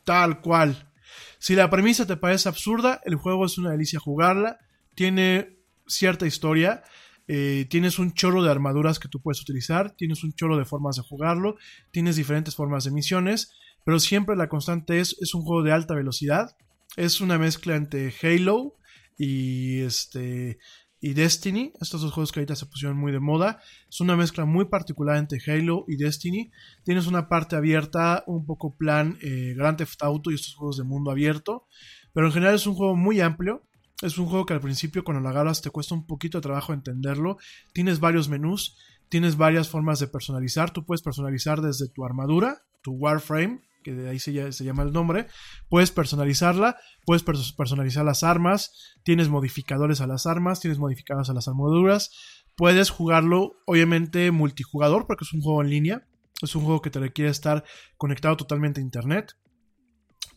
Tal 0.05 0.41
cual. 0.41 0.91
Si 1.39 1.55
la 1.55 1.71
premisa 1.71 2.07
te 2.07 2.17
parece 2.17 2.49
absurda, 2.49 3.01
el 3.05 3.15
juego 3.15 3.47
es 3.47 3.59
una 3.59 3.71
delicia 3.71 4.01
jugarla. 4.01 4.59
Tiene 4.97 5.61
cierta 5.87 6.27
historia. 6.27 6.83
Eh, 7.29 7.67
tienes 7.71 8.01
un 8.01 8.13
chorro 8.13 8.43
de 8.43 8.51
armaduras 8.51 8.99
que 8.99 9.09
tú 9.09 9.21
puedes 9.21 9.41
utilizar. 9.41 9.93
Tienes 9.93 10.25
un 10.25 10.33
chorro 10.33 10.59
de 10.59 10.65
formas 10.65 10.97
de 10.97 11.03
jugarlo. 11.03 11.57
Tienes 11.93 12.17
diferentes 12.17 12.57
formas 12.57 12.83
de 12.83 12.91
misiones. 12.91 13.53
Pero 13.85 14.01
siempre 14.01 14.35
la 14.35 14.49
constante 14.49 14.99
es, 14.99 15.17
es 15.21 15.33
un 15.35 15.43
juego 15.43 15.63
de 15.63 15.71
alta 15.71 15.95
velocidad. 15.95 16.57
Es 16.97 17.21
una 17.21 17.39
mezcla 17.39 17.77
entre 17.77 18.13
Halo 18.21 18.75
y 19.17 19.83
este 19.83 20.59
y 21.01 21.15
Destiny, 21.15 21.73
estos 21.81 22.01
dos 22.01 22.13
juegos 22.13 22.33
que 22.33 22.41
ahorita 22.41 22.57
se 22.57 22.67
pusieron 22.67 22.97
muy 22.97 23.13
de 23.13 23.21
moda, 23.21 23.61
es 23.89 24.01
una 24.01 24.17
mezcla 24.17 24.45
muy 24.45 24.65
particular 24.65 25.19
entre 25.19 25.39
Halo 25.47 25.85
y 25.89 25.97
Destiny. 25.97 26.51
Tienes 26.85 27.07
una 27.07 27.29
parte 27.29 27.55
abierta, 27.55 28.25
un 28.27 28.47
poco 28.47 28.77
plan 28.77 29.19
eh, 29.23 29.55
Grand 29.57 29.77
Theft 29.77 30.03
Auto 30.03 30.31
y 30.31 30.35
estos 30.35 30.55
juegos 30.55 30.79
de 30.79 30.85
mundo 30.85 31.11
abierto, 31.11 31.67
pero 32.13 32.27
en 32.27 32.33
general 32.33 32.55
es 32.55 32.67
un 32.67 32.75
juego 32.75 32.97
muy 32.97 33.21
amplio. 33.21 33.63
Es 34.03 34.19
un 34.19 34.27
juego 34.27 34.45
que 34.45 34.53
al 34.53 34.61
principio 34.61 35.05
cuando 35.05 35.23
lo 35.23 35.29
agarras 35.29 35.63
te 35.63 35.71
cuesta 35.71 35.95
un 35.95 36.07
poquito 36.07 36.39
de 36.39 36.43
trabajo 36.43 36.73
entenderlo. 36.73 37.39
Tienes 37.73 37.99
varios 37.99 38.29
menús, 38.29 38.77
tienes 39.09 39.37
varias 39.37 39.69
formas 39.69 39.99
de 40.01 40.07
personalizar. 40.07 40.71
Tú 40.71 40.85
puedes 40.85 41.03
personalizar 41.03 41.63
desde 41.63 41.89
tu 41.89 42.05
armadura, 42.05 42.63
tu 42.83 42.93
Warframe, 42.93 43.63
que 43.83 43.95
de 43.95 44.11
ahí 44.11 44.19
se, 44.19 44.65
llama 44.65 44.83
el 44.83 44.93
nombre, 44.93 45.29
puedes 45.69 45.93
personalizarla, 45.93 46.77
puedes 47.05 47.23
personalizar 47.23 48.05
las 48.05 48.25
armas, 48.25 48.97
tienes 49.05 49.29
modificadores 49.29 50.01
a 50.01 50.09
las 50.09 50.27
armas, 50.27 50.59
tienes 50.59 50.81
modificadores 50.81 51.31
a 51.31 51.35
las 51.35 51.47
armaduras, 51.47 52.11
puedes 52.57 52.91
jugarlo 52.91 53.53
obviamente 53.65 54.33
multijugador 54.33 55.07
porque 55.07 55.25
es 55.25 55.33
un 55.33 55.41
juego 55.41 55.63
en 55.63 55.71
línea, 55.71 56.07
es 56.43 56.57
un 56.57 56.65
juego 56.65 56.83
que 56.83 56.91
te 56.91 56.99
requiere 56.99 57.31
estar 57.31 57.63
conectado 57.97 58.37
totalmente 58.37 58.81
a 58.81 58.83
internet. 58.83 59.37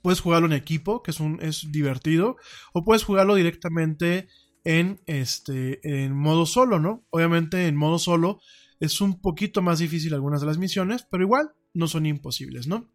Puedes 0.02 0.22
jugarlo 0.22 0.48
en 0.48 0.54
equipo, 0.54 1.04
que 1.04 1.12
es, 1.12 1.20
un, 1.20 1.40
es 1.42 1.72
divertido, 1.72 2.38
o 2.74 2.84
puedes 2.84 3.04
jugarlo 3.04 3.36
directamente 3.36 4.28
en, 4.64 5.02
este, 5.06 5.80
en 6.04 6.16
modo 6.16 6.46
solo, 6.46 6.80
¿no? 6.80 7.06
Obviamente 7.10 7.68
en 7.68 7.76
modo 7.76 8.00
solo 8.00 8.40
es 8.80 9.02
un 9.02 9.20
poquito 9.22 9.62
más 9.62 9.80
difícil 9.80 10.14
algunas 10.14 10.42
de 10.42 10.48
las 10.48 10.58
misiones, 10.58 11.06
pero 11.10 11.24
igual 11.24 11.50
no 11.74 11.88
son 11.88 12.06
imposibles, 12.06 12.68
¿no? 12.68 12.90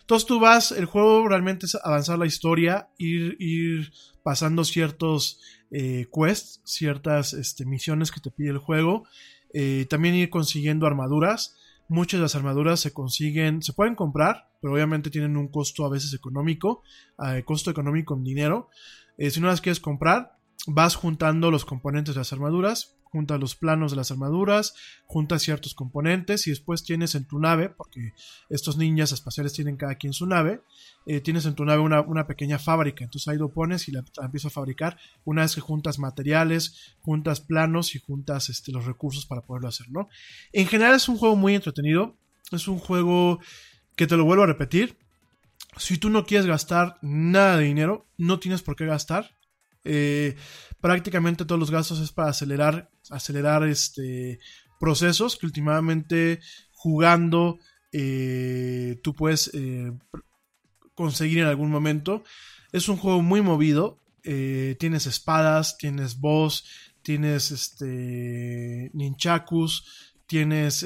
Entonces 0.00 0.26
tú 0.26 0.38
vas, 0.38 0.70
el 0.72 0.84
juego 0.84 1.26
realmente 1.26 1.64
es 1.66 1.76
avanzar 1.82 2.18
la 2.18 2.26
historia, 2.26 2.90
ir, 2.98 3.36
ir 3.38 3.90
pasando 4.22 4.64
ciertos 4.64 5.40
eh, 5.70 6.06
quests, 6.12 6.60
ciertas 6.64 7.32
este, 7.32 7.64
misiones 7.64 8.10
que 8.10 8.20
te 8.20 8.30
pide 8.30 8.50
el 8.50 8.58
juego, 8.58 9.06
eh, 9.54 9.86
también 9.88 10.14
ir 10.14 10.28
consiguiendo 10.28 10.86
armaduras. 10.86 11.56
Muchas 11.88 12.18
de 12.18 12.22
las 12.22 12.34
armaduras 12.34 12.80
se 12.80 12.92
consiguen, 12.92 13.62
se 13.62 13.72
pueden 13.72 13.94
comprar, 13.94 14.50
pero 14.60 14.74
obviamente 14.74 15.10
tienen 15.10 15.36
un 15.36 15.48
costo 15.48 15.84
a 15.84 15.90
veces 15.90 16.14
económico, 16.14 16.82
eh, 17.26 17.42
costo 17.44 17.70
económico 17.70 18.14
en 18.14 18.24
dinero. 18.24 18.68
si 19.18 19.40
no 19.40 19.48
las 19.48 19.60
quieres 19.60 19.80
comprar, 19.80 20.38
vas 20.66 20.96
juntando 20.96 21.50
los 21.50 21.64
componentes 21.64 22.14
de 22.14 22.20
las 22.20 22.32
armaduras, 22.32 22.96
juntas 23.14 23.38
los 23.38 23.54
planos 23.54 23.92
de 23.92 23.96
las 23.96 24.10
armaduras, 24.10 24.74
juntas 25.06 25.40
ciertos 25.42 25.72
componentes 25.72 26.48
y 26.48 26.50
después 26.50 26.82
tienes 26.82 27.14
en 27.14 27.26
tu 27.26 27.38
nave, 27.38 27.68
porque 27.68 28.12
estos 28.50 28.76
ninjas 28.76 29.12
espaciales 29.12 29.52
tienen 29.52 29.76
cada 29.76 29.94
quien 29.94 30.12
su 30.12 30.26
nave, 30.26 30.62
eh, 31.06 31.20
tienes 31.20 31.46
en 31.46 31.54
tu 31.54 31.64
nave 31.64 31.80
una, 31.80 32.00
una, 32.00 32.26
pequeña 32.26 32.58
fábrica, 32.58 33.04
entonces 33.04 33.28
ahí 33.28 33.38
lo 33.38 33.52
pones 33.52 33.86
y 33.86 33.92
la, 33.92 34.04
empiezas 34.20 34.50
a 34.50 34.54
fabricar. 34.54 34.98
Una 35.24 35.42
vez 35.42 35.54
que 35.54 35.60
juntas 35.60 36.00
materiales, 36.00 36.96
juntas 37.02 37.40
planos 37.40 37.94
y 37.94 38.00
juntas 38.00 38.48
este, 38.48 38.72
los 38.72 38.84
recursos 38.84 39.26
para 39.26 39.42
poderlo 39.42 39.68
hacer, 39.68 39.88
¿no? 39.90 40.08
En 40.52 40.66
general 40.66 40.96
es 40.96 41.08
un 41.08 41.16
juego 41.16 41.36
muy 41.36 41.54
entretenido, 41.54 42.16
es 42.50 42.66
un 42.66 42.80
juego 42.80 43.38
que 43.94 44.08
te 44.08 44.16
lo 44.16 44.24
vuelvo 44.24 44.42
a 44.42 44.46
repetir, 44.46 44.98
si 45.76 45.98
tú 45.98 46.10
no 46.10 46.26
quieres 46.26 46.46
gastar 46.46 46.98
nada 47.00 47.58
de 47.58 47.64
dinero, 47.64 48.06
no 48.18 48.40
tienes 48.40 48.62
por 48.62 48.74
qué 48.74 48.86
gastar, 48.86 49.30
eh, 49.84 50.36
prácticamente 50.80 51.44
todos 51.44 51.58
los 51.58 51.70
gastos 51.70 52.00
es 52.00 52.12
para 52.12 52.30
acelerar, 52.30 52.90
acelerar 53.10 53.66
este, 53.66 54.40
procesos 54.80 55.36
que 55.36 55.46
últimamente 55.46 56.40
jugando 56.72 57.58
eh, 57.92 58.98
tú 59.02 59.14
puedes 59.14 59.50
eh, 59.54 59.92
conseguir 60.94 61.38
en 61.38 61.46
algún 61.46 61.70
momento. 61.70 62.24
Es 62.72 62.88
un 62.88 62.96
juego 62.96 63.22
muy 63.22 63.40
movido. 63.40 63.98
tienes 64.22 65.06
espadas, 65.06 65.76
tienes 65.76 66.18
boss, 66.18 66.64
tienes 67.02 67.50
este, 67.50 68.90
ninchakus, 68.94 69.84
tienes 70.26 70.84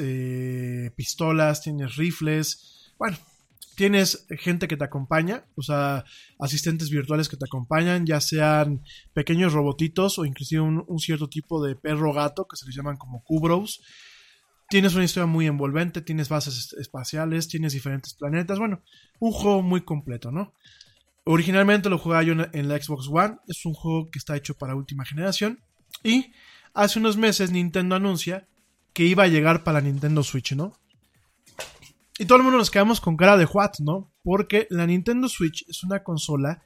pistolas, 0.97 1.63
tienes 1.63 1.97
rifles. 1.97 2.93
Bueno, 2.99 3.17
tienes 3.79 4.27
gente 4.41 4.67
que 4.67 4.77
te 4.77 4.83
acompaña, 4.83 5.45
o 5.55 5.63
sea, 5.63 6.05
asistentes 6.41 6.91
virtuales 6.91 7.29
que 7.29 7.37
te 7.37 7.45
acompañan, 7.45 8.07
ya 8.07 8.21
sean 8.21 8.83
pequeños 9.15 9.53
robotitos 9.53 10.19
o 10.19 10.25
inclusive 10.25 10.63
un, 10.63 10.99
cierto 10.99 11.29
tipo 11.29 11.65
de 11.65 11.77
perro 11.77 12.13
gato 12.13 12.49
que 12.49 12.57
se 12.57 12.67
les 12.67 12.75
llaman 12.75 12.97
como 12.97 13.23
cubros. 13.23 13.81
Tienes 14.69 14.97
una 14.97 15.05
historia 15.05 15.29
muy 15.29 15.47
envolvente, 15.47 16.03
tienes 16.03 16.29
bases 16.29 16.73
espaciales, 16.73 17.47
tienes 17.47 17.73
diferentes 17.73 18.15
planetas, 18.15 18.59
bueno, 18.59 18.83
un 19.21 19.31
juego 19.31 19.63
muy 19.63 19.83
completo, 19.83 20.33
¿no? 20.33 20.55
Originalmente 21.23 21.89
lo 21.89 21.99
jugaba 21.99 22.25
yo 22.25 22.33
en 22.33 22.69
la 22.69 22.83
Xbox 22.83 23.07
One. 23.09 23.37
Es 23.47 23.65
un 23.65 23.75
juego 23.75 24.11
que 24.11 24.19
está 24.19 24.37
hecho 24.37 24.55
para 24.55 24.75
última 24.75 25.05
generación. 25.05 25.61
Y 26.03 26.33
hace 26.75 26.99
unos 26.99 27.17
meses 27.17 27.53
Nintendo 27.53 27.95
anuncia 27.95 28.49
que 28.93 29.05
iba 29.05 29.23
a 29.23 29.29
llegar 29.29 29.63
para 29.63 29.81
la 29.81 29.87
Nintendo 29.87 30.25
Switch, 30.25 30.53
¿no? 30.57 30.73
Y 32.19 32.27
todo 32.27 32.39
el 32.39 32.45
mundo 32.45 32.59
nos 32.59 32.71
quedamos 32.71 33.01
con 33.01 33.17
cara 33.17 33.37
de 33.37 33.45
what, 33.45 33.75
¿no? 33.79 34.13
Porque 34.25 34.67
la 34.71 34.87
Nintendo 34.87 35.29
Switch 35.29 35.65
es 35.69 35.85
una 35.85 36.03
consola 36.03 36.63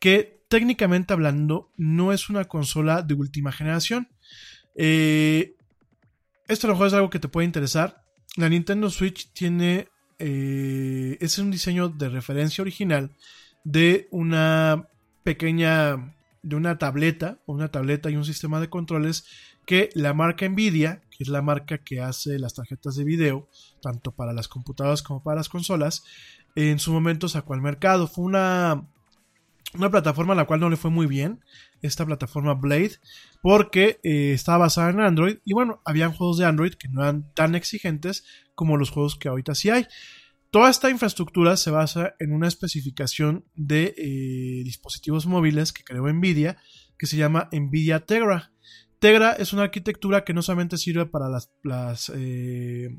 que 0.00 0.42
técnicamente 0.48 1.12
hablando 1.12 1.70
no 1.76 2.12
es 2.12 2.28
una 2.28 2.46
consola 2.46 3.02
de 3.02 3.14
última 3.14 3.52
generación. 3.52 4.08
Eh, 4.74 5.54
esto 6.48 6.66
a 6.66 6.68
lo 6.68 6.74
mejor 6.74 6.88
es 6.88 6.92
algo 6.94 7.10
que 7.10 7.20
te 7.20 7.28
puede 7.28 7.46
interesar. 7.46 8.02
La 8.36 8.48
Nintendo 8.48 8.90
Switch 8.90 9.32
tiene... 9.32 9.88
eh, 10.18 11.16
es 11.20 11.38
un 11.38 11.50
diseño 11.50 11.88
de 11.88 12.08
referencia 12.08 12.62
original 12.62 13.12
de 13.62 14.08
una 14.10 14.88
pequeña... 15.22 16.14
de 16.42 16.56
una 16.56 16.78
tableta, 16.78 17.38
una 17.46 17.68
tableta 17.68 18.10
y 18.10 18.16
un 18.16 18.24
sistema 18.24 18.60
de 18.60 18.68
controles 18.68 19.24
que 19.66 19.90
la 19.94 20.14
marca 20.14 20.48
Nvidia, 20.48 21.02
que 21.10 21.24
es 21.24 21.28
la 21.28 21.42
marca 21.42 21.78
que 21.78 22.00
hace 22.00 22.38
las 22.38 22.54
tarjetas 22.54 22.96
de 22.96 23.04
video, 23.04 23.48
tanto 23.82 24.12
para 24.12 24.32
las 24.32 24.48
computadoras 24.48 25.02
como 25.02 25.22
para 25.22 25.36
las 25.36 25.48
consolas, 25.48 26.04
en 26.54 26.78
su 26.78 26.92
momento 26.92 27.28
sacó 27.28 27.54
al 27.54 27.60
mercado. 27.60 28.06
Fue 28.06 28.24
una, 28.24 28.88
una 29.74 29.90
plataforma 29.90 30.32
a 30.32 30.36
la 30.36 30.46
cual 30.46 30.60
no 30.60 30.70
le 30.70 30.76
fue 30.76 30.90
muy 30.90 31.06
bien, 31.06 31.40
esta 31.82 32.06
plataforma 32.06 32.54
Blade, 32.54 32.92
porque 33.42 34.00
eh, 34.02 34.32
estaba 34.32 34.58
basada 34.58 34.90
en 34.90 35.00
Android 35.00 35.38
y 35.44 35.52
bueno, 35.52 35.82
habían 35.84 36.12
juegos 36.12 36.38
de 36.38 36.46
Android 36.46 36.74
que 36.74 36.88
no 36.88 37.02
eran 37.02 37.32
tan 37.34 37.54
exigentes 37.54 38.24
como 38.54 38.76
los 38.76 38.90
juegos 38.90 39.16
que 39.16 39.28
ahorita 39.28 39.54
sí 39.54 39.70
hay. 39.70 39.86
Toda 40.50 40.70
esta 40.70 40.90
infraestructura 40.90 41.56
se 41.56 41.70
basa 41.70 42.14
en 42.18 42.32
una 42.32 42.48
especificación 42.48 43.44
de 43.54 43.94
eh, 43.98 44.62
dispositivos 44.64 45.26
móviles 45.26 45.72
que 45.72 45.84
creó 45.84 46.10
Nvidia, 46.10 46.56
que 46.98 47.06
se 47.06 47.16
llama 47.16 47.48
Nvidia 47.52 48.06
Tegra. 48.06 48.52
Tegra 48.98 49.32
es 49.32 49.52
una 49.52 49.62
arquitectura 49.62 50.24
que 50.24 50.34
no 50.34 50.42
solamente 50.42 50.78
sirve 50.78 51.06
para 51.06 51.28
las, 51.28 51.50
las, 51.62 52.10
eh, 52.14 52.98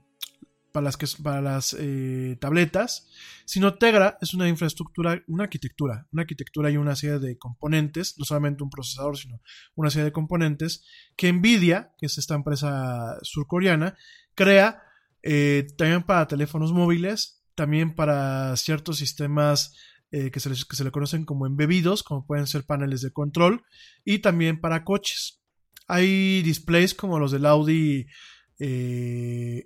para 0.72 0.86
las, 0.86 0.98
que, 0.98 1.08
para 1.24 1.42
las 1.42 1.76
eh, 1.80 2.38
tabletas, 2.40 3.10
sino 3.46 3.76
Tegra 3.76 4.18
es 4.22 4.34
una 4.34 4.48
infraestructura, 4.48 5.24
una 5.28 5.46
arquitectura, 5.46 6.08
una 6.12 6.22
arquitectura 6.22 6.70
y 6.70 6.78
una 6.78 6.96
serie 6.96 7.20
de 7.20 7.38
componentes, 7.38 8.16
no 8.18 8.26
solamente 8.26 8.64
un 8.64 8.70
procesador, 8.70 9.18
sino 9.18 9.42
una 9.76 9.90
serie 9.90 10.06
de 10.06 10.12
componentes 10.12 10.86
que 11.16 11.32
Nvidia, 11.34 11.94
que 11.98 12.06
es 12.06 12.18
esta 12.18 12.36
empresa 12.36 13.18
surcoreana, 13.24 13.96
crea 14.36 14.84
eh, 15.24 15.68
también 15.78 16.04
para 16.04 16.28
teléfonos 16.28 16.72
móviles, 16.72 17.44
también 17.56 17.96
para 17.96 18.56
ciertos 18.56 18.98
sistemas 18.98 19.76
eh, 20.12 20.32
que, 20.32 20.40
se 20.40 20.50
les, 20.50 20.64
que 20.64 20.76
se 20.76 20.84
le 20.84 20.92
conocen 20.92 21.26
como 21.26 21.48
embebidos, 21.48 22.04
como 22.04 22.26
pueden 22.26 22.48
ser 22.48 22.66
paneles 22.66 23.02
de 23.02 23.12
control, 23.12 23.64
y 24.06 24.20
también 24.20 24.62
para 24.62 24.86
coches. 24.86 25.37
Hay 25.88 26.42
displays 26.42 26.94
como 26.94 27.20
los 27.20 27.32
del 27.32 27.46
Audi 27.46 28.08
eh, 28.60 29.66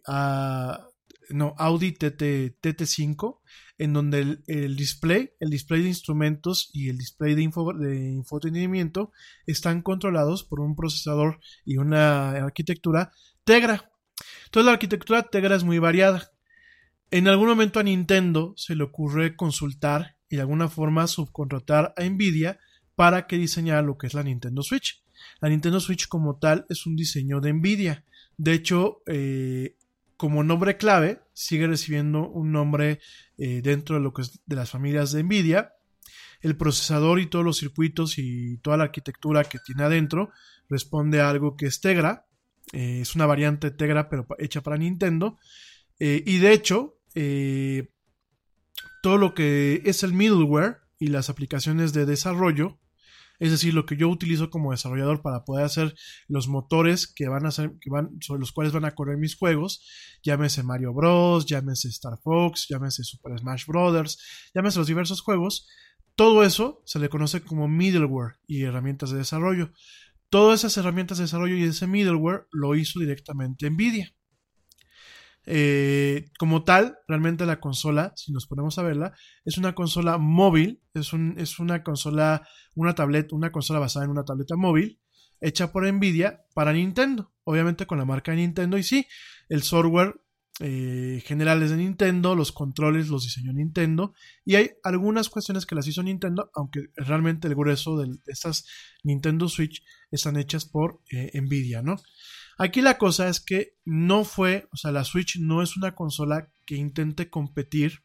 no, 1.29 1.55
Audi 1.57 1.93
TT, 1.93 2.59
TT5, 2.61 3.39
en 3.77 3.93
donde 3.93 4.19
el, 4.19 4.43
el 4.47 4.75
display, 4.75 5.31
el 5.39 5.49
display 5.49 5.81
de 5.81 5.87
instrumentos 5.87 6.69
y 6.73 6.89
el 6.89 6.97
display 6.97 7.35
de, 7.35 7.41
info, 7.41 7.73
de 7.73 8.11
infotenimiento 8.11 9.11
están 9.45 9.81
controlados 9.81 10.43
por 10.43 10.59
un 10.59 10.75
procesador 10.75 11.39
y 11.65 11.77
una 11.77 12.31
arquitectura 12.31 13.11
Tegra. 13.43 13.91
Entonces 14.45 14.65
la 14.65 14.73
arquitectura 14.73 15.23
Tegra 15.23 15.55
es 15.55 15.63
muy 15.63 15.79
variada. 15.79 16.31
En 17.09 17.27
algún 17.27 17.47
momento 17.47 17.79
a 17.79 17.83
Nintendo 17.83 18.53
se 18.55 18.75
le 18.75 18.83
ocurre 18.83 19.35
consultar 19.35 20.17
y 20.29 20.35
de 20.35 20.41
alguna 20.41 20.69
forma 20.69 21.07
subcontratar 21.07 21.93
a 21.97 22.03
Nvidia 22.03 22.59
para 22.95 23.25
que 23.25 23.37
diseñara 23.37 23.81
lo 23.81 23.97
que 23.97 24.07
es 24.07 24.13
la 24.13 24.23
Nintendo 24.23 24.61
Switch. 24.61 25.03
La 25.39 25.49
Nintendo 25.49 25.79
Switch 25.79 26.07
como 26.07 26.37
tal 26.37 26.65
es 26.69 26.85
un 26.85 26.95
diseño 26.95 27.39
de 27.39 27.53
Nvidia. 27.53 28.05
De 28.37 28.53
hecho, 28.53 29.01
eh, 29.05 29.77
como 30.17 30.43
nombre 30.43 30.77
clave, 30.77 31.21
sigue 31.33 31.67
recibiendo 31.67 32.27
un 32.29 32.51
nombre 32.51 32.99
eh, 33.37 33.61
dentro 33.61 33.95
de 33.95 34.01
lo 34.01 34.13
que 34.13 34.23
es 34.23 34.39
de 34.45 34.55
las 34.55 34.69
familias 34.69 35.11
de 35.11 35.23
Nvidia. 35.23 35.73
El 36.41 36.57
procesador 36.57 37.19
y 37.19 37.27
todos 37.27 37.45
los 37.45 37.57
circuitos 37.57 38.17
y 38.17 38.57
toda 38.57 38.77
la 38.77 38.85
arquitectura 38.85 39.43
que 39.43 39.59
tiene 39.59 39.83
adentro 39.83 40.31
responde 40.69 41.21
a 41.21 41.29
algo 41.29 41.55
que 41.55 41.67
es 41.67 41.81
Tegra. 41.81 42.25
Eh, 42.73 43.01
es 43.01 43.15
una 43.15 43.25
variante 43.25 43.71
Tegra, 43.71 44.09
pero 44.09 44.25
hecha 44.39 44.61
para 44.61 44.77
Nintendo. 44.77 45.37
Y 45.99 46.39
de 46.39 46.51
hecho, 46.51 46.97
todo 49.03 49.17
lo 49.19 49.35
que 49.35 49.83
es 49.85 50.01
el 50.01 50.13
middleware 50.13 50.77
y 50.97 51.07
las 51.07 51.29
aplicaciones 51.29 51.93
de 51.93 52.07
desarrollo, 52.07 52.79
es 53.41 53.49
decir, 53.49 53.73
lo 53.73 53.87
que 53.87 53.97
yo 53.97 54.07
utilizo 54.07 54.51
como 54.51 54.69
desarrollador 54.69 55.23
para 55.23 55.43
poder 55.43 55.65
hacer 55.65 55.95
los 56.27 56.47
motores 56.47 57.11
que 57.11 57.27
van 57.27 57.43
a 57.45 57.49
hacer, 57.49 57.73
que 57.81 57.89
van, 57.89 58.11
sobre 58.21 58.39
los 58.39 58.51
cuales 58.51 58.71
van 58.71 58.85
a 58.85 58.91
correr 58.91 59.17
mis 59.17 59.35
juegos, 59.35 59.83
llámese 60.21 60.61
Mario 60.61 60.93
Bros, 60.93 61.47
llámese 61.47 61.87
Star 61.87 62.19
Fox, 62.23 62.67
llámese 62.69 63.03
Super 63.03 63.39
Smash 63.39 63.65
Brothers, 63.65 64.19
llámese 64.53 64.77
los 64.77 64.87
diversos 64.87 65.21
juegos, 65.21 65.67
todo 66.15 66.43
eso 66.43 66.83
se 66.85 66.99
le 66.99 67.09
conoce 67.09 67.41
como 67.41 67.67
middleware 67.67 68.35
y 68.45 68.61
herramientas 68.61 69.09
de 69.09 69.17
desarrollo. 69.17 69.71
Todas 70.29 70.59
esas 70.59 70.77
herramientas 70.77 71.17
de 71.17 71.23
desarrollo 71.23 71.55
y 71.55 71.63
ese 71.63 71.87
middleware 71.87 72.45
lo 72.51 72.75
hizo 72.75 72.99
directamente 72.99 73.67
Nvidia. 73.71 74.13
Eh, 75.45 76.29
como 76.37 76.63
tal, 76.63 76.97
realmente 77.07 77.45
la 77.45 77.59
consola, 77.59 78.13
si 78.15 78.31
nos 78.31 78.45
ponemos 78.45 78.77
a 78.77 78.83
verla, 78.83 79.13
es 79.43 79.57
una 79.57 79.73
consola 79.73 80.17
móvil, 80.17 80.81
es, 80.93 81.13
un, 81.13 81.35
es 81.37 81.59
una 81.59 81.83
consola, 81.83 82.47
una 82.75 82.93
tableta, 82.93 83.35
una 83.35 83.51
consola 83.51 83.79
basada 83.79 84.05
en 84.05 84.11
una 84.11 84.23
tableta 84.23 84.55
móvil, 84.55 84.99
hecha 85.39 85.71
por 85.71 85.91
Nvidia 85.91 86.45
para 86.53 86.73
Nintendo, 86.73 87.33
obviamente 87.43 87.87
con 87.87 87.97
la 87.97 88.05
marca 88.05 88.31
de 88.31 88.37
Nintendo 88.37 88.77
y 88.77 88.83
sí, 88.83 89.07
el 89.49 89.63
software 89.63 90.21
eh, 90.59 91.23
general 91.25 91.63
es 91.63 91.71
de 91.71 91.77
Nintendo, 91.77 92.35
los 92.35 92.51
controles 92.51 93.07
los 93.07 93.23
diseñó 93.23 93.51
Nintendo 93.51 94.13
y 94.45 94.55
hay 94.55 94.71
algunas 94.83 95.29
cuestiones 95.29 95.65
que 95.65 95.73
las 95.73 95.87
hizo 95.87 96.03
Nintendo, 96.03 96.51
aunque 96.53 96.89
realmente 96.95 97.47
el 97.47 97.55
grueso 97.55 97.97
de 97.97 98.15
estas 98.27 98.67
Nintendo 99.03 99.49
Switch 99.49 99.83
están 100.11 100.37
hechas 100.37 100.65
por 100.65 101.01
eh, 101.11 101.31
Nvidia, 101.41 101.81
¿no? 101.81 101.95
Aquí 102.57 102.81
la 102.81 102.97
cosa 102.97 103.27
es 103.27 103.39
que 103.39 103.75
no 103.85 104.23
fue, 104.23 104.67
o 104.71 104.77
sea, 104.77 104.91
la 104.91 105.03
Switch 105.03 105.39
no 105.39 105.61
es 105.61 105.77
una 105.77 105.95
consola 105.95 106.51
que 106.65 106.75
intente 106.75 107.29
competir 107.29 108.03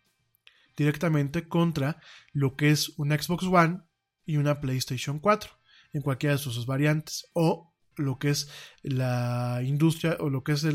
directamente 0.76 1.48
contra 1.48 2.00
lo 2.32 2.56
que 2.56 2.70
es 2.70 2.90
una 2.98 3.20
Xbox 3.20 3.44
One 3.44 3.80
y 4.24 4.36
una 4.36 4.60
PlayStation 4.60 5.18
4 5.18 5.50
en 5.92 6.02
cualquiera 6.02 6.34
de 6.34 6.42
sus 6.42 6.66
variantes 6.66 7.26
o 7.32 7.72
lo 7.96 8.18
que 8.18 8.30
es 8.30 8.50
la 8.82 9.60
industria 9.64 10.16
o 10.20 10.28
lo 10.28 10.44
que 10.44 10.52
es 10.52 10.66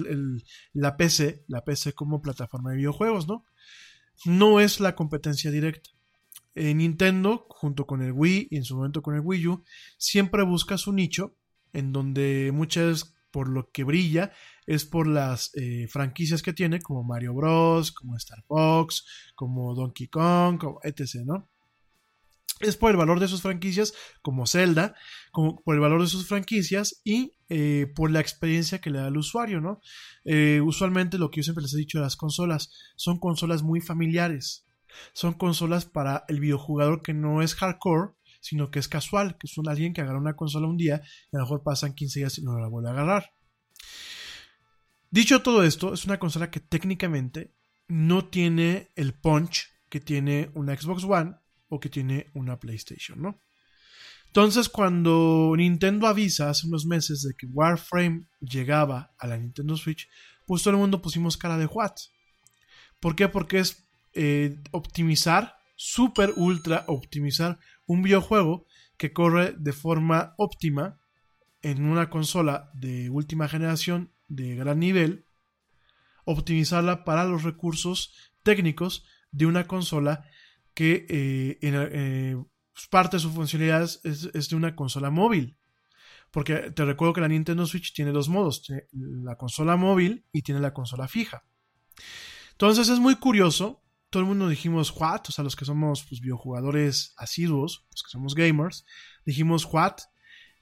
la 0.74 0.98
PC, 0.98 1.44
la 1.48 1.64
PC 1.64 1.94
como 1.94 2.22
plataforma 2.22 2.72
de 2.72 2.78
videojuegos, 2.78 3.28
¿no? 3.28 3.46
No 4.26 4.60
es 4.60 4.80
la 4.80 4.96
competencia 4.96 5.52
directa. 5.52 5.92
Eh, 6.56 6.74
Nintendo, 6.74 7.46
junto 7.50 7.86
con 7.86 8.02
el 8.02 8.12
Wii 8.12 8.50
y 8.52 8.58
en 8.58 8.66
su 8.66 8.76
momento 8.76 9.02
con 9.02 9.16
el 9.16 9.22
Wii 9.22 9.48
U, 9.48 9.64
siempre 9.98 10.44
busca 10.44 10.78
su 10.78 10.92
nicho 10.92 11.36
en 11.74 11.94
donde 11.94 12.52
muchas 12.54 13.16
por 13.32 13.50
lo 13.50 13.72
que 13.72 13.84
brilla 13.84 14.32
es 14.66 14.86
por 14.86 15.08
las 15.08 15.52
eh, 15.56 15.88
franquicias 15.88 16.42
que 16.42 16.54
tiene, 16.54 16.82
como 16.82 17.04
Mario 17.04 17.34
Bros, 17.34 17.92
como 17.92 18.16
Star 18.18 18.44
Fox, 18.48 19.06
como 19.36 19.74
Donkey 19.74 20.08
Kong, 20.08 20.60
como 20.60 20.80
etc., 20.84 21.24
¿no? 21.26 21.50
Es 22.60 22.78
por 22.78 22.92
el 22.92 22.98
valor 22.98 23.20
de 23.20 23.28
sus 23.28 23.42
franquicias, 23.42 23.94
como 24.22 24.46
Zelda, 24.46 24.94
como 25.32 25.62
por 25.64 25.74
el 25.74 25.82
valor 25.82 26.02
de 26.02 26.08
sus 26.08 26.28
franquicias 26.28 27.02
y 27.04 27.34
eh, 27.50 27.92
por 27.96 28.12
la 28.12 28.20
experiencia 28.20 28.80
que 28.80 28.92
le 28.92 29.00
da 29.00 29.08
al 29.08 29.18
usuario, 29.18 29.62
¿no? 29.62 29.82
Eh, 30.26 30.62
usualmente 30.62 31.18
lo 31.18 31.32
que 31.32 31.38
yo 31.40 31.44
siempre 31.44 31.64
les 31.64 31.74
he 31.74 31.78
dicho 31.78 31.98
de 31.98 32.04
las 32.04 32.16
consolas, 32.16 32.72
son 32.96 33.20
consolas 33.20 33.64
muy 33.64 33.82
familiares. 33.82 34.68
Son 35.14 35.34
consolas 35.34 35.86
para 35.86 36.26
el 36.28 36.40
videojugador 36.40 37.02
que 37.02 37.14
no 37.14 37.42
es 37.42 37.56
hardcore, 37.56 38.14
sino 38.42 38.70
que 38.70 38.80
es 38.80 38.90
casual, 38.90 39.38
que 39.38 39.48
es 39.48 39.58
un 39.58 39.70
alguien 39.70 39.94
que 39.94 40.02
agarra 40.02 40.20
una 40.20 40.36
consola 40.36 40.68
un 40.68 40.78
día 40.78 41.02
y 41.32 41.36
a 41.36 41.40
lo 41.40 41.46
mejor 41.46 41.64
pasan 41.64 41.94
15 41.94 42.20
días 42.20 42.38
y 42.38 42.44
no 42.44 42.60
la 42.60 42.68
vuelve 42.68 42.90
a 42.90 42.92
agarrar. 42.92 43.32
Dicho 45.10 45.42
todo 45.42 45.64
esto, 45.64 45.94
es 45.94 46.06
una 46.06 46.20
consola 46.20 46.52
que 46.52 46.60
técnicamente 46.60 47.54
no 47.88 48.26
tiene 48.26 48.92
el 48.96 49.14
punch 49.14 49.70
que 49.90 50.00
tiene 50.00 50.50
una 50.56 50.76
Xbox 50.76 51.04
One 51.04 51.36
o 51.68 51.80
que 51.80 51.90
tiene 51.90 52.32
una 52.34 52.60
PlayStation, 52.60 53.22
¿no? 53.22 53.42
Entonces, 54.28 54.70
cuando 54.70 55.54
Nintendo 55.58 56.08
avisa 56.08 56.50
hace 56.50 56.66
unos 56.66 56.86
meses 56.86 57.22
de 57.24 57.34
que 57.38 57.48
Warframe 57.48 58.30
llegaba 58.40 59.14
a 59.18 59.28
la 59.28 59.38
Nintendo 59.38 59.76
Switch, 59.76 60.08
pues 60.46 60.64
todo 60.64 60.74
el 60.74 60.80
mundo 60.80 61.02
pusimos 61.02 61.36
cara 61.36 61.58
de 61.58 61.66
what. 61.66 61.92
¿Por 63.02 63.18
qué? 63.18 63.28
Porque 63.28 63.60
es 63.60 63.86
eh, 64.14 64.58
optimizar, 64.72 65.58
super 65.76 66.32
ultra 66.38 66.86
optimizar 66.88 67.60
un 67.92 68.02
videojuego 68.02 68.66
que 68.98 69.12
corre 69.12 69.54
de 69.58 69.74
forma 69.74 70.34
óptima 70.38 71.00
en 71.62 71.84
una 71.84 72.10
consola 72.10 72.72
de 72.74 73.10
última 73.10 73.48
generación 73.48 74.14
de 74.28 74.56
gran 74.56 74.80
nivel, 74.80 75.26
optimizarla 76.26 77.04
para 77.04 77.26
los 77.26 77.44
recursos 77.44 78.14
técnicos 78.44 79.06
de 79.32 79.46
una 79.46 79.68
consola 79.68 80.26
que 80.74 81.06
eh, 81.10 81.58
en, 81.62 81.74
eh, 81.76 82.44
parte 82.90 83.18
de 83.18 83.22
su 83.22 83.32
funcionalidad 83.32 83.84
es, 84.04 84.50
de 84.50 84.56
una 84.56 84.76
consola 84.76 85.10
móvil. 85.10 85.58
Porque 86.32 86.72
te 86.72 86.86
recuerdo 86.86 87.14
que 87.14 87.22
la 87.22 87.28
Nintendo 87.28 87.66
Switch 87.66 87.94
tiene 87.94 88.12
dos 88.12 88.30
modos, 88.30 88.66
la 88.94 89.36
consola 89.36 89.76
móvil 89.76 90.26
y 90.32 90.44
tiene 90.44 90.62
la 90.62 90.74
consola 90.74 91.10
fija. 91.10 91.44
Entonces 92.52 92.88
es 92.88 93.00
muy 93.00 93.16
curioso, 93.18 93.81
todo 94.12 94.24
el 94.24 94.28
mundo 94.28 94.50
dijimos 94.50 94.94
what, 94.96 95.22
o 95.30 95.32
sea, 95.32 95.44
los 95.44 95.56
que 95.56 95.66
somos 95.66 96.06
pues, 96.08 96.20
biojugadores 96.20 97.14
asiduos, 97.18 97.88
los 97.90 98.04
que 98.04 98.10
somos 98.10 98.36
gamers, 98.36 98.86
dijimos 99.26 99.66
what. 99.72 99.96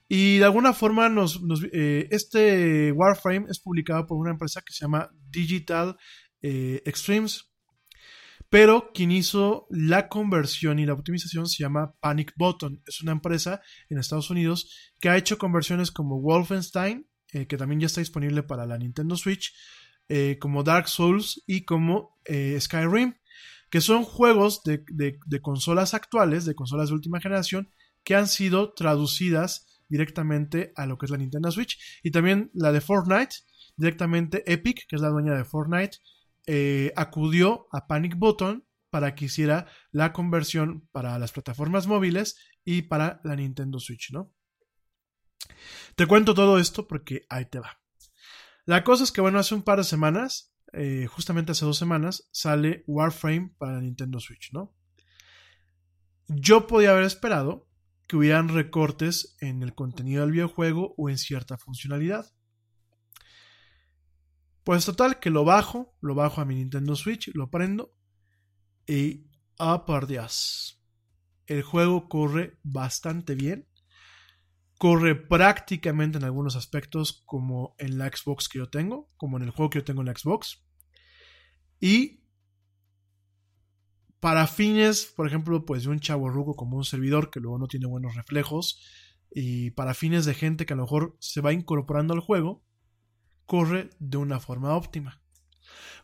Y 0.07 0.37
de 0.37 0.45
alguna 0.45 0.73
forma 0.73 1.09
nos, 1.09 1.41
eh, 1.73 2.07
este 2.11 2.91
Warframe 2.91 3.47
es 3.49 3.59
publicado 3.59 4.05
por 4.05 4.17
una 4.17 4.31
empresa 4.31 4.61
que 4.61 4.71
se 4.71 4.85
llama 4.85 5.09
Digital 5.29 5.97
eh, 6.41 6.81
Extremes. 6.85 7.51
Pero 8.49 8.91
quien 8.93 9.11
hizo 9.11 9.67
la 9.69 10.09
conversión 10.09 10.79
y 10.79 10.85
la 10.85 10.93
optimización 10.93 11.47
se 11.47 11.61
llama 11.61 11.93
Panic 11.99 12.33
Button. 12.35 12.81
Es 12.87 13.01
una 13.01 13.11
empresa 13.11 13.61
en 13.89 13.97
Estados 13.97 14.29
Unidos 14.29 14.93
que 14.99 15.09
ha 15.09 15.17
hecho 15.17 15.37
conversiones 15.37 15.91
como 15.91 16.21
Wolfenstein, 16.21 17.07
eh, 17.33 17.45
que 17.45 17.57
también 17.57 17.79
ya 17.79 17.87
está 17.87 18.01
disponible 18.01 18.41
para 18.43 18.65
la 18.65 18.77
Nintendo 18.77 19.15
Switch, 19.15 19.53
como 20.39 20.63
Dark 20.63 20.87
Souls 20.87 21.43
y 21.45 21.65
como 21.65 22.17
Skyrim, 22.25 23.13
que 23.69 23.81
son 23.81 24.03
juegos 24.03 24.63
de, 24.63 25.41
consolas 25.41 25.93
actuales, 25.93 26.45
de 26.45 26.55
consolas 26.55 26.89
de 26.89 26.95
última 26.95 27.19
generación, 27.19 27.69
que 28.03 28.15
han 28.15 28.27
sido 28.27 28.73
traducidas 28.73 29.81
directamente 29.87 30.71
a 30.75 30.85
lo 30.85 30.97
que 30.97 31.05
es 31.05 31.11
la 31.11 31.17
Nintendo 31.17 31.51
Switch. 31.51 31.79
Y 32.03 32.11
también 32.11 32.49
la 32.53 32.71
de 32.71 32.81
Fortnite, 32.81 33.35
directamente 33.75 34.51
Epic, 34.51 34.87
que 34.87 34.95
es 34.95 35.01
la 35.01 35.09
dueña 35.09 35.35
de 35.35 35.45
Fortnite, 35.45 35.97
eh, 36.47 36.93
acudió 36.95 37.67
a 37.71 37.87
Panic 37.87 38.15
Button 38.17 38.65
para 38.89 39.13
que 39.13 39.25
hiciera 39.25 39.67
la 39.91 40.13
conversión 40.13 40.87
para 40.91 41.19
las 41.19 41.31
plataformas 41.31 41.85
móviles 41.85 42.37
y 42.65 42.83
para 42.83 43.21
la 43.23 43.35
Nintendo 43.35 43.79
Switch, 43.79 44.11
¿no? 44.11 44.33
Te 45.95 46.07
cuento 46.07 46.33
todo 46.33 46.59
esto 46.59 46.87
porque 46.87 47.25
ahí 47.29 47.45
te 47.45 47.59
va. 47.59 47.79
La 48.65 48.83
cosa 48.83 49.03
es 49.03 49.11
que, 49.11 49.21
bueno, 49.21 49.39
hace 49.39 49.55
un 49.55 49.63
par 49.63 49.77
de 49.77 49.83
semanas, 49.83 50.53
eh, 50.73 51.07
justamente 51.07 51.51
hace 51.51 51.65
dos 51.65 51.77
semanas, 51.77 52.29
sale 52.31 52.83
Warframe 52.87 53.53
para 53.57 53.79
Nintendo 53.79 54.19
Switch, 54.19 54.51
¿no? 54.53 54.75
Yo 56.27 56.67
podía 56.67 56.91
haber 56.91 57.05
esperado 57.05 57.67
que 58.07 58.17
hubieran 58.17 58.49
recortes 58.49 59.35
en 59.39 59.61
el 59.63 59.75
contenido 59.75 60.21
del 60.21 60.31
videojuego 60.31 60.95
o 60.97 61.09
en 61.09 61.17
cierta 61.17 61.57
funcionalidad. 61.57 62.33
Pues 64.63 64.85
total, 64.85 65.19
que 65.19 65.29
lo 65.29 65.45
bajo, 65.45 65.95
lo 66.01 66.15
bajo 66.15 66.41
a 66.41 66.45
mi 66.45 66.55
Nintendo 66.55 66.95
Switch, 66.95 67.31
lo 67.33 67.49
prendo 67.49 67.93
y 68.87 69.27
¡ah, 69.59 69.85
por 69.85 70.07
Dios! 70.07 70.83
El 71.45 71.61
juego 71.61 72.09
corre 72.09 72.57
bastante 72.63 73.35
bien. 73.35 73.68
Corre 74.79 75.13
prácticamente 75.13 76.17
en 76.17 76.23
algunos 76.23 76.55
aspectos 76.55 77.21
como 77.27 77.75
en 77.77 77.99
la 77.99 78.07
Xbox 78.07 78.49
que 78.49 78.57
yo 78.57 78.69
tengo, 78.69 79.11
como 79.17 79.37
en 79.37 79.43
el 79.43 79.51
juego 79.51 79.69
que 79.69 79.79
yo 79.79 79.83
tengo 79.83 80.01
en 80.01 80.07
la 80.07 80.15
Xbox. 80.15 80.65
Y 81.79 82.23
para 84.19 84.47
fines, 84.47 85.05
por 85.05 85.27
ejemplo, 85.27 85.65
pues 85.65 85.83
de 85.83 85.89
un 85.89 85.99
chavo 85.99 86.29
ruco 86.29 86.55
como 86.55 86.77
un 86.77 86.85
servidor 86.85 87.29
que 87.29 87.41
luego 87.41 87.59
no 87.59 87.67
tiene 87.67 87.87
buenos 87.87 88.15
reflejos, 88.15 88.81
y 89.31 89.71
para 89.71 89.93
fines 89.93 90.25
de 90.25 90.33
gente 90.33 90.65
que 90.65 90.73
a 90.73 90.77
lo 90.77 90.83
mejor 90.83 91.17
se 91.19 91.41
va 91.41 91.53
incorporando 91.53 92.13
al 92.13 92.21
juego, 92.21 92.63
corre 93.45 93.89
de 93.99 94.17
una 94.17 94.39
forma 94.39 94.75
óptima. 94.75 95.21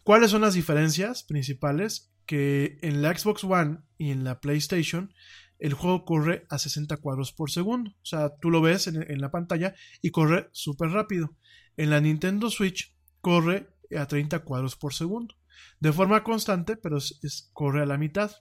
¿Cuáles 0.04 0.32
son 0.32 0.42
las 0.42 0.54
diferencias 0.54 1.24
principales? 1.24 2.12
Que 2.26 2.78
en 2.82 3.02
la 3.02 3.18
Xbox 3.18 3.46
One 3.46 3.80
y 3.98 4.12
en 4.12 4.26
la 4.26 4.42
PlayStation 4.42 5.14
el 5.60 5.74
juego 5.74 6.06
corre 6.06 6.46
a 6.50 6.58
60 6.58 6.98
cuadros 6.98 7.32
por 7.32 7.52
segundo. 7.52 7.92
O 7.92 8.06
sea, 8.06 8.36
tú 8.38 8.50
lo 8.50 8.62
ves 8.62 8.88
en, 8.88 9.22
la 9.22 9.32
pantalla 9.32 9.76
y 10.02 10.12
corre 10.12 10.50
súper 10.52 10.90
rápido. 10.90 11.36
En 11.78 11.90
la 11.90 12.02
Nintendo 12.02 12.50
Switch 12.50 12.96
corre 13.22 13.70
a 13.98 14.06
30 14.08 14.40
cuadros 14.40 14.76
por 14.76 14.94
segundo. 14.94 15.36
De 15.80 15.94
forma 15.94 16.24
constante, 16.24 16.76
pero 16.78 16.98
es, 16.98 17.50
corre 17.54 17.84
a 17.84 17.86
la 17.86 17.98
mitad. 17.98 18.32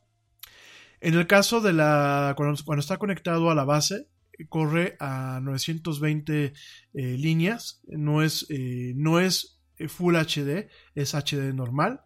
En 1.00 1.14
el 1.14 1.26
caso 1.26 1.60
de 1.60 1.72
la. 1.72 2.34
cuando, 2.36 2.80
está 2.80 2.96
conectado 2.96 3.50
a 3.50 3.54
la 3.54 3.64
base, 3.64 4.08
corre 4.48 4.96
a 5.00 5.40
920 5.42 6.44
eh, 6.44 6.52
líneas, 6.94 7.82
no 7.86 8.22
es, 8.22 8.46
eh, 8.48 8.92
no 8.96 9.20
es 9.20 9.60
Full 9.88 10.16
HD, 10.16 10.68
es 10.94 11.14
HD 11.14 11.52
normal. 11.52 12.00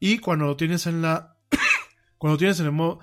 Y 0.00 0.18
cuando 0.18 0.46
lo 0.46 0.56
tienes 0.56 0.86
en 0.86 1.02
la. 1.02 1.36
cuando 2.18 2.38
tienes 2.38 2.60
en 2.60 2.66
el 2.66 2.72
modo. 2.72 3.00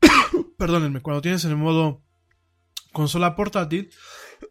perdónenme, 0.56 1.02
cuando 1.02 1.22
tienes 1.22 1.44
en 1.44 1.52
el 1.52 1.56
modo 1.56 2.04
consola 2.92 3.36
portátil, 3.36 3.90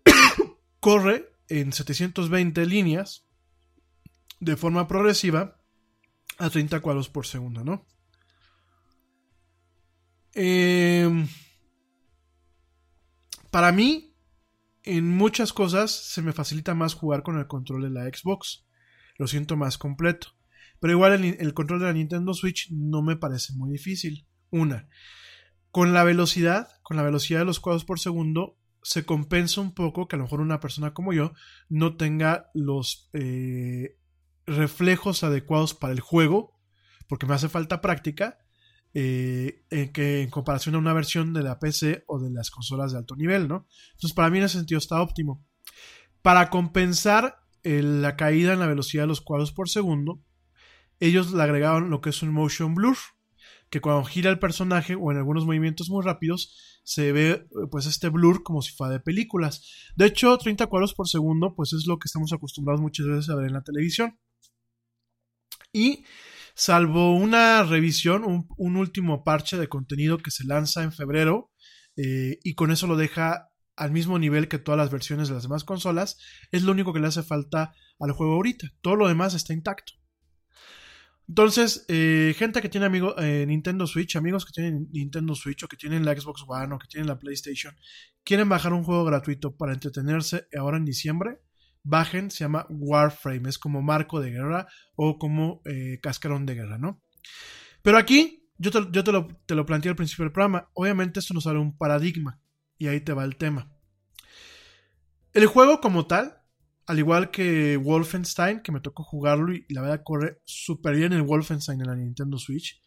corre 0.80 1.32
en 1.48 1.74
720 1.74 2.66
líneas 2.66 3.28
de 4.40 4.56
forma 4.56 4.88
progresiva 4.88 5.62
a 6.38 6.50
30 6.50 6.80
cuadros 6.82 7.10
por 7.10 7.26
segundo, 7.26 7.64
¿no? 7.64 7.86
Eh, 10.34 11.10
para 13.50 13.72
mí, 13.72 14.14
en 14.84 15.10
muchas 15.10 15.54
cosas 15.54 15.92
se 15.92 16.22
me 16.22 16.34
facilita 16.34 16.76
más 16.76 16.94
jugar 16.94 17.24
con 17.24 17.40
el 17.40 17.48
control 17.48 17.84
de 17.84 17.90
la 17.90 18.06
Xbox. 18.06 18.66
Lo 19.18 19.28
siento 19.28 19.56
más 19.56 19.78
completo. 19.78 20.36
Pero 20.80 20.94
igual 20.94 21.24
el, 21.24 21.54
control 21.54 21.80
de 21.80 21.86
la 21.86 21.94
Nintendo 21.94 22.34
Switch 22.34 22.70
no 22.70 23.02
me 23.02 23.16
parece 23.16 23.54
muy 23.54 23.72
difícil. 23.72 24.28
Una, 24.52 24.90
con 25.76 25.92
la 25.92 26.06
velocidad, 26.06 26.70
con 26.84 26.96
la 26.96 27.04
velocidad 27.04 27.40
de 27.40 27.46
los 27.46 27.60
cuadros 27.60 27.84
por 27.84 28.00
segundo, 28.00 28.58
se 28.82 29.06
compensa 29.06 29.60
un 29.60 29.74
poco 29.74 30.08
que 30.08 30.16
a 30.16 30.20
lo 30.20 30.24
mejor 30.24 30.40
una 30.40 30.62
persona 30.62 30.94
como 30.94 31.12
yo 31.12 31.34
no 31.68 31.98
tenga 31.98 32.50
los 32.54 33.10
eh, 33.12 33.98
reflejos 34.46 35.26
adecuados 35.26 35.74
para 35.74 35.92
el 35.92 36.00
juego, 36.00 36.58
porque 37.10 37.26
me 37.26 37.34
hace 37.34 37.50
falta 37.50 37.82
práctica, 37.82 38.38
eh, 38.94 39.66
en, 39.70 39.92
que, 39.92 40.22
en 40.22 40.30
comparación 40.30 40.76
a 40.76 40.78
una 40.78 40.94
versión 40.94 41.34
de 41.34 41.44
la 41.44 41.60
PC 41.60 42.06
o 42.08 42.22
de 42.22 42.32
las 42.32 42.52
consolas 42.52 42.94
de 42.94 43.00
alto 43.00 43.18
nivel, 43.18 43.50
¿no? 43.50 43.68
Entonces, 43.96 44.14
para 44.14 44.30
mí 44.30 44.38
en 44.38 44.46
ese 44.46 44.60
sentido 44.60 44.78
está 44.78 45.02
óptimo. 45.02 45.46
Para 46.22 46.50
compensar 46.50 47.36
la 47.64 48.16
caída 48.16 48.54
en 48.54 48.60
la 48.60 48.68
velocidad 48.68 49.04
de 49.04 49.08
los 49.08 49.20
cuadros 49.20 49.52
por 49.52 49.68
segundo, 49.68 50.24
ellos 51.02 51.34
le 51.34 51.44
agregaron 51.44 51.90
lo 51.90 52.00
que 52.00 52.12
es 52.12 52.24
un 52.24 52.32
motion 52.32 52.76
blur, 52.76 52.96
que 53.70 53.82
cuando 53.82 54.04
gira 54.04 54.30
el 54.30 54.40
personaje 54.40 54.96
o 54.96 55.12
en 55.12 55.18
algunos 55.18 55.46
movimientos 55.46 55.90
muy 55.90 56.04
rápidos 56.04 56.82
se 56.84 57.12
ve 57.12 57.48
pues 57.72 57.86
este 57.86 58.10
blur 58.10 58.44
como 58.44 58.62
si 58.62 58.72
fuera 58.72 58.94
de 58.94 59.00
películas. 59.00 59.92
De 59.96 60.06
hecho, 60.06 60.38
30 60.38 60.68
cuadros 60.68 60.94
por 60.94 61.08
segundo 61.08 61.56
pues 61.56 61.74
es 61.74 61.86
lo 61.88 61.98
que 61.98 62.06
estamos 62.06 62.32
acostumbrados 62.32 62.82
muchas 62.82 63.08
veces 63.08 63.30
a 63.30 63.36
ver 63.36 63.48
en 63.48 63.54
la 63.54 63.64
televisión. 63.64 64.20
Y 65.74 66.06
salvo 66.56 67.16
una 67.16 67.64
revisión, 67.64 68.24
un, 68.58 68.78
último 68.78 69.24
parche 69.24 69.58
de 69.58 69.68
contenido 69.68 70.20
que 70.20 70.32
se 70.32 70.46
lanza 70.46 70.84
en 70.84 70.94
febrero 70.94 71.52
eh, 71.98 72.40
y 72.44 72.56
con 72.56 72.72
eso 72.72 72.88
lo 72.88 72.96
deja 72.96 73.50
al 73.76 73.92
mismo 73.92 74.18
nivel 74.20 74.48
que 74.48 74.60
todas 74.60 74.78
las 74.78 74.90
versiones 74.90 75.28
de 75.28 75.34
las 75.34 75.44
demás 75.44 75.64
consolas, 75.64 76.18
es 76.52 76.64
lo 76.64 76.72
único 76.72 76.94
que 76.94 77.00
le 77.00 77.08
hace 77.08 77.24
falta 77.24 77.74
al 78.00 78.12
juego 78.12 78.36
ahorita. 78.36 78.72
Todo 78.82 78.96
lo 78.96 79.08
demás 79.08 79.34
está 79.34 79.54
intacto. 79.54 79.94
Entonces, 81.28 81.86
eh, 81.88 82.36
gente 82.38 82.62
que 82.62 82.70
tiene 82.70 82.86
amigo, 82.86 83.18
eh, 83.18 83.46
Nintendo 83.48 83.88
Switch, 83.88 84.16
amigos 84.16 84.46
que 84.46 84.52
tienen 84.52 84.88
Nintendo 84.92 85.34
Switch 85.34 85.64
o 85.64 85.68
que 85.68 85.78
tienen 85.78 86.06
la 86.06 86.16
Xbox 86.16 86.44
One 86.48 86.76
o 86.76 86.80
que 86.80 86.88
tienen 86.88 87.08
la 87.08 87.18
PlayStation, 87.18 87.76
quieren 88.24 88.48
bajar 88.48 88.74
un 88.74 88.84
juego 88.84 89.04
gratuito 89.06 89.56
para 89.56 89.74
entretenerse 89.74 90.48
ahora 90.58 90.78
en 90.78 90.86
diciembre, 90.86 91.40
bajen, 91.84 92.30
se 92.30 92.44
llama 92.44 92.68
Warframe, 92.70 93.50
es 93.50 93.58
como 93.58 93.82
marco 93.82 94.20
de 94.20 94.32
guerra 94.32 94.68
o 94.96 95.18
como 95.18 95.62
eh, 95.66 96.00
cascarón 96.02 96.46
de 96.46 96.56
guerra, 96.56 96.78
¿no? 96.78 97.02
Pero 97.82 97.98
aquí, 97.98 98.48
yo, 98.58 98.72
te, 98.72 99.12
lo, 99.12 99.28
te 99.46 99.56
lo 99.56 99.66
planteé 99.66 99.90
al 99.90 99.96
principio 99.96 100.26
del 100.26 100.32
programa, 100.32 100.70
obviamente 100.74 101.20
esto 101.20 101.34
nos 101.34 101.48
abre 101.48 101.60
un 101.60 101.78
paradigma, 101.78 102.40
y 102.78 102.88
ahí 102.88 103.02
te 103.02 103.14
va 103.14 103.24
el 103.24 103.36
tema. 103.36 103.72
El 105.34 105.48
juego 105.48 105.82
como 105.82 106.06
tal, 106.08 106.42
al 106.88 107.00
igual 107.00 107.32
que 107.32 107.78
Wolfenstein, 107.78 108.62
que 108.62 108.72
me 108.72 108.82
tocó 108.82 109.04
jugarlo 109.04 109.54
y, 109.54 109.66
la 109.70 109.82
verdad 109.82 110.04
corre 110.04 110.42
súper 110.46 110.96
bien 110.96 111.14
el 111.14 111.24
Wolfenstein 111.24 111.82
en 111.82 111.88
la 111.88 111.96
Nintendo 111.96 112.38
Switch, 112.38 112.82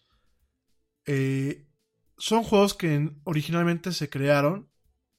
eh, 1.07 1.67
son 2.17 2.43
juegos 2.43 2.75
que 2.75 3.11
originalmente 3.25 3.93
se 3.93 4.11
crearon 4.11 4.71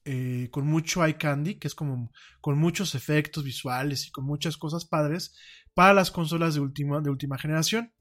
eh, 0.05 0.49
con 0.51 0.65
mucho 0.65 1.05
eye 1.05 1.17
candy, 1.17 1.55
que 1.55 1.67
es 1.67 1.75
como 1.75 2.11
con 2.41 2.57
muchos 2.57 2.95
efectos 2.95 3.43
visuales 3.43 4.07
y 4.07 4.11
con 4.11 4.25
muchas 4.25 4.57
cosas 4.57 4.85
padres 4.85 5.35
para 5.73 5.93
las 5.93 6.11
consolas 6.11 6.55
de 6.55 6.61
última, 6.61 7.01
de 7.01 7.09
última 7.09 7.37
generación. 7.37 7.93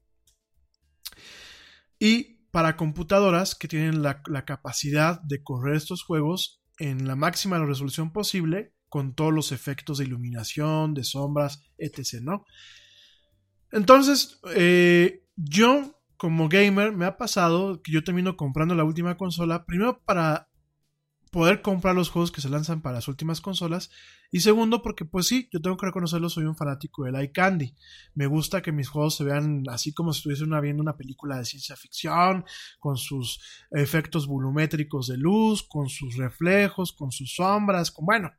Y 1.99 2.39
para 2.51 2.77
computadoras 2.77 3.55
que 3.55 3.67
tienen 3.67 4.01
la, 4.01 4.23
capacidad 4.45 5.21
de 5.21 5.43
correr 5.43 5.75
estos 5.75 6.03
juegos 6.03 6.63
en 6.79 7.07
la 7.07 7.15
máxima 7.15 7.59
resolución 7.59 8.11
posible, 8.11 8.73
con 8.89 9.13
todos 9.13 9.33
los 9.33 9.51
efectos 9.51 9.99
de 9.99 10.05
iluminación, 10.05 10.93
de 10.93 11.03
sombras, 11.03 11.63
etc. 11.77 12.21
¿no? 12.21 12.45
Entonces, 13.71 14.39
eh, 14.55 15.23
yo 15.35 15.95
como 16.17 16.49
gamer 16.49 16.91
me 16.91 17.05
ha 17.05 17.17
pasado 17.17 17.81
que 17.81 17.93
yo 17.93 18.03
termino 18.03 18.35
comprando 18.35 18.75
la 18.75 18.83
última 18.83 19.15
consola, 19.15 19.65
primero 19.65 20.01
para 20.03 20.49
poder 21.31 21.61
comprar 21.61 21.95
los 21.95 22.09
juegos 22.09 22.31
que 22.31 22.41
se 22.41 22.49
lanzan 22.49 22.81
para 22.81 22.95
las 22.95 23.07
últimas 23.07 23.39
consolas 23.39 23.91
y 24.31 24.41
segundo 24.41 24.81
porque 24.81 25.05
pues 25.05 25.27
sí, 25.27 25.47
yo 25.51 25.61
tengo 25.61 25.77
que 25.77 25.85
reconocerlo, 25.85 26.29
soy 26.29 26.45
un 26.45 26.55
fanático 26.55 27.03
del 27.03 27.21
iCandy. 27.23 27.75
Me 28.15 28.27
gusta 28.27 28.61
que 28.61 28.71
mis 28.71 28.89
juegos 28.89 29.15
se 29.15 29.23
vean 29.23 29.63
así 29.69 29.93
como 29.93 30.11
si 30.11 30.19
estuviesen 30.19 30.49
viendo 30.61 30.81
una 30.81 30.97
película 30.97 31.37
de 31.37 31.45
ciencia 31.45 31.75
ficción, 31.75 32.45
con 32.79 32.97
sus 32.97 33.39
efectos 33.71 34.27
volumétricos 34.27 35.07
de 35.07 35.17
luz, 35.17 35.63
con 35.63 35.89
sus 35.89 36.17
reflejos, 36.17 36.93
con 36.93 37.11
sus 37.11 37.33
sombras, 37.35 37.91
con 37.91 38.05
bueno, 38.05 38.31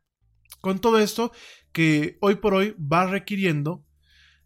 con 0.61 0.79
todo 0.79 0.99
esto 0.99 1.31
que 1.71 2.17
hoy 2.21 2.35
por 2.35 2.53
hoy 2.53 2.75
va 2.79 3.07
requiriendo 3.07 3.83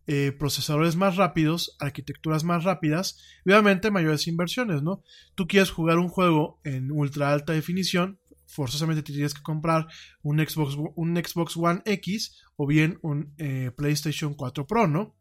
eh, 0.08 0.32
procesadores 0.32 0.96
más 0.96 1.16
rápidos, 1.16 1.76
arquitecturas 1.80 2.44
más 2.44 2.64
rápidas 2.64 3.18
obviamente 3.44 3.90
mayores 3.90 4.28
inversiones, 4.28 4.84
¿no? 4.84 5.04
Tú 5.34 5.48
quieres 5.48 5.72
jugar 5.72 5.98
un 5.98 6.10
juego 6.10 6.60
en 6.64 6.92
ultra 6.92 7.32
alta 7.32 7.54
definición, 7.54 8.20
forzosamente 8.46 9.02
tendrías 9.02 9.34
que 9.34 9.42
comprar 9.42 9.88
un 10.22 10.38
Xbox, 10.40 10.78
un 10.96 11.16
Xbox 11.16 11.58
One 11.58 11.82
X 11.86 12.40
o 12.56 12.68
bien 12.68 13.00
un 13.02 13.34
eh, 13.38 13.72
PlayStation 13.76 14.36
4 14.36 14.68
Pro, 14.68 14.88
¿no? 14.88 15.16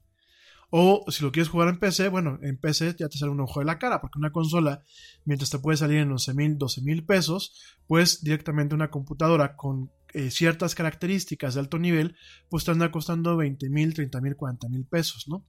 O 0.77 1.05
si 1.09 1.23
lo 1.23 1.31
quieres 1.31 1.51
jugar 1.51 1.69
en 1.69 1.79
PC, 1.79 2.09
bueno, 2.09 2.41
en 2.43 2.59
PC 2.59 2.97
ya 2.99 3.09
te 3.09 3.17
sale 3.17 3.31
un 3.31 3.39
ojo 3.39 3.61
de 3.61 3.65
la 3.65 3.79
cara, 3.79 4.01
porque 4.01 4.19
una 4.19 4.33
consola, 4.33 4.83
mientras 5.25 5.49
te 5.49 5.61
puede 5.61 5.77
salir 5.77 5.99
en 5.99 6.11
11 6.11 6.35
mil, 6.35 6.59
12 6.59 6.83
mil 6.83 7.07
pesos, 7.07 7.79
pues 7.87 8.25
directamente 8.25 8.75
una 8.75 8.91
computadora 8.91 9.55
con 9.55 9.93
eh, 10.15 10.33
ciertas 10.33 10.75
características 10.75 11.55
de 11.55 11.61
alto 11.61 11.79
nivel, 11.79 12.17
pues 12.51 12.65
te 12.65 12.73
anda 12.73 12.91
costando 12.91 13.37
20 13.37 13.71
mil, 13.71 13.95
30 13.95 14.21
mil, 14.21 14.35
40 14.35 14.69
mil 14.69 14.85
pesos, 14.85 15.29
¿no? 15.29 15.47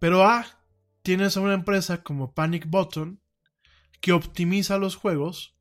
Pero 0.00 0.24
A, 0.24 0.40
ah, 0.40 0.46
tienes 1.02 1.36
a 1.36 1.40
una 1.40 1.54
empresa 1.54 2.02
como 2.02 2.34
Panic 2.34 2.68
Button 2.68 3.20
que 4.00 4.10
optimiza 4.10 4.76
los 4.78 4.96
juegos 4.96 5.56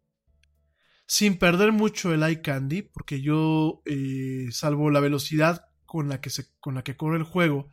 sin 1.05 1.37
perder 1.37 1.71
mucho 1.71 2.15
el 2.15 2.23
eye 2.23 2.41
candy, 2.41 2.81
porque 2.81 3.21
yo, 3.21 3.83
eh, 3.85 4.47
salvo 4.49 4.89
la 4.89 5.01
velocidad 5.01 5.68
con 5.89 6.07
la, 6.07 6.21
que 6.21 6.29
se, 6.29 6.45
con 6.59 6.75
la 6.75 6.83
que 6.83 6.95
corre 6.95 7.17
el 7.17 7.23
juego 7.23 7.71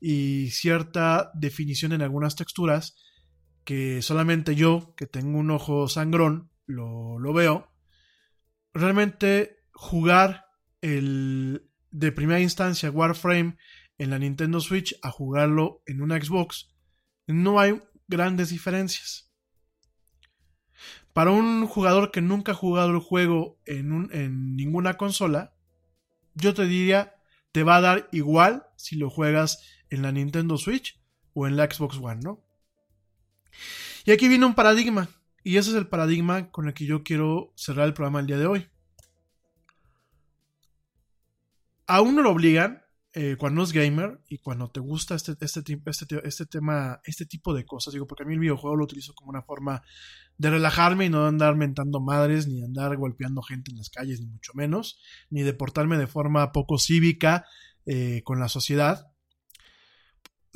y 0.00 0.48
cierta 0.52 1.30
definición 1.34 1.92
en 1.92 2.00
algunas 2.00 2.34
texturas, 2.34 2.96
que 3.62 4.00
solamente 4.00 4.54
yo, 4.54 4.94
que 4.96 5.06
tengo 5.06 5.38
un 5.38 5.50
ojo 5.50 5.86
sangrón, 5.86 6.50
lo, 6.64 7.18
lo 7.18 7.34
veo, 7.34 7.70
realmente 8.72 9.58
jugar 9.72 10.46
el 10.80 11.68
de 11.90 12.10
primera 12.10 12.40
instancia 12.40 12.90
Warframe 12.90 13.58
en 13.98 14.08
la 14.08 14.18
Nintendo 14.18 14.60
Switch 14.60 14.98
a 15.02 15.10
jugarlo 15.10 15.82
en 15.84 16.00
una 16.00 16.18
Xbox, 16.18 16.74
no 17.26 17.60
hay 17.60 17.82
grandes 18.06 18.48
diferencias. 18.48 19.30
Para 21.12 21.32
un 21.32 21.66
jugador 21.66 22.12
que 22.12 22.22
nunca 22.22 22.52
ha 22.52 22.54
jugado 22.54 22.92
el 22.92 23.00
juego 23.00 23.60
en, 23.66 24.08
en 24.10 24.56
ninguna 24.56 24.94
consola, 24.94 25.52
yo 26.32 26.54
te 26.54 26.64
diría, 26.64 27.17
te 27.58 27.64
va 27.64 27.74
a 27.74 27.80
dar 27.80 28.08
igual 28.12 28.68
si 28.76 28.94
lo 28.94 29.10
juegas 29.10 29.64
en 29.90 30.02
la 30.02 30.12
Nintendo 30.12 30.56
Switch 30.58 31.02
o 31.34 31.48
en 31.48 31.56
la 31.56 31.68
Xbox 31.68 31.96
One, 31.96 32.20
¿no? 32.22 32.40
Y 34.04 34.12
aquí 34.12 34.28
viene 34.28 34.46
un 34.46 34.54
paradigma. 34.54 35.08
Y 35.42 35.56
ese 35.56 35.70
es 35.70 35.76
el 35.76 35.88
paradigma 35.88 36.52
con 36.52 36.68
el 36.68 36.74
que 36.74 36.86
yo 36.86 37.02
quiero 37.02 37.52
cerrar 37.56 37.88
el 37.88 37.94
programa 37.94 38.20
el 38.20 38.28
día 38.28 38.38
de 38.38 38.46
hoy. 38.46 38.68
A 41.88 42.00
uno 42.00 42.22
lo 42.22 42.30
obligan, 42.30 42.84
eh, 43.14 43.36
cuando 43.38 43.62
es 43.62 43.72
gamer 43.72 44.20
y 44.28 44.38
cuando 44.38 44.70
te 44.70 44.80
gusta 44.80 45.14
este, 45.14 45.32
este, 45.40 45.62
este, 45.86 46.20
este, 46.24 46.46
tema, 46.46 47.00
este 47.04 47.26
tipo 47.26 47.54
de 47.54 47.64
cosas, 47.64 47.94
digo, 47.94 48.06
porque 48.06 48.22
a 48.24 48.26
mí 48.26 48.34
el 48.34 48.40
videojuego 48.40 48.76
lo 48.76 48.84
utilizo 48.84 49.14
como 49.14 49.30
una 49.30 49.42
forma 49.42 49.82
de 50.36 50.50
relajarme 50.50 51.06
y 51.06 51.08
no 51.08 51.22
de 51.22 51.28
andar 51.28 51.56
mentando 51.56 52.00
madres, 52.00 52.46
ni 52.46 52.62
andar 52.62 52.96
golpeando 52.96 53.42
gente 53.42 53.70
en 53.70 53.78
las 53.78 53.90
calles, 53.90 54.20
ni 54.20 54.26
mucho 54.26 54.52
menos, 54.54 55.00
ni 55.30 55.42
de 55.42 55.54
portarme 55.54 55.96
de 55.96 56.06
forma 56.06 56.52
poco 56.52 56.78
cívica 56.78 57.44
eh, 57.86 58.22
con 58.24 58.38
la 58.38 58.48
sociedad 58.48 59.12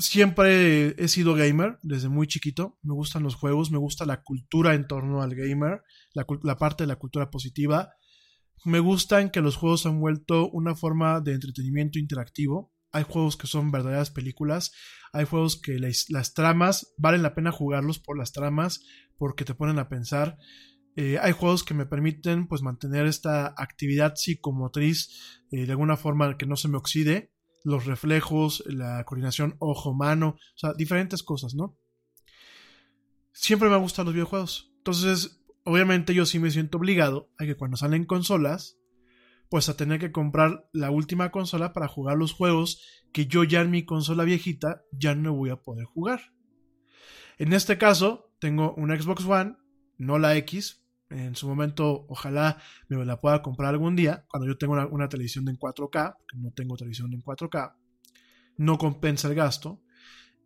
siempre 0.02 0.94
he 1.02 1.08
sido 1.08 1.34
gamer 1.34 1.78
desde 1.82 2.08
muy 2.08 2.26
chiquito. 2.26 2.78
Me 2.82 2.94
gustan 2.94 3.22
los 3.22 3.34
juegos, 3.34 3.70
me 3.70 3.78
gusta 3.78 4.04
la 4.04 4.22
cultura 4.22 4.74
en 4.74 4.86
torno 4.86 5.22
al 5.22 5.34
gamer, 5.34 5.82
la, 6.12 6.56
parte 6.56 6.84
de 6.84 6.88
la 6.88 6.96
cultura 6.96 7.30
positiva. 7.30 7.94
Me 8.64 8.78
gustan 8.78 9.30
que 9.30 9.40
los 9.40 9.56
juegos 9.56 9.86
han 9.86 10.00
vuelto 10.00 10.48
una 10.50 10.76
forma 10.76 11.20
de 11.20 11.34
entretenimiento 11.34 11.98
interactivo. 11.98 12.72
Hay 12.92 13.02
juegos 13.02 13.36
que 13.36 13.46
son 13.46 13.72
verdaderas 13.72 14.10
películas. 14.10 14.72
Hay 15.12 15.24
juegos 15.24 15.60
que 15.60 15.78
las, 15.78 16.34
tramas 16.34 16.94
valen 16.96 17.22
la 17.22 17.34
pena 17.34 17.50
jugarlos 17.50 17.98
por 17.98 18.16
las 18.16 18.32
tramas, 18.32 18.84
porque 19.18 19.44
te 19.44 19.54
ponen 19.54 19.78
a 19.78 19.88
pensar. 19.88 20.38
Eh, 20.94 21.18
hay 21.20 21.32
juegos 21.32 21.64
que 21.64 21.74
me 21.74 21.86
permiten 21.86 22.46
pues 22.46 22.62
mantener 22.62 23.06
esta 23.06 23.54
actividad 23.56 24.14
psicomotriz 24.14 25.44
eh, 25.50 25.64
de 25.64 25.72
alguna 25.72 25.96
forma 25.96 26.36
que 26.36 26.46
no 26.46 26.56
se 26.56 26.68
me 26.68 26.76
oxide 26.76 27.32
los 27.64 27.86
reflejos, 27.86 28.62
la 28.66 29.04
coordinación 29.04 29.56
ojo-mano, 29.58 30.36
o 30.36 30.58
sea, 30.58 30.74
diferentes 30.74 31.22
cosas, 31.22 31.54
¿no? 31.54 31.78
Siempre 33.32 33.68
me 33.68 33.76
han 33.76 33.82
gustado 33.82 34.06
los 34.06 34.14
videojuegos. 34.14 34.72
Entonces, 34.78 35.41
obviamente 35.64 36.14
yo 36.14 36.26
sí 36.26 36.38
me 36.38 36.50
siento 36.50 36.78
obligado 36.78 37.30
a 37.38 37.44
que 37.44 37.56
cuando 37.56 37.76
salen 37.76 38.04
consolas, 38.04 38.78
pues 39.48 39.68
a 39.68 39.76
tener 39.76 40.00
que 40.00 40.12
comprar 40.12 40.68
la 40.72 40.90
última 40.90 41.30
consola 41.30 41.72
para 41.72 41.88
jugar 41.88 42.16
los 42.16 42.32
juegos 42.32 42.82
que 43.12 43.26
yo 43.26 43.44
ya 43.44 43.60
en 43.60 43.70
mi 43.70 43.84
consola 43.84 44.24
viejita 44.24 44.82
ya 44.92 45.14
no 45.14 45.34
voy 45.34 45.50
a 45.50 45.56
poder 45.56 45.84
jugar. 45.84 46.32
En 47.38 47.52
este 47.52 47.76
caso, 47.76 48.32
tengo 48.38 48.74
una 48.76 49.00
Xbox 49.00 49.24
One, 49.24 49.56
no 49.98 50.18
la 50.18 50.36
X, 50.36 50.82
en 51.12 51.36
su 51.36 51.46
momento, 51.46 52.06
ojalá 52.08 52.58
me 52.88 53.04
la 53.04 53.20
pueda 53.20 53.42
comprar 53.42 53.70
algún 53.70 53.96
día, 53.96 54.24
cuando 54.28 54.46
yo 54.46 54.56
tengo 54.56 54.74
una, 54.90 55.08
televisión 55.08 55.48
en 55.48 55.58
4K, 55.58 56.16
que 56.26 56.38
no 56.38 56.50
tengo 56.52 56.76
televisión 56.76 57.12
en 57.12 57.22
4K, 57.22 57.74
no 58.56 58.78
compensa 58.78 59.28
el 59.28 59.34
gasto. 59.34 59.82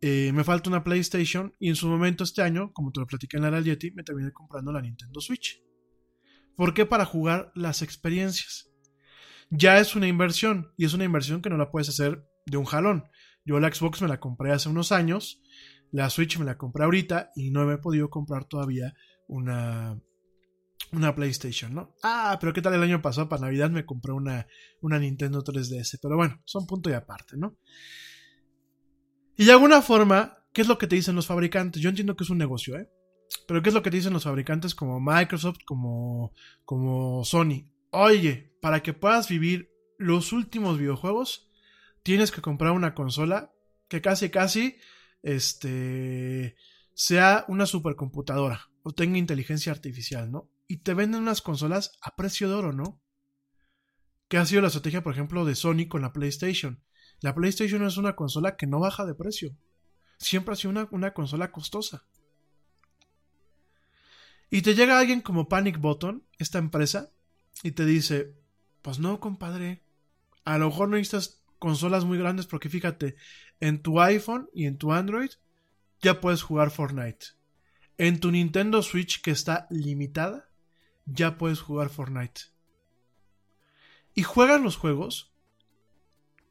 Eh, 0.02 0.30
me 0.32 0.44
falta 0.44 0.68
una 0.68 0.84
PlayStation 0.84 1.54
y 1.58 1.68
en 1.68 1.76
su 1.76 1.88
momento 1.88 2.24
este 2.24 2.42
año, 2.42 2.72
como 2.72 2.92
te 2.92 3.00
lo 3.00 3.06
platiqué 3.06 3.38
en 3.38 3.50
la 3.50 3.60
Yeti, 3.60 3.92
me 3.92 4.02
terminé 4.02 4.32
comprando 4.32 4.72
la 4.72 4.82
Nintendo 4.82 5.20
Switch. 5.20 5.62
¿Por 6.56 6.74
qué? 6.74 6.86
Para 6.86 7.04
jugar 7.04 7.52
las 7.54 7.82
experiencias. 7.82 8.70
Ya 9.50 9.78
es 9.78 9.94
una 9.94 10.08
inversión 10.08 10.72
y 10.76 10.84
es 10.84 10.94
una 10.94 11.04
inversión 11.04 11.40
que 11.40 11.50
no 11.50 11.56
la 11.56 11.70
puedes 11.70 11.88
hacer 11.88 12.26
de 12.46 12.56
un 12.56 12.64
jalón. 12.64 13.04
Yo 13.44 13.60
la 13.60 13.72
Xbox 13.72 14.02
me 14.02 14.08
la 14.08 14.18
compré 14.18 14.52
hace 14.52 14.68
unos 14.68 14.90
años, 14.90 15.42
la 15.92 16.10
Switch 16.10 16.38
me 16.38 16.44
la 16.44 16.58
compré 16.58 16.84
ahorita 16.84 17.30
y 17.36 17.50
no 17.50 17.64
me 17.64 17.74
he 17.74 17.78
podido 17.78 18.10
comprar 18.10 18.46
todavía 18.46 18.94
una, 19.28 20.00
una 20.92 21.14
PlayStation, 21.14 21.74
¿no? 21.74 21.94
Ah, 22.02 22.38
pero 22.40 22.52
¿qué 22.52 22.60
tal 22.60 22.74
el 22.74 22.82
año 22.82 23.02
pasado? 23.02 23.28
Para 23.28 23.42
Navidad 23.42 23.70
me 23.70 23.86
compré 23.86 24.12
una, 24.12 24.46
una 24.80 24.98
Nintendo 24.98 25.44
3DS. 25.44 25.98
Pero 26.02 26.16
bueno, 26.16 26.40
son 26.44 26.66
punto 26.66 26.90
y 26.90 26.94
aparte, 26.94 27.36
¿no? 27.36 27.56
Y 29.36 29.44
de 29.44 29.52
alguna 29.52 29.82
forma, 29.82 30.38
¿qué 30.52 30.62
es 30.62 30.68
lo 30.68 30.78
que 30.78 30.86
te 30.86 30.96
dicen 30.96 31.16
los 31.16 31.26
fabricantes? 31.26 31.82
Yo 31.82 31.90
entiendo 31.90 32.16
que 32.16 32.24
es 32.24 32.30
un 32.30 32.38
negocio, 32.38 32.76
¿eh? 32.76 32.88
Pero 33.46 33.62
¿qué 33.62 33.68
es 33.70 33.74
lo 33.74 33.82
que 33.82 33.90
te 33.90 33.96
dicen 33.96 34.12
los 34.12 34.24
fabricantes 34.24 34.74
como 34.74 35.00
Microsoft, 35.00 35.58
como, 35.64 36.32
como 36.64 37.24
Sony? 37.24 37.68
Oye, 37.90 38.52
para 38.60 38.82
que 38.82 38.92
puedas 38.92 39.28
vivir 39.28 39.70
los 39.98 40.32
últimos 40.32 40.78
videojuegos, 40.78 41.50
tienes 42.02 42.30
que 42.30 42.40
comprar 42.40 42.72
una 42.72 42.94
consola 42.94 43.52
que 43.88 44.00
casi, 44.00 44.30
casi, 44.30 44.76
este, 45.22 46.56
sea 46.94 47.44
una 47.48 47.66
supercomputadora 47.66 48.70
o 48.82 48.92
tenga 48.92 49.18
inteligencia 49.18 49.72
artificial, 49.72 50.30
¿no? 50.30 50.50
y 50.68 50.78
te 50.78 50.94
venden 50.94 51.22
unas 51.22 51.42
consolas 51.42 51.98
a 52.02 52.16
precio 52.16 52.48
de 52.48 52.54
oro, 52.54 52.72
¿no? 52.72 53.00
¿Qué 54.28 54.38
ha 54.38 54.46
sido 54.46 54.62
la 54.62 54.68
estrategia, 54.68 55.02
por 55.02 55.12
ejemplo, 55.12 55.44
de 55.44 55.54
Sony 55.54 55.86
con 55.88 56.02
la 56.02 56.12
PlayStation? 56.12 56.82
La 57.26 57.34
PlayStation 57.34 57.84
es 57.84 57.96
una 57.96 58.14
consola 58.14 58.56
que 58.56 58.68
no 58.68 58.78
baja 58.78 59.04
de 59.04 59.12
precio. 59.12 59.52
Siempre 60.16 60.52
ha 60.52 60.56
sido 60.56 60.86
una, 60.92 61.12
consola 61.12 61.50
costosa. 61.50 62.06
Y 64.48 64.62
te 64.62 64.76
llega 64.76 65.00
alguien 65.00 65.22
como 65.22 65.48
Panic 65.48 65.80
Button, 65.80 66.22
esta 66.38 66.58
empresa, 66.58 67.10
y 67.64 67.72
te 67.72 67.84
dice, 67.84 68.36
pues 68.80 69.00
no, 69.00 69.18
compadre, 69.18 69.82
a 70.44 70.56
lo 70.56 70.66
mejor 70.66 70.88
no 70.88 70.98
necesitas 70.98 71.42
consolas 71.58 72.04
muy 72.04 72.16
grandes 72.16 72.46
porque 72.46 72.68
fíjate, 72.68 73.16
en 73.58 73.82
tu 73.82 74.00
iPhone 74.00 74.48
y 74.54 74.66
en 74.66 74.78
tu 74.78 74.92
Android 74.92 75.30
ya 76.00 76.20
puedes 76.20 76.42
jugar 76.42 76.70
Fortnite. 76.70 77.26
En 77.98 78.20
tu 78.20 78.30
Nintendo 78.30 78.82
Switch 78.82 79.20
que 79.20 79.32
está 79.32 79.66
limitada, 79.68 80.48
ya 81.06 81.38
puedes 81.38 81.60
jugar 81.60 81.88
Fortnite. 81.88 82.42
Y 84.14 84.22
juegas 84.22 84.60
los 84.60 84.76
juegos 84.76 85.32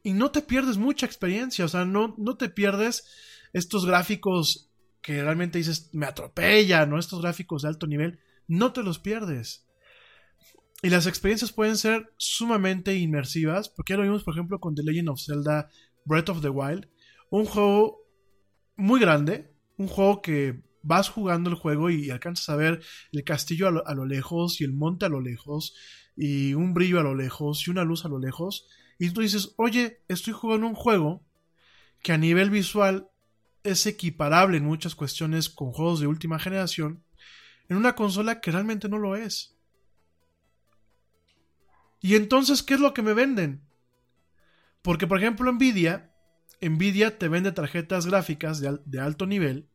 y 0.06 0.12
no 0.12 0.30
te 0.30 0.40
pierdes 0.40 0.76
mucha 0.76 1.04
experiencia, 1.04 1.64
o 1.64 1.68
sea, 1.68 1.84
no, 1.84 2.14
no 2.16 2.36
te 2.36 2.48
pierdes 2.48 3.08
estos 3.52 3.84
gráficos 3.84 4.70
que 5.02 5.20
realmente 5.20 5.58
dices, 5.58 5.90
me 5.94 6.06
atropellan, 6.06 6.88
¿no? 6.88 7.00
Estos 7.00 7.20
gráficos 7.20 7.62
de 7.62 7.68
alto 7.70 7.88
nivel, 7.88 8.20
no 8.46 8.72
te 8.72 8.84
los 8.84 9.00
pierdes. 9.00 9.66
Y 10.80 10.90
las 10.90 11.08
experiencias 11.08 11.50
pueden 11.50 11.76
ser 11.76 12.12
sumamente 12.18 12.94
inmersivas, 12.94 13.68
porque 13.68 13.94
ya 13.94 13.96
lo 13.96 14.04
vimos, 14.04 14.22
por 14.22 14.34
ejemplo, 14.34 14.60
con 14.60 14.76
The 14.76 14.84
Legend 14.84 15.08
of 15.08 15.20
Zelda 15.20 15.70
Breath 16.04 16.28
of 16.28 16.40
the 16.40 16.50
Wild, 16.50 16.88
un 17.30 17.46
juego 17.46 17.98
muy 18.76 19.00
grande, 19.00 19.52
un 19.76 19.88
juego 19.88 20.22
que 20.22 20.62
vas 20.82 21.08
jugando 21.08 21.50
el 21.50 21.56
juego 21.56 21.90
y 21.90 22.10
alcanzas 22.10 22.48
a 22.48 22.54
ver 22.54 22.80
el 23.10 23.24
castillo 23.24 23.66
a 23.66 23.72
lo, 23.72 23.84
a 23.88 23.94
lo 23.96 24.06
lejos 24.06 24.60
y 24.60 24.64
el 24.64 24.72
monte 24.72 25.06
a 25.06 25.08
lo 25.08 25.20
lejos 25.20 25.74
y 26.16 26.54
un 26.54 26.74
brillo 26.74 27.00
a 27.00 27.02
lo 27.02 27.16
lejos 27.16 27.66
y 27.66 27.72
una 27.72 27.82
luz 27.82 28.04
a 28.04 28.08
lo 28.08 28.20
lejos. 28.20 28.68
Y 28.98 29.10
tú 29.10 29.20
dices, 29.20 29.54
oye, 29.56 30.02
estoy 30.08 30.32
jugando 30.32 30.66
un 30.66 30.74
juego 30.74 31.22
que 32.02 32.12
a 32.12 32.18
nivel 32.18 32.50
visual 32.50 33.10
es 33.62 33.86
equiparable 33.86 34.58
en 34.58 34.64
muchas 34.64 34.94
cuestiones 34.94 35.50
con 35.50 35.72
juegos 35.72 36.00
de 36.00 36.06
última 36.06 36.38
generación, 36.38 37.04
en 37.68 37.76
una 37.76 37.94
consola 37.94 38.40
que 38.40 38.52
realmente 38.52 38.88
no 38.88 38.98
lo 38.98 39.16
es. 39.16 39.56
Y 42.00 42.14
entonces, 42.14 42.62
¿qué 42.62 42.74
es 42.74 42.80
lo 42.80 42.94
que 42.94 43.02
me 43.02 43.14
venden? 43.14 43.66
Porque, 44.82 45.06
por 45.06 45.18
ejemplo, 45.18 45.50
Nvidia, 45.52 46.12
Nvidia 46.60 47.18
te 47.18 47.28
vende 47.28 47.52
tarjetas 47.52 48.06
gráficas 48.06 48.60
de, 48.60 48.78
de 48.84 49.00
alto 49.00 49.26
nivel 49.26 49.68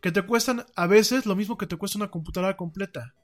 que 0.00 0.12
te 0.12 0.22
cuestan 0.22 0.66
a 0.76 0.86
veces 0.86 1.24
lo 1.24 1.34
mismo 1.34 1.56
que 1.56 1.66
te 1.66 1.76
cuesta 1.76 1.98
una 1.98 2.10
computadora 2.10 2.58
completa. 2.58 3.14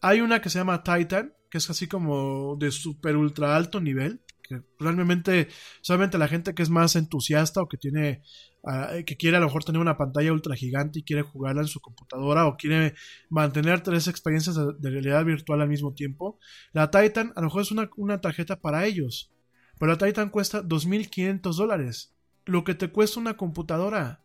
Hay 0.00 0.20
una 0.20 0.40
que 0.40 0.48
se 0.48 0.58
llama 0.58 0.84
Titan, 0.84 1.34
que 1.50 1.58
es 1.58 1.68
así 1.70 1.88
como 1.88 2.56
de 2.56 2.70
super 2.70 3.16
ultra 3.16 3.56
alto 3.56 3.80
nivel, 3.80 4.22
que 4.46 4.62
realmente 4.78 5.48
solamente 5.80 6.18
la 6.18 6.28
gente 6.28 6.54
que 6.54 6.62
es 6.62 6.70
más 6.70 6.96
entusiasta 6.96 7.60
o 7.62 7.68
que 7.68 7.78
tiene 7.78 8.22
ah, 8.64 8.92
que 9.04 9.16
quiere 9.16 9.38
a 9.38 9.40
lo 9.40 9.46
mejor 9.46 9.64
tener 9.64 9.80
una 9.80 9.96
pantalla 9.96 10.32
ultra 10.32 10.54
gigante 10.54 11.00
y 11.00 11.02
quiere 11.02 11.22
jugarla 11.22 11.62
en 11.62 11.68
su 11.68 11.80
computadora 11.80 12.46
o 12.46 12.56
quiere 12.56 12.94
mantener 13.30 13.80
tres 13.80 14.06
experiencias 14.06 14.56
de, 14.56 14.74
de 14.78 14.90
realidad 14.90 15.24
virtual 15.24 15.62
al 15.62 15.68
mismo 15.68 15.94
tiempo, 15.94 16.38
la 16.72 16.90
Titan 16.90 17.32
a 17.34 17.40
lo 17.40 17.46
mejor 17.46 17.62
es 17.62 17.72
una, 17.72 17.90
una 17.96 18.20
tarjeta 18.20 18.60
para 18.60 18.86
ellos. 18.86 19.32
Pero 19.78 19.92
la 19.92 19.98
Titan 19.98 20.30
cuesta 20.30 20.62
2.500 20.62 21.54
dólares. 21.56 22.14
Lo 22.44 22.64
que 22.64 22.74
te 22.74 22.90
cuesta 22.90 23.20
una 23.20 23.36
computadora. 23.36 24.22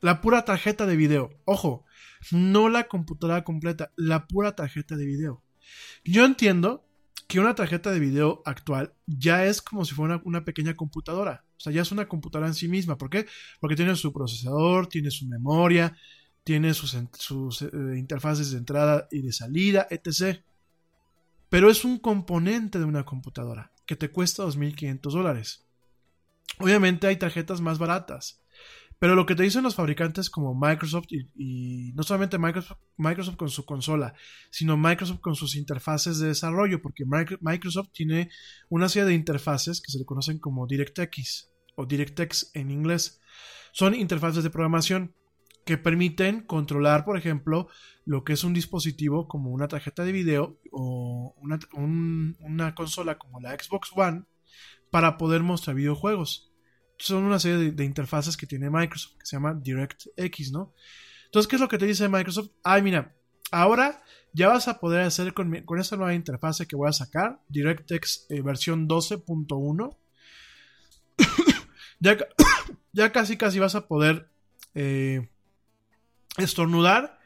La 0.00 0.20
pura 0.20 0.44
tarjeta 0.44 0.86
de 0.86 0.96
video. 0.96 1.30
Ojo, 1.44 1.84
no 2.30 2.68
la 2.68 2.88
computadora 2.88 3.44
completa, 3.44 3.92
la 3.96 4.26
pura 4.26 4.54
tarjeta 4.54 4.96
de 4.96 5.06
video. 5.06 5.42
Yo 6.04 6.24
entiendo 6.24 6.84
que 7.26 7.40
una 7.40 7.54
tarjeta 7.54 7.90
de 7.90 8.00
video 8.00 8.42
actual 8.44 8.94
ya 9.06 9.44
es 9.46 9.62
como 9.62 9.84
si 9.84 9.94
fuera 9.94 10.20
una, 10.24 10.44
pequeña 10.44 10.74
computadora. 10.74 11.44
O 11.56 11.60
sea, 11.60 11.72
ya 11.72 11.82
es 11.82 11.92
una 11.92 12.06
computadora 12.08 12.48
en 12.48 12.54
sí 12.54 12.68
misma. 12.68 12.98
¿Por 12.98 13.10
qué? 13.10 13.26
Porque 13.60 13.76
tiene 13.76 13.96
su 13.96 14.12
procesador, 14.12 14.86
tiene 14.88 15.10
su 15.10 15.26
memoria, 15.26 15.96
tiene 16.44 16.74
sus, 16.74 16.94
en- 16.94 17.10
sus, 17.18 17.62
eh, 17.62 17.70
interfaces 17.96 18.50
de 18.50 18.58
entrada 18.58 19.08
y 19.10 19.22
de 19.22 19.32
salida, 19.32 19.86
etc. 19.90 20.42
Pero 21.48 21.70
es 21.70 21.84
un 21.84 21.98
componente 21.98 22.78
de 22.78 22.84
una 22.84 23.04
computadora 23.04 23.72
que 23.86 23.96
te 23.96 24.10
cuesta 24.10 24.42
2.500 24.42 25.14
dólares. 25.14 25.64
Obviamente 26.58 27.06
hay 27.06 27.16
tarjetas 27.16 27.60
más 27.60 27.78
baratas. 27.78 28.43
Pero 28.98 29.14
lo 29.16 29.26
que 29.26 29.34
te 29.34 29.42
dicen 29.42 29.62
los 29.64 29.74
fabricantes 29.74 30.30
como 30.30 30.54
Microsoft 30.54 31.06
y, 31.36 31.92
no 31.94 32.02
solamente 32.02 32.38
Microsoft, 32.38 32.78
Microsoft 32.96 33.36
con 33.36 33.50
su 33.50 33.64
consola, 33.64 34.14
sino 34.50 34.76
Microsoft 34.76 35.20
con 35.20 35.34
sus 35.34 35.56
interfaces 35.56 36.18
de 36.18 36.28
desarrollo, 36.28 36.80
porque 36.80 37.04
Micro- 37.04 37.38
Microsoft 37.40 37.90
tiene 37.92 38.30
una 38.68 38.88
serie 38.88 39.08
de 39.08 39.14
interfaces 39.14 39.80
que 39.82 39.90
se 39.92 39.98
le 39.98 40.04
conocen 40.04 40.38
como 40.38 40.66
DirectX 40.66 41.50
o 41.76 41.86
DirectX 41.86 42.50
en 42.54 42.70
inglés. 42.70 43.20
Son 43.72 43.94
interfaces 43.94 44.42
de 44.44 44.50
programación 44.50 45.14
que 45.66 45.76
permiten 45.78 46.42
controlar, 46.42 47.04
por 47.04 47.16
ejemplo, 47.18 47.68
lo 48.04 48.22
que 48.22 48.34
es 48.34 48.44
un 48.44 48.52
dispositivo 48.54 49.26
como 49.28 49.50
una 49.50 49.66
tarjeta 49.66 50.04
de 50.04 50.12
video 50.12 50.60
o 50.70 51.34
una, 51.38 51.58
un- 51.72 52.36
una 52.40 52.74
consola 52.74 53.18
como 53.18 53.40
la 53.40 53.50
Xbox 53.58 53.90
One 53.96 54.24
para 54.90 55.16
poder 55.18 55.42
mostrar 55.42 55.74
videojuegos. 55.74 56.53
Son 56.98 57.24
una 57.24 57.38
serie 57.38 57.72
de, 57.72 57.84
interfaces 57.84 58.36
que 58.36 58.46
tiene 58.46 58.70
Microsoft 58.70 59.16
que 59.18 59.26
se 59.26 59.36
llama 59.36 59.54
DirectX, 59.54 60.52
¿no? 60.52 60.72
Entonces, 61.26 61.48
¿qué 61.48 61.56
es 61.56 61.60
lo 61.60 61.68
que 61.68 61.78
te 61.78 61.86
dice 61.86 62.08
Microsoft? 62.08 62.50
Ay, 62.62 62.82
mira, 62.82 63.14
ahora 63.50 64.02
ya 64.32 64.48
vas 64.48 64.68
a 64.68 64.78
poder 64.78 65.02
hacer 65.02 65.34
con, 65.34 65.62
con 65.62 65.80
esta 65.80 65.96
nueva 65.96 66.14
interfase 66.14 66.66
que 66.66 66.76
voy 66.76 66.88
a 66.88 66.92
sacar, 66.92 67.40
DirectX 67.48 68.26
eh, 68.30 68.40
versión 68.42 68.88
12.1. 68.88 69.96
ya, 72.00 72.16
ya 72.92 73.12
casi 73.12 73.36
casi 73.36 73.58
vas 73.58 73.74
a 73.74 73.88
poder 73.88 74.28
eh, 74.74 75.28
estornudar 76.36 77.18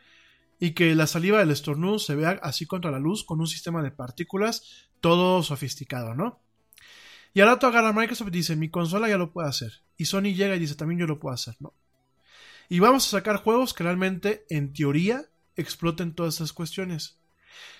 y 0.60 0.72
que 0.72 0.94
la 0.94 1.06
saliva 1.06 1.38
del 1.38 1.50
estornudo 1.50 1.98
se 1.98 2.14
vea 2.14 2.38
así 2.42 2.66
contra 2.66 2.90
la 2.90 2.98
luz 2.98 3.24
con 3.24 3.40
un 3.40 3.46
sistema 3.46 3.82
de 3.82 3.90
partículas 3.90 4.88
todo 5.00 5.42
sofisticado, 5.42 6.14
¿no? 6.14 6.40
Y 7.38 7.40
al 7.40 7.46
rato 7.46 7.68
agarra 7.68 7.92
Microsoft 7.92 8.26
y 8.26 8.38
dice, 8.38 8.56
mi 8.56 8.68
consola 8.68 9.08
ya 9.08 9.16
lo 9.16 9.30
puede 9.30 9.48
hacer. 9.48 9.84
Y 9.96 10.06
Sony 10.06 10.34
llega 10.34 10.56
y 10.56 10.58
dice, 10.58 10.74
también 10.74 10.98
yo 10.98 11.06
lo 11.06 11.20
puedo 11.20 11.32
hacer, 11.32 11.54
¿no? 11.60 11.72
Y 12.68 12.80
vamos 12.80 13.06
a 13.06 13.10
sacar 13.10 13.36
juegos 13.36 13.74
que 13.74 13.84
realmente, 13.84 14.44
en 14.50 14.72
teoría, 14.72 15.24
exploten 15.54 16.16
todas 16.16 16.34
estas 16.34 16.52
cuestiones. 16.52 17.20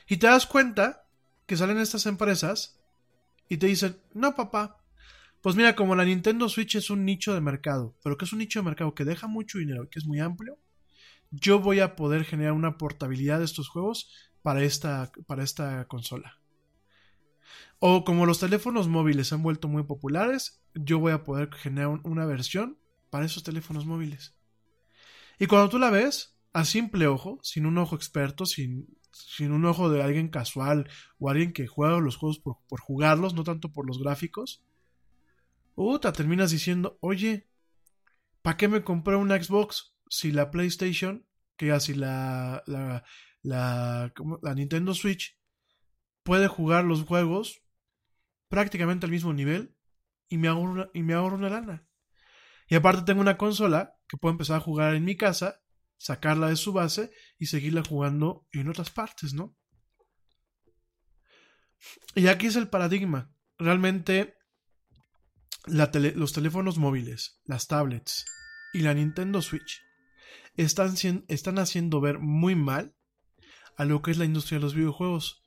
Y 0.07 0.19
te 0.19 0.29
das 0.29 0.47
cuenta 0.47 1.09
que 1.47 1.57
salen 1.57 1.79
estas 1.79 2.07
empresas 2.07 2.79
y 3.49 3.57
te 3.57 3.67
dicen, 3.67 3.99
no 4.15 4.37
papá, 4.37 4.81
pues 5.41 5.57
mira, 5.57 5.75
como 5.75 5.97
la 5.97 6.05
Nintendo 6.05 6.49
Switch 6.49 6.77
es 6.77 6.89
un 6.89 7.05
nicho 7.05 7.35
de 7.35 7.41
mercado, 7.41 7.97
pero 8.05 8.17
que 8.17 8.27
es 8.27 8.33
un 8.33 8.39
nicho 8.39 8.61
de 8.61 8.65
mercado 8.65 8.95
que 8.95 9.05
deja 9.05 9.27
mucho 9.27 9.59
dinero 9.59 9.83
y 9.83 9.89
que 9.89 9.99
es 9.99 10.07
muy 10.07 10.21
amplio, 10.21 10.57
yo 11.33 11.59
voy 11.59 11.81
a 11.81 11.97
poder 11.97 12.25
generar 12.25 12.53
una 12.53 12.79
portabilidad 12.79 13.41
de 13.41 13.47
estos 13.47 13.69
juegos 13.69 14.09
para 14.41 14.63
esta, 14.63 15.11
para 15.27 15.43
esta 15.43 15.85
consola. 15.89 16.39
O 17.79 18.05
como 18.05 18.27
los 18.27 18.41
teléfonos 18.41 18.89
móviles 18.89 19.29
se 19.29 19.35
han 19.35 19.43
vuelto 19.43 19.69
muy 19.69 19.85
populares, 19.85 20.63
yo 20.75 20.99
voy 20.99 21.13
a 21.13 21.23
poder 21.25 21.53
generar 21.55 21.89
un- 21.89 22.01
una 22.05 22.27
versión 22.27 22.79
para 23.11 23.25
esos 23.27 23.43
teléfonos 23.45 23.87
móviles. 23.87 24.35
Y 25.39 25.47
cuando 25.47 25.69
tú 25.69 25.79
la 25.79 25.91
ves, 25.91 26.37
a 26.53 26.65
simple 26.65 27.07
ojo, 27.07 27.39
sin 27.43 27.67
un 27.67 27.79
ojo 27.79 27.95
experto, 27.95 28.47
sin, 28.47 28.89
sin 29.13 29.53
un 29.53 29.65
ojo 29.65 29.91
de 29.91 30.03
alguien 30.03 30.29
casual 30.29 30.91
o 31.19 31.31
alguien 31.31 31.53
que 31.53 31.67
juega 31.67 31.99
los 32.01 32.17
juegos 32.17 32.39
por, 32.41 32.59
por 32.69 32.81
jugarlos, 32.81 33.35
no 33.35 33.45
tanto 33.45 33.73
por 33.73 33.87
los 33.87 34.01
gráficos, 34.03 34.63
puta, 35.75 36.13
terminas 36.13 36.51
diciendo, 36.51 36.99
oye, 37.01 37.47
¿para 38.43 38.57
qué 38.57 38.69
me 38.69 38.83
compré 38.83 39.17
una 39.17 39.43
Xbox 39.43 39.95
si 40.09 40.33
la 40.33 40.51
PlayStation, 40.51 41.25
que 41.57 41.73
así 41.73 41.95
la, 41.95 42.63
la, 42.67 43.05
la, 43.43 44.13
la 44.43 44.55
Nintendo 44.55 44.95
Switch 44.95 45.37
puede 46.29 46.47
jugar 46.47 46.85
los 46.85 47.05
juegos 47.05 47.63
prácticamente 48.49 49.07
al 49.07 49.13
mismo 49.13 49.33
nivel 49.33 49.75
y 50.29 50.37
me 50.37 50.49
ahorro 50.49 50.73
una, 50.73 50.91
y 50.93 51.03
me 51.03 51.19
una 51.19 51.49
lana. 51.49 51.89
Y 52.69 52.75
aparte 52.75 53.01
tengo 53.01 53.23
una 53.23 53.39
consola 53.39 53.97
que 54.07 54.19
puedo 54.19 54.33
empezar 54.33 54.59
a 54.59 54.61
jugar 54.61 54.95
en 54.95 55.07
mi 55.07 55.17
casa, 55.17 55.63
sacarla 55.97 56.51
de 56.51 56.57
su 56.57 56.75
base 56.75 57.11
y 57.39 57.47
seguirla 57.47 57.83
jugando 57.83 58.47
en 58.53 58.69
otras 58.69 58.91
partes, 58.91 59.33
¿no? 59.33 59.57
Y 62.15 62.27
aquí 62.27 62.49
es 62.49 62.57
el 62.57 62.69
paradigma. 62.69 63.33
Realmente 63.57 64.37
los 65.65 66.33
teléfonos 66.35 66.77
móviles, 66.77 67.41
las 67.45 67.69
tablets 67.69 68.27
y 68.75 68.81
la 68.81 68.93
Nintendo 68.93 69.41
Switch 69.41 69.81
están, 70.57 70.95
están 71.29 71.59
haciendo 71.59 72.03
ver 72.03 72.19
muy 72.19 72.55
mal 72.55 72.95
a 73.79 73.87
lo 73.87 74.03
que 74.03 74.11
es 74.11 74.19
la 74.19 74.27
industria 74.27 74.59
de 74.59 74.65
los 74.65 74.75
videojuegos. 74.75 75.43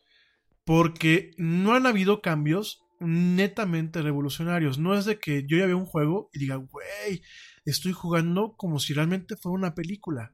Porque 0.63 1.31
no 1.37 1.73
han 1.73 1.85
habido 1.85 2.21
cambios 2.21 2.83
netamente 2.99 4.01
revolucionarios. 4.01 4.77
No 4.77 4.95
es 4.97 5.05
de 5.05 5.19
que 5.19 5.45
yo 5.47 5.57
ya 5.57 5.65
veo 5.65 5.77
un 5.77 5.85
juego 5.85 6.29
y 6.33 6.39
diga, 6.39 6.55
güey, 6.55 7.23
estoy 7.65 7.93
jugando 7.93 8.55
como 8.55 8.79
si 8.79 8.93
realmente 8.93 9.35
fuera 9.35 9.55
una 9.57 9.75
película. 9.75 10.33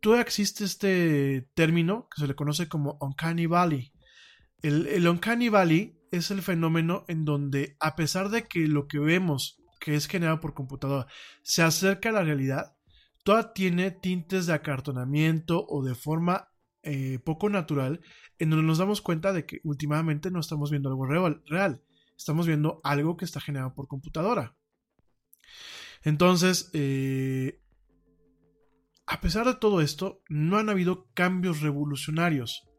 Todavía 0.00 0.22
existe 0.22 0.64
este 0.64 1.48
término 1.54 2.08
que 2.14 2.22
se 2.22 2.26
le 2.26 2.34
conoce 2.34 2.68
como 2.68 2.98
Uncanny 3.00 3.46
Valley. 3.46 3.92
El, 4.62 4.86
el 4.88 5.06
Uncanny 5.06 5.48
Valley 5.48 5.96
es 6.10 6.30
el 6.30 6.42
fenómeno 6.42 7.04
en 7.08 7.24
donde, 7.24 7.76
a 7.80 7.96
pesar 7.96 8.30
de 8.30 8.46
que 8.48 8.66
lo 8.66 8.88
que 8.88 8.98
vemos, 8.98 9.60
que 9.78 9.94
es 9.94 10.06
generado 10.06 10.40
por 10.40 10.54
computadora, 10.54 11.06
se 11.42 11.62
acerca 11.62 12.08
a 12.08 12.12
la 12.12 12.24
realidad, 12.24 12.76
toda 13.22 13.52
tiene 13.52 13.90
tintes 13.90 14.46
de 14.46 14.54
acartonamiento 14.54 15.64
o 15.68 15.84
de 15.84 15.94
forma 15.94 16.48
eh, 16.82 17.18
poco 17.24 17.48
natural, 17.48 18.00
en 18.38 18.50
donde 18.50 18.66
nos 18.66 18.78
damos 18.78 19.00
cuenta 19.00 19.32
de 19.32 19.46
que 19.46 19.60
últimamente 19.64 20.30
no 20.30 20.40
estamos 20.40 20.70
viendo 20.70 20.88
algo 20.88 21.06
real, 21.06 21.82
estamos 22.16 22.46
viendo 22.46 22.80
algo 22.84 23.16
que 23.16 23.24
está 23.24 23.40
generado 23.40 23.74
por 23.74 23.86
computadora. 23.86 24.56
Entonces, 26.02 26.70
eh, 26.72 27.60
a 29.06 29.20
pesar 29.20 29.46
de 29.46 29.54
todo 29.54 29.80
esto, 29.80 30.22
no 30.28 30.58
han 30.58 30.70
habido 30.70 31.08
cambios 31.14 31.60
revolucionarios. 31.60 32.69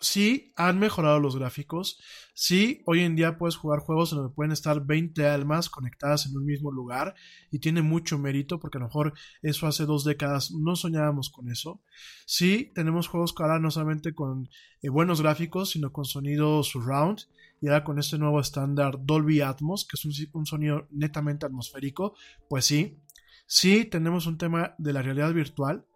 Sí, 0.00 0.52
han 0.56 0.78
mejorado 0.78 1.18
los 1.18 1.36
gráficos. 1.36 2.00
Sí, 2.34 2.82
hoy 2.86 3.00
en 3.00 3.16
día 3.16 3.36
puedes 3.36 3.56
jugar 3.56 3.80
juegos 3.80 4.12
en 4.12 4.18
donde 4.18 4.34
pueden 4.34 4.52
estar 4.52 4.84
20 4.84 5.26
almas 5.26 5.68
conectadas 5.68 6.26
en 6.26 6.36
un 6.36 6.44
mismo 6.44 6.70
lugar 6.70 7.14
y 7.50 7.58
tiene 7.58 7.82
mucho 7.82 8.18
mérito 8.18 8.60
porque 8.60 8.78
a 8.78 8.80
lo 8.80 8.86
mejor 8.86 9.12
eso 9.42 9.66
hace 9.66 9.86
dos 9.86 10.04
décadas 10.04 10.52
no 10.52 10.76
soñábamos 10.76 11.30
con 11.30 11.50
eso. 11.50 11.82
Sí, 12.26 12.70
tenemos 12.74 13.08
juegos 13.08 13.34
que 13.34 13.42
ahora 13.42 13.58
no 13.58 13.70
solamente 13.70 14.14
con 14.14 14.48
eh, 14.82 14.88
buenos 14.88 15.20
gráficos, 15.20 15.70
sino 15.70 15.92
con 15.92 16.04
sonido 16.04 16.62
surround 16.62 17.22
y 17.60 17.66
ahora 17.66 17.82
con 17.82 17.98
este 17.98 18.18
nuevo 18.18 18.38
estándar 18.38 18.98
Dolby 19.04 19.40
Atmos, 19.40 19.84
que 19.84 19.96
es 19.96 20.04
un, 20.04 20.12
un 20.32 20.46
sonido 20.46 20.86
netamente 20.90 21.44
atmosférico, 21.44 22.14
pues 22.48 22.66
sí, 22.66 23.02
Sí, 23.50 23.86
tenemos 23.86 24.26
un 24.26 24.36
tema 24.36 24.74
de 24.76 24.92
la 24.92 25.00
realidad 25.00 25.32
virtual, 25.32 25.86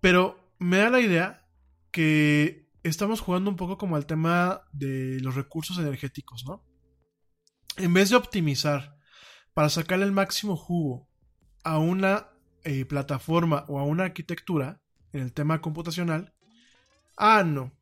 pero 0.00 0.36
me 0.58 0.78
da 0.78 0.90
la 0.90 1.00
idea 1.00 1.46
que 1.92 2.65
estamos 2.88 3.20
jugando 3.20 3.50
un 3.50 3.56
poco 3.56 3.78
como 3.78 3.96
al 3.96 4.06
tema 4.06 4.62
de 4.72 5.18
los 5.20 5.34
recursos 5.34 5.78
energéticos, 5.78 6.44
¿no? 6.46 6.64
En 7.76 7.92
vez 7.92 8.10
de 8.10 8.16
optimizar 8.16 8.96
para 9.54 9.68
sacarle 9.68 10.04
el 10.04 10.12
máximo 10.12 10.56
jugo 10.56 11.08
a 11.64 11.78
una 11.78 12.28
eh, 12.64 12.84
plataforma 12.84 13.64
o 13.68 13.78
a 13.78 13.84
una 13.84 14.04
arquitectura 14.04 14.80
en 15.12 15.22
el 15.22 15.32
tema 15.32 15.60
computacional, 15.60 16.34
ah, 17.16 17.42
no. 17.44 17.72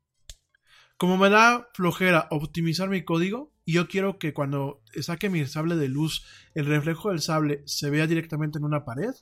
Como 0.96 1.16
me 1.16 1.28
da 1.28 1.68
flojera 1.74 2.28
optimizar 2.30 2.88
mi 2.88 3.04
código, 3.04 3.52
y 3.64 3.72
yo 3.72 3.88
quiero 3.88 4.18
que 4.18 4.32
cuando 4.32 4.82
saque 5.00 5.30
mi 5.30 5.44
sable 5.46 5.76
de 5.76 5.88
luz, 5.88 6.24
el 6.54 6.66
reflejo 6.66 7.10
del 7.10 7.20
sable 7.20 7.62
se 7.66 7.90
vea 7.90 8.06
directamente 8.06 8.58
en 8.58 8.64
una 8.64 8.84
pared. 8.84 9.14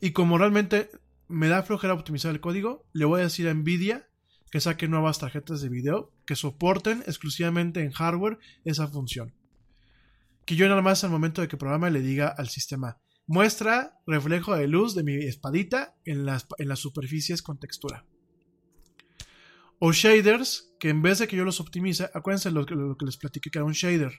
Y 0.00 0.12
como 0.12 0.38
realmente 0.38 0.90
me 1.28 1.48
da 1.48 1.62
flojera 1.62 1.94
optimizar 1.94 2.32
el 2.32 2.40
código, 2.40 2.86
le 2.92 3.04
voy 3.04 3.20
a 3.20 3.24
decir 3.24 3.48
a 3.48 3.54
Nvidia 3.54 4.08
que 4.54 4.60
saque 4.60 4.86
nuevas 4.86 5.18
tarjetas 5.18 5.62
de 5.62 5.68
video 5.68 6.12
que 6.26 6.36
soporten 6.36 7.02
exclusivamente 7.08 7.82
en 7.82 7.90
hardware 7.90 8.38
esa 8.64 8.86
función. 8.86 9.34
Que 10.46 10.54
yo 10.54 10.68
nada 10.68 10.80
más 10.80 11.02
al 11.02 11.10
momento 11.10 11.42
de 11.42 11.48
que 11.48 11.56
programa 11.56 11.90
le 11.90 12.00
diga 12.00 12.28
al 12.28 12.48
sistema, 12.48 13.00
muestra 13.26 13.98
reflejo 14.06 14.54
de 14.54 14.68
luz 14.68 14.94
de 14.94 15.02
mi 15.02 15.16
espadita 15.16 15.96
en 16.04 16.24
las, 16.24 16.46
en 16.58 16.68
las 16.68 16.78
superficies 16.78 17.42
con 17.42 17.58
textura. 17.58 18.06
O 19.80 19.90
shaders, 19.90 20.72
que 20.78 20.90
en 20.90 21.02
vez 21.02 21.18
de 21.18 21.26
que 21.26 21.34
yo 21.36 21.44
los 21.44 21.58
optimice, 21.58 22.08
acuérdense 22.14 22.52
lo, 22.52 22.62
lo 22.62 22.96
que 22.96 23.06
les 23.06 23.16
platiqué 23.16 23.50
que 23.50 23.58
era 23.58 23.66
un 23.66 23.72
shader. 23.72 24.12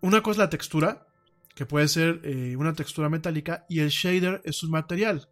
Una 0.00 0.22
cosa 0.22 0.36
es 0.36 0.38
la 0.38 0.48
textura, 0.48 1.06
que 1.54 1.66
puede 1.66 1.88
ser 1.88 2.22
eh, 2.24 2.56
una 2.56 2.72
textura 2.72 3.10
metálica, 3.10 3.66
y 3.68 3.80
el 3.80 3.90
shader 3.90 4.40
es 4.46 4.62
un 4.62 4.70
material. 4.70 5.28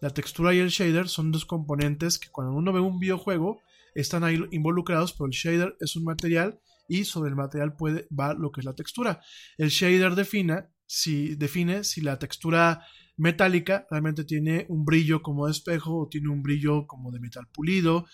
La 0.00 0.10
textura 0.10 0.54
y 0.54 0.58
el 0.58 0.68
shader 0.68 1.08
son 1.08 1.32
dos 1.32 1.44
componentes 1.44 2.18
que 2.18 2.28
cuando 2.30 2.52
uno 2.52 2.72
ve 2.72 2.80
un 2.80 2.98
videojuego 2.98 3.60
están 3.94 4.24
ahí 4.24 4.38
involucrados, 4.50 5.12
pero 5.12 5.26
el 5.26 5.32
shader 5.32 5.76
es 5.80 5.96
un 5.96 6.04
material 6.04 6.60
y 6.88 7.04
sobre 7.04 7.30
el 7.30 7.36
material 7.36 7.74
puede 7.74 8.06
va 8.08 8.34
lo 8.34 8.52
que 8.52 8.60
es 8.60 8.64
la 8.64 8.74
textura. 8.74 9.20
El 9.56 9.70
shader 9.70 10.14
define 10.14 10.64
si, 10.86 11.34
define 11.34 11.84
si 11.84 12.00
la 12.00 12.18
textura 12.18 12.84
metálica 13.16 13.86
realmente 13.90 14.24
tiene 14.24 14.66
un 14.68 14.84
brillo 14.84 15.22
como 15.22 15.46
de 15.46 15.52
espejo 15.52 15.98
o 15.98 16.08
tiene 16.08 16.28
un 16.28 16.42
brillo 16.42 16.86
como 16.86 17.10
de 17.10 17.20
metal 17.20 17.48
pulido 17.52 18.06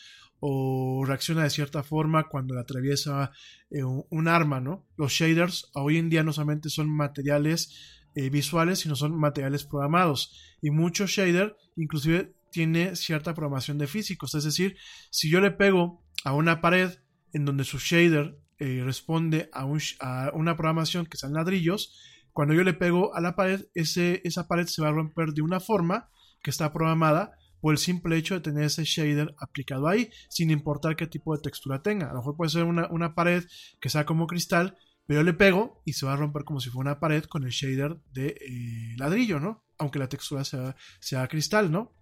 o 0.44 1.04
reacciona 1.06 1.44
de 1.44 1.50
cierta 1.50 1.82
forma 1.82 2.28
cuando 2.28 2.54
la 2.54 2.62
atraviesa 2.62 3.30
eh, 3.70 3.84
un, 3.84 4.28
arma, 4.28 4.60
¿no? 4.60 4.86
Los 4.96 5.12
shaders 5.12 5.70
hoy 5.74 5.98
en 5.98 6.10
día 6.10 6.24
no 6.24 6.32
solamente 6.32 6.68
son 6.68 6.88
materiales 6.88 8.02
eh, 8.14 8.28
visuales, 8.28 8.80
sino 8.80 8.96
son 8.96 9.16
materiales 9.16 9.64
programados. 9.64 10.36
Y 10.60 10.70
muchos 10.70 11.10
shader 11.10 11.56
inclusive 11.76 12.34
tiene 12.50 12.96
cierta 12.96 13.34
programación 13.34 13.78
de 13.78 13.86
físicos. 13.86 14.34
Es 14.34 14.44
decir, 14.44 14.76
si 15.10 15.30
yo 15.30 15.40
le 15.40 15.50
pego 15.50 16.04
a 16.24 16.34
una 16.34 16.60
pared 16.60 16.98
en 17.32 17.44
donde 17.44 17.64
su 17.64 17.78
shader 17.78 18.38
eh, 18.58 18.82
responde 18.84 19.48
a, 19.52 19.62
a, 20.00 20.30
una 20.34 20.56
programación 20.56 21.06
que 21.06 21.18
en 21.22 21.32
ladrillos, 21.32 21.98
cuando 22.32 22.54
yo 22.54 22.62
le 22.62 22.74
pego 22.74 23.14
a 23.14 23.20
la 23.20 23.34
pared, 23.34 23.66
ese, 23.74 24.20
esa 24.24 24.46
pared 24.46 24.66
se 24.66 24.82
va 24.82 24.88
a 24.88 24.92
romper 24.92 25.32
de 25.32 25.42
una 25.42 25.60
forma 25.60 26.10
que 26.42 26.50
está 26.50 26.72
programada 26.72 27.32
por 27.60 27.72
el 27.72 27.78
simple 27.78 28.16
hecho 28.16 28.34
de 28.34 28.40
tener 28.40 28.64
ese 28.64 28.84
shader 28.84 29.34
aplicado 29.38 29.86
ahí, 29.86 30.10
sin 30.28 30.50
importar 30.50 30.96
qué 30.96 31.06
tipo 31.06 31.34
de 31.34 31.40
textura 31.42 31.80
tenga. 31.80 32.06
A 32.06 32.12
lo 32.12 32.18
mejor 32.18 32.36
puede 32.36 32.50
ser 32.50 32.64
una, 32.64 33.14
pared 33.14 33.44
que 33.80 33.88
sea 33.88 34.04
como 34.04 34.26
cristal, 34.26 34.76
pero 35.06 35.20
yo 35.20 35.24
le 35.24 35.32
pego 35.32 35.80
y 35.84 35.92
se 35.92 36.04
va 36.04 36.14
a 36.14 36.16
romper 36.16 36.44
como 36.44 36.60
si 36.60 36.70
fuera 36.70 36.90
una 36.90 37.00
pared 37.00 37.24
con 37.24 37.44
el 37.44 37.50
shader 37.50 37.98
de 38.12 38.28
eh, 38.28 38.94
ladrillo, 38.96 39.38
¿no? 39.38 39.62
Aunque 39.82 39.98
la 39.98 40.08
textura 40.08 40.44
sea, 40.44 40.76
sea, 41.00 41.28
cristal, 41.28 41.70
¿no? 41.70 41.92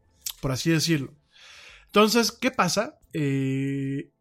Por 0.40 0.52
así 0.52 0.70
decirlo. 0.70 1.14
Entonces, 1.86 2.30
¿qué 2.30 2.50
pasa? 2.50 2.98
Eh, 3.12 4.12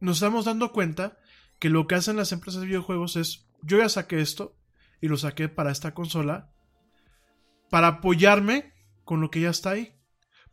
nos 0.00 0.16
estamos 0.16 0.44
dando 0.44 0.72
cuenta 0.72 1.18
que 1.60 1.70
lo 1.70 1.86
que 1.86 1.94
hacen 1.94 2.16
las 2.16 2.32
empresas 2.32 2.62
de 2.62 2.66
videojuegos 2.66 3.16
es, 3.16 3.46
yo 3.62 3.78
ya 3.78 3.88
saqué 3.88 4.20
esto 4.20 4.56
y 5.00 5.08
lo 5.08 5.16
saqué 5.16 5.48
para 5.48 5.70
esta 5.70 5.94
consola, 5.94 6.50
para 7.70 7.88
apoyarme 7.88 8.72
con 9.04 9.20
lo 9.20 9.30
que 9.30 9.40
ya 9.42 9.50
está 9.50 9.70
ahí 9.70 9.94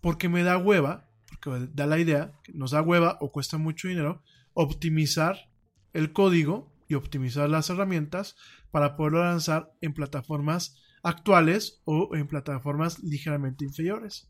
porque 0.01 0.27
me 0.27 0.43
da 0.43 0.57
hueva, 0.57 1.07
porque 1.27 1.69
da 1.73 1.85
la 1.85 1.99
idea, 1.99 2.33
nos 2.53 2.71
da 2.71 2.81
hueva 2.81 3.17
o 3.21 3.31
cuesta 3.31 3.57
mucho 3.57 3.87
dinero, 3.87 4.23
optimizar 4.53 5.49
el 5.93 6.11
código 6.11 6.73
y 6.87 6.95
optimizar 6.95 7.49
las 7.49 7.69
herramientas 7.69 8.35
para 8.71 8.97
poderlo 8.97 9.23
lanzar 9.23 9.71
en 9.79 9.93
plataformas 9.93 10.75
actuales 11.03 11.81
o 11.85 12.15
en 12.15 12.27
plataformas 12.27 12.99
ligeramente 12.99 13.65
inferiores. 13.65 14.29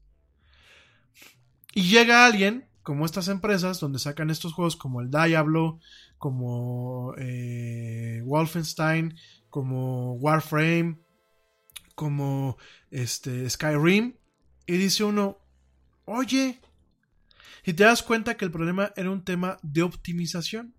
Y 1.73 1.84
llega 1.84 2.26
alguien, 2.26 2.69
como 2.84 3.06
estas 3.06 3.27
empresas, 3.27 3.80
donde 3.80 3.99
sacan 3.99 4.30
estos 4.30 4.53
juegos 4.53 4.76
como 4.76 5.02
el 5.02 5.10
Diablo, 5.10 5.80
como 6.18 7.14
eh, 7.18 8.22
Wolfenstein, 8.26 9.15
como 9.49 10.14
Warframe, 10.14 10.99
como 11.95 12.57
este, 12.89 13.49
Skyrim, 13.49 14.15
y 14.65 14.73
dice 14.73 15.03
uno, 15.03 15.38
Oye, 16.06 16.60
y 17.64 17.73
te 17.73 17.84
das 17.84 18.03
cuenta 18.03 18.35
que 18.35 18.45
el 18.45 18.52
problema 18.52 18.91
era 18.95 19.11
un 19.11 19.23
tema 19.23 19.57
de 19.61 19.84
optimización. 19.84 20.76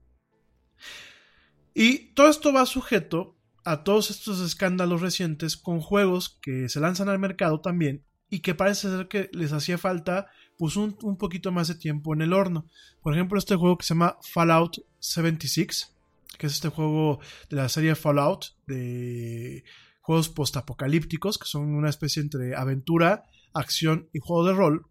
Y 1.74 2.12
todo 2.14 2.28
esto 2.28 2.52
va 2.52 2.66
sujeto 2.66 3.38
a 3.64 3.84
todos 3.84 4.10
estos 4.10 4.40
escándalos 4.40 5.00
recientes 5.00 5.56
con 5.56 5.80
juegos 5.80 6.38
que 6.42 6.68
se 6.68 6.80
lanzan 6.80 7.08
al 7.08 7.18
mercado 7.18 7.60
también 7.60 8.04
y 8.28 8.40
que 8.40 8.54
parece 8.54 8.88
ser 8.88 9.08
que 9.08 9.30
les 9.32 9.52
hacía 9.52 9.78
falta 9.78 10.26
pues 10.58 10.76
un, 10.76 10.96
un, 11.02 11.16
poquito 11.16 11.52
más 11.52 11.68
de 11.68 11.74
tiempo 11.74 12.14
en 12.14 12.22
el 12.22 12.32
horno. 12.32 12.66
Por 13.02 13.14
ejemplo, 13.14 13.38
este 13.38 13.56
juego 13.56 13.78
que 13.78 13.84
se 13.84 13.94
llama 13.94 14.16
Fallout 14.22 14.78
76, 14.98 15.94
que 16.38 16.46
es 16.46 16.54
este 16.54 16.68
juego 16.68 17.20
de 17.50 17.56
la 17.56 17.68
serie 17.68 17.94
Fallout 17.94 18.46
de 18.66 19.64
juegos 20.00 20.28
postapocalípticos, 20.28 21.38
que 21.38 21.46
son 21.46 21.74
una 21.74 21.90
especie 21.90 22.22
entre 22.22 22.54
aventura, 22.54 23.24
acción 23.52 24.08
y 24.12 24.20
juego 24.20 24.46
de 24.46 24.54
rol 24.54 24.86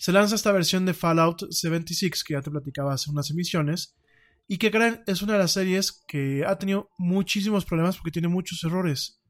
se 0.00 0.12
lanza 0.12 0.34
esta 0.34 0.50
versión 0.50 0.86
de 0.86 0.94
Fallout 0.94 1.50
76 1.50 2.24
que 2.24 2.32
ya 2.32 2.40
te 2.40 2.50
platicaba 2.50 2.94
hace 2.94 3.10
unas 3.10 3.30
emisiones 3.30 3.94
y 4.52 4.58
que 4.58 4.72
creen 4.72 5.04
es 5.06 5.22
una 5.22 5.34
de 5.34 5.38
las 5.38 5.52
series 5.52 6.02
que 6.08 6.44
ha 6.44 6.58
tenido 6.58 6.90
muchísimos 6.98 7.64
problemas 7.64 7.96
porque 7.96 8.10
tiene 8.10 8.26
muchos 8.26 8.64
errores. 8.64 9.22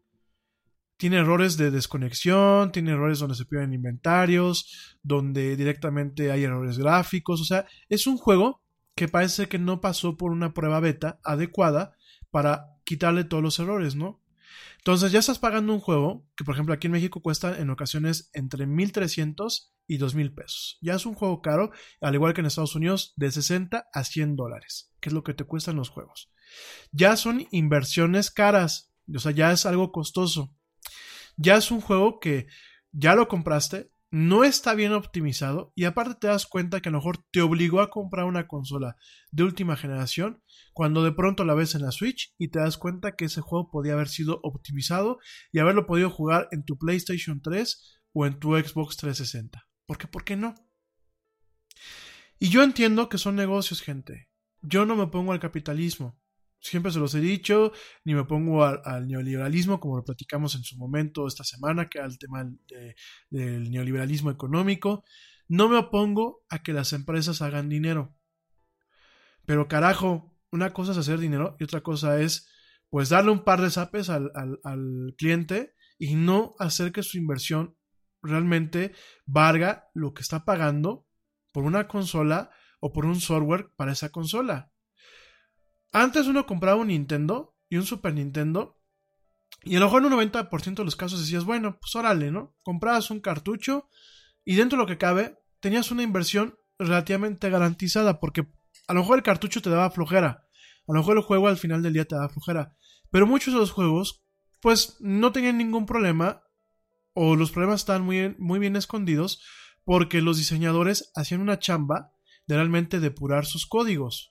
Tiene 0.97 1.19
errores 1.19 1.59
de 1.59 1.71
desconexión, 1.71 2.73
tiene 2.73 2.93
errores 2.93 3.19
donde 3.19 3.35
se 3.35 3.45
pierden 3.45 3.75
inventarios, 3.75 4.97
donde 5.03 5.57
directamente 5.57 6.33
hay 6.33 6.45
errores 6.45 6.79
gráficos, 6.79 7.43
o 7.43 7.45
sea, 7.45 7.67
es 7.91 8.07
un 8.07 8.17
juego 8.17 8.63
que 8.95 9.09
parece 9.09 9.47
que 9.47 9.59
no 9.59 9.83
pasó 9.83 10.17
por 10.17 10.33
una 10.33 10.55
prueba 10.55 10.81
beta 10.81 11.21
adecuada 11.23 11.95
para 12.31 12.79
quitarle 12.85 13.25
todos 13.25 13.43
los 13.43 13.59
errores, 13.59 13.97
¿no? 13.97 14.20
Entonces 14.81 15.13
ya 15.13 15.19
estás 15.19 15.39
pagando 15.39 15.75
un 15.75 15.81
juego 15.81 16.27
que, 16.37 16.45
por 16.45 16.55
ejemplo, 16.55 16.73
aquí 16.75 16.87
en 16.87 16.93
México 16.93 17.21
cuesta 17.21 17.59
en 17.59 17.69
ocasiones 17.69 18.31
entre 18.33 18.67
1300 18.67 19.75
y 19.87 19.99
2000 19.99 20.33
pesos. 20.33 20.79
Ya 20.81 20.95
es 20.95 21.05
un 21.05 21.15
juego 21.15 21.43
caro, 21.43 21.71
al 22.01 22.15
igual 22.15 22.33
que 22.33 22.41
en 22.41 22.47
Estados 22.47 22.75
Unidos, 22.75 23.13
de 23.17 23.31
60 23.31 23.89
a 23.93 24.05
100 24.05 24.37
dólares, 24.37 24.91
que 25.01 25.11
es 25.11 25.13
lo 25.13 25.23
que 25.23 25.35
te 25.35 25.45
cuestan 25.45 25.77
los 25.77 25.91
juegos. 25.91 26.33
Ya 26.93 27.17
son 27.17 27.47
inversiones 27.51 28.31
caras, 28.31 28.95
o 29.15 29.19
sea, 29.19 29.33
ya 29.33 29.53
es 29.53 29.67
algo 29.67 29.93
costoso. 29.93 30.55
Ya 31.37 31.57
es 31.57 31.71
un 31.71 31.83
juego 31.83 32.19
que 32.19 32.47
ya 32.93 33.15
lo 33.15 33.29
compraste, 33.29 33.91
no 34.11 34.43
está 34.43 34.75
bien 34.75 34.93
optimizado 34.93 35.73
y 35.77 35.85
aparte 35.85 36.17
te 36.21 36.27
das 36.27 36.47
cuenta 36.47 36.81
que 36.81 36.89
a 36.89 36.93
lo 36.93 36.99
mejor 36.99 37.25
te 37.31 37.43
obligó 37.43 37.81
a 37.81 37.91
comprar 37.91 38.27
una 38.27 38.49
consola 38.49 38.97
de 39.31 39.45
última 39.45 39.77
generación 39.77 40.43
cuando 40.73 41.05
de 41.05 41.13
pronto 41.13 41.45
la 41.45 41.55
ves 41.55 41.75
en 41.77 41.83
la 41.83 41.93
Switch 41.93 42.35
y 42.37 42.49
te 42.49 42.59
das 42.59 42.77
cuenta 42.77 43.15
que 43.15 43.27
ese 43.27 43.41
juego 43.41 43.71
podía 43.71 43.93
haber 43.93 44.09
sido 44.09 44.41
optimizado 44.43 45.19
y 45.53 45.61
haberlo 45.61 45.87
podido 45.87 46.11
jugar 46.11 46.49
en 46.51 46.65
tu 46.65 46.77
PlayStation 46.77 47.41
3 47.41 48.01
o 48.13 48.27
en 48.27 48.39
tu 48.41 48.57
Xbox 48.57 48.97
360. 48.97 49.65
¿Por 49.87 49.99
qué? 49.99 50.09
¿Por 50.09 50.25
qué 50.25 50.37
no? 50.37 50.55
Y 52.41 52.49
yo 52.49 52.63
entiendo 52.63 53.09
que 53.09 53.19
son 53.19 53.37
negocios, 53.37 53.81
gente. 53.81 54.29
Yo 54.63 54.87
no 54.87 54.97
me 54.97 55.07
pongo 55.07 55.33
al 55.33 55.41
capitalismo 55.41 56.19
siempre 56.61 56.93
se 56.93 56.99
los 56.99 57.15
he 57.15 57.21
dicho, 57.21 57.73
ni 58.05 58.15
me 58.15 58.25
pongo 58.25 58.65
al, 58.65 59.09
neoliberalismo, 59.09 59.81
como 59.81 59.97
lo 59.97 60.05
platicamos 60.05 60.55
en 60.55 60.63
su 60.63 60.77
momento 60.77 61.27
esta 61.27 61.45
semana, 61.45 61.89
que 61.89 61.99
era 61.99 62.07
el 62.07 62.19
tema 62.19 62.45
del 63.31 63.71
neoliberalismo 63.71 64.31
económico. 64.31 65.05
No 65.49 65.69
me 65.69 65.79
opongo 65.79 66.45
a 66.49 66.63
que 66.63 66.73
las 66.73 66.93
empresas 66.93 67.43
hagan 67.43 67.69
dinero. 67.69 68.17
Pero 69.47 69.69
carajo, 69.69 70.37
una 70.53 70.73
cosa 70.73 70.93
es 70.93 70.99
hacer 70.99 71.19
dinero 71.19 71.57
y 71.59 71.65
otra 71.65 71.81
cosa 71.81 72.21
es 72.21 72.49
pues 72.89 73.09
darle 73.09 73.31
un 73.31 73.45
par 73.45 73.61
de 73.61 73.71
zapes 73.71 74.11
al, 74.11 74.31
al 74.35 75.15
cliente 75.17 75.75
y 75.99 76.15
no 76.15 76.55
hacer 76.59 76.93
que 76.93 77.03
su 77.03 77.19
inversión 77.19 77.77
realmente 78.23 78.93
valga 79.27 79.89
lo 79.95 80.13
que 80.13 80.23
está 80.23 80.45
pagando 80.45 81.07
por 81.53 81.65
una 81.65 81.89
consola 81.89 82.51
o 82.81 82.93
por 82.93 83.07
un 83.07 83.21
software 83.21 83.73
para 83.77 83.93
esa 83.93 84.11
consola. 84.11 84.70
Antes 85.93 86.27
uno 86.27 86.47
compraba 86.47 86.81
un 86.81 86.89
Nintendo 86.89 87.57
y 87.69 87.77
un 87.77 87.85
Super 87.85 88.15
Nintendo 88.15 88.81
Y 89.63 89.77
a 89.77 89.81
lo 89.81 89.87
mejor 89.87 90.05
en 90.05 90.13
un 90.13 90.19
90% 90.19 90.75
de 90.75 90.85
los 90.85 90.97
casos 90.97 91.21
decías, 91.21 91.45
bueno, 91.45 91.79
pues 91.81 91.95
órale, 91.97 92.31
¿no? 92.31 92.57
Comprabas 92.63 93.11
un 93.11 93.21
cartucho 93.21 93.89
y 94.45 94.55
dentro 94.55 94.79
de 94.79 94.85
lo 94.85 94.89
que 94.89 94.99
cabe 94.99 95.39
tenías 95.61 95.91
una 95.91 96.03
inversión 96.03 96.57
relativamente 96.79 97.51
garantizada 97.51 98.21
porque 98.21 98.47
a 98.89 98.95
lo 98.95 99.01
mejor 99.01 99.19
el 99.19 99.23
cartucho 99.23 99.61
te 99.61 99.71
daba 99.71 99.91
flojera, 99.91 100.47
a 100.89 100.93
lo 100.93 101.01
mejor 101.01 101.17
el 101.19 101.23
juego 101.23 101.49
al 101.49 101.59
final 101.59 101.83
del 101.83 101.93
día 101.93 102.07
te 102.07 102.15
daba 102.15 102.31
flojera, 102.31 102.75
pero 103.11 103.27
muchos 103.27 103.53
de 103.53 103.61
los 103.61 103.71
juegos 103.71 104.25
pues 104.61 104.97
no 105.01 105.33
tenían 105.33 105.59
ningún 105.59 105.87
problema 105.87 106.43
o 107.13 107.37
los 107.37 107.51
problemas 107.51 107.81
estaban 107.81 108.03
muy, 108.03 108.35
muy 108.39 108.59
bien 108.59 108.77
escondidos 108.77 109.43
porque 109.85 110.23
los 110.23 110.39
diseñadores 110.39 111.11
hacían 111.15 111.41
una 111.41 111.59
chamba 111.59 112.13
de 112.47 112.57
realmente 112.57 113.01
depurar 113.01 113.47
sus 113.47 113.67
códigos. 113.67 114.30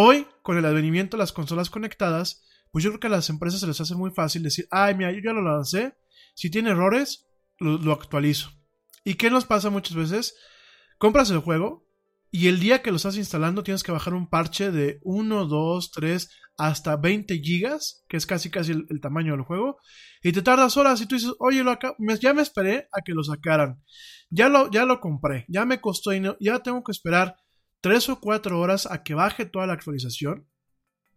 Hoy, 0.00 0.28
con 0.42 0.56
el 0.56 0.64
advenimiento 0.64 1.16
de 1.16 1.22
las 1.22 1.32
consolas 1.32 1.70
conectadas, 1.70 2.44
pues 2.70 2.84
yo 2.84 2.90
creo 2.90 3.00
que 3.00 3.06
a 3.08 3.10
las 3.10 3.30
empresas 3.30 3.58
se 3.58 3.66
les 3.66 3.80
hace 3.80 3.96
muy 3.96 4.12
fácil 4.12 4.44
decir, 4.44 4.68
ay, 4.70 4.94
mira, 4.94 5.10
yo 5.10 5.18
ya 5.24 5.32
lo 5.32 5.42
lancé, 5.42 5.96
si 6.36 6.52
tiene 6.52 6.70
errores, 6.70 7.26
lo, 7.58 7.92
actualizo. 7.92 8.52
¿Y 9.02 9.14
qué 9.14 9.28
nos 9.28 9.44
pasa 9.44 9.70
muchas 9.70 9.96
veces? 9.96 10.36
Compras 10.98 11.32
el 11.32 11.40
juego 11.40 11.84
y 12.30 12.46
el 12.46 12.60
día 12.60 12.80
que 12.80 12.92
lo 12.92 12.96
estás 12.98 13.16
instalando 13.16 13.64
tienes 13.64 13.82
que 13.82 13.90
bajar 13.90 14.14
un 14.14 14.30
parche 14.30 14.70
de 14.70 15.00
1, 15.02 15.46
2, 15.46 15.90
3, 15.90 16.30
hasta 16.58 16.96
20 16.96 17.36
gigas, 17.40 18.04
que 18.08 18.18
es 18.18 18.24
casi 18.24 18.50
casi 18.50 18.70
el, 18.70 19.00
tamaño 19.00 19.32
del 19.32 19.42
juego, 19.42 19.78
y 20.22 20.30
te 20.30 20.42
tardas 20.42 20.76
horas 20.76 21.00
y 21.00 21.06
tú 21.06 21.16
dices, 21.16 21.32
oye, 21.40 21.64
lo 21.64 21.76
ya 22.20 22.34
me 22.34 22.42
esperé 22.42 22.86
a 22.92 23.00
que 23.04 23.14
lo 23.14 23.24
sacaran, 23.24 23.82
ya 24.30 24.48
lo, 24.48 24.70
ya 24.70 24.84
lo 24.84 25.00
compré, 25.00 25.44
ya 25.48 25.64
me 25.64 25.80
costó 25.80 26.12
y 26.12 26.22
ya 26.38 26.60
tengo 26.60 26.84
que 26.84 26.92
esperar 26.92 27.34
3 27.80 28.08
o 28.10 28.20
4 28.20 28.58
horas 28.58 28.86
a 28.90 29.02
que 29.02 29.14
baje 29.14 29.46
toda 29.46 29.66
la 29.66 29.74
actualización. 29.74 30.48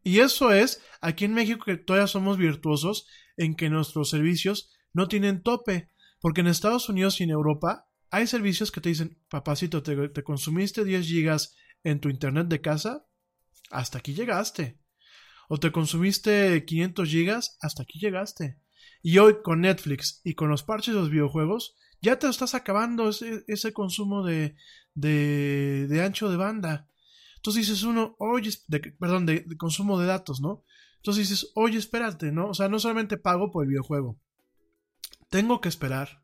Y 0.03 0.19
eso 0.19 0.51
es 0.51 0.81
aquí 0.99 1.25
en 1.25 1.33
México 1.33 1.65
que 1.65 1.77
todavía 1.77 2.07
somos 2.07 2.37
virtuosos 2.37 3.07
en 3.37 3.55
que 3.55 3.69
nuestros 3.69 4.09
servicios 4.09 4.71
no 4.93 5.07
tienen 5.07 5.43
tope. 5.43 5.89
Porque 6.19 6.41
en 6.41 6.47
Estados 6.47 6.87
Unidos 6.89 7.19
y 7.19 7.23
en 7.23 7.31
Europa 7.31 7.87
hay 8.11 8.27
servicios 8.27 8.71
que 8.71 8.81
te 8.81 8.89
dicen, 8.89 9.19
papacito, 9.29 9.81
te, 9.81 10.23
consumiste 10.23 10.83
10 10.83 11.05
gigas 11.07 11.55
en 11.83 11.99
tu 11.99 12.09
internet 12.09 12.47
de 12.47 12.61
casa, 12.61 13.07
hasta 13.71 13.99
aquí 13.99 14.13
llegaste. 14.13 14.77
O 15.47 15.57
te 15.57 15.71
consumiste 15.71 16.63
500 16.65 17.09
gigas, 17.09 17.57
hasta 17.61 17.83
aquí 17.83 17.99
llegaste. 17.99 18.59
Y 19.01 19.17
hoy 19.17 19.41
con 19.43 19.61
Netflix 19.61 20.21
y 20.23 20.35
con 20.35 20.49
los 20.49 20.63
parches 20.63 20.93
de 20.93 20.99
los 20.99 21.09
videojuegos, 21.09 21.75
ya 22.01 22.17
te 22.17 22.27
estás 22.27 22.55
acabando 22.55 23.09
ese, 23.09 23.73
consumo 23.73 24.25
de, 24.25 24.55
de, 24.95 26.01
ancho 26.03 26.29
de 26.29 26.37
banda. 26.37 26.87
Entonces 27.35 27.67
dices 27.67 27.83
uno, 27.83 28.15
oye, 28.19 28.51
perdón, 28.99 29.25
de, 29.25 29.45
consumo 29.57 29.99
de 29.99 30.07
datos, 30.07 30.41
¿no? 30.41 30.63
Entonces 30.97 31.29
dices, 31.29 31.51
oye, 31.55 31.77
espérate, 31.77 32.31
¿no? 32.31 32.49
O 32.49 32.53
sea, 32.53 32.69
no 32.69 32.79
solamente 32.79 33.17
pago 33.17 33.51
por 33.51 33.63
el 33.63 33.69
videojuego. 33.69 34.19
Tengo 35.29 35.61
que 35.61 35.69
esperar. 35.69 36.23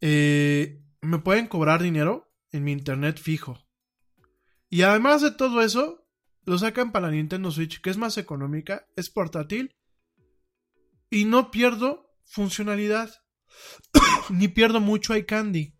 Eh, 0.00 0.82
me 1.00 1.18
pueden 1.18 1.46
cobrar 1.46 1.82
dinero 1.82 2.32
en 2.52 2.64
mi 2.64 2.72
internet 2.72 3.18
fijo. 3.20 3.58
Y 4.68 4.82
además 4.82 5.22
de 5.22 5.32
todo 5.32 5.62
eso, 5.62 6.06
lo 6.44 6.58
sacan 6.58 6.92
para 6.92 7.06
la 7.06 7.12
Nintendo 7.12 7.50
Switch, 7.50 7.80
que 7.80 7.90
es 7.90 7.96
más 7.96 8.16
económica, 8.18 8.86
es 8.96 9.10
portátil. 9.10 9.76
Y 11.10 11.24
no 11.24 11.50
pierdo 11.50 12.12
funcionalidad. 12.24 13.10
Ni 14.30 14.48
pierdo 14.48 14.80
mucho 14.80 15.16
iCandy. 15.16 15.74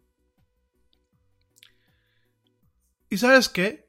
¿Y 3.08 3.18
sabes 3.18 3.48
qué? 3.48 3.88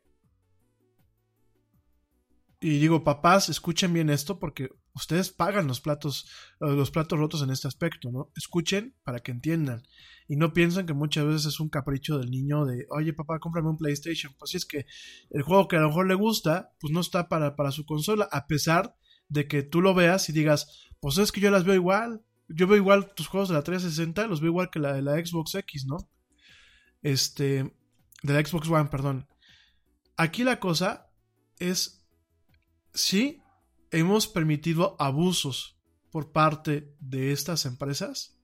Y 2.60 2.80
digo, 2.80 3.04
papás, 3.04 3.50
escuchen 3.50 3.94
bien 3.94 4.10
esto 4.10 4.40
porque 4.40 4.70
ustedes 4.94 5.32
pagan 5.32 5.68
los 5.68 5.82
platos, 5.82 6.30
eh, 6.60 6.68
los 6.68 6.92
platos 6.92 7.18
rotos 7.18 7.42
en 7.42 7.50
este 7.50 7.68
aspecto, 7.68 8.12
¿no? 8.12 8.32
Escuchen 8.36 8.96
para 9.04 9.20
que 9.20 9.32
entiendan. 9.32 9.84
Y 10.28 10.36
no 10.36 10.54
piensen 10.54 10.86
que 10.86 10.94
muchas 10.94 11.26
veces 11.26 11.46
es 11.48 11.60
un 11.60 11.70
capricho 11.70 12.18
del 12.18 12.30
niño 12.30 12.66
de, 12.66 12.86
oye 12.90 13.14
papá, 13.14 13.40
cómprame 13.40 13.70
un 13.70 13.78
PlayStation. 13.78 14.34
Pues 14.38 14.52
si 14.52 14.58
es 14.58 14.66
que 14.66 14.86
el 15.32 15.42
juego 15.42 15.68
que 15.68 15.78
a 15.78 15.82
lo 15.82 15.88
mejor 15.88 16.08
le 16.08 16.16
gusta, 16.16 16.72
pues 16.80 16.94
no 16.94 17.02
está 17.02 17.30
para, 17.30 17.56
para 17.56 17.72
su 17.72 17.86
consola, 17.86 18.30
a 18.32 18.48
pesar 18.48 18.96
de 19.28 19.48
que 19.48 19.64
tú 19.64 19.82
lo 19.82 19.94
veas 19.94 20.30
y 20.30 20.34
digas, 20.34 20.90
pues 21.00 21.18
es 21.18 21.32
que 21.32 21.42
yo 21.42 21.52
las 21.52 21.64
veo 21.64 21.76
igual. 21.76 22.22
Yo 22.56 22.68
veo 22.68 22.78
igual 22.78 23.14
tus 23.14 23.28
juegos 23.28 23.50
de 23.50 23.56
la 23.56 23.64
360, 23.64 24.28
los 24.28 24.42
veo 24.42 24.50
igual 24.50 24.70
que 24.70 24.80
la 24.80 24.94
de 24.94 25.02
la 25.02 25.14
Xbox 25.14 25.56
X, 25.56 25.86
¿no? 25.86 25.98
Este, 27.02 27.74
de 28.24 28.34
la 28.34 28.46
Xbox 28.46 28.70
One, 28.70 28.90
perdón. 28.90 29.28
Aquí 30.18 30.44
la 30.44 30.60
cosa 30.60 31.10
es, 31.60 32.08
sí, 32.94 33.42
hemos 33.92 34.28
permitido 34.28 34.96
abusos 35.00 35.80
por 36.12 36.32
parte 36.32 36.96
de 37.00 37.32
estas 37.32 37.66
empresas 37.66 38.42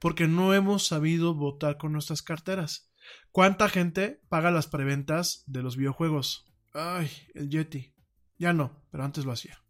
porque 0.00 0.26
no 0.26 0.54
hemos 0.54 0.86
sabido 0.86 1.34
votar 1.34 1.76
con 1.76 1.92
nuestras 1.92 2.22
carteras. 2.22 2.90
¿Cuánta 3.32 3.68
gente 3.68 4.20
paga 4.28 4.50
las 4.50 4.66
preventas 4.66 5.44
de 5.46 5.62
los 5.62 5.76
videojuegos? 5.76 6.50
Ay, 6.72 7.10
el 7.34 7.50
Yeti. 7.50 7.94
Ya 8.38 8.52
no, 8.52 8.82
pero 8.90 9.04
antes 9.04 9.24
lo 9.24 9.32
hacía. 9.32 9.62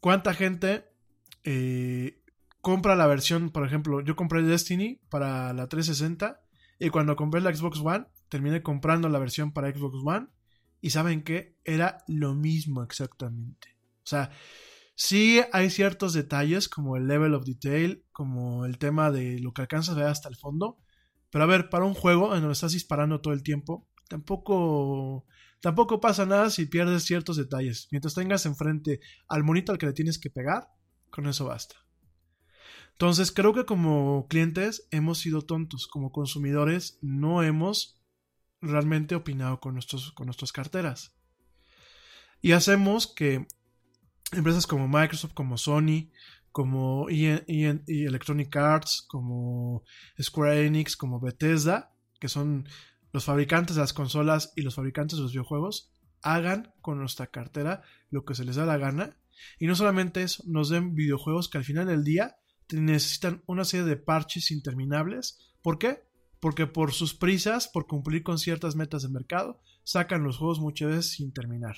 ¿Cuánta 0.00 0.32
gente 0.32 0.89
eh, 1.44 2.22
compra 2.60 2.96
la 2.96 3.06
versión, 3.06 3.50
por 3.50 3.66
ejemplo, 3.66 4.00
yo 4.00 4.16
compré 4.16 4.42
Destiny 4.42 5.00
para 5.08 5.52
la 5.52 5.68
360 5.68 6.40
y 6.78 6.90
cuando 6.90 7.16
compré 7.16 7.40
la 7.40 7.54
Xbox 7.54 7.80
One 7.80 8.06
terminé 8.28 8.62
comprando 8.62 9.08
la 9.08 9.18
versión 9.18 9.52
para 9.52 9.72
Xbox 9.72 9.98
One 10.04 10.28
y 10.80 10.90
saben 10.90 11.22
que 11.22 11.56
era 11.64 11.98
lo 12.08 12.34
mismo 12.34 12.82
exactamente. 12.82 13.76
O 14.02 14.06
sea, 14.06 14.30
sí 14.94 15.40
hay 15.52 15.70
ciertos 15.70 16.12
detalles 16.12 16.68
como 16.68 16.96
el 16.96 17.06
level 17.06 17.34
of 17.34 17.44
detail, 17.44 18.04
como 18.12 18.64
el 18.64 18.78
tema 18.78 19.10
de 19.10 19.38
lo 19.40 19.52
que 19.52 19.62
alcanzas 19.62 19.96
a 19.96 19.98
ver 20.00 20.08
hasta 20.08 20.28
el 20.28 20.36
fondo, 20.36 20.78
pero 21.30 21.44
a 21.44 21.46
ver, 21.46 21.68
para 21.68 21.84
un 21.84 21.94
juego 21.94 22.34
en 22.34 22.40
donde 22.40 22.52
estás 22.52 22.72
disparando 22.72 23.20
todo 23.20 23.34
el 23.34 23.42
tiempo, 23.42 23.88
tampoco 24.08 25.26
tampoco 25.60 26.00
pasa 26.00 26.26
nada 26.26 26.50
si 26.50 26.66
pierdes 26.66 27.04
ciertos 27.04 27.36
detalles. 27.36 27.88
Mientras 27.90 28.14
tengas 28.14 28.46
enfrente 28.46 29.00
al 29.28 29.44
monito 29.44 29.72
al 29.72 29.78
que 29.78 29.86
le 29.86 29.92
tienes 29.92 30.18
que 30.18 30.30
pegar, 30.30 30.68
con 31.10 31.26
eso 31.26 31.46
basta. 31.46 31.76
Entonces 32.92 33.32
creo 33.32 33.54
que 33.54 33.64
como 33.64 34.26
clientes 34.28 34.86
hemos 34.90 35.18
sido 35.18 35.42
tontos, 35.42 35.86
como 35.86 36.12
consumidores 36.12 36.98
no 37.00 37.42
hemos 37.42 38.00
realmente 38.60 39.14
opinado 39.14 39.60
con, 39.60 39.74
nuestros, 39.74 40.12
con 40.12 40.26
nuestras 40.26 40.52
carteras. 40.52 41.14
Y 42.42 42.52
hacemos 42.52 43.06
que 43.06 43.46
empresas 44.32 44.66
como 44.66 44.86
Microsoft, 44.86 45.34
como 45.34 45.58
Sony, 45.58 46.10
como 46.52 47.08
e 47.08 47.44
e 47.46 47.82
Electronic 47.86 48.54
Arts, 48.56 49.04
como 49.08 49.84
Square 50.20 50.66
Enix, 50.66 50.96
como 50.96 51.20
Bethesda, 51.20 51.94
que 52.18 52.28
son 52.28 52.68
los 53.12 53.24
fabricantes 53.24 53.76
de 53.76 53.82
las 53.82 53.92
consolas 53.92 54.52
y 54.56 54.62
los 54.62 54.74
fabricantes 54.74 55.16
de 55.16 55.22
los 55.22 55.32
videojuegos, 55.32 55.92
hagan 56.22 56.74
con 56.80 56.98
nuestra 56.98 57.28
cartera 57.28 57.82
lo 58.10 58.24
que 58.24 58.34
se 58.34 58.44
les 58.44 58.56
da 58.56 58.66
la 58.66 58.78
gana. 58.78 59.16
Y 59.58 59.66
no 59.66 59.74
solamente 59.74 60.22
eso, 60.22 60.42
nos 60.46 60.68
den 60.68 60.94
videojuegos 60.94 61.48
que 61.48 61.58
al 61.58 61.64
final 61.64 61.86
del 61.86 62.04
día 62.04 62.36
necesitan 62.72 63.42
una 63.46 63.64
serie 63.64 63.86
de 63.86 63.96
parches 63.96 64.50
interminables. 64.50 65.38
¿Por 65.62 65.78
qué? 65.78 66.04
porque 66.40 66.66
por 66.66 66.92
sus 66.92 67.14
prisas, 67.14 67.68
por 67.68 67.86
cumplir 67.86 68.22
con 68.22 68.38
ciertas 68.38 68.74
metas 68.74 69.02
de 69.02 69.10
mercado, 69.10 69.60
sacan 69.84 70.24
los 70.24 70.38
juegos 70.38 70.58
muchas 70.58 70.88
veces 70.88 71.12
sin 71.12 71.32
terminar. 71.32 71.76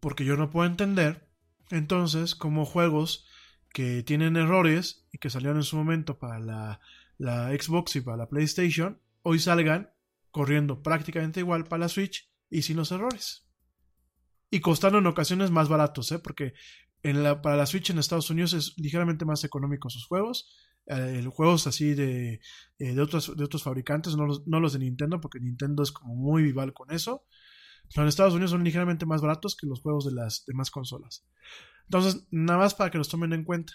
Porque 0.00 0.24
yo 0.24 0.36
no 0.36 0.50
puedo 0.50 0.66
entender, 0.66 1.28
entonces, 1.70 2.34
como 2.34 2.64
juegos 2.64 3.26
que 3.72 4.02
tienen 4.02 4.36
errores 4.36 5.06
y 5.12 5.18
que 5.18 5.30
salieron 5.30 5.58
en 5.58 5.62
su 5.64 5.76
momento 5.76 6.18
para 6.18 6.38
la, 6.38 6.80
la 7.18 7.48
Xbox 7.50 7.96
y 7.96 8.00
para 8.00 8.16
la 8.16 8.28
PlayStation, 8.28 9.00
hoy 9.22 9.38
salgan 9.38 9.90
corriendo 10.30 10.82
prácticamente 10.82 11.40
igual 11.40 11.64
para 11.64 11.80
la 11.80 11.88
Switch 11.88 12.31
y 12.52 12.62
sin 12.62 12.76
los 12.76 12.92
errores. 12.92 13.48
Y 14.50 14.60
costando 14.60 14.98
en 14.98 15.06
ocasiones 15.06 15.50
más 15.50 15.68
baratos, 15.68 16.12
¿eh? 16.12 16.18
porque 16.18 16.52
para 17.42 17.56
la 17.56 17.66
Switch 17.66 17.90
en 17.90 17.98
Estados 17.98 18.28
Unidos 18.30 18.52
es 18.52 18.74
ligeramente 18.76 19.24
más 19.24 19.42
económico 19.42 19.88
sus 19.88 20.06
juegos. 20.06 20.54
Eh, 20.86 21.24
juegos 21.32 21.66
así 21.66 21.94
de, 21.94 22.40
eh, 22.78 22.94
de, 22.94 23.00
otros, 23.00 23.34
de 23.36 23.44
otros 23.44 23.62
fabricantes, 23.62 24.16
no 24.16 24.26
los, 24.26 24.46
no 24.46 24.60
los 24.60 24.74
de 24.74 24.80
Nintendo, 24.80 25.20
porque 25.20 25.40
Nintendo 25.40 25.82
es 25.82 25.92
como 25.92 26.14
muy 26.14 26.42
vival 26.42 26.74
con 26.74 26.92
eso. 26.92 27.24
Pero 27.88 28.02
en 28.02 28.08
Estados 28.08 28.34
Unidos 28.34 28.50
son 28.50 28.64
ligeramente 28.64 29.06
más 29.06 29.22
baratos 29.22 29.56
que 29.56 29.66
los 29.66 29.80
juegos 29.80 30.04
de 30.04 30.12
las 30.12 30.44
demás 30.46 30.70
consolas. 30.70 31.26
Entonces, 31.84 32.26
nada 32.30 32.58
más 32.58 32.74
para 32.74 32.90
que 32.90 32.98
los 32.98 33.08
tomen 33.08 33.32
en 33.32 33.44
cuenta. 33.44 33.72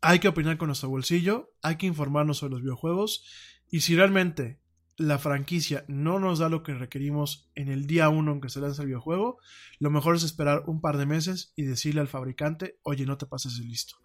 Hay 0.00 0.18
que 0.18 0.28
opinar 0.28 0.58
con 0.58 0.66
nuestro 0.66 0.88
bolsillo, 0.88 1.52
hay 1.62 1.76
que 1.76 1.86
informarnos 1.86 2.38
sobre 2.38 2.52
los 2.52 2.62
videojuegos 2.62 3.24
y 3.70 3.82
si 3.82 3.94
realmente 3.94 4.59
la 5.00 5.18
franquicia 5.18 5.82
no 5.88 6.20
nos 6.20 6.40
da 6.40 6.50
lo 6.50 6.62
que 6.62 6.74
requerimos 6.74 7.50
en 7.54 7.68
el 7.68 7.86
día 7.86 8.10
uno 8.10 8.32
en 8.32 8.40
que 8.42 8.50
se 8.50 8.60
lanza 8.60 8.82
el 8.82 8.88
videojuego, 8.88 9.38
lo 9.78 9.90
mejor 9.90 10.14
es 10.14 10.24
esperar 10.24 10.64
un 10.66 10.82
par 10.82 10.98
de 10.98 11.06
meses 11.06 11.54
y 11.56 11.62
decirle 11.62 12.02
al 12.02 12.08
fabricante, 12.08 12.78
oye, 12.82 13.06
no 13.06 13.16
te 13.16 13.24
pases 13.24 13.56
de 13.56 13.64
listo. 13.64 13.96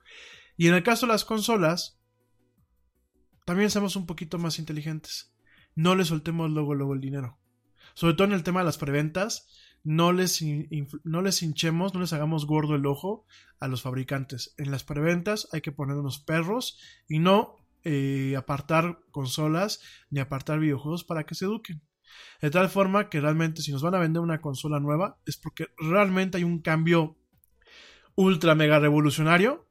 Y 0.56 0.70
en 0.70 0.74
el 0.74 0.84
caso 0.84 1.06
de 1.06 1.12
las 1.12 1.26
consolas, 1.26 2.00
también 3.44 3.70
seamos 3.70 3.98
un 3.98 4.06
poquito 4.06 4.40
más 4.40 4.58
inteligentes. 4.58 5.34
No 5.76 5.96
le 5.96 6.06
soltemos 6.06 6.50
luego, 6.50 6.76
luego 6.76 6.94
el 6.94 7.02
dinero. 7.02 7.38
Sobre 7.94 8.14
todo 8.14 8.28
en 8.28 8.34
el 8.34 8.44
tema 8.44 8.62
de 8.62 8.68
las 8.68 8.78
preventas, 8.78 9.50
no 9.84 10.14
les, 10.14 10.42
no 11.04 11.22
les 11.22 11.44
hinchemos, 11.44 11.94
no 11.94 12.00
les 12.00 12.14
hagamos 12.14 12.48
gordo 12.48 12.76
el 12.76 12.86
ojo 12.86 13.26
a 13.60 13.68
los 13.68 13.82
fabricantes. 13.82 14.56
En 14.58 14.72
las 14.72 14.86
preventas 14.86 15.50
hay 15.52 15.60
que 15.60 15.74
poner 15.74 15.98
unos 15.98 16.20
perros 16.20 16.80
y 17.10 17.20
no 17.20 17.58
eh, 17.86 18.36
apartar 18.36 19.00
consolas 19.12 19.80
ni 20.10 20.20
apartar 20.20 20.60
videojuegos 20.60 21.04
para 21.04 21.26
que 21.26 21.36
se 21.36 21.46
eduquen. 21.46 21.82
De 22.42 22.50
tal 22.50 22.70
forma 22.70 23.10
que 23.10 23.22
realmente 23.22 23.62
si 23.62 23.72
nos 23.72 23.82
van 23.82 23.96
a 23.96 24.00
vender 24.00 24.22
una 24.22 24.42
consola 24.42 24.80
nueva 24.80 25.20
es 25.26 25.38
porque 25.38 25.68
realmente 25.78 26.38
hay 26.38 26.44
un 26.44 26.62
cambio 26.62 27.18
ultra 28.16 28.56
mega 28.56 28.80
revolucionario 28.80 29.68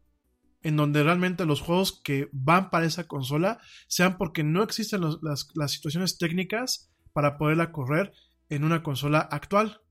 en 0.63 0.77
donde 0.77 1.03
realmente 1.03 1.45
los 1.45 1.61
juegos 1.61 2.01
que 2.03 2.29
van 2.33 2.71
para 2.71 2.87
esa 2.87 3.07
consola 3.07 3.61
sean 3.87 4.17
porque 4.17 4.45
no 4.45 4.63
existen 4.63 5.03
las, 5.03 5.49
las 5.55 5.71
situaciones 5.73 6.17
técnicas 6.17 6.91
para 7.13 7.37
poderla 7.37 7.73
correr 7.73 8.13
en 8.49 8.65
una 8.65 8.83
consola 8.83 9.19
actual. 9.19 9.83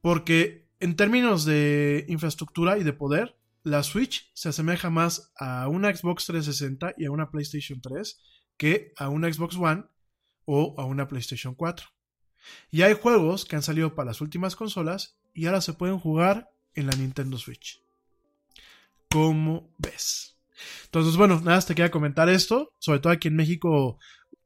Porque 0.00 0.68
en 0.80 0.96
términos 0.96 1.44
de 1.44 2.04
infraestructura 2.08 2.76
y 2.78 2.84
de 2.84 2.92
poder, 2.92 3.36
la 3.64 3.82
Switch 3.82 4.30
se 4.34 4.50
asemeja 4.50 4.90
más 4.90 5.32
a 5.36 5.68
una 5.68 5.94
Xbox 5.94 6.26
360 6.26 6.94
y 6.98 7.06
a 7.06 7.10
una 7.10 7.30
PlayStation 7.30 7.80
3 7.80 8.20
que 8.56 8.92
a 8.96 9.08
una 9.08 9.32
Xbox 9.32 9.56
One 9.56 9.84
o 10.44 10.74
a 10.78 10.84
una 10.84 11.08
PlayStation 11.08 11.54
4. 11.54 11.88
Y 12.70 12.82
hay 12.82 12.92
juegos 12.92 13.46
que 13.46 13.56
han 13.56 13.62
salido 13.62 13.94
para 13.94 14.08
las 14.08 14.20
últimas 14.20 14.54
consolas 14.54 15.18
y 15.32 15.46
ahora 15.46 15.62
se 15.62 15.72
pueden 15.72 15.98
jugar 15.98 16.50
en 16.74 16.86
la 16.86 16.92
Nintendo 16.92 17.38
Switch. 17.38 17.82
¿Cómo 19.08 19.72
ves? 19.78 20.36
Entonces, 20.84 21.16
bueno, 21.16 21.40
nada, 21.40 21.60
te 21.62 21.74
quería 21.74 21.90
comentar 21.90 22.28
esto. 22.28 22.70
Sobre 22.78 23.00
todo 23.00 23.12
aquí 23.14 23.28
en 23.28 23.36
México 23.36 23.98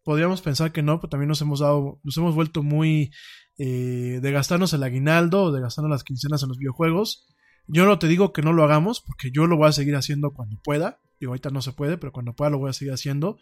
podríamos 0.04 0.42
pensar 0.42 0.72
que 0.72 0.82
no, 0.82 1.00
pero 1.00 1.10
también 1.10 1.28
nos 1.28 1.42
hemos 1.42 1.58
dado, 1.58 2.00
nos 2.04 2.16
hemos 2.16 2.36
vuelto 2.36 2.62
muy 2.62 3.10
eh, 3.58 4.20
de 4.22 4.32
gastarnos 4.32 4.72
el 4.72 4.84
aguinaldo 4.84 5.44
o 5.44 5.52
de 5.52 5.60
gastarnos 5.60 5.90
las 5.90 6.04
quincenas 6.04 6.44
en 6.44 6.50
los 6.50 6.58
videojuegos. 6.58 7.26
Yo 7.68 7.86
no 7.86 7.98
te 7.98 8.08
digo 8.08 8.32
que 8.32 8.42
no 8.42 8.52
lo 8.52 8.64
hagamos, 8.64 9.00
porque 9.00 9.30
yo 9.30 9.46
lo 9.46 9.56
voy 9.56 9.68
a 9.68 9.72
seguir 9.72 9.94
haciendo 9.94 10.32
cuando 10.32 10.60
pueda. 10.62 11.00
Digo, 11.20 11.30
ahorita 11.30 11.50
no 11.50 11.62
se 11.62 11.72
puede, 11.72 11.98
pero 11.98 12.12
cuando 12.12 12.34
pueda 12.34 12.50
lo 12.50 12.58
voy 12.58 12.70
a 12.70 12.72
seguir 12.72 12.92
haciendo. 12.92 13.38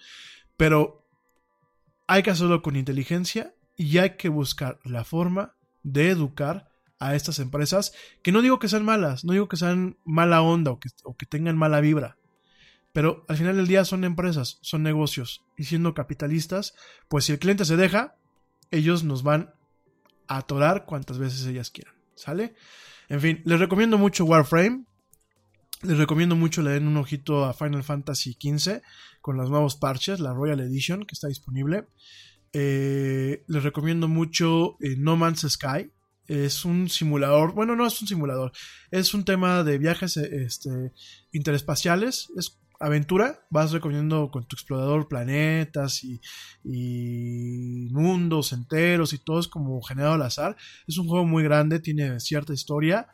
Pero 0.57 1.07
hay 2.07 2.23
que 2.23 2.31
hacerlo 2.31 2.63
con 2.63 2.77
inteligencia 2.77 3.55
y 3.77 3.99
hay 3.99 4.17
que 4.17 4.29
buscar 4.29 4.79
la 4.85 5.05
forma 5.05 5.55
de 5.83 6.11
educar 6.11 6.69
a 6.99 7.15
estas 7.15 7.39
empresas, 7.39 7.93
que 8.23 8.33
no 8.33 8.43
digo 8.43 8.59
que 8.59 8.69
sean 8.69 8.85
malas, 8.85 9.25
no 9.25 9.33
digo 9.33 9.49
que 9.49 9.57
sean 9.57 9.99
mala 10.05 10.43
onda 10.43 10.71
o 10.71 10.81
que, 10.81 10.89
o 11.05 11.17
que 11.17 11.27
tengan 11.27 11.57
mala 11.57 11.81
vibra, 11.81 12.17
pero 12.93 13.25
al 13.29 13.37
final 13.37 13.57
del 13.57 13.67
día 13.67 13.85
son 13.85 14.05
empresas, 14.05 14.59
son 14.63 14.83
negocios, 14.83 15.45
y 15.57 15.65
siendo 15.65 15.95
capitalistas, 15.95 16.75
pues 17.09 17.27
si 17.27 17.33
el 17.33 17.39
cliente 17.39 17.65
se 17.65 17.77
deja, 17.77 18.17
ellos 18.71 19.05
nos 19.05 19.23
van 19.23 19.55
a 20.27 20.39
atorar 20.39 20.87
cuantas 20.87 21.19
veces 21.19 21.47
ellas 21.47 21.71
quieran, 21.71 21.95
¿sale? 22.15 22.55
En 23.09 23.21
fin, 23.21 23.43
les 23.45 23.59
recomiendo 23.59 23.99
mucho 23.99 24.25
Warframe. 24.25 24.85
Les 25.83 25.99
recomiendo 25.99 26.37
mucho 26.37 26.63
le 26.63 26.71
den 26.71 26.89
un 26.89 26.97
ojito 26.97 27.45
a 27.45 27.53
Final 27.53 27.85
Fantasy 27.85 28.37
XV 28.41 28.81
con 29.21 29.37
los 29.37 29.51
nuevos 29.51 29.77
parches, 29.77 30.21
la 30.21 30.33
Royal 30.33 30.61
Edition 30.61 31.05
que 31.05 31.15
está 31.15 31.29
disponible. 31.29 31.87
Eh, 32.53 33.45
les 33.47 33.63
recomiendo 33.63 34.09
mucho 34.09 34.79
eh, 34.81 34.97
No 34.97 35.17
Man's 35.17 35.47
Sky. 35.49 35.93
Es 36.27 36.65
un 36.65 36.89
simulador, 36.89 37.53
bueno, 37.53 37.77
no 37.77 37.87
es 37.87 38.01
un 38.01 38.09
simulador, 38.09 38.51
es 38.91 39.15
un 39.15 39.25
tema 39.25 39.63
de 39.63 39.79
viajes 39.79 40.17
este, 40.17 40.93
interespaciales. 41.31 42.33
Es 42.37 42.59
aventura, 42.81 43.47
vas 43.51 43.73
recorriendo 43.73 44.31
con 44.31 44.47
tu 44.47 44.57
explorador 44.57 45.09
planetas 45.09 46.03
y, 46.05 46.21
mundos 47.93 48.53
enteros 48.53 49.13
y 49.13 49.19
todo 49.19 49.41
es 49.41 49.49
como 49.49 49.81
generado 49.83 50.15
al 50.15 50.23
azar. 50.23 50.57
Es 50.87 50.99
un 50.99 51.09
juego 51.09 51.25
muy 51.25 51.43
grande, 51.43 51.81
tiene 51.81 52.21
cierta 52.21 52.53
historia, 52.53 53.09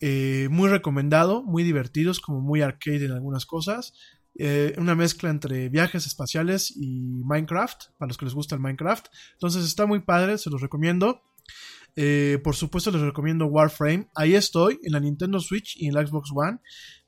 eh, 0.00 0.48
muy 0.50 0.68
recomendado, 0.68 1.42
muy 1.42 1.62
divertido, 1.62 2.10
es 2.10 2.20
como 2.20 2.40
muy 2.40 2.62
arcade 2.62 3.04
en 3.04 3.12
algunas 3.12 3.46
cosas. 3.46 3.94
Eh, 4.38 4.74
una 4.78 4.94
mezcla 4.94 5.28
entre 5.28 5.68
viajes 5.68 6.06
espaciales 6.06 6.72
y 6.74 7.22
Minecraft, 7.24 7.90
para 7.98 8.08
los 8.08 8.16
que 8.16 8.24
les 8.24 8.34
gusta 8.34 8.54
el 8.54 8.60
Minecraft. 8.60 9.06
Entonces 9.34 9.64
está 9.64 9.86
muy 9.86 10.00
padre, 10.00 10.38
se 10.38 10.50
los 10.50 10.60
recomiendo. 10.60 11.22
Eh, 11.94 12.38
por 12.42 12.56
supuesto 12.56 12.90
les 12.90 13.02
recomiendo 13.02 13.46
Warframe. 13.46 14.08
Ahí 14.14 14.34
estoy 14.34 14.80
en 14.82 14.92
la 14.92 15.00
Nintendo 15.00 15.40
Switch 15.40 15.76
y 15.76 15.86
en 15.86 15.94
la 15.94 16.06
Xbox 16.06 16.30
One. 16.34 16.58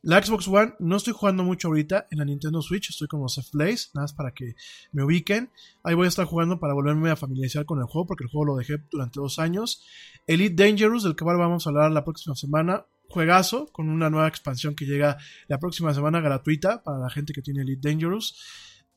La 0.02 0.23
Xbox 0.23 0.47
One 0.48 0.74
no 0.81 0.97
estoy 0.97 1.15
jugando 1.15 1.44
mucho 1.44 1.69
ahorita 1.69 2.06
en 2.11 2.19
la 2.19 2.27
Nintendo 2.27 2.61
Switch, 2.61 2.90
estoy 2.90 3.09
como 3.09 3.27
Safe 3.31 3.48
Place, 3.51 3.86
nada 3.94 4.05
más 4.05 4.12
para 4.12 4.32
que 4.32 4.55
me 4.93 5.02
ubiquen. 5.02 5.51
Ahí 5.82 5.94
voy 5.94 6.05
a 6.05 6.09
estar 6.09 6.27
jugando 6.27 6.61
para 6.61 6.74
volverme 6.74 7.11
a 7.11 7.16
familiarizar 7.16 7.65
con 7.65 7.78
el 7.78 7.86
juego, 7.86 8.06
porque 8.09 8.24
el 8.24 8.31
juego 8.31 8.44
lo 8.44 8.56
dejé 8.56 8.85
durante 8.90 9.19
dos 9.19 9.39
años. 9.39 9.82
Elite 10.27 10.62
Dangerous, 10.62 11.05
del 11.05 11.16
que 11.16 11.24
vamos 11.24 11.66
a 11.66 11.70
hablar 11.70 11.90
la 11.90 12.05
próxima 12.05 12.35
semana. 12.35 12.85
Juegazo, 13.09 13.70
con 13.73 13.89
una 13.89 14.11
nueva 14.11 14.28
expansión 14.28 14.74
que 14.74 14.85
llega 14.85 15.16
la 15.48 15.59
próxima 15.59 15.94
semana 15.94 16.20
gratuita 16.20 16.82
para 16.82 16.98
la 16.98 17.09
gente 17.09 17.32
que 17.32 17.40
tiene 17.40 17.62
Elite 17.62 17.89
Dangerous. 17.89 18.36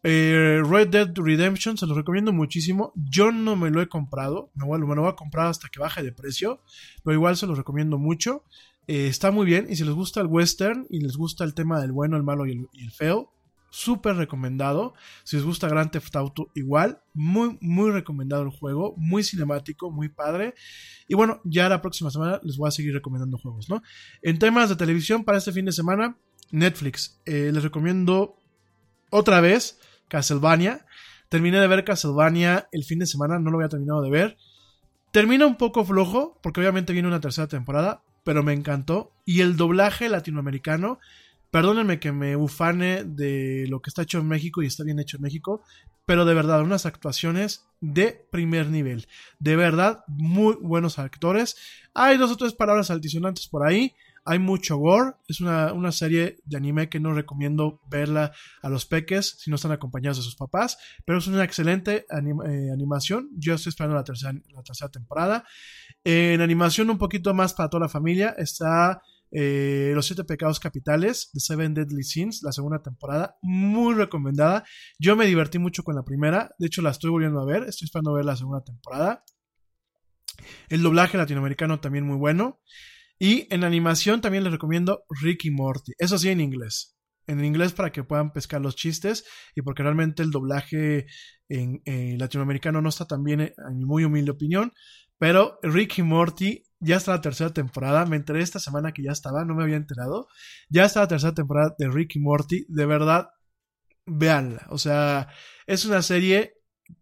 Eh, 0.03 0.61
Red 0.63 0.89
Dead 0.89 1.11
Redemption, 1.15 1.77
se 1.77 1.87
lo 1.87 1.95
recomiendo 1.95 2.31
muchísimo. 2.31 2.93
Yo 2.95 3.31
no 3.31 3.55
me 3.55 3.69
lo 3.69 3.81
he 3.81 3.89
comprado, 3.89 4.51
me, 4.53 4.65
lo 4.65 5.01
voy 5.01 5.09
a 5.09 5.15
comprar 5.15 5.47
hasta 5.47 5.69
que 5.69 5.79
baje 5.79 6.03
de 6.03 6.11
precio, 6.11 6.61
pero 7.03 7.15
igual 7.15 7.35
se 7.37 7.47
lo 7.47 7.55
recomiendo 7.55 7.97
mucho. 7.97 8.43
Eh, 8.87 9.07
está 9.07 9.31
muy 9.31 9.45
bien. 9.45 9.67
Y 9.69 9.75
si 9.75 9.83
les 9.83 9.93
gusta 9.93 10.21
el 10.21 10.27
western 10.27 10.87
y 10.89 11.01
les 11.01 11.17
gusta 11.17 11.43
el 11.43 11.53
tema 11.53 11.81
del 11.81 11.91
bueno, 11.91 12.15
el 12.15 12.23
malo 12.23 12.45
y 12.45 12.67
el, 12.79 12.91
feo, 12.91 13.33
súper 13.69 14.15
recomendado. 14.15 14.93
Si 15.23 15.35
les 15.35 15.45
gusta 15.45 15.67
Grand 15.67 15.91
Theft 15.91 16.15
Auto, 16.15 16.51
igual. 16.55 17.01
Muy, 17.13 17.57
muy 17.59 17.91
recomendado 17.91 18.43
el 18.43 18.49
juego. 18.49 18.93
Muy 18.97 19.23
cinemático, 19.23 19.91
muy 19.91 20.09
padre. 20.09 20.53
Y 21.07 21.15
bueno, 21.15 21.41
ya 21.43 21.67
la 21.67 21.81
próxima 21.81 22.11
semana 22.11 22.39
les 22.43 22.55
voy 22.57 22.69
a 22.69 22.71
seguir 22.71 22.93
recomendando 22.93 23.37
juegos, 23.37 23.69
¿no? 23.69 23.81
En 24.21 24.39
temas 24.39 24.69
de 24.69 24.77
televisión 24.77 25.25
para 25.25 25.37
este 25.37 25.51
fin 25.51 25.65
de 25.65 25.73
semana, 25.73 26.17
Netflix. 26.51 27.19
Eh, 27.25 27.51
les 27.53 27.63
recomiendo 27.63 28.41
otra 29.09 29.41
vez 29.41 29.79
Castlevania. 30.07 30.85
Terminé 31.29 31.59
de 31.59 31.67
ver 31.67 31.83
Castlevania 31.83 32.67
el 32.71 32.83
fin 32.83 32.99
de 32.99 33.05
semana, 33.05 33.39
no 33.39 33.51
lo 33.51 33.57
había 33.57 33.69
terminado 33.69 34.01
de 34.01 34.09
ver. 34.09 34.37
Termina 35.11 35.45
un 35.45 35.57
poco 35.57 35.85
flojo, 35.85 36.39
porque 36.41 36.59
obviamente 36.59 36.93
viene 36.93 37.07
una 37.07 37.21
tercera 37.21 37.47
temporada, 37.47 38.03
pero 38.23 38.43
me 38.43 38.53
encantó. 38.53 39.11
Y 39.25 39.41
el 39.41 39.57
doblaje 39.57 40.09
latinoamericano, 40.09 40.99
perdónenme 41.51 41.99
que 41.99 42.11
me 42.11 42.35
ufane 42.35 43.03
de 43.03 43.65
lo 43.67 43.81
que 43.81 43.89
está 43.89 44.03
hecho 44.03 44.19
en 44.19 44.27
México 44.27 44.61
y 44.61 44.67
está 44.67 44.83
bien 44.83 44.99
hecho 44.99 45.17
en 45.17 45.23
México, 45.23 45.63
pero 46.05 46.23
de 46.23 46.33
verdad, 46.33 46.61
unas 46.61 46.85
actuaciones 46.85 47.65
de 47.81 48.25
primer 48.31 48.69
nivel. 48.69 49.07
De 49.39 49.55
verdad, 49.55 50.03
muy 50.07 50.55
buenos 50.61 50.99
actores. 50.99 51.57
Hay 51.93 52.17
dos 52.17 52.31
o 52.31 52.37
tres 52.37 52.53
palabras 52.53 52.89
altisonantes 52.91 53.47
por 53.47 53.67
ahí. 53.67 53.93
Hay 54.29 54.39
mucho 54.39 54.75
gore. 54.75 55.13
Es 55.29 55.39
una, 55.39 55.91
serie 55.93 56.39
de 56.43 56.57
anime 56.57 56.89
que 56.89 56.99
no 56.99 57.13
recomiendo 57.13 57.79
verla 57.89 58.33
a 58.61 58.67
los 58.67 58.85
peques 58.85 59.37
si 59.39 59.49
no 59.49 59.55
están 59.55 59.71
acompañados 59.71 60.17
de 60.17 60.23
sus 60.23 60.35
papás. 60.35 60.77
Pero 61.05 61.19
es 61.19 61.27
una 61.27 61.45
excelente 61.45 62.05
eh, 62.09 62.71
animación. 62.73 63.29
Yo 63.37 63.53
estoy 63.53 63.69
esperando 63.69 63.95
la 63.95 64.03
tercera, 64.03 64.33
la 64.53 64.63
tercera 64.63 64.91
temporada. 64.91 65.45
en 66.03 66.41
animación 66.41 66.89
un 66.89 66.97
poquito 66.97 67.33
más 67.33 67.53
para 67.53 67.69
toda 67.69 67.85
la 67.85 67.89
familia 67.89 68.35
está 68.37 69.01
eh, 69.31 69.93
Los 69.95 70.07
Siete 70.07 70.25
Pecados 70.25 70.59
Capitales 70.59 71.29
de 71.31 71.39
Seven 71.39 71.73
Deadly 71.73 72.03
Sins, 72.03 72.43
la 72.43 72.51
segunda 72.51 72.83
temporada. 72.83 73.37
Muy 73.41 73.93
recomendada. 73.93 74.65
Yo 74.99 75.15
me 75.15 75.25
divertí 75.25 75.57
mucho 75.57 75.83
con 75.83 75.95
la 75.95 76.03
primera. 76.03 76.51
De 76.59 76.67
hecho, 76.67 76.81
la 76.81 76.89
estoy 76.89 77.11
volviendo 77.11 77.39
a 77.39 77.45
ver. 77.45 77.63
Estoy 77.63 77.85
esperando 77.85 78.11
ver 78.11 78.25
la 78.25 78.35
segunda 78.35 78.61
temporada. 78.61 79.23
El 80.67 80.81
doblaje 80.81 81.17
latinoamericano 81.17 81.79
también 81.79 82.05
muy 82.05 82.17
bueno. 82.17 82.59
Y 83.19 83.53
en 83.53 83.63
animación 83.63 84.21
también 84.21 84.43
les 84.43 84.53
recomiendo 84.53 85.03
Ricky 85.21 85.51
Morty. 85.51 85.93
Eso 85.97 86.17
sí, 86.17 86.29
en 86.29 86.41
inglés. 86.41 86.95
En 87.25 87.43
inglés 87.43 87.73
para 87.73 87.91
que 87.91 88.03
puedan 88.03 88.31
pescar 88.31 88.61
los 88.61 88.75
chistes 88.75 89.25
y 89.55 89.61
porque 89.61 89.83
realmente 89.83 90.23
el 90.23 90.31
doblaje 90.31 91.07
en 91.49 91.81
eh, 91.85 92.15
latinoamericano 92.17 92.81
no 92.81 92.89
está 92.89 93.05
tan 93.05 93.23
bien, 93.23 93.41
en 93.41 93.77
mi 93.77 93.85
muy 93.85 94.05
humilde 94.05 94.31
opinión. 94.31 94.73
Pero 95.17 95.59
Ricky 95.63 96.03
Morty 96.03 96.63
ya 96.79 96.97
está 96.97 97.11
la 97.11 97.21
tercera 97.21 97.51
temporada. 97.51 98.05
Me 98.05 98.17
enteré 98.17 98.41
esta 98.41 98.59
semana 98.59 98.91
que 98.91 99.03
ya 99.03 99.11
estaba, 99.11 99.45
no 99.45 99.55
me 99.55 99.63
había 99.63 99.77
enterado. 99.77 100.27
Ya 100.69 100.85
está 100.85 101.01
la 101.01 101.07
tercera 101.07 101.33
temporada 101.33 101.75
de 101.77 101.89
Ricky 101.89 102.19
Morty. 102.19 102.65
De 102.69 102.85
verdad, 102.85 103.29
véanla. 104.05 104.67
O 104.69 104.77
sea, 104.77 105.29
es 105.65 105.85
una 105.85 106.01
serie 106.01 106.53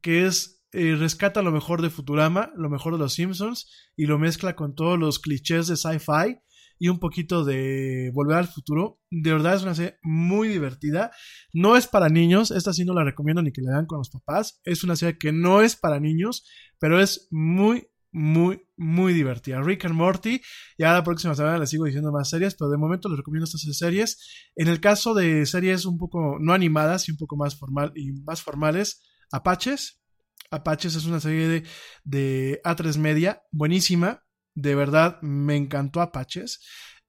que 0.01 0.25
es 0.25 0.54
eh, 0.75 0.95
rescata 0.95 1.41
lo 1.41 1.51
mejor 1.51 1.81
de 1.81 1.89
Futurama, 1.89 2.51
lo 2.55 2.69
mejor 2.69 2.93
de 2.93 2.99
los 2.99 3.13
Simpsons 3.13 3.71
y 3.95 4.05
lo 4.05 4.19
mezcla 4.19 4.55
con 4.55 4.75
todos 4.75 4.99
los 4.99 5.19
clichés 5.19 5.67
de 5.67 5.77
sci-fi 5.77 6.39
y 6.77 6.89
un 6.89 6.99
poquito 6.99 7.45
de 7.45 8.11
Volver 8.13 8.37
al 8.37 8.47
Futuro. 8.47 8.99
De 9.09 9.31
verdad 9.31 9.55
es 9.55 9.63
una 9.63 9.75
serie 9.75 9.97
muy 10.03 10.47
divertida. 10.47 11.11
No 11.53 11.77
es 11.77 11.87
para 11.87 12.09
niños, 12.09 12.51
esta 12.51 12.73
sí 12.73 12.85
no 12.85 12.93
la 12.93 13.03
recomiendo 13.03 13.41
ni 13.41 13.51
que 13.51 13.61
la 13.61 13.71
vean 13.71 13.85
con 13.85 13.99
los 13.99 14.09
papás. 14.09 14.59
Es 14.63 14.83
una 14.83 14.95
serie 14.95 15.17
que 15.17 15.31
no 15.31 15.61
es 15.61 15.75
para 15.75 15.99
niños, 15.99 16.45
pero 16.79 16.99
es 16.99 17.27
muy, 17.31 17.87
muy, 18.11 18.61
muy 18.75 19.13
divertida. 19.13 19.61
Rick 19.61 19.85
and 19.85 19.95
Morty. 19.95 20.41
Ya 20.77 20.93
la 20.93 21.03
próxima 21.03 21.35
semana 21.35 21.57
les 21.57 21.69
sigo 21.69 21.85
diciendo 21.85 22.11
más 22.11 22.29
series, 22.29 22.55
pero 22.55 22.69
de 22.69 22.77
momento 22.77 23.09
les 23.09 23.17
recomiendo 23.17 23.45
estas 23.45 23.61
series. 23.77 24.51
En 24.55 24.67
el 24.67 24.79
caso 24.79 25.13
de 25.13 25.45
series 25.45 25.85
un 25.85 25.97
poco 25.97 26.37
no 26.39 26.53
animadas 26.53 27.07
y 27.07 27.11
un 27.11 27.17
poco 27.17 27.37
más 27.37 27.57
formal 27.57 27.93
y 27.95 28.11
más 28.23 28.41
formales, 28.41 29.01
Apaches, 29.31 30.04
Apaches 30.51 30.95
es 30.95 31.05
una 31.05 31.19
serie 31.19 31.47
de, 31.47 31.63
de 32.03 32.61
A3 32.63 32.97
Media, 32.97 33.43
buenísima. 33.51 34.23
De 34.53 34.75
verdad, 34.75 35.21
me 35.21 35.55
encantó 35.55 36.01
Apaches. 36.01 36.61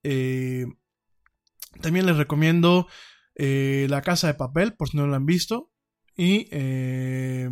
Eh, 0.03 0.65
también 1.81 2.05
les 2.05 2.17
recomiendo 2.17 2.87
eh, 3.35 3.87
La 3.89 4.01
Casa 4.01 4.27
de 4.27 4.33
Papel, 4.33 4.73
por 4.73 4.89
si 4.89 4.97
no 4.97 5.07
lo 5.07 5.15
han 5.15 5.25
visto. 5.25 5.71
Y... 6.15 6.47
Eh, 6.51 7.49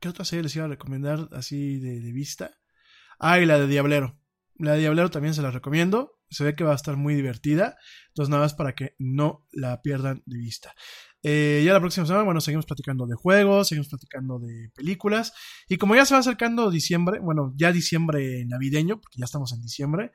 ¿Qué 0.00 0.08
otra 0.08 0.24
serie 0.24 0.44
les 0.44 0.54
iba 0.54 0.66
a 0.66 0.68
recomendar 0.68 1.28
así 1.32 1.78
de, 1.80 2.00
de 2.00 2.12
vista? 2.12 2.52
Ah, 3.18 3.40
y 3.40 3.46
la 3.46 3.58
de 3.58 3.66
Diablero. 3.66 4.16
La 4.54 4.74
de 4.74 4.80
Diablero 4.80 5.10
también 5.10 5.34
se 5.34 5.42
la 5.42 5.50
recomiendo. 5.50 6.17
Se 6.30 6.44
ve 6.44 6.54
que 6.54 6.64
va 6.64 6.72
a 6.72 6.76
estar 6.76 6.96
muy 6.96 7.14
divertida. 7.14 7.76
Entonces, 8.08 8.30
nada 8.30 8.42
más 8.42 8.54
para 8.54 8.74
que 8.74 8.94
no 8.98 9.46
la 9.52 9.82
pierdan 9.82 10.22
de 10.26 10.38
vista. 10.38 10.74
Eh, 11.22 11.62
ya 11.64 11.72
la 11.72 11.80
próxima 11.80 12.06
semana, 12.06 12.24
bueno, 12.24 12.40
seguimos 12.40 12.66
platicando 12.66 13.06
de 13.06 13.16
juegos, 13.16 13.68
seguimos 13.68 13.88
platicando 13.88 14.38
de 14.38 14.70
películas. 14.74 15.32
Y 15.68 15.76
como 15.76 15.96
ya 15.96 16.06
se 16.06 16.14
va 16.14 16.20
acercando 16.20 16.70
diciembre, 16.70 17.18
bueno, 17.20 17.52
ya 17.56 17.72
diciembre 17.72 18.44
navideño, 18.46 19.00
porque 19.00 19.18
ya 19.18 19.24
estamos 19.24 19.52
en 19.52 19.60
diciembre, 19.60 20.12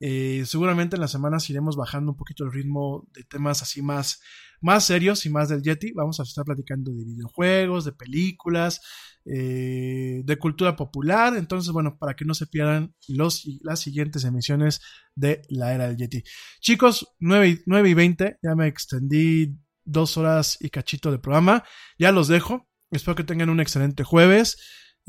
eh, 0.00 0.44
seguramente 0.46 0.96
en 0.96 1.00
las 1.00 1.12
semanas 1.12 1.48
iremos 1.50 1.76
bajando 1.76 2.12
un 2.12 2.16
poquito 2.16 2.44
el 2.44 2.52
ritmo 2.52 3.08
de 3.12 3.24
temas 3.24 3.62
así 3.62 3.82
más, 3.82 4.20
más 4.60 4.84
serios 4.84 5.26
y 5.26 5.30
más 5.30 5.48
del 5.48 5.62
Yeti. 5.62 5.92
Vamos 5.92 6.20
a 6.20 6.22
estar 6.22 6.44
platicando 6.44 6.92
de 6.92 7.04
videojuegos, 7.04 7.84
de 7.84 7.92
películas, 7.92 8.80
eh, 9.24 10.22
de 10.24 10.38
cultura 10.38 10.76
popular. 10.76 11.36
Entonces, 11.36 11.72
bueno, 11.72 11.98
para 11.98 12.14
que 12.14 12.24
no 12.24 12.34
se 12.34 12.46
pierdan 12.46 12.94
los, 13.08 13.44
las 13.62 13.80
siguientes 13.80 14.24
emisiones 14.24 14.80
de 15.14 15.42
la 15.48 15.74
era 15.74 15.88
del 15.88 15.96
Yeti. 15.96 16.22
Chicos, 16.60 17.06
9 17.20 17.48
y, 17.48 17.60
9 17.66 17.90
y 17.90 17.94
20, 17.94 18.38
ya 18.42 18.54
me 18.54 18.66
extendí 18.66 19.56
dos 19.84 20.16
horas 20.16 20.58
y 20.60 20.70
cachito 20.70 21.10
de 21.10 21.18
programa. 21.18 21.64
Ya 21.98 22.12
los 22.12 22.28
dejo. 22.28 22.68
Espero 22.90 23.16
que 23.16 23.24
tengan 23.24 23.50
un 23.50 23.60
excelente 23.60 24.04
jueves. 24.04 24.56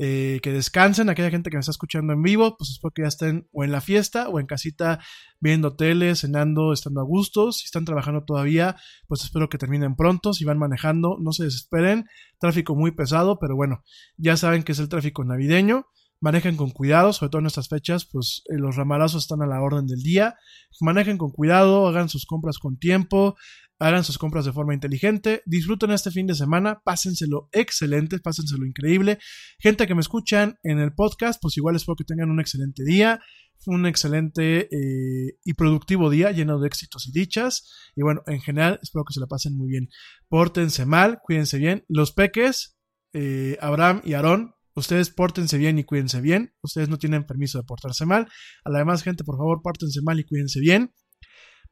Eh, 0.00 0.38
que 0.44 0.52
descansen. 0.52 1.08
Aquella 1.08 1.30
gente 1.30 1.50
que 1.50 1.56
me 1.56 1.60
está 1.60 1.72
escuchando 1.72 2.12
en 2.12 2.22
vivo, 2.22 2.56
pues 2.56 2.70
espero 2.70 2.92
que 2.94 3.02
ya 3.02 3.08
estén 3.08 3.48
o 3.50 3.64
en 3.64 3.72
la 3.72 3.80
fiesta 3.80 4.28
o 4.28 4.38
en 4.38 4.46
casita 4.46 5.00
viendo 5.40 5.74
tele, 5.74 6.14
cenando, 6.14 6.72
estando 6.72 7.00
a 7.00 7.04
gusto. 7.04 7.50
Si 7.50 7.64
están 7.64 7.84
trabajando 7.84 8.24
todavía, 8.24 8.76
pues 9.08 9.24
espero 9.24 9.48
que 9.48 9.58
terminen 9.58 9.96
pronto. 9.96 10.32
Si 10.34 10.44
van 10.44 10.58
manejando, 10.58 11.16
no 11.20 11.32
se 11.32 11.44
desesperen. 11.44 12.06
Tráfico 12.38 12.76
muy 12.76 12.92
pesado, 12.92 13.40
pero 13.40 13.56
bueno, 13.56 13.82
ya 14.16 14.36
saben 14.36 14.62
que 14.62 14.70
es 14.70 14.78
el 14.78 14.88
tráfico 14.88 15.24
navideño. 15.24 15.86
Manejen 16.20 16.56
con 16.56 16.70
cuidado, 16.70 17.12
sobre 17.12 17.30
todo 17.30 17.40
en 17.40 17.46
estas 17.46 17.68
fechas, 17.68 18.08
pues 18.10 18.42
eh, 18.50 18.56
los 18.56 18.74
ramalazos 18.74 19.22
están 19.22 19.42
a 19.42 19.46
la 19.46 19.60
orden 19.60 19.86
del 19.86 20.02
día. 20.02 20.36
Manejen 20.80 21.16
con 21.16 21.30
cuidado, 21.30 21.86
hagan 21.86 22.08
sus 22.08 22.26
compras 22.26 22.58
con 22.58 22.76
tiempo, 22.76 23.36
hagan 23.78 24.04
sus 24.04 24.18
compras 24.18 24.44
de 24.44 24.52
forma 24.52 24.74
inteligente, 24.74 25.42
disfruten 25.46 25.90
este 25.90 26.10
fin 26.10 26.26
de 26.26 26.34
semana, 26.34 26.80
pásenselo 26.84 27.48
excelente, 27.52 28.18
pásenselo 28.18 28.66
increíble. 28.66 29.18
Gente 29.58 29.86
que 29.86 29.94
me 29.94 30.00
escuchan 30.00 30.58
en 30.62 30.78
el 30.78 30.92
podcast, 30.92 31.40
pues 31.40 31.56
igual 31.56 31.76
espero 31.76 31.96
que 31.96 32.04
tengan 32.04 32.30
un 32.30 32.40
excelente 32.40 32.84
día, 32.84 33.20
un 33.66 33.86
excelente 33.86 34.68
eh, 34.70 35.38
y 35.44 35.54
productivo 35.54 36.10
día 36.10 36.32
lleno 36.32 36.58
de 36.58 36.66
éxitos 36.66 37.06
y 37.08 37.12
dichas. 37.12 37.70
Y 37.94 38.02
bueno, 38.02 38.22
en 38.26 38.40
general, 38.40 38.78
espero 38.82 39.04
que 39.04 39.14
se 39.14 39.20
la 39.20 39.26
pasen 39.26 39.56
muy 39.56 39.68
bien. 39.68 39.88
Pórtense 40.28 40.86
mal, 40.86 41.20
cuídense 41.22 41.58
bien. 41.58 41.84
Los 41.88 42.12
peques, 42.12 42.78
eh, 43.12 43.56
Abraham 43.60 44.02
y 44.04 44.14
Aarón, 44.14 44.54
Ustedes 44.78 45.10
pórtense 45.10 45.58
bien 45.58 45.76
y 45.80 45.82
cuídense 45.82 46.20
bien. 46.20 46.54
Ustedes 46.62 46.88
no 46.88 46.98
tienen 46.98 47.26
permiso 47.26 47.58
de 47.58 47.64
portarse 47.64 48.06
mal. 48.06 48.28
A 48.64 48.70
la 48.70 48.78
demás 48.78 49.02
gente, 49.02 49.24
por 49.24 49.36
favor, 49.36 49.60
pórtense 49.60 50.00
mal 50.02 50.20
y 50.20 50.24
cuídense 50.24 50.60
bien. 50.60 50.94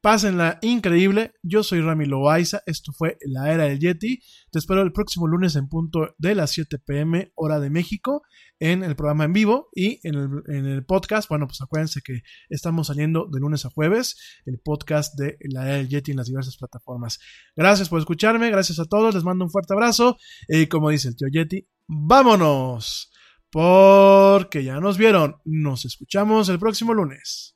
Pásenla 0.00 0.58
increíble. 0.62 1.32
Yo 1.42 1.62
soy 1.62 1.80
Rami 1.80 2.06
Loaiza. 2.06 2.62
Esto 2.66 2.92
fue 2.92 3.18
La 3.22 3.52
Era 3.52 3.64
del 3.64 3.80
Yeti. 3.80 4.20
Te 4.50 4.58
espero 4.58 4.82
el 4.82 4.92
próximo 4.92 5.26
lunes 5.26 5.56
en 5.56 5.68
punto 5.68 6.14
de 6.18 6.34
las 6.34 6.50
7 6.52 6.78
pm, 6.78 7.32
hora 7.34 7.58
de 7.58 7.70
México, 7.70 8.22
en 8.60 8.84
el 8.84 8.94
programa 8.94 9.24
en 9.24 9.32
vivo 9.32 9.68
y 9.74 9.98
en 10.06 10.14
el, 10.14 10.28
en 10.46 10.66
el 10.66 10.84
podcast. 10.84 11.28
Bueno, 11.28 11.46
pues 11.46 11.60
acuérdense 11.60 12.02
que 12.02 12.20
estamos 12.48 12.86
saliendo 12.86 13.26
de 13.32 13.40
lunes 13.40 13.64
a 13.64 13.70
jueves, 13.70 14.16
el 14.44 14.60
podcast 14.60 15.18
de 15.18 15.38
La 15.50 15.64
Era 15.64 15.76
del 15.78 15.88
Yeti 15.88 16.12
en 16.12 16.18
las 16.18 16.28
diversas 16.28 16.56
plataformas. 16.56 17.18
Gracias 17.56 17.88
por 17.88 17.98
escucharme. 17.98 18.50
Gracias 18.50 18.78
a 18.78 18.84
todos. 18.84 19.14
Les 19.14 19.24
mando 19.24 19.44
un 19.44 19.50
fuerte 19.50 19.72
abrazo. 19.72 20.18
Y 20.46 20.66
como 20.66 20.90
dice 20.90 21.08
el 21.08 21.16
tío 21.16 21.28
Yeti, 21.28 21.68
vámonos. 21.88 23.10
Porque 23.50 24.62
ya 24.62 24.78
nos 24.78 24.98
vieron. 24.98 25.36
Nos 25.44 25.84
escuchamos 25.84 26.48
el 26.48 26.58
próximo 26.58 26.94
lunes. 26.94 27.55